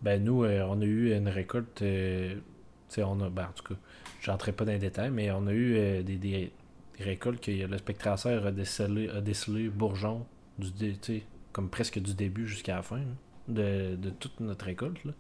Ben 0.02 0.22
nous, 0.24 0.44
euh, 0.44 0.66
on 0.68 0.82
a 0.82 0.86
eu 0.86 1.14
une 1.16 1.30
récolte, 1.30 1.82
euh, 1.82 2.34
tu 2.36 2.42
sais, 2.90 3.04
on 3.04 3.20
a, 3.22 3.30
ben, 3.30 3.46
en 3.46 3.52
tout 3.54 3.64
cas, 3.74 3.80
j'entrerai 4.22 4.52
pas 4.52 4.66
dans 4.66 4.72
les 4.74 4.80
détails, 4.80 5.12
mais 5.12 5.32
on 5.32 5.48
a 5.48 5.52
eu 5.52 5.78
euh, 5.78 6.02
des, 6.04 6.18
des, 6.18 6.52
des 6.98 7.04
récoltes 7.04 7.42
que 7.44 7.52
le 7.52 7.78
spectraceur 7.78 8.46
a 8.46 8.52
décelé, 8.52 9.10
a 9.10 9.22
décelé 9.22 9.70
bourgeon, 9.70 10.26
du, 10.58 10.72
dé- 10.72 11.24
comme 11.52 11.70
presque 11.70 12.00
du 12.00 12.14
début 12.14 12.48
jusqu'à 12.48 12.76
la 12.78 12.82
fin 12.84 12.98
là, 13.00 13.06
de, 13.48 13.96
de 13.96 14.10
toute 14.12 14.40
notre 14.40 14.66
récolte. 14.66 15.04
Là. 15.06 15.14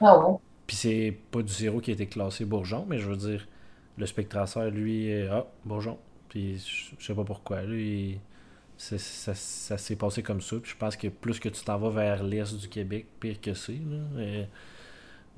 Ah 0.00 0.16
ouais. 0.18 0.38
Puis 0.66 0.76
c'est 0.76 1.16
pas 1.30 1.42
du 1.42 1.52
zéro 1.52 1.80
qui 1.80 1.90
a 1.90 1.94
été 1.94 2.06
classé 2.06 2.44
bourgeon, 2.44 2.86
mais 2.88 2.98
je 2.98 3.08
veux 3.08 3.16
dire, 3.16 3.46
le 3.98 4.06
spectraceur, 4.06 4.70
lui, 4.70 5.12
ah, 5.28 5.46
bourgeon. 5.64 5.98
Puis 6.28 6.58
je 6.98 7.04
sais 7.04 7.14
pas 7.14 7.24
pourquoi, 7.24 7.62
lui, 7.62 8.18
ça, 8.78 8.98
ça 8.98 9.78
s'est 9.78 9.96
passé 9.96 10.22
comme 10.22 10.40
ça. 10.42 10.56
Puis 10.58 10.72
je 10.72 10.76
pense 10.78 10.96
que 10.96 11.08
plus 11.08 11.40
que 11.40 11.48
tu 11.50 11.64
t'en 11.64 11.78
vas 11.78 11.90
vers 11.90 12.24
l'est 12.24 12.56
du 12.56 12.68
Québec, 12.68 13.06
pire 13.20 13.40
que 13.40 13.54
c'est. 13.54 13.72
là. 13.74 13.98
Euh, 14.18 14.44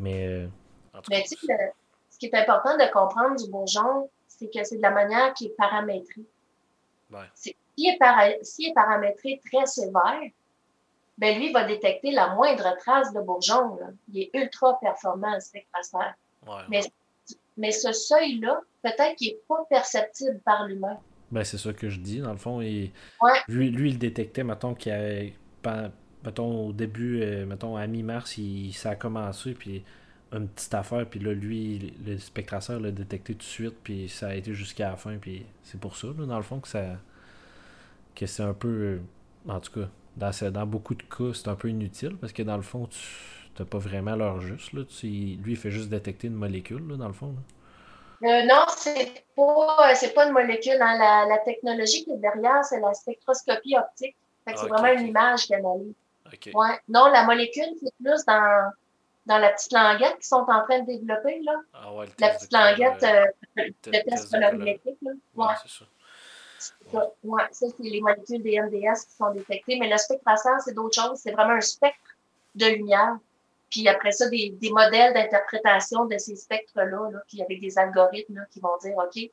mais, 0.00 0.26
euh, 0.28 0.48
en 0.94 1.02
tout 1.02 1.10
Mais 1.10 1.22
cas, 1.22 1.28
tu 1.28 1.36
sais, 1.36 1.46
le- 1.48 1.70
ce 2.10 2.18
qui 2.18 2.26
est 2.26 2.34
important 2.34 2.76
de 2.76 2.90
comprendre 2.92 3.36
du 3.36 3.50
bourgeon, 3.50 4.08
c'est 4.38 4.48
que 4.50 4.64
c'est 4.64 4.76
de 4.76 4.82
la 4.82 4.90
manière 4.90 5.32
qui 5.34 5.46
est 5.46 5.56
paramétrée. 5.56 6.24
ouais, 7.12 7.18
S'il 7.34 7.54
est, 7.78 7.98
para- 7.98 8.28
est 8.30 8.74
paramétré 8.74 9.40
très 9.50 9.66
sévère, 9.66 10.20
ben 11.18 11.38
lui 11.38 11.50
va 11.52 11.64
détecter 11.64 12.10
la 12.10 12.34
moindre 12.34 12.76
trace 12.78 13.12
de 13.12 13.20
bourgeon. 13.20 13.76
là. 13.76 13.86
Il 14.12 14.22
est 14.22 14.30
ultra 14.34 14.78
performant, 14.80 15.32
le 15.34 15.40
spectraceur. 15.40 16.12
ouais, 16.46 16.62
Mais, 16.68 16.80
mais 17.56 17.72
ce 17.72 17.92
seuil-là, 17.92 18.60
peut-être 18.82 19.16
qu'il 19.16 19.32
n'est 19.32 19.38
pas 19.48 19.64
perceptible 19.70 20.38
par 20.44 20.66
l'humain. 20.66 20.98
Ben, 21.30 21.42
c'est 21.42 21.58
ça 21.58 21.72
que 21.72 21.88
je 21.88 21.98
dis, 21.98 22.20
dans 22.20 22.32
le 22.32 22.36
fond. 22.38 22.60
Lui, 22.60 22.92
lui, 23.48 23.90
il 23.90 23.98
détectait, 23.98 24.44
mettons, 24.44 24.74
qu'il 24.74 24.92
y 24.92 24.94
avait, 24.94 25.32
mettons, 26.22 26.68
au 26.68 26.72
début, 26.72 27.22
euh, 27.22 27.46
mettons, 27.46 27.76
à 27.76 27.86
mi-mars, 27.86 28.36
il, 28.38 28.72
ça 28.74 28.90
a 28.90 28.94
commencé, 28.96 29.54
puis 29.54 29.84
une 30.32 30.48
petite 30.48 30.74
affaire, 30.74 31.06
puis 31.08 31.20
là, 31.20 31.32
lui, 31.32 31.94
le 32.06 32.18
spectraceur 32.18 32.80
l'a 32.80 32.90
détecté 32.90 33.34
tout 33.34 33.38
de 33.40 33.42
suite, 33.44 33.76
puis 33.82 34.08
ça 34.08 34.28
a 34.28 34.34
été 34.34 34.54
jusqu'à 34.54 34.90
la 34.90 34.96
fin, 34.96 35.16
puis 35.18 35.46
c'est 35.62 35.80
pour 35.80 35.96
ça, 35.96 36.08
là, 36.08 36.26
dans 36.26 36.36
le 36.36 36.42
fond, 36.42 36.60
que 36.60 36.68
ça, 36.68 36.98
que 38.14 38.26
c'est 38.26 38.42
un 38.42 38.54
peu, 38.54 38.68
euh, 38.68 38.98
en 39.48 39.60
tout 39.60 39.72
cas, 39.80 39.88
dans, 40.16 40.32
ce- 40.32 40.46
dans 40.46 40.66
beaucoup 40.66 40.94
de 40.94 41.02
cas, 41.02 41.32
c'est 41.34 41.48
un 41.48 41.54
peu 41.56 41.68
inutile, 41.68 42.16
parce 42.16 42.32
que 42.32 42.42
dans 42.42 42.56
le 42.56 42.62
fond, 42.62 42.86
tu 42.86 42.98
n'as 43.58 43.64
pas 43.66 43.78
vraiment 43.78 44.16
l'heure 44.16 44.40
juste, 44.40 44.72
là. 44.72 44.82
Tu- 44.84 45.06
lui, 45.06 45.52
il 45.52 45.56
fait 45.56 45.70
juste 45.70 45.88
détecter 45.90 46.28
une 46.28 46.34
molécule, 46.34 46.86
là, 46.88 46.96
dans 46.96 47.08
le 47.08 47.14
fond, 47.14 47.28
là. 47.28 47.42
Euh, 48.24 48.44
non, 48.46 48.64
c'est 48.78 49.26
pas, 49.36 49.94
c'est 49.94 50.14
pas 50.14 50.26
une 50.26 50.32
molécule. 50.32 50.80
hein. 50.80 50.96
La, 50.98 51.26
la 51.28 51.38
technologie 51.38 52.04
qui 52.04 52.12
est 52.12 52.16
derrière, 52.18 52.64
c'est 52.64 52.80
la 52.80 52.94
spectroscopie 52.94 53.76
optique. 53.76 54.16
Fait 54.46 54.54
que 54.54 54.60
c'est 54.60 54.66
Ok, 54.66 54.72
vraiment 54.72 54.98
une 54.98 55.08
image 55.08 55.44
qu'il 55.46 55.56
analyse. 55.56 55.94
Ok. 56.26 56.48
Ouais. 56.54 56.80
Non, 56.88 57.08
la 57.08 57.24
molécule, 57.26 57.74
c'est 57.82 57.94
plus 58.02 58.24
dans, 58.26 58.70
dans 59.26 59.38
la 59.38 59.50
petite 59.50 59.72
languette 59.72 60.14
qu'ils 60.16 60.24
sont 60.24 60.46
en 60.48 60.62
train 60.64 60.80
de 60.80 60.86
développer, 60.86 61.40
là. 61.42 61.52
Ah 61.74 61.92
ouais, 61.92 62.06
La 62.18 62.30
petite 62.30 62.50
de- 62.52 62.56
languette, 62.56 63.02
euh, 63.02 63.26
te- 63.82 63.90
le 63.90 64.02
test 64.10 64.24
de 64.26 64.30
colorimétrique, 64.38 64.98
là. 65.02 65.10
Ouais, 65.34 65.46
Ouais. 65.46 65.54
c'est 65.62 65.68
ça. 65.78 65.84
Ouais, 67.24 67.42
ça, 67.50 67.66
c'est 67.76 67.82
les 67.82 68.00
molécules 68.00 68.42
des 68.42 68.54
MDS 68.58 69.04
qui 69.06 69.12
sont 69.16 69.30
détectées. 69.32 69.78
Mais 69.78 69.90
le 69.90 69.98
spectraceur, 69.98 70.60
c'est 70.60 70.72
d'autres 70.74 71.00
choses. 71.00 71.18
C'est 71.18 71.32
vraiment 71.32 71.54
un 71.54 71.60
spectre 71.60 71.98
de 72.54 72.66
lumière. 72.66 73.18
Puis 73.70 73.86
après 73.88 74.12
ça, 74.12 74.28
des, 74.28 74.50
des 74.50 74.70
modèles 74.70 75.12
d'interprétation 75.12 76.06
de 76.06 76.16
ces 76.18 76.36
spectres-là, 76.36 76.84
là, 77.10 77.18
puis 77.26 77.42
avec 77.42 77.60
des 77.60 77.76
algorithmes 77.78 78.36
là, 78.36 78.44
qui 78.50 78.60
vont 78.60 78.76
dire, 78.78 78.96
OK, 78.96 79.30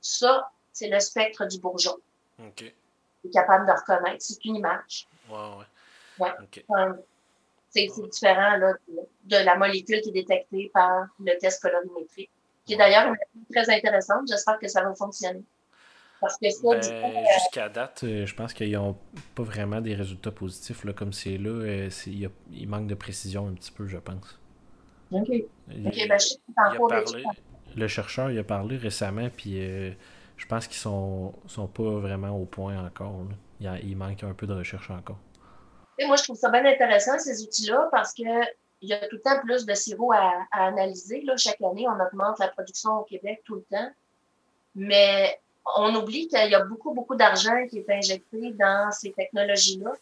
ça, 0.00 0.50
c'est 0.72 0.88
le 0.88 1.00
spectre 1.00 1.46
du 1.46 1.58
bourgeon. 1.58 1.96
Ok. 2.38 2.60
Il 3.24 3.28
est 3.28 3.32
capable 3.32 3.66
de 3.66 3.72
reconnaître. 3.72 4.22
C'est 4.22 4.44
une 4.44 4.56
image. 4.56 5.08
Ouais, 5.28 5.36
ouais. 5.38 6.26
Ouais. 6.26 6.32
Ok. 6.42 6.64
C'est 7.70 7.86
différent 8.10 8.56
là, 8.56 8.72
de, 8.88 9.36
de 9.38 9.44
la 9.44 9.56
molécule 9.56 10.00
qui 10.00 10.08
est 10.10 10.12
détectée 10.12 10.70
par 10.74 11.06
le 11.20 11.38
test 11.38 11.62
colorimétrique, 11.62 12.30
qui 12.64 12.74
est 12.74 12.76
d'ailleurs 12.76 13.04
une 13.06 13.10
méthode 13.12 13.64
très 13.66 13.74
intéressante. 13.76 14.22
J'espère 14.28 14.58
que 14.58 14.66
ça 14.68 14.82
va 14.82 14.94
fonctionner. 14.94 15.42
Parce 16.20 16.36
que 16.36 16.50
ça, 16.50 16.74
du 16.76 16.88
coup, 16.88 16.92
Ben, 17.14 17.24
jusqu'à 17.38 17.68
date, 17.70 18.02
euh, 18.04 18.26
je 18.26 18.34
pense 18.34 18.52
qu'ils 18.52 18.72
n'ont 18.72 18.96
pas 19.34 19.42
vraiment 19.42 19.80
des 19.80 19.94
résultats 19.94 20.30
positifs. 20.32 20.84
Là, 20.84 20.92
comme 20.92 21.12
c'est 21.14 21.38
là, 21.38 21.48
euh, 21.50 21.88
il, 22.06 22.18
y 22.20 22.26
a- 22.26 22.30
il 22.52 22.68
manque 22.68 22.88
de 22.88 22.94
précision 22.94 23.46
un 23.48 23.54
petit 23.54 23.72
peu, 23.72 23.86
je 23.86 23.96
pense. 23.96 24.38
OK. 25.12 25.28
Il- 25.30 25.46
ben, 25.82 25.92
je 25.92 25.98
sais 26.18 26.36
il 26.46 26.54
a 26.58 26.78
parlé, 26.88 27.24
le 27.76 27.88
chercheur 27.88 28.30
il 28.30 28.38
a 28.38 28.44
parlé 28.44 28.76
récemment, 28.76 29.28
puis 29.34 29.54
euh, 29.60 29.92
je 30.36 30.44
pense 30.46 30.66
qu'ils 30.66 30.76
sont, 30.76 31.32
sont 31.46 31.68
pas 31.68 31.82
vraiment 32.00 32.30
au 32.36 32.44
point 32.44 32.84
encore. 32.84 33.12
là. 33.28 33.34
Il, 33.60 33.64
y 33.64 33.68
a- 33.68 33.78
il 33.78 33.96
manque 33.96 34.22
un 34.24 34.34
peu 34.34 34.46
de 34.46 34.52
recherche 34.54 34.90
encore. 34.90 35.18
Moi, 36.06 36.16
je 36.16 36.24
trouve 36.24 36.36
ça 36.36 36.50
bien 36.50 36.64
intéressant, 36.64 37.18
ces 37.18 37.42
outils-là, 37.42 37.88
parce 37.90 38.14
que 38.14 38.22
il 38.82 38.88
y 38.88 38.94
a 38.94 38.98
tout 39.08 39.16
le 39.16 39.20
temps 39.20 39.38
plus 39.40 39.66
de 39.66 39.74
sirop 39.74 40.12
à, 40.12 40.46
à 40.52 40.66
analyser. 40.68 41.20
Là. 41.22 41.36
Chaque 41.36 41.60
année, 41.60 41.86
on 41.86 42.02
augmente 42.02 42.38
la 42.38 42.48
production 42.48 43.00
au 43.00 43.02
Québec 43.02 43.42
tout 43.44 43.56
le 43.56 43.64
temps. 43.70 43.90
Mais 44.74 45.38
on 45.76 45.94
oublie 45.94 46.28
qu'il 46.28 46.50
y 46.50 46.54
a 46.54 46.64
beaucoup, 46.64 46.92
beaucoup 46.92 47.14
d'argent 47.14 47.66
qui 47.68 47.78
est 47.78 47.90
injecté 47.90 48.52
dans 48.52 48.90
ces 48.90 49.12
technologies-là, 49.12 49.92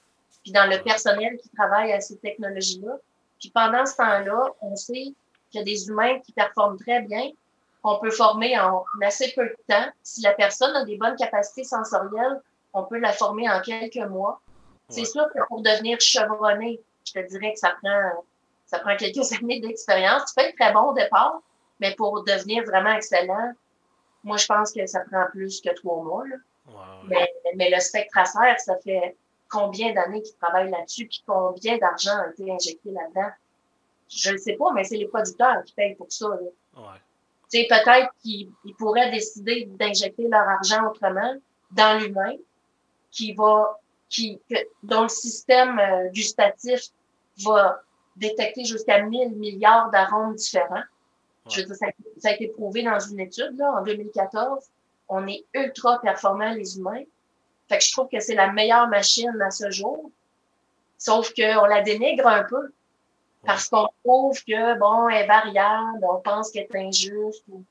puis 0.43 0.53
dans 0.53 0.71
le 0.71 0.83
personnel 0.83 1.37
qui 1.39 1.49
travaille 1.51 1.93
à 1.93 2.01
ces 2.01 2.17
technologies-là. 2.19 2.99
Puis 3.41 3.51
pendant 3.51 3.85
ce 3.87 3.97
temps-là, 3.97 4.53
on 4.61 4.77
sait 4.77 5.13
qu'il 5.51 5.55
y 5.55 5.59
a 5.59 5.65
des 5.65 5.89
humains 5.89 6.21
qui 6.21 6.33
performent 6.33 6.79
très 6.79 7.03
bien, 7.03 7.31
qu'on 7.83 7.99
peut 7.99 8.11
former 8.11 8.59
en 8.59 8.85
assez 9.03 9.33
peu 9.35 9.45
de 9.45 9.57
temps. 9.69 9.91
Si 10.03 10.21
la 10.23 10.33
personne 10.33 10.75
a 10.77 10.85
des 10.85 10.97
bonnes 10.97 11.17
capacités 11.17 11.65
sensorielles, 11.65 12.41
on 12.73 12.85
peut 12.85 12.99
la 12.99 13.13
former 13.13 13.49
en 13.49 13.61
quelques 13.61 13.97
mois. 14.09 14.41
C'est 14.89 15.01
Ouais. 15.01 15.07
sûr 15.07 15.27
que 15.35 15.47
pour 15.49 15.61
devenir 15.63 16.01
chevronné, 16.01 16.81
je 17.07 17.13
te 17.13 17.27
dirais 17.29 17.53
que 17.53 17.59
ça 17.59 17.75
prend, 17.83 18.25
ça 18.67 18.79
prend 18.79 18.97
quelques 18.97 19.33
années 19.43 19.61
d'expérience. 19.61 20.25
Tu 20.27 20.35
peux 20.35 20.49
être 20.49 20.57
très 20.57 20.73
bon 20.73 20.91
au 20.91 20.95
départ, 20.95 21.41
mais 21.81 21.95
pour 21.95 22.25
devenir 22.25 22.65
vraiment 22.65 22.93
excellent, 22.93 23.53
moi, 24.25 24.37
je 24.37 24.47
pense 24.47 24.73
que 24.73 24.87
ça 24.87 25.01
prend 25.11 25.27
plus 25.31 25.61
que 25.61 25.71
trois 25.75 26.03
mois. 26.03 26.25
Là. 26.27 26.37
Mais, 27.05 27.33
mais 27.55 27.71
le 27.71 27.81
spectraceur, 27.81 28.59
ça 28.59 28.77
fait 28.79 29.17
combien 29.49 29.95
d'années 29.95 30.21
qu'ils 30.23 30.37
travaillent 30.37 30.71
là-dessus, 30.71 31.07
puis 31.07 31.23
combien 31.27 31.79
d'argent 31.79 32.19
a 32.19 32.29
été 32.31 32.51
injecté 32.53 32.91
là-dedans? 32.91 33.31
Je 34.11 34.33
ne 34.33 34.37
sais 34.37 34.55
pas, 34.55 34.73
mais 34.73 34.85
c'est 34.85 34.97
les 34.97 35.07
producteurs 35.09 35.63
qui 35.65 35.73
payent 35.75 35.95
pour 35.95 36.11
ça. 36.11 36.29
Ouais. 36.29 36.83
Tu 37.51 37.61
sais, 37.61 37.67
peut-être 37.69 38.11
qu'ils 38.23 38.51
ils 38.65 38.75
pourraient 38.75 39.11
décider 39.11 39.65
d'injecter 39.67 40.29
leur 40.29 40.47
argent 40.47 40.87
autrement 40.91 41.35
dans 41.71 41.99
l'humain, 41.99 42.35
qui 43.11 43.33
va, 43.33 43.79
qui, 44.09 44.41
que- 44.51 44.67
dont 44.83 45.03
le 45.03 45.09
système 45.09 45.79
euh, 45.79 46.09
gustatif 46.11 46.81
va 47.45 47.83
détecter 48.17 48.65
jusqu'à 48.65 49.03
1000 49.03 49.37
milliards 49.37 49.91
d'arômes 49.91 50.35
différents. 50.35 50.83
Je 51.51 51.61
veux 51.61 51.67
dire, 51.67 51.77
ça, 51.77 52.29
a 52.29 52.33
été 52.33 52.49
prouvé 52.49 52.83
dans 52.83 52.99
une 52.99 53.21
étude, 53.21 53.57
là, 53.57 53.73
en 53.79 53.83
2014. 53.83 54.67
On 55.09 55.27
est 55.27 55.45
ultra 55.55 55.99
performants, 56.01 56.53
les 56.53 56.77
humains. 56.77 57.05
Fait 57.69 57.79
que 57.79 57.85
je 57.85 57.93
trouve 57.93 58.09
que 58.09 58.21
c'est 58.21 58.35
la 58.35 58.53
meilleure 58.53 58.89
machine 58.89 59.41
à 59.41 59.51
ce 59.51 59.71
jour. 59.71 60.11
Sauf 60.99 61.33
qu'on 61.33 61.65
la 61.65 61.81
dénigre 61.81 62.27
un 62.27 62.45
peu. 62.45 62.73
Parce 63.45 63.69
qu'on 63.69 63.89
trouve 64.05 64.39
que, 64.45 64.79
bon, 64.79 65.09
elle 65.09 65.25
est 65.25 65.27
variable, 65.27 66.05
on 66.11 66.21
pense 66.21 66.51
qu'elle 66.51 66.67
est 66.75 66.77
injuste. 66.77 67.45
Ou, 67.49 67.65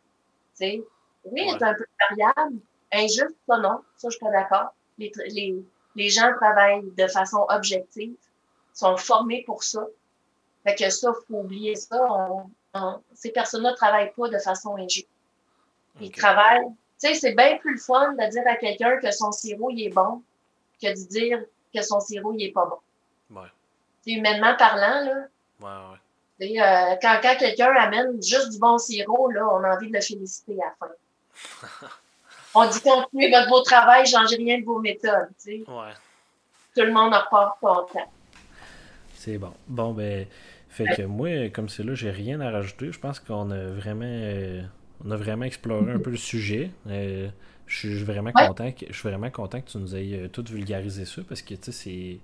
oui, 0.59 0.81
elle 1.35 1.47
est 1.49 1.63
un 1.63 1.73
peu 1.73 1.85
variable. 2.09 2.57
Injuste, 2.91 3.35
ça 3.47 3.57
non. 3.57 3.81
Ça, 3.97 4.09
je 4.09 4.11
suis 4.11 4.19
pas 4.19 4.31
d'accord. 4.31 4.73
Les, 4.97 5.11
les, 5.27 5.63
les 5.97 6.09
gens 6.09 6.31
travaillent 6.39 6.89
de 6.95 7.07
façon 7.07 7.45
objective, 7.49 8.15
sont 8.73 8.95
formés 8.97 9.43
pour 9.45 9.63
ça. 9.63 9.85
Fait 10.63 10.75
que 10.75 10.89
ça, 10.89 11.11
faut 11.27 11.39
oublier 11.39 11.75
ça. 11.75 11.99
ces 13.13 13.31
personnes-là 13.31 13.73
travaillent 13.73 14.13
pas 14.15 14.29
de 14.29 14.37
façon 14.37 14.77
injuste. 14.77 15.09
Ils 15.99 16.11
travaillent. 16.11 16.67
Tu 17.01 17.07
sais, 17.07 17.13
c'est 17.15 17.33
bien 17.33 17.57
plus 17.57 17.73
le 17.73 17.79
fun 17.79 18.13
de 18.13 18.29
dire 18.29 18.43
à 18.45 18.55
quelqu'un 18.55 18.97
que 18.99 19.11
son 19.11 19.31
sirop, 19.31 19.71
il 19.71 19.87
est 19.87 19.89
bon 19.89 20.21
que 20.81 20.87
de 20.87 21.07
dire 21.07 21.43
que 21.73 21.81
son 21.81 21.99
sirop, 21.99 22.33
il 22.33 22.45
est 22.45 22.51
pas 22.51 22.65
bon. 22.65 23.39
Ouais. 23.39 23.49
humainement 24.05 24.55
parlant, 24.55 25.03
là. 25.03 25.27
Ouais, 25.59 25.91
ouais. 25.91 26.61
Euh, 26.61 26.95
quand, 27.01 27.19
quand 27.23 27.35
quelqu'un 27.39 27.73
amène 27.75 28.21
juste 28.21 28.51
du 28.51 28.59
bon 28.59 28.77
sirop, 28.77 29.31
là, 29.31 29.47
on 29.51 29.63
a 29.63 29.75
envie 29.75 29.89
de 29.89 29.95
le 29.95 30.01
féliciter 30.01 30.57
à 30.61 30.65
la 30.65 30.75
fin. 30.79 31.87
on 32.55 32.69
dit 32.69 32.81
continuez 32.81 33.29
votre 33.29 33.49
beau 33.49 33.61
travail, 33.61 34.05
changez 34.05 34.37
rien 34.37 34.59
de 34.59 34.65
vos 34.65 34.79
méthodes. 34.79 35.29
Tu 35.43 35.63
sais. 35.63 35.63
Ouais. 35.67 35.93
Tout 36.75 36.83
le 36.83 36.93
monde 36.93 37.13
en 37.13 37.19
repart 37.19 37.59
content. 37.59 38.11
C'est 39.15 39.37
bon. 39.37 39.53
Bon, 39.67 39.93
ben, 39.93 40.27
fait 40.69 40.85
que 40.95 41.01
moi, 41.03 41.49
comme 41.49 41.69
c'est 41.69 41.83
là, 41.83 41.95
j'ai 41.95 42.11
rien 42.11 42.39
à 42.39 42.51
rajouter. 42.51 42.91
Je 42.91 42.99
pense 42.99 43.19
qu'on 43.19 43.49
a 43.51 43.67
vraiment, 43.69 44.05
euh, 44.05 44.61
on 45.03 45.11
a 45.11 45.15
vraiment 45.15 45.45
exploré 45.45 45.91
un 45.91 45.99
peu 45.99 46.11
le 46.11 46.17
sujet. 46.17 46.71
Euh, 46.87 47.29
je 47.65 47.77
suis 47.77 48.03
vraiment 48.03 48.31
content 48.31 48.71
que 48.71 48.85
je 48.87 48.93
suis 48.93 49.09
vraiment 49.09 49.29
content 49.29 49.59
que 49.59 49.69
tu 49.69 49.77
nous 49.79 49.95
aies 49.95 50.13
euh, 50.13 50.27
tout 50.29 50.45
vulgarisé 50.47 51.03
ça 51.03 51.21
parce 51.27 51.41
que 51.41 51.53
tu 51.55 51.63
sais 51.63 51.71
c'est 51.73 52.19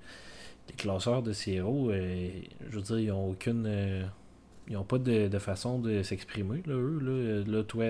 les 0.69 0.75
classeurs 0.77 1.21
de 1.21 1.33
sirop 1.33 1.91
je 1.91 2.75
veux 2.75 2.81
dire 2.81 2.99
ils 2.99 3.11
ont 3.11 3.31
aucune 3.31 4.07
ils 4.69 4.77
ont 4.77 4.85
pas 4.85 4.99
de, 4.99 5.39
façon 5.39 5.79
de 5.79 6.01
s'exprimer 6.01 6.63
là 6.65 6.75
eux 6.75 6.99
là, 7.01 7.57
là 7.57 7.63
toi 7.63 7.85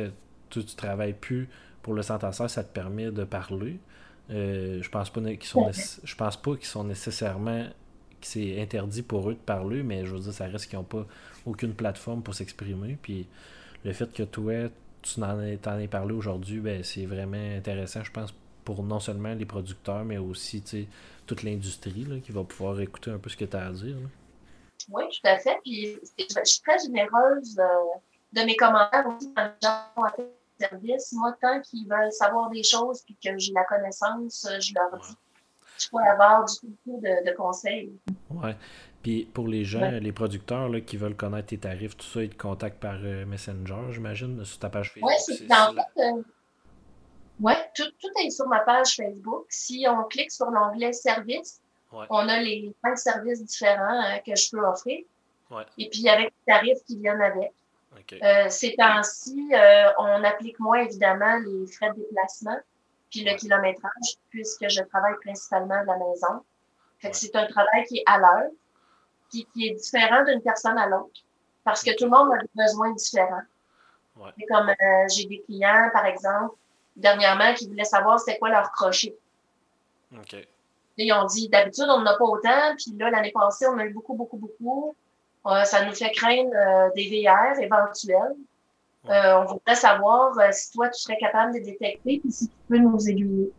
tu, 0.49 0.65
tu 0.65 0.75
travailles 0.75 1.13
plus 1.13 1.47
pour 1.83 1.93
le 1.93 2.01
centre 2.01 2.33
ça 2.33 2.63
te 2.63 2.73
permet 2.73 3.11
de 3.11 3.23
parler 3.23 3.77
je 4.29 4.89
pense 4.89 5.11
pas 5.11 5.21
qu'ils 5.21 5.43
sont 5.43 5.69
je 5.71 6.15
pense 6.15 6.37
pas 6.37 6.55
qu'ils 6.55 6.65
sont 6.65 6.83
nécessairement 6.83 7.65
c'est 8.25 8.61
interdit 8.61 9.01
pour 9.01 9.29
eux 9.29 9.33
de 9.33 9.39
parler, 9.39 9.83
mais 9.83 10.05
je 10.05 10.13
veux 10.13 10.19
dire, 10.19 10.33
ça 10.33 10.45
reste 10.45 10.67
qu'ils 10.67 10.79
n'ont 10.79 10.85
pas 10.85 11.05
aucune 11.45 11.73
plateforme 11.73 12.23
pour 12.23 12.33
s'exprimer. 12.33 12.97
Puis 13.01 13.27
le 13.83 13.93
fait 13.93 14.11
que 14.11 14.23
toi, 14.23 14.69
tu 15.01 15.21
en 15.21 15.39
aies, 15.41 15.87
parlé 15.87 16.13
aujourd'hui, 16.13 16.59
ben, 16.59 16.83
c'est 16.83 17.05
vraiment 17.05 17.57
intéressant, 17.57 18.03
je 18.03 18.11
pense, 18.11 18.33
pour 18.63 18.83
non 18.83 18.99
seulement 18.99 19.33
les 19.33 19.45
producteurs, 19.45 20.05
mais 20.05 20.17
aussi 20.17 20.63
toute 21.25 21.43
l'industrie 21.43 22.21
qui 22.25 22.31
va 22.31 22.43
pouvoir 22.43 22.79
écouter 22.79 23.11
un 23.11 23.17
peu 23.17 23.29
ce 23.29 23.37
que 23.37 23.45
tu 23.45 23.57
as 23.57 23.67
à 23.67 23.71
dire. 23.71 23.97
Oui, 24.89 25.03
tout 25.09 25.27
à 25.27 25.37
fait. 25.37 25.57
Puis 25.63 25.97
je 26.17 26.43
suis 26.43 26.61
très 26.61 26.79
généreuse 26.79 27.57
euh, 27.59 27.63
de 28.33 28.41
mes 28.45 28.55
commentaires 28.55 29.05
aussi 29.07 29.33
dans 29.33 30.03
service. 30.59 31.13
Moi, 31.13 31.35
tant 31.41 31.61
qu'ils 31.61 31.87
veulent 31.87 32.11
savoir 32.11 32.49
des 32.49 32.63
choses 32.63 33.01
puis 33.03 33.17
que 33.23 33.37
j'ai 33.37 33.53
la 33.53 33.63
connaissance, 33.65 34.47
je 34.59 34.73
leur 34.73 34.99
dis 35.01 35.15
je 35.79 35.89
pourrais 35.89 36.07
avoir 36.07 36.45
du 36.45 36.53
coup 36.83 36.99
de, 37.01 37.29
de 37.29 37.35
conseils. 37.35 37.91
Ouais. 38.29 38.55
Puis 39.01 39.25
pour 39.25 39.47
les 39.47 39.65
gens, 39.65 39.91
les 39.91 40.11
producteurs 40.11 40.69
là, 40.69 40.79
qui 40.79 40.97
veulent 40.97 41.15
connaître 41.15 41.47
tes 41.47 41.57
tarifs, 41.57 41.97
tout 41.97 42.05
ça, 42.05 42.23
ils 42.23 42.29
te 42.29 42.41
contactent 42.41 42.79
par 42.79 42.97
euh, 43.03 43.25
Messenger, 43.25 43.91
j'imagine, 43.91 44.43
sur 44.45 44.59
ta 44.59 44.69
page 44.69 44.93
Facebook. 44.93 45.11
Oui, 45.11 45.35
c'est 45.35 45.53
en 45.53 45.73
fait. 45.73 46.01
Euh, 46.01 46.23
ouais, 47.41 47.57
tout, 47.75 47.89
tout, 48.01 48.09
est 48.23 48.29
sur 48.29 48.47
ma 48.47 48.61
page 48.61 48.95
Facebook. 48.95 49.45
Si 49.49 49.85
on 49.89 50.03
clique 50.03 50.31
sur 50.31 50.45
l'onglet 50.45 50.93
service, 50.93 51.61
on 51.91 52.29
a 52.29 52.39
les 52.39 52.73
cinq 52.83 52.97
services 52.97 53.43
différents 53.43 54.01
euh, 54.03 54.17
que 54.25 54.35
je 54.35 54.49
peux 54.51 54.65
offrir. 54.65 55.03
Ouais. 55.51 55.63
Et 55.77 55.89
puis 55.89 56.07
avec 56.07 56.33
les 56.47 56.53
tarifs 56.53 56.83
qui 56.87 56.97
viennent 56.97 57.21
avec. 57.21 57.51
Ces 58.49 58.75
temps-ci, 58.75 59.51
on 59.97 60.23
applique 60.23 60.59
moins 60.59 60.81
évidemment 60.81 61.37
les 61.45 61.67
frais 61.67 61.89
de 61.91 61.95
déplacement 61.95 62.57
puis 63.13 63.23
le 63.23 63.35
kilométrage, 63.35 64.17
puisque 64.31 64.67
je 64.69 64.81
travaille 64.81 65.15
principalement 65.23 65.81
de 65.81 65.87
la 65.87 65.97
maison. 65.97 66.43
Fait 66.97 67.11
que 67.11 67.17
c'est 67.17 67.35
un 67.35 67.45
travail 67.45 67.85
qui 67.85 67.99
est 67.99 68.03
à 68.07 68.17
l'heure, 68.17 68.49
qui, 69.29 69.45
qui 69.53 69.67
est 69.67 69.75
différent 69.75 70.23
d'une 70.23 70.41
personne 70.41 70.77
à 70.79 70.87
l'autre, 70.87 71.21
parce 71.63 71.83
que 71.83 71.95
tout 71.95 72.05
le 72.05 72.09
monde 72.09 72.33
a 72.33 72.41
des 72.41 72.49
besoins 72.55 72.91
différents. 72.93 73.43
Ouais. 74.15 74.31
comme 74.47 74.69
euh, 74.69 75.07
j'ai 75.09 75.25
des 75.25 75.41
clients, 75.41 75.89
par 75.91 76.05
exemple, 76.05 76.55
dernièrement, 76.95 77.53
qui 77.55 77.67
voulaient 77.67 77.83
savoir 77.83 78.19
c'était 78.19 78.37
quoi 78.37 78.49
leur 78.49 78.71
crochet. 78.71 79.15
Okay. 80.19 80.47
ils 80.97 81.11
ont 81.11 81.25
dit, 81.25 81.49
d'habitude, 81.49 81.85
on 81.89 81.99
n'en 81.99 82.05
a 82.05 82.17
pas 82.17 82.25
autant, 82.25 82.75
puis 82.77 82.95
là, 82.97 83.09
l'année 83.09 83.31
passée, 83.31 83.65
on 83.65 83.77
a 83.79 83.85
eu 83.85 83.89
beaucoup, 83.91 84.13
beaucoup, 84.13 84.37
beaucoup. 84.37 84.95
Euh, 85.45 85.63
ça 85.65 85.85
nous 85.85 85.93
fait 85.93 86.11
craindre 86.11 86.51
euh, 86.55 86.89
des 86.95 87.09
VR 87.09 87.59
éventuels. 87.59 88.35
Euh, 89.09 89.39
on 89.39 89.45
voudrait 89.45 89.75
savoir 89.75 90.37
euh, 90.39 90.47
si 90.51 90.71
toi, 90.71 90.89
tu 90.89 91.01
serais 91.01 91.17
capable 91.17 91.53
de 91.53 91.59
détecter, 91.59 92.19
puis 92.19 92.31
si 92.31 92.47
tu 92.47 92.55
peux 92.69 92.77
nous 92.77 93.09
aiguiller. 93.09 93.51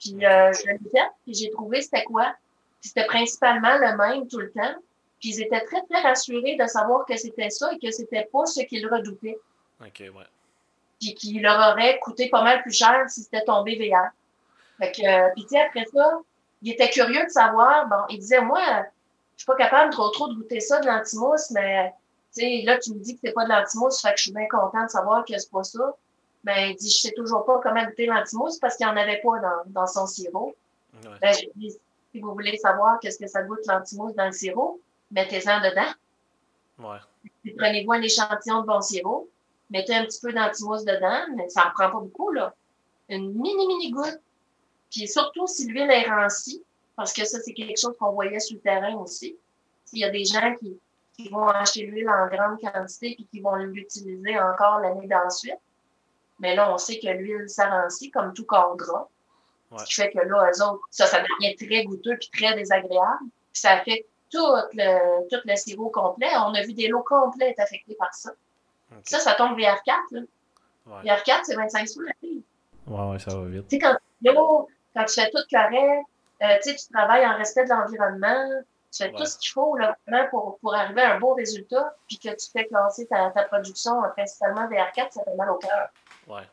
Puis 0.00 0.24
euh, 0.24 0.52
je 0.52 0.66
l'ai 0.66 0.78
fait, 0.90 1.10
puis 1.24 1.34
j'ai 1.34 1.50
trouvé 1.50 1.82
c'était 1.82 2.04
quoi. 2.04 2.34
Puis 2.80 2.90
c'était 2.90 3.04
principalement 3.04 3.76
le 3.76 3.96
même 3.96 4.26
tout 4.26 4.38
le 4.38 4.50
temps. 4.52 4.74
Puis 5.20 5.30
ils 5.30 5.42
étaient 5.42 5.60
très, 5.60 5.82
très 5.82 6.00
rassurés 6.00 6.56
de 6.56 6.66
savoir 6.66 7.04
que 7.04 7.16
c'était 7.16 7.50
ça 7.50 7.70
et 7.72 7.78
que 7.78 7.90
c'était 7.90 8.26
pas 8.32 8.46
ce 8.46 8.62
qu'ils 8.62 8.86
redoutaient. 8.86 9.38
OK, 9.80 10.00
ouais. 10.00 10.26
Puis 11.00 11.14
qu'il 11.14 11.42
leur 11.42 11.72
aurait 11.72 11.98
coûté 11.98 12.30
pas 12.30 12.42
mal 12.42 12.62
plus 12.62 12.72
cher 12.72 13.04
si 13.08 13.22
c'était 13.22 13.44
tombé 13.44 13.76
VR. 13.76 14.10
Fait 14.78 14.92
que, 14.92 15.34
puis 15.34 15.42
tu 15.42 15.48
sais, 15.48 15.60
après 15.60 15.84
ça, 15.92 16.20
il 16.62 16.72
était 16.72 16.88
curieux 16.88 17.24
de 17.24 17.30
savoir, 17.30 17.86
bon, 17.88 18.04
il 18.08 18.18
disait, 18.18 18.40
moi, 18.40 18.86
je 19.38 19.42
suis 19.44 19.46
pas 19.46 19.56
capable 19.56 19.90
trop 19.92 20.10
trop 20.10 20.28
de 20.28 20.34
goûter 20.34 20.60
ça 20.60 20.80
de 20.80 20.86
l'antimousse, 20.86 21.50
mais 21.52 21.94
sais, 22.38 22.62
là, 22.64 22.78
tu 22.78 22.92
me 22.92 22.98
dis 22.98 23.14
que 23.14 23.20
c'est 23.24 23.32
pas 23.32 23.44
de 23.44 23.50
l'antimousse, 23.50 24.00
fait 24.00 24.10
que 24.10 24.18
je 24.18 24.22
suis 24.24 24.32
bien 24.32 24.46
content 24.48 24.84
de 24.84 24.90
savoir 24.90 25.24
que 25.24 25.36
c'est 25.38 25.50
pas 25.50 25.64
ça. 25.64 25.96
Ben, 26.44 26.70
il 26.70 26.76
dit, 26.76 26.90
je 26.90 26.98
sais 26.98 27.12
toujours 27.12 27.44
pas 27.44 27.60
comment 27.62 27.84
goûter 27.84 28.06
l'antimousse 28.06 28.58
parce 28.58 28.76
qu'il 28.76 28.86
n'y 28.86 28.92
en 28.92 28.96
avait 28.96 29.20
pas 29.22 29.38
dans, 29.40 29.70
dans 29.70 29.86
son 29.86 30.06
sirop. 30.06 30.54
Ben, 31.02 31.32
je 31.32 31.46
dis, 31.56 31.76
si 32.12 32.20
vous 32.20 32.32
voulez 32.32 32.56
savoir 32.58 33.00
qu'est-ce 33.00 33.18
que 33.18 33.26
ça 33.26 33.42
goûte 33.42 33.66
l'antimousse 33.66 34.14
dans 34.14 34.26
le 34.26 34.32
sirop, 34.32 34.80
mettez-en 35.10 35.60
dedans. 35.60 35.92
Ouais. 36.78 36.98
Prenez-vous 37.56 37.92
un 37.92 38.02
échantillon 38.02 38.62
de 38.62 38.66
bon 38.66 38.80
sirop, 38.80 39.28
mettez 39.70 39.94
un 39.94 40.04
petit 40.04 40.20
peu 40.20 40.32
d'antimousse 40.32 40.84
dedans, 40.84 41.26
mais 41.36 41.48
ça 41.48 41.66
en 41.66 41.70
prend 41.70 41.90
pas 41.90 42.00
beaucoup, 42.00 42.30
là. 42.30 42.54
Une 43.08 43.32
mini, 43.32 43.66
mini 43.66 43.90
goutte. 43.90 44.20
Puis 44.90 45.08
surtout 45.08 45.46
si 45.46 45.66
l'huile 45.66 45.90
est 45.90 46.08
rancie, 46.08 46.62
parce 46.98 47.12
que 47.12 47.24
ça, 47.24 47.38
c'est 47.40 47.52
quelque 47.52 47.78
chose 47.80 47.96
qu'on 47.96 48.10
voyait 48.10 48.40
sur 48.40 48.56
le 48.56 48.60
terrain 48.60 48.96
aussi. 48.96 49.38
S'il 49.84 50.00
y 50.00 50.04
a 50.04 50.10
des 50.10 50.24
gens 50.24 50.52
qui, 50.56 50.76
qui 51.16 51.28
vont 51.28 51.46
acheter 51.46 51.82
l'huile 51.82 52.10
en 52.10 52.26
grande 52.26 52.58
quantité 52.60 53.12
et 53.12 53.24
qui 53.24 53.40
vont 53.40 53.54
l'utiliser 53.54 54.36
encore 54.40 54.80
l'année 54.80 55.06
d'ensuite. 55.06 55.60
Mais 56.40 56.56
là, 56.56 56.74
on 56.74 56.76
sait 56.76 56.98
que 56.98 57.06
l'huile 57.06 57.48
s'arancie 57.48 58.10
comme 58.10 58.34
tout 58.34 58.44
corps 58.44 58.76
gras. 58.76 59.06
Ce 59.76 59.84
qui 59.84 59.94
fait 59.94 60.10
que 60.10 60.18
là, 60.18 60.50
eux 60.50 60.62
autres, 60.64 60.82
ça, 60.90 61.06
ça 61.06 61.20
devient 61.20 61.54
très 61.54 61.84
goûteux 61.84 62.16
puis 62.18 62.30
très 62.32 62.56
désagréable. 62.56 63.26
ça 63.52 63.74
affecte 63.74 64.08
tout 64.30 64.52
le, 64.72 65.28
tout 65.28 65.40
le 65.44 65.54
sirop 65.54 65.90
complet. 65.90 66.30
On 66.38 66.52
a 66.52 66.62
vu 66.62 66.72
des 66.72 66.88
lots 66.88 67.04
complets 67.04 67.50
être 67.50 67.60
affectés 67.60 67.94
par 67.94 68.12
ça. 68.12 68.32
Ça, 69.04 69.20
ça 69.20 69.34
tombe 69.34 69.56
VR4. 69.56 69.86
Là. 70.10 70.20
VR4, 71.04 71.40
c'est 71.44 71.54
25 71.54 71.88
sous 71.88 72.00
la 72.00 72.12
fille. 72.18 72.42
Ouais, 72.88 73.08
ouais, 73.08 73.18
ça 73.20 73.36
va 73.36 73.46
vite. 73.46 73.68
Tu 73.68 73.76
sais, 73.76 73.78
quand, 73.78 73.96
quand 74.94 75.04
tu 75.04 75.14
fais 75.14 75.30
tout 75.30 75.44
correct, 75.48 76.06
euh, 76.42 76.58
tu 76.62 76.74
travailles 76.92 77.26
en 77.26 77.36
respect 77.36 77.64
de 77.64 77.70
l'environnement, 77.70 78.62
tu 78.90 79.04
fais 79.04 79.12
tout 79.12 79.26
ce 79.26 79.38
qu'il 79.38 79.50
faut 79.50 79.76
là, 79.76 79.96
pour, 80.30 80.58
pour 80.60 80.74
arriver 80.74 81.02
à 81.02 81.14
un 81.14 81.18
beau 81.18 81.34
résultat, 81.34 81.94
puis 82.06 82.18
que 82.18 82.28
tu 82.30 82.50
fais 82.50 82.66
classer 82.66 83.06
ta, 83.06 83.30
ta 83.30 83.44
production 83.44 84.00
principalement 84.16 84.66
VR4, 84.66 85.10
ça 85.10 85.24
fait 85.24 85.34
mal 85.36 85.50
au 85.50 85.56
cœur. 85.56 85.88
Ouais. 86.26 86.46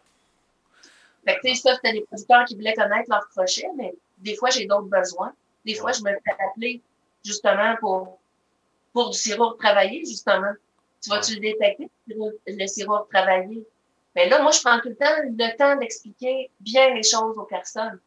Fait 1.25 1.35
que, 1.37 1.47
tu 1.47 1.55
sais, 1.55 1.69
des 1.91 2.01
producteurs 2.01 2.45
qui 2.45 2.55
voulaient 2.55 2.75
connaître 2.75 3.09
leur 3.09 3.27
crochet, 3.29 3.67
mais 3.75 3.95
des 4.19 4.35
fois, 4.35 4.49
j'ai 4.49 4.65
d'autres 4.65 4.89
besoins. 4.89 5.33
Des 5.65 5.73
fois, 5.73 5.91
je 5.91 6.01
me 6.03 6.11
fais 6.11 6.43
appeler 6.49 6.81
justement 7.23 7.75
pour, 7.79 8.19
pour 8.93 9.09
du 9.09 9.17
sirop 9.17 9.53
travaillé, 9.53 10.05
justement. 10.05 10.53
Tu 11.01 11.09
vas-tu 11.09 11.35
le 11.35 11.39
détecter, 11.39 11.89
le 12.07 12.67
sirop 12.67 13.07
travaillé? 13.11 13.65
Mais 14.15 14.29
là, 14.29 14.41
moi, 14.41 14.51
je 14.51 14.61
prends 14.61 14.79
tout 14.79 14.89
le 14.89 14.95
temps 14.95 15.15
le 15.23 15.57
temps 15.57 15.75
d'expliquer 15.77 16.51
bien 16.59 16.93
les 16.93 17.03
choses 17.03 17.37
aux 17.37 17.43
personnes. 17.43 17.99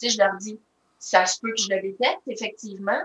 Tu 0.00 0.08
sais, 0.08 0.16
je 0.16 0.18
leur 0.18 0.34
dis, 0.36 0.58
ça 1.04 1.26
se 1.26 1.38
peut 1.38 1.50
que 1.50 1.60
je 1.60 1.68
le 1.68 1.82
détecte, 1.82 2.22
effectivement, 2.26 3.02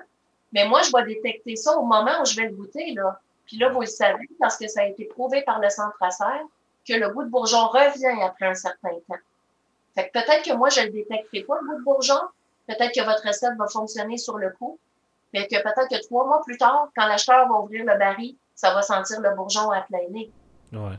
mais 0.53 0.65
moi, 0.65 0.81
je 0.83 0.91
vais 0.95 1.15
détecter 1.15 1.57
ça 1.57 1.77
au 1.77 1.83
moment 1.83 2.21
où 2.21 2.25
je 2.25 2.35
vais 2.37 2.47
le 2.47 2.55
goûter, 2.55 2.93
là. 2.93 3.19
Puis 3.45 3.57
là, 3.57 3.69
vous 3.69 3.81
le 3.81 3.87
savez, 3.87 4.29
parce 4.39 4.55
que 4.57 4.69
ça 4.69 4.81
a 4.81 4.85
été 4.85 5.03
prouvé 5.03 5.41
par 5.41 5.59
le 5.59 5.69
centre 5.69 5.97
serre, 6.09 6.45
que 6.87 6.93
le 6.93 7.09
goût 7.09 7.23
de 7.23 7.29
bourgeon 7.29 7.67
revient 7.67 8.21
après 8.23 8.45
un 8.45 8.53
certain 8.55 8.93
temps. 9.07 9.19
Fait 9.95 10.07
que 10.07 10.13
peut-être 10.13 10.45
que 10.45 10.53
moi, 10.53 10.69
je 10.69 10.81
le 10.81 10.91
détecterai 10.91 11.43
pas, 11.43 11.59
le 11.61 11.67
goût 11.67 11.77
de 11.79 11.83
bourgeon. 11.83 12.21
Peut-être 12.67 12.93
que 12.93 13.03
votre 13.03 13.27
recette 13.27 13.57
va 13.57 13.67
fonctionner 13.67 14.17
sur 14.17 14.37
le 14.37 14.51
coup. 14.51 14.79
Mais 15.33 15.45
que 15.47 15.61
peut-être 15.61 15.89
que 15.89 16.01
trois 16.07 16.25
mois 16.25 16.41
plus 16.41 16.57
tard, 16.57 16.89
quand 16.95 17.05
l'acheteur 17.05 17.49
va 17.49 17.55
ouvrir 17.59 17.83
le 17.83 17.97
baril, 17.97 18.35
ça 18.55 18.73
va 18.73 18.81
sentir 18.81 19.19
le 19.19 19.35
bourgeon 19.35 19.69
à 19.71 19.81
plein 19.81 20.07
nez. 20.09 20.31
Ouais. 20.71 20.97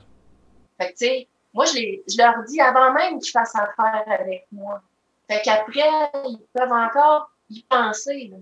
Fait 0.78 0.92
que, 0.92 0.98
tu 0.98 1.06
sais, 1.06 1.28
moi, 1.54 1.64
je, 1.64 1.74
les, 1.74 2.02
je 2.06 2.18
leur 2.18 2.44
dis 2.44 2.60
avant 2.60 2.92
même 2.92 3.20
qu'ils 3.20 3.32
fassent 3.32 3.56
affaire 3.56 4.04
avec 4.06 4.46
moi. 4.52 4.82
Fait 5.30 5.42
qu'après, 5.42 6.10
ils 6.26 6.40
peuvent 6.52 6.72
encore 6.72 7.30
y 7.48 7.62
penser. 7.62 8.32
Là. 8.32 8.38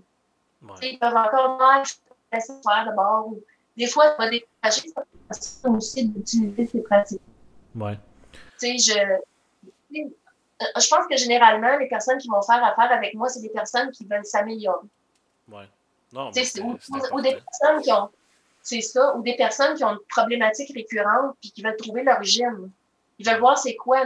Ouais. 0.62 0.92
Ils 0.92 0.98
peuvent 0.98 1.16
encore 1.16 1.60
laisser 2.32 2.54
faire 2.64 2.86
d'abord. 2.86 3.28
Ou, 3.28 3.42
des 3.76 3.86
fois, 3.86 4.06
ça 4.06 4.16
va 4.16 4.30
décourager 4.30 4.88
ça 5.30 5.68
aussi 5.68 6.08
d'utiliser 6.08 6.66
ces 6.66 6.80
pratiques. 6.80 7.20
Ouais. 7.74 7.98
Tu 8.58 8.78
sais, 8.78 9.18
je, 9.92 10.00
je 10.80 10.88
pense 10.88 11.06
que 11.08 11.16
généralement, 11.16 11.76
les 11.76 11.88
personnes 11.88 12.18
qui 12.18 12.28
vont 12.28 12.40
faire 12.40 12.64
affaire 12.64 12.90
avec 12.90 13.14
moi, 13.14 13.28
c'est 13.28 13.42
des 13.42 13.50
personnes 13.50 13.90
qui 13.90 14.06
veulent 14.06 14.24
s'améliorer. 14.24 14.86
Ouais. 15.52 15.68
Non, 16.12 16.30
mais 16.34 16.44
c'est 16.44 16.62
ou, 16.62 17.20
des 17.20 17.34
personnes 17.34 17.82
qui 17.82 17.92
ont, 17.92 18.08
c'est 18.62 18.80
ça, 18.80 19.14
ou 19.14 19.22
des 19.22 19.36
personnes 19.36 19.76
qui 19.76 19.84
ont 19.84 19.90
une 19.90 20.06
problématique 20.08 20.74
récurrente 20.74 21.36
puis 21.40 21.52
qui 21.52 21.62
veulent 21.62 21.76
trouver 21.76 22.02
l'origine. 22.02 22.70
Ils 23.18 23.26
veulent 23.28 23.40
voir 23.40 23.58
c'est 23.58 23.76
quoi. 23.76 24.04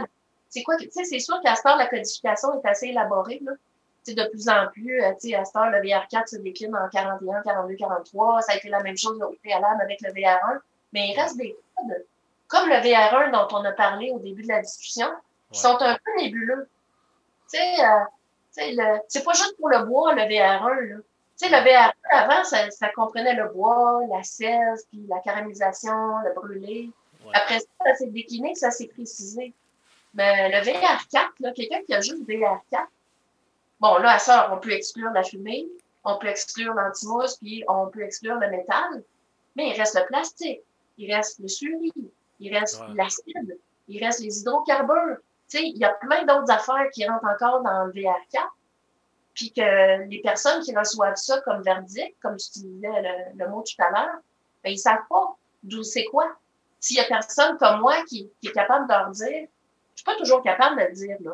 C'est 0.53 0.61
quoi, 0.61 0.75
tu 0.77 0.87
sais, 0.91 1.03
c'est 1.03 1.17
sûr 1.19 1.41
qu'à 1.41 1.55
ce 1.55 1.63
temps, 1.63 1.75
la 1.75 1.87
codification 1.87 2.61
est 2.61 2.67
assez 2.67 2.87
élaborée, 2.89 3.41
là. 3.43 3.53
De 4.05 4.29
plus 4.29 4.49
en 4.49 4.67
plus, 4.71 5.01
euh, 5.01 5.09
à 5.11 5.45
ce 5.45 5.51
temps, 5.53 5.65
le 5.69 5.79
VR4 5.79 6.27
se 6.27 6.35
décline 6.35 6.75
en 6.75 6.89
41, 6.89 7.41
42, 7.41 7.75
43. 7.75 8.41
Ça 8.41 8.51
a 8.51 8.55
été 8.57 8.67
la 8.69 8.81
même 8.81 8.97
chose 8.97 9.19
au 9.21 9.33
préalable 9.43 9.81
avec 9.81 10.01
le 10.01 10.11
VR1. 10.11 10.59
Mais 10.91 11.07
il 11.09 11.19
reste 11.19 11.37
des 11.37 11.55
codes, 11.75 12.05
comme 12.47 12.69
le 12.69 12.75
VR1 12.75 13.31
dont 13.31 13.47
on 13.57 13.63
a 13.63 13.71
parlé 13.71 14.11
au 14.11 14.19
début 14.19 14.43
de 14.43 14.49
la 14.49 14.61
discussion, 14.61 15.07
qui 15.51 15.57
Ouais. 15.57 15.71
sont 15.71 15.81
un 15.81 15.97
peu 16.03 16.21
nébuleux. 16.21 16.69
Tu 17.51 17.57
sais, 17.57 18.75
euh, 18.75 18.97
c'est 19.07 19.23
pas 19.23 19.33
juste 19.33 19.55
pour 19.57 19.69
le 19.69 19.83
bois, 19.85 20.13
le 20.13 20.21
VR1, 20.23 20.81
là. 20.89 20.97
Tu 21.39 21.47
sais, 21.47 21.49
le 21.49 21.57
VR1, 21.65 21.93
avant, 22.11 22.43
ça, 22.43 22.69
ça 22.69 22.89
comprenait 22.89 23.33
le 23.35 23.47
bois, 23.47 24.01
la 24.09 24.21
cesse, 24.21 24.85
puis 24.89 25.03
la 25.09 25.19
caramélisation, 25.21 26.19
le 26.25 26.33
brûlé. 26.33 26.91
Ouais. 27.25 27.31
Après 27.33 27.59
ça, 27.59 27.65
ça 27.85 27.95
s'est 27.95 28.07
décliné, 28.07 28.53
ça 28.53 28.69
s'est 28.69 28.87
précisé. 28.87 29.53
Mais 30.13 30.49
le 30.49 30.63
VR4, 30.63 31.29
là, 31.39 31.51
quelqu'un 31.53 31.81
qui 31.83 31.93
a 31.93 32.01
juste 32.01 32.23
VR4, 32.27 32.85
bon, 33.79 33.97
là, 33.97 34.13
à 34.13 34.19
ça, 34.19 34.53
on 34.53 34.59
peut 34.59 34.71
exclure 34.71 35.11
la 35.11 35.23
fumée, 35.23 35.67
on 36.03 36.17
peut 36.17 36.27
exclure 36.27 36.73
l'antimousse, 36.73 37.37
puis 37.37 37.63
on 37.67 37.87
peut 37.87 38.03
exclure 38.03 38.35
le 38.35 38.49
métal, 38.49 39.03
mais 39.55 39.69
il 39.69 39.79
reste 39.79 39.95
le 39.97 40.05
plastique, 40.05 40.61
il 40.97 41.13
reste 41.13 41.39
le 41.39 41.47
suri, 41.47 41.91
il 42.39 42.55
reste 42.55 42.79
Ouais. 42.81 42.93
l'acide, 42.95 43.57
il 43.87 44.03
reste 44.03 44.19
les 44.19 44.39
hydrocarbures. 44.41 45.17
Tu 45.49 45.57
sais, 45.57 45.63
il 45.63 45.77
y 45.77 45.85
a 45.85 45.89
plein 45.93 46.23
d'autres 46.25 46.51
affaires 46.51 46.89
qui 46.93 47.05
rentrent 47.07 47.25
encore 47.25 47.61
dans 47.61 47.85
le 47.85 47.91
VR4, 47.93 48.47
puis 49.33 49.51
que 49.51 50.07
les 50.09 50.21
personnes 50.21 50.61
qui 50.61 50.75
reçoivent 50.75 51.15
ça 51.15 51.41
comme 51.41 51.61
verdict, 51.63 52.15
comme 52.21 52.37
tu 52.37 52.51
disais 52.59 52.87
le, 53.01 53.43
le 53.43 53.49
mot 53.49 53.63
tout 53.63 53.81
à 53.81 53.89
l'heure, 53.89 54.15
ben, 54.63 54.71
ils 54.71 54.77
savent 54.77 55.05
pas 55.09 55.35
d'où 55.63 55.81
c'est 55.83 56.05
quoi. 56.05 56.35
S'il 56.79 56.97
y 56.97 56.99
a 56.99 57.05
personne 57.05 57.57
comme 57.57 57.79
moi 57.79 57.95
qui, 58.07 58.29
qui 58.41 58.49
est 58.49 58.51
capable 58.51 58.87
de 58.87 58.93
leur 58.93 59.09
dire, 59.11 59.47
je 59.95 60.01
suis 60.01 60.05
pas 60.05 60.15
toujours 60.15 60.43
capable 60.43 60.79
de 60.79 60.85
le 60.87 60.93
dire, 60.93 61.17
là. 61.21 61.31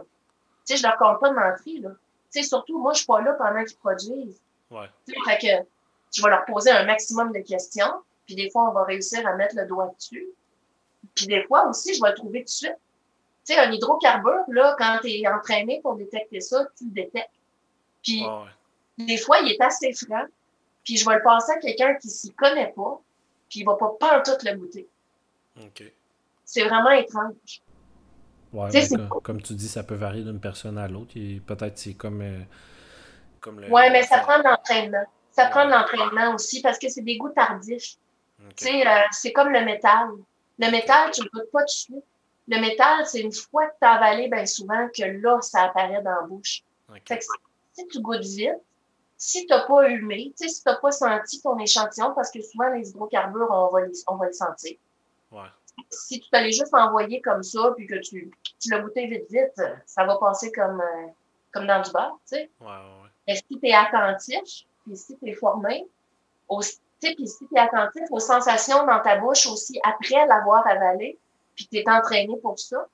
Tu 0.66 0.76
sais, 0.76 0.78
je 0.78 0.84
leur 0.84 0.98
compte 0.98 1.20
pas 1.20 1.30
de 1.30 1.36
mentir, 1.36 1.82
là. 1.82 1.90
Tu 2.32 2.42
sais, 2.42 2.44
surtout, 2.44 2.78
moi, 2.78 2.94
je 2.94 3.00
suis 3.00 3.08
pas 3.08 3.22
là 3.22 3.34
pendant 3.34 3.64
qu'ils 3.64 3.78
produisent. 3.78 4.42
Ouais. 4.70 4.88
Tu 5.08 5.14
sais, 5.14 5.20
fait 5.26 5.38
que 5.38 5.68
je 6.16 6.22
vais 6.22 6.30
leur 6.30 6.46
poser 6.46 6.72
un 6.72 6.86
maximum 6.86 7.32
de 7.32 7.40
questions, 7.40 7.92
puis 8.26 8.36
des 8.36 8.50
fois, 8.52 8.70
on 8.70 8.74
va 8.74 8.84
réussir 8.84 9.26
à 9.26 9.36
mettre 9.36 9.56
le 9.56 9.66
doigt 9.66 9.92
dessus. 9.98 10.28
Puis 11.16 11.28
des 11.28 11.44
fois 11.44 11.68
aussi, 11.68 11.96
je 11.96 12.02
vais 12.02 12.10
le 12.10 12.16
trouver 12.16 12.40
tout 12.40 12.46
de 12.46 12.50
suite. 12.50 12.78
Tu 13.46 13.54
sais, 13.54 13.60
un 13.60 13.72
hydrocarbure, 13.72 14.44
là, 14.50 14.76
quand 14.78 15.00
tu 15.02 15.10
es 15.10 15.28
entraîné 15.28 15.82
pour 15.82 15.96
détecter 15.96 16.40
ça, 16.40 16.68
tu 16.78 16.86
le 16.86 16.92
détectes. 16.92 17.30
Puis 18.04 18.24
ouais. 18.26 19.06
des 19.06 19.18
fois, 19.18 19.40
il 19.40 19.52
est 19.52 19.62
assez 19.62 19.92
franc, 19.94 20.26
puis 20.84 20.98
je 20.98 21.06
vais 21.08 21.16
le 21.16 21.24
passer 21.24 21.54
à 21.54 21.58
quelqu'un 21.58 21.96
qui 21.96 22.10
s'y 22.10 22.32
connaît 22.34 22.72
pas, 22.76 23.02
puis 23.50 23.62
il 23.62 23.66
va 23.66 23.76
pas 23.76 23.92
pantoute 24.00 24.44
le 24.44 24.56
goûter. 24.56 24.88
OK. 25.60 25.84
C'est 26.46 26.64
vraiment 26.64 26.92
étrange. 26.92 27.34
Ouais, 28.52 28.70
comme, 29.24 29.42
tu 29.42 29.54
dis, 29.54 29.68
ça 29.68 29.84
peut 29.84 29.96
varier 29.96 30.24
d'une 30.24 30.40
personne 30.40 30.78
à 30.78 30.88
l'autre. 30.88 31.12
et 31.16 31.42
Peut-être 31.46 31.78
c'est 31.78 31.94
comme, 31.94 32.22
euh, 32.22 32.40
comme 33.40 33.60
le. 33.60 33.70
Ouais, 33.70 33.90
mais 33.92 34.04
ça 34.04 34.20
prend 34.20 34.40
de 34.40 34.44
l'entraînement. 34.44 35.06
Ça 35.32 35.46
prend 35.48 35.66
de 35.66 35.72
l'entraînement 35.72 36.34
aussi 36.34 36.62
parce 36.62 36.80
que 36.80 36.90
c'est 36.90 37.04
des 37.04 37.18
goûts 37.18 37.30
tardifs. 37.30 37.96
Euh, 38.42 39.02
c'est 39.12 39.32
comme 39.32 39.50
le 39.50 39.64
métal. 39.64 40.10
Le 40.58 40.72
métal, 40.72 41.12
tu 41.12 41.22
le 41.22 41.30
goûtes 41.30 41.52
pas 41.52 41.60
tout 41.60 41.66
de 41.66 41.70
suite. 41.70 42.06
Le 42.48 42.60
métal, 42.60 43.06
c'est 43.06 43.22
une 43.22 43.32
fois 43.32 43.68
que 43.68 43.76
tu 43.80 43.88
as 43.88 43.92
avalé, 43.92 44.28
bien 44.28 44.46
souvent, 44.46 44.88
que 44.88 45.04
là, 45.04 45.40
ça 45.42 45.64
apparaît 45.64 46.02
dans 46.02 46.22
la 46.22 46.28
bouche. 46.28 46.64
OK. 46.90 47.02
Fait 47.08 47.20
que 47.20 47.24
si 47.74 47.88
tu 47.88 48.02
goûtes 48.02 48.24
vite, 48.24 48.58
si 49.18 49.46
tu 49.46 49.54
n'as 49.54 49.68
pas 49.68 49.88
humé, 49.90 50.34
si 50.36 50.48
tu 50.48 50.62
n'as 50.66 50.78
pas 50.78 50.92
senti 50.92 51.42
ton 51.42 51.58
échantillon, 51.60 52.14
parce 52.16 52.32
que 52.32 52.42
souvent, 52.42 52.70
les 52.70 52.90
hydrocarbures, 52.90 53.50
on 53.52 53.68
va 53.68 53.82
les, 53.86 53.94
on 54.08 54.16
va 54.16 54.28
les 54.28 54.34
sentir. 54.34 54.78
Ouais. 55.32 55.50
Si 55.90 56.20
tu 56.20 56.30
t'allais 56.30 56.52
juste 56.52 56.74
envoyer 56.74 57.22
comme 57.22 57.44
ça, 57.44 57.72
puis 57.76 57.88
que 57.88 57.96
tu, 57.96 58.32
tu 58.60 58.70
l'as 58.70 58.80
goûté 58.80 59.08
vite, 59.08 59.26
vite, 59.30 59.62
ça 59.86 60.06
va 60.06 60.18
passer 60.18 60.52
comme, 60.52 60.82
euh, 60.82 61.08
comme 61.52 61.68
dans 61.68 61.82
du 61.82 61.92
beurre, 61.92 62.20
tu 62.28 62.36
sais. 62.36 62.50
Ouais, 62.62 62.68
ouais. 62.68 63.10
Mais 63.28 63.36
si 63.36 63.60
tu 63.60 63.68
es 63.68 63.74
attentif, 63.74 64.66
puis 64.86 64.98
si 64.98 65.18
tu 65.18 65.30
es 65.30 65.34
formé, 65.34 65.86
aussi, 66.48 66.80
tu 67.02 67.08
sais, 67.08 67.16
puis 67.16 67.28
si 67.28 67.48
tu 67.48 67.56
es 67.56 67.60
attentif 67.60 68.04
aux 68.12 68.20
sensations 68.20 68.86
dans 68.86 69.00
ta 69.02 69.18
bouche 69.18 69.48
aussi 69.48 69.80
après 69.84 70.26
l'avoir 70.28 70.66
avalé, 70.68 71.18
puis 71.56 71.68
tu 71.68 71.78
es 71.78 71.90
entraîné 71.90 72.38
pour 72.42 72.58
ça, 72.58 72.88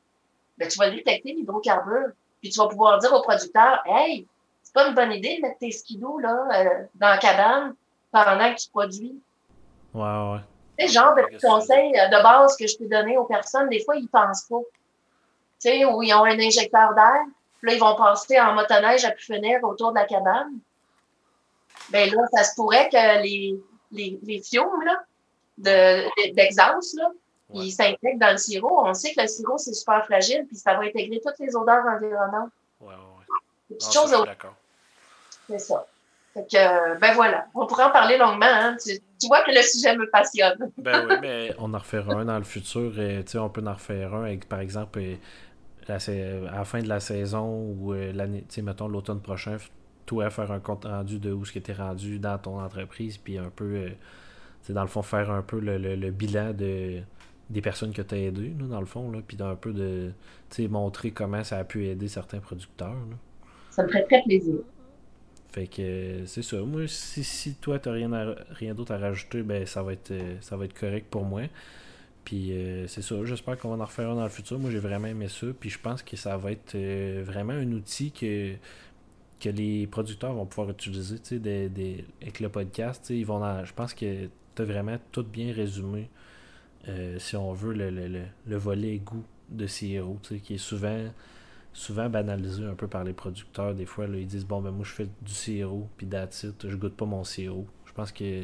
ben, 0.58 0.68
tu 0.68 0.78
vas 0.78 0.90
détecter 0.90 1.34
l'hydrocarbure. 1.34 2.12
Puis 2.42 2.50
tu 2.50 2.60
vas 2.60 2.68
pouvoir 2.68 3.00
dire 3.00 3.14
au 3.14 3.22
producteur, 3.22 3.82
hey, 3.86 4.28
c'est 4.64 4.74
pas 4.74 4.88
une 4.88 4.96
bonne 4.96 5.12
idée 5.12 5.38
de 5.38 5.42
mettre 5.42 5.60
tes 5.60 5.72
skidoo 5.72 6.20
là, 6.20 6.48
euh, 6.54 6.86
dans 6.96 7.10
la 7.10 7.18
cabane 7.18 7.76
pendant 8.12 8.54
que 8.54 8.60
tu 8.60 8.70
produis. 8.70 9.20
Ouais, 9.94 10.02
ouais. 10.02 10.40
Tu 10.78 10.88
sais, 10.88 10.94
genre 10.94 11.16
de 11.16 11.22
conseils 11.42 11.98
euh, 12.00 12.08
de 12.08 12.24
base 12.24 12.56
que 12.58 12.68
je 12.68 12.78
peux 12.78 12.88
donner 12.88 13.18
aux 13.18 13.26
personnes, 13.26 13.70
des 13.70 13.84
fois, 13.84 13.96
ils 13.96 14.08
pensent 14.08 14.44
pas. 14.44 14.60
Tu 15.62 15.70
sais, 15.70 15.86
où 15.86 16.04
ils 16.04 16.14
ont 16.14 16.24
un 16.26 16.40
injecteur 16.40 16.94
d'air, 16.94 17.24
puis 17.62 17.70
là, 17.70 17.74
ils 17.76 17.80
vont 17.80 17.96
passer 17.96 18.40
en 18.40 18.54
motoneige 18.54 19.06
à 19.06 19.12
pu 19.12 19.24
finir 19.24 19.64
autour 19.64 19.92
de 19.92 20.00
la 20.00 20.06
cabane. 20.06 20.60
Ben 21.90 22.12
là, 22.14 22.22
ça 22.34 22.44
se 22.44 22.56
pourrait 22.56 22.90
que 22.90 23.22
les, 23.22 23.60
les, 23.92 24.20
les 24.24 24.42
fiumes, 24.42 24.84
là, 24.86 25.04
de, 25.58 26.34
d'exhaust, 26.34 26.98
là, 26.98 27.10
Ouais. 27.50 27.66
ils 27.66 27.72
s'intègrent 27.72 28.18
dans 28.20 28.32
le 28.32 28.38
sirop. 28.38 28.88
On 28.88 28.94
sait 28.96 29.14
que 29.14 29.22
le 29.22 29.28
sirop, 29.28 29.60
c'est 29.60 29.74
super 29.74 30.04
fragile, 30.04 30.48
puis 30.48 30.56
ça 30.58 30.74
va 30.74 30.80
intégrer 30.80 31.22
toutes 31.24 31.38
les 31.38 31.56
odeurs 31.56 31.86
environnantes. 31.86 32.50
Ouais, 32.82 32.88
ouais, 32.88 32.94
ouais. 32.94 33.26
Des 33.70 33.76
petites 33.76 33.94
choses 33.94 34.12
c'est 35.48 35.60
ça. 35.60 35.86
Fait 36.36 36.46
que, 36.52 36.58
euh, 36.58 36.96
ben 37.00 37.14
voilà. 37.16 37.48
On 37.56 37.66
pourrait 37.66 37.86
en 37.86 37.92
parler 37.92 38.18
longuement, 38.18 38.46
hein. 38.46 38.76
Tu, 38.86 38.92
tu 39.20 39.28
vois 39.28 39.42
que 39.44 39.52
le 39.52 39.62
sujet 39.64 39.96
me 39.98 40.08
passionne. 40.12 40.70
Ben 40.78 41.08
oui, 41.08 41.16
mais 41.22 41.56
on 41.58 41.74
en 41.74 41.78
refera 41.80 42.14
un 42.14 42.26
dans 42.26 42.38
le 42.38 42.44
futur. 42.44 42.92
euh, 42.98 43.24
tu 43.24 43.32
sais, 43.32 43.38
on 43.40 43.50
peut 43.50 43.64
en 43.66 43.74
refaire 43.74 44.14
un 44.14 44.26
avec, 44.26 44.48
par 44.48 44.60
exemple, 44.60 45.00
euh, 45.00 45.16
la 45.88 46.00
sa- 46.00 46.12
à 46.12 46.58
la 46.58 46.66
fin 46.66 46.82
de 46.82 46.88
la 46.90 47.00
saison 47.00 47.48
ou 47.80 47.94
euh, 47.94 48.12
l'année, 48.14 48.42
tu 48.50 48.56
sais, 48.56 48.62
mettons 48.62 48.88
l'automne 48.90 49.22
prochain, 49.22 49.58
toi 50.06 50.30
faire 50.30 50.52
un 50.52 50.60
compte 50.60 50.86
rendu 50.86 51.18
de 51.20 51.32
où 51.32 51.46
ce 51.46 51.52
qui 51.54 51.58
était 51.60 51.74
rendu 51.74 52.20
dans 52.20 52.38
ton 52.38 52.60
entreprise, 52.60 53.18
puis 53.18 53.38
un 53.38 53.50
peu, 53.56 53.64
euh, 53.64 53.90
sais, 54.64 54.74
dans 54.74 54.82
le 54.84 54.88
fond, 54.90 55.02
faire 55.04 55.32
un 55.32 55.42
peu 55.42 55.60
le, 55.60 55.78
le- 55.78 55.96
le 55.96 56.12
bilan 56.12 56.52
de 56.54 57.00
des 57.50 57.62
personnes 57.62 57.94
que 57.94 58.02
tu 58.02 58.16
as 58.16 58.18
aidées, 58.18 58.54
là, 58.60 58.66
dans 58.68 58.80
le 58.80 58.88
fond, 58.88 59.12
là, 59.12 59.20
puis 59.26 59.38
d'un 59.38 59.56
peu 59.56 59.72
de, 59.72 60.12
tu 60.50 60.64
sais, 60.64 60.68
montrer 60.68 61.12
comment 61.12 61.44
ça 61.44 61.60
a 61.60 61.64
pu 61.64 61.86
aider 61.88 62.08
certains 62.08 62.40
producteurs. 62.40 62.90
là. 62.90 63.16
Ça 63.70 63.84
me 63.84 63.88
ferait 63.88 64.04
très 64.04 64.22
plaisir. 64.24 64.56
Fait 65.56 65.68
que 65.68 66.26
c'est 66.26 66.42
ça. 66.44 66.58
Moi, 66.64 66.84
si, 66.88 67.24
toi 67.56 67.80
t'as 67.80 67.94
rien, 67.94 68.10
rien 68.52 68.76
d'autre 68.76 68.94
à 68.94 68.98
rajouter, 68.98 69.42
ben 69.42 69.66
ça 69.66 69.84
va 69.84 69.94
être 69.94 70.12
euh, 70.12 70.36
ça 70.42 70.58
va 70.58 70.66
être 70.66 70.78
correct 70.78 71.08
pour 71.10 71.24
moi. 71.24 71.44
Puis 72.26 72.52
euh, 72.54 72.88
c'est 72.88 73.02
ça. 73.02 73.16
J'espère 73.26 73.58
qu'on 73.58 73.70
va 73.76 73.82
en 73.84 73.86
refaire 73.88 74.10
un 74.10 74.16
dans 74.16 74.24
le 74.24 74.30
futur. 74.30 74.60
Moi 74.60 74.72
j'ai 74.72 74.80
vraiment 74.80 75.08
aimé 75.08 75.28
ça. 75.30 75.48
Puis 75.60 75.70
je 75.70 75.80
pense 75.80 76.04
que 76.04 76.18
ça 76.18 76.38
va 76.38 76.52
être 76.52 76.76
euh, 76.76 77.24
vraiment 77.26 77.54
un 77.54 77.72
outil 77.72 78.12
que, 78.12 78.56
que 79.40 79.50
les 79.50 79.88
producteurs 79.88 80.34
vont 80.34 80.46
pouvoir 80.46 80.72
utiliser 80.72 81.20
des- 81.40 81.70
des- 81.70 82.06
avec 82.22 82.40
le 82.42 82.50
podcast. 82.50 83.10
Ils 83.12 83.26
vont 83.26 83.40
je 83.66 83.74
pense 83.74 83.94
que 83.94 84.28
tu 84.56 84.62
as 84.62 84.66
vraiment 84.66 84.98
tout 85.12 85.24
bien 85.24 85.54
résumé. 85.54 86.10
si 87.20 87.36
on 87.36 87.54
veut 87.54 87.74
le, 87.74 87.90
le, 87.90 88.08
le, 88.08 88.22
le 88.48 88.58
volet 88.58 88.98
goût 89.00 89.24
de 89.50 89.68
tu 90.22 90.36
sais, 90.36 90.42
qui 90.42 90.56
est 90.56 90.58
souvent 90.58 91.06
souvent 91.76 92.10
banalisé 92.10 92.66
un 92.66 92.74
peu 92.74 92.88
par 92.88 93.04
les 93.04 93.14
producteurs. 93.14 93.74
Des 93.76 93.86
fois, 93.86 94.08
là, 94.08 94.18
ils 94.18 94.26
disent 94.26 94.46
Bon, 94.46 94.62
ben 94.62 94.72
moi, 94.72 94.86
je 94.86 94.94
fais 94.94 95.08
du 95.22 95.34
sirop, 95.34 95.88
puis 95.98 96.08
it, 96.08 96.68
je 96.68 96.76
goûte 96.76 96.96
pas 96.96 97.06
mon 97.06 97.24
sirop. 97.24 97.68
Je 97.86 97.92
pense 97.94 98.12
que 98.12 98.44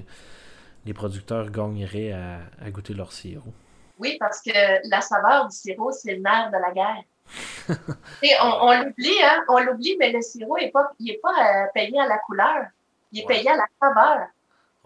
les 0.86 0.94
producteurs 0.94 1.49
gagneraient 1.49 2.12
à, 2.12 2.40
à 2.64 2.70
goûter 2.70 2.94
leur 2.94 3.12
sirop. 3.12 3.53
Oui, 3.98 4.18
parce 4.20 4.41
que 4.41 4.52
la 4.90 5.02
saveur 5.02 5.48
du 5.48 5.56
sirop, 5.56 5.91
c'est 5.91 6.16
le 6.16 6.22
nerf 6.22 6.52
de 6.52 6.58
la 6.58 6.72
guerre. 6.72 7.03
Et 8.24 8.32
on, 8.41 8.68
on 8.68 8.84
l'oublie, 8.84 9.18
hein? 9.24 9.44
On 9.48 9.60
l'oublie, 9.60 9.95
mais 9.98 10.12
le 10.12 10.22
sirop 10.22 10.58
n'est 10.58 10.72
pas, 10.72 10.91
il 10.99 11.12
est 11.12 11.20
pas 11.22 11.30
euh, 11.64 11.66
payé 11.74 11.99
à 11.99 12.08
la 12.08 12.18
couleur. 12.20 12.66
Il 13.12 13.20
est 13.22 13.26
Ouais. 13.28 13.36
payé 13.38 13.49
à 13.49 13.56
la 13.58 13.66
saveur. 13.82 14.28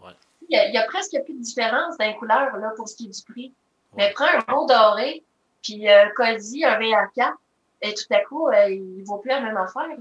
Ouais. 0.04 0.12
Il 0.48 0.56
y, 0.56 0.60
a, 0.60 0.68
il 0.68 0.74
y 0.74 0.78
a 0.78 0.84
presque 0.84 1.18
plus 1.24 1.34
de 1.34 1.42
différence 1.42 1.98
dans 1.98 2.06
les 2.06 2.16
couleurs 2.16 2.56
là, 2.58 2.72
pour 2.76 2.88
ce 2.88 2.96
qui 2.96 3.06
est 3.08 3.10
du 3.10 3.24
prix. 3.34 3.54
Ouais. 3.94 4.08
Mais 4.08 4.14
prends 4.14 4.26
un 4.26 4.54
beau 4.54 4.68
doré, 4.68 5.24
puis 5.64 5.90
euh, 5.90 6.06
un 6.20 6.36
VR4, 6.36 7.34
et 7.82 7.94
tout 7.94 8.14
à 8.14 8.20
coup, 8.22 8.48
euh, 8.48 8.70
il 8.70 8.98
ne 9.00 9.06
vaut 9.06 9.18
plus 9.18 9.30
la 9.30 9.42
même 9.42 9.58
affaire. 9.58 9.88
Là. 9.88 9.96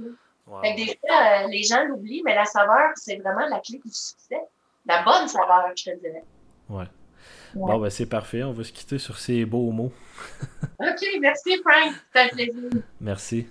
Ouais, 0.47 0.61
Fait 0.69 0.75
que 0.75 0.81
ouais. 0.81 0.87
des 0.87 0.99
fois, 1.01 1.45
euh, 1.45 1.49
les 1.49 1.63
gens 1.63 1.85
l'oublient, 1.85 2.23
mais 2.25 2.35
la 2.35 2.45
saveur, 2.45 2.91
c'est 2.97 3.17
vraiment 3.17 3.47
la 3.49 3.61
clé 3.61 3.81
du 3.85 3.91
succès. 3.91 4.41
La 4.87 5.03
bonne 5.03 5.27
saveur, 5.29 5.73
je 5.75 5.91
te 5.91 5.99
dirais. 5.99 6.25
Ouais. 6.69 6.85
Bon, 7.55 7.79
ben 7.79 7.89
c'est 7.89 8.07
parfait. 8.07 8.43
On 8.43 8.53
va 8.53 8.65
se 8.65 8.73
quitter 8.73 8.99
sur 8.99 9.19
ces 9.19 9.45
beaux 9.45 9.71
mots. 9.71 9.93
OK, 10.81 11.07
merci 11.21 11.57
Frank. 11.63 11.95
C'était 12.07 12.21
un 12.21 12.29
plaisir. 12.29 12.71
Merci. 13.01 13.47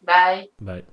Bye. 0.00 0.50
Bye. 0.60 0.84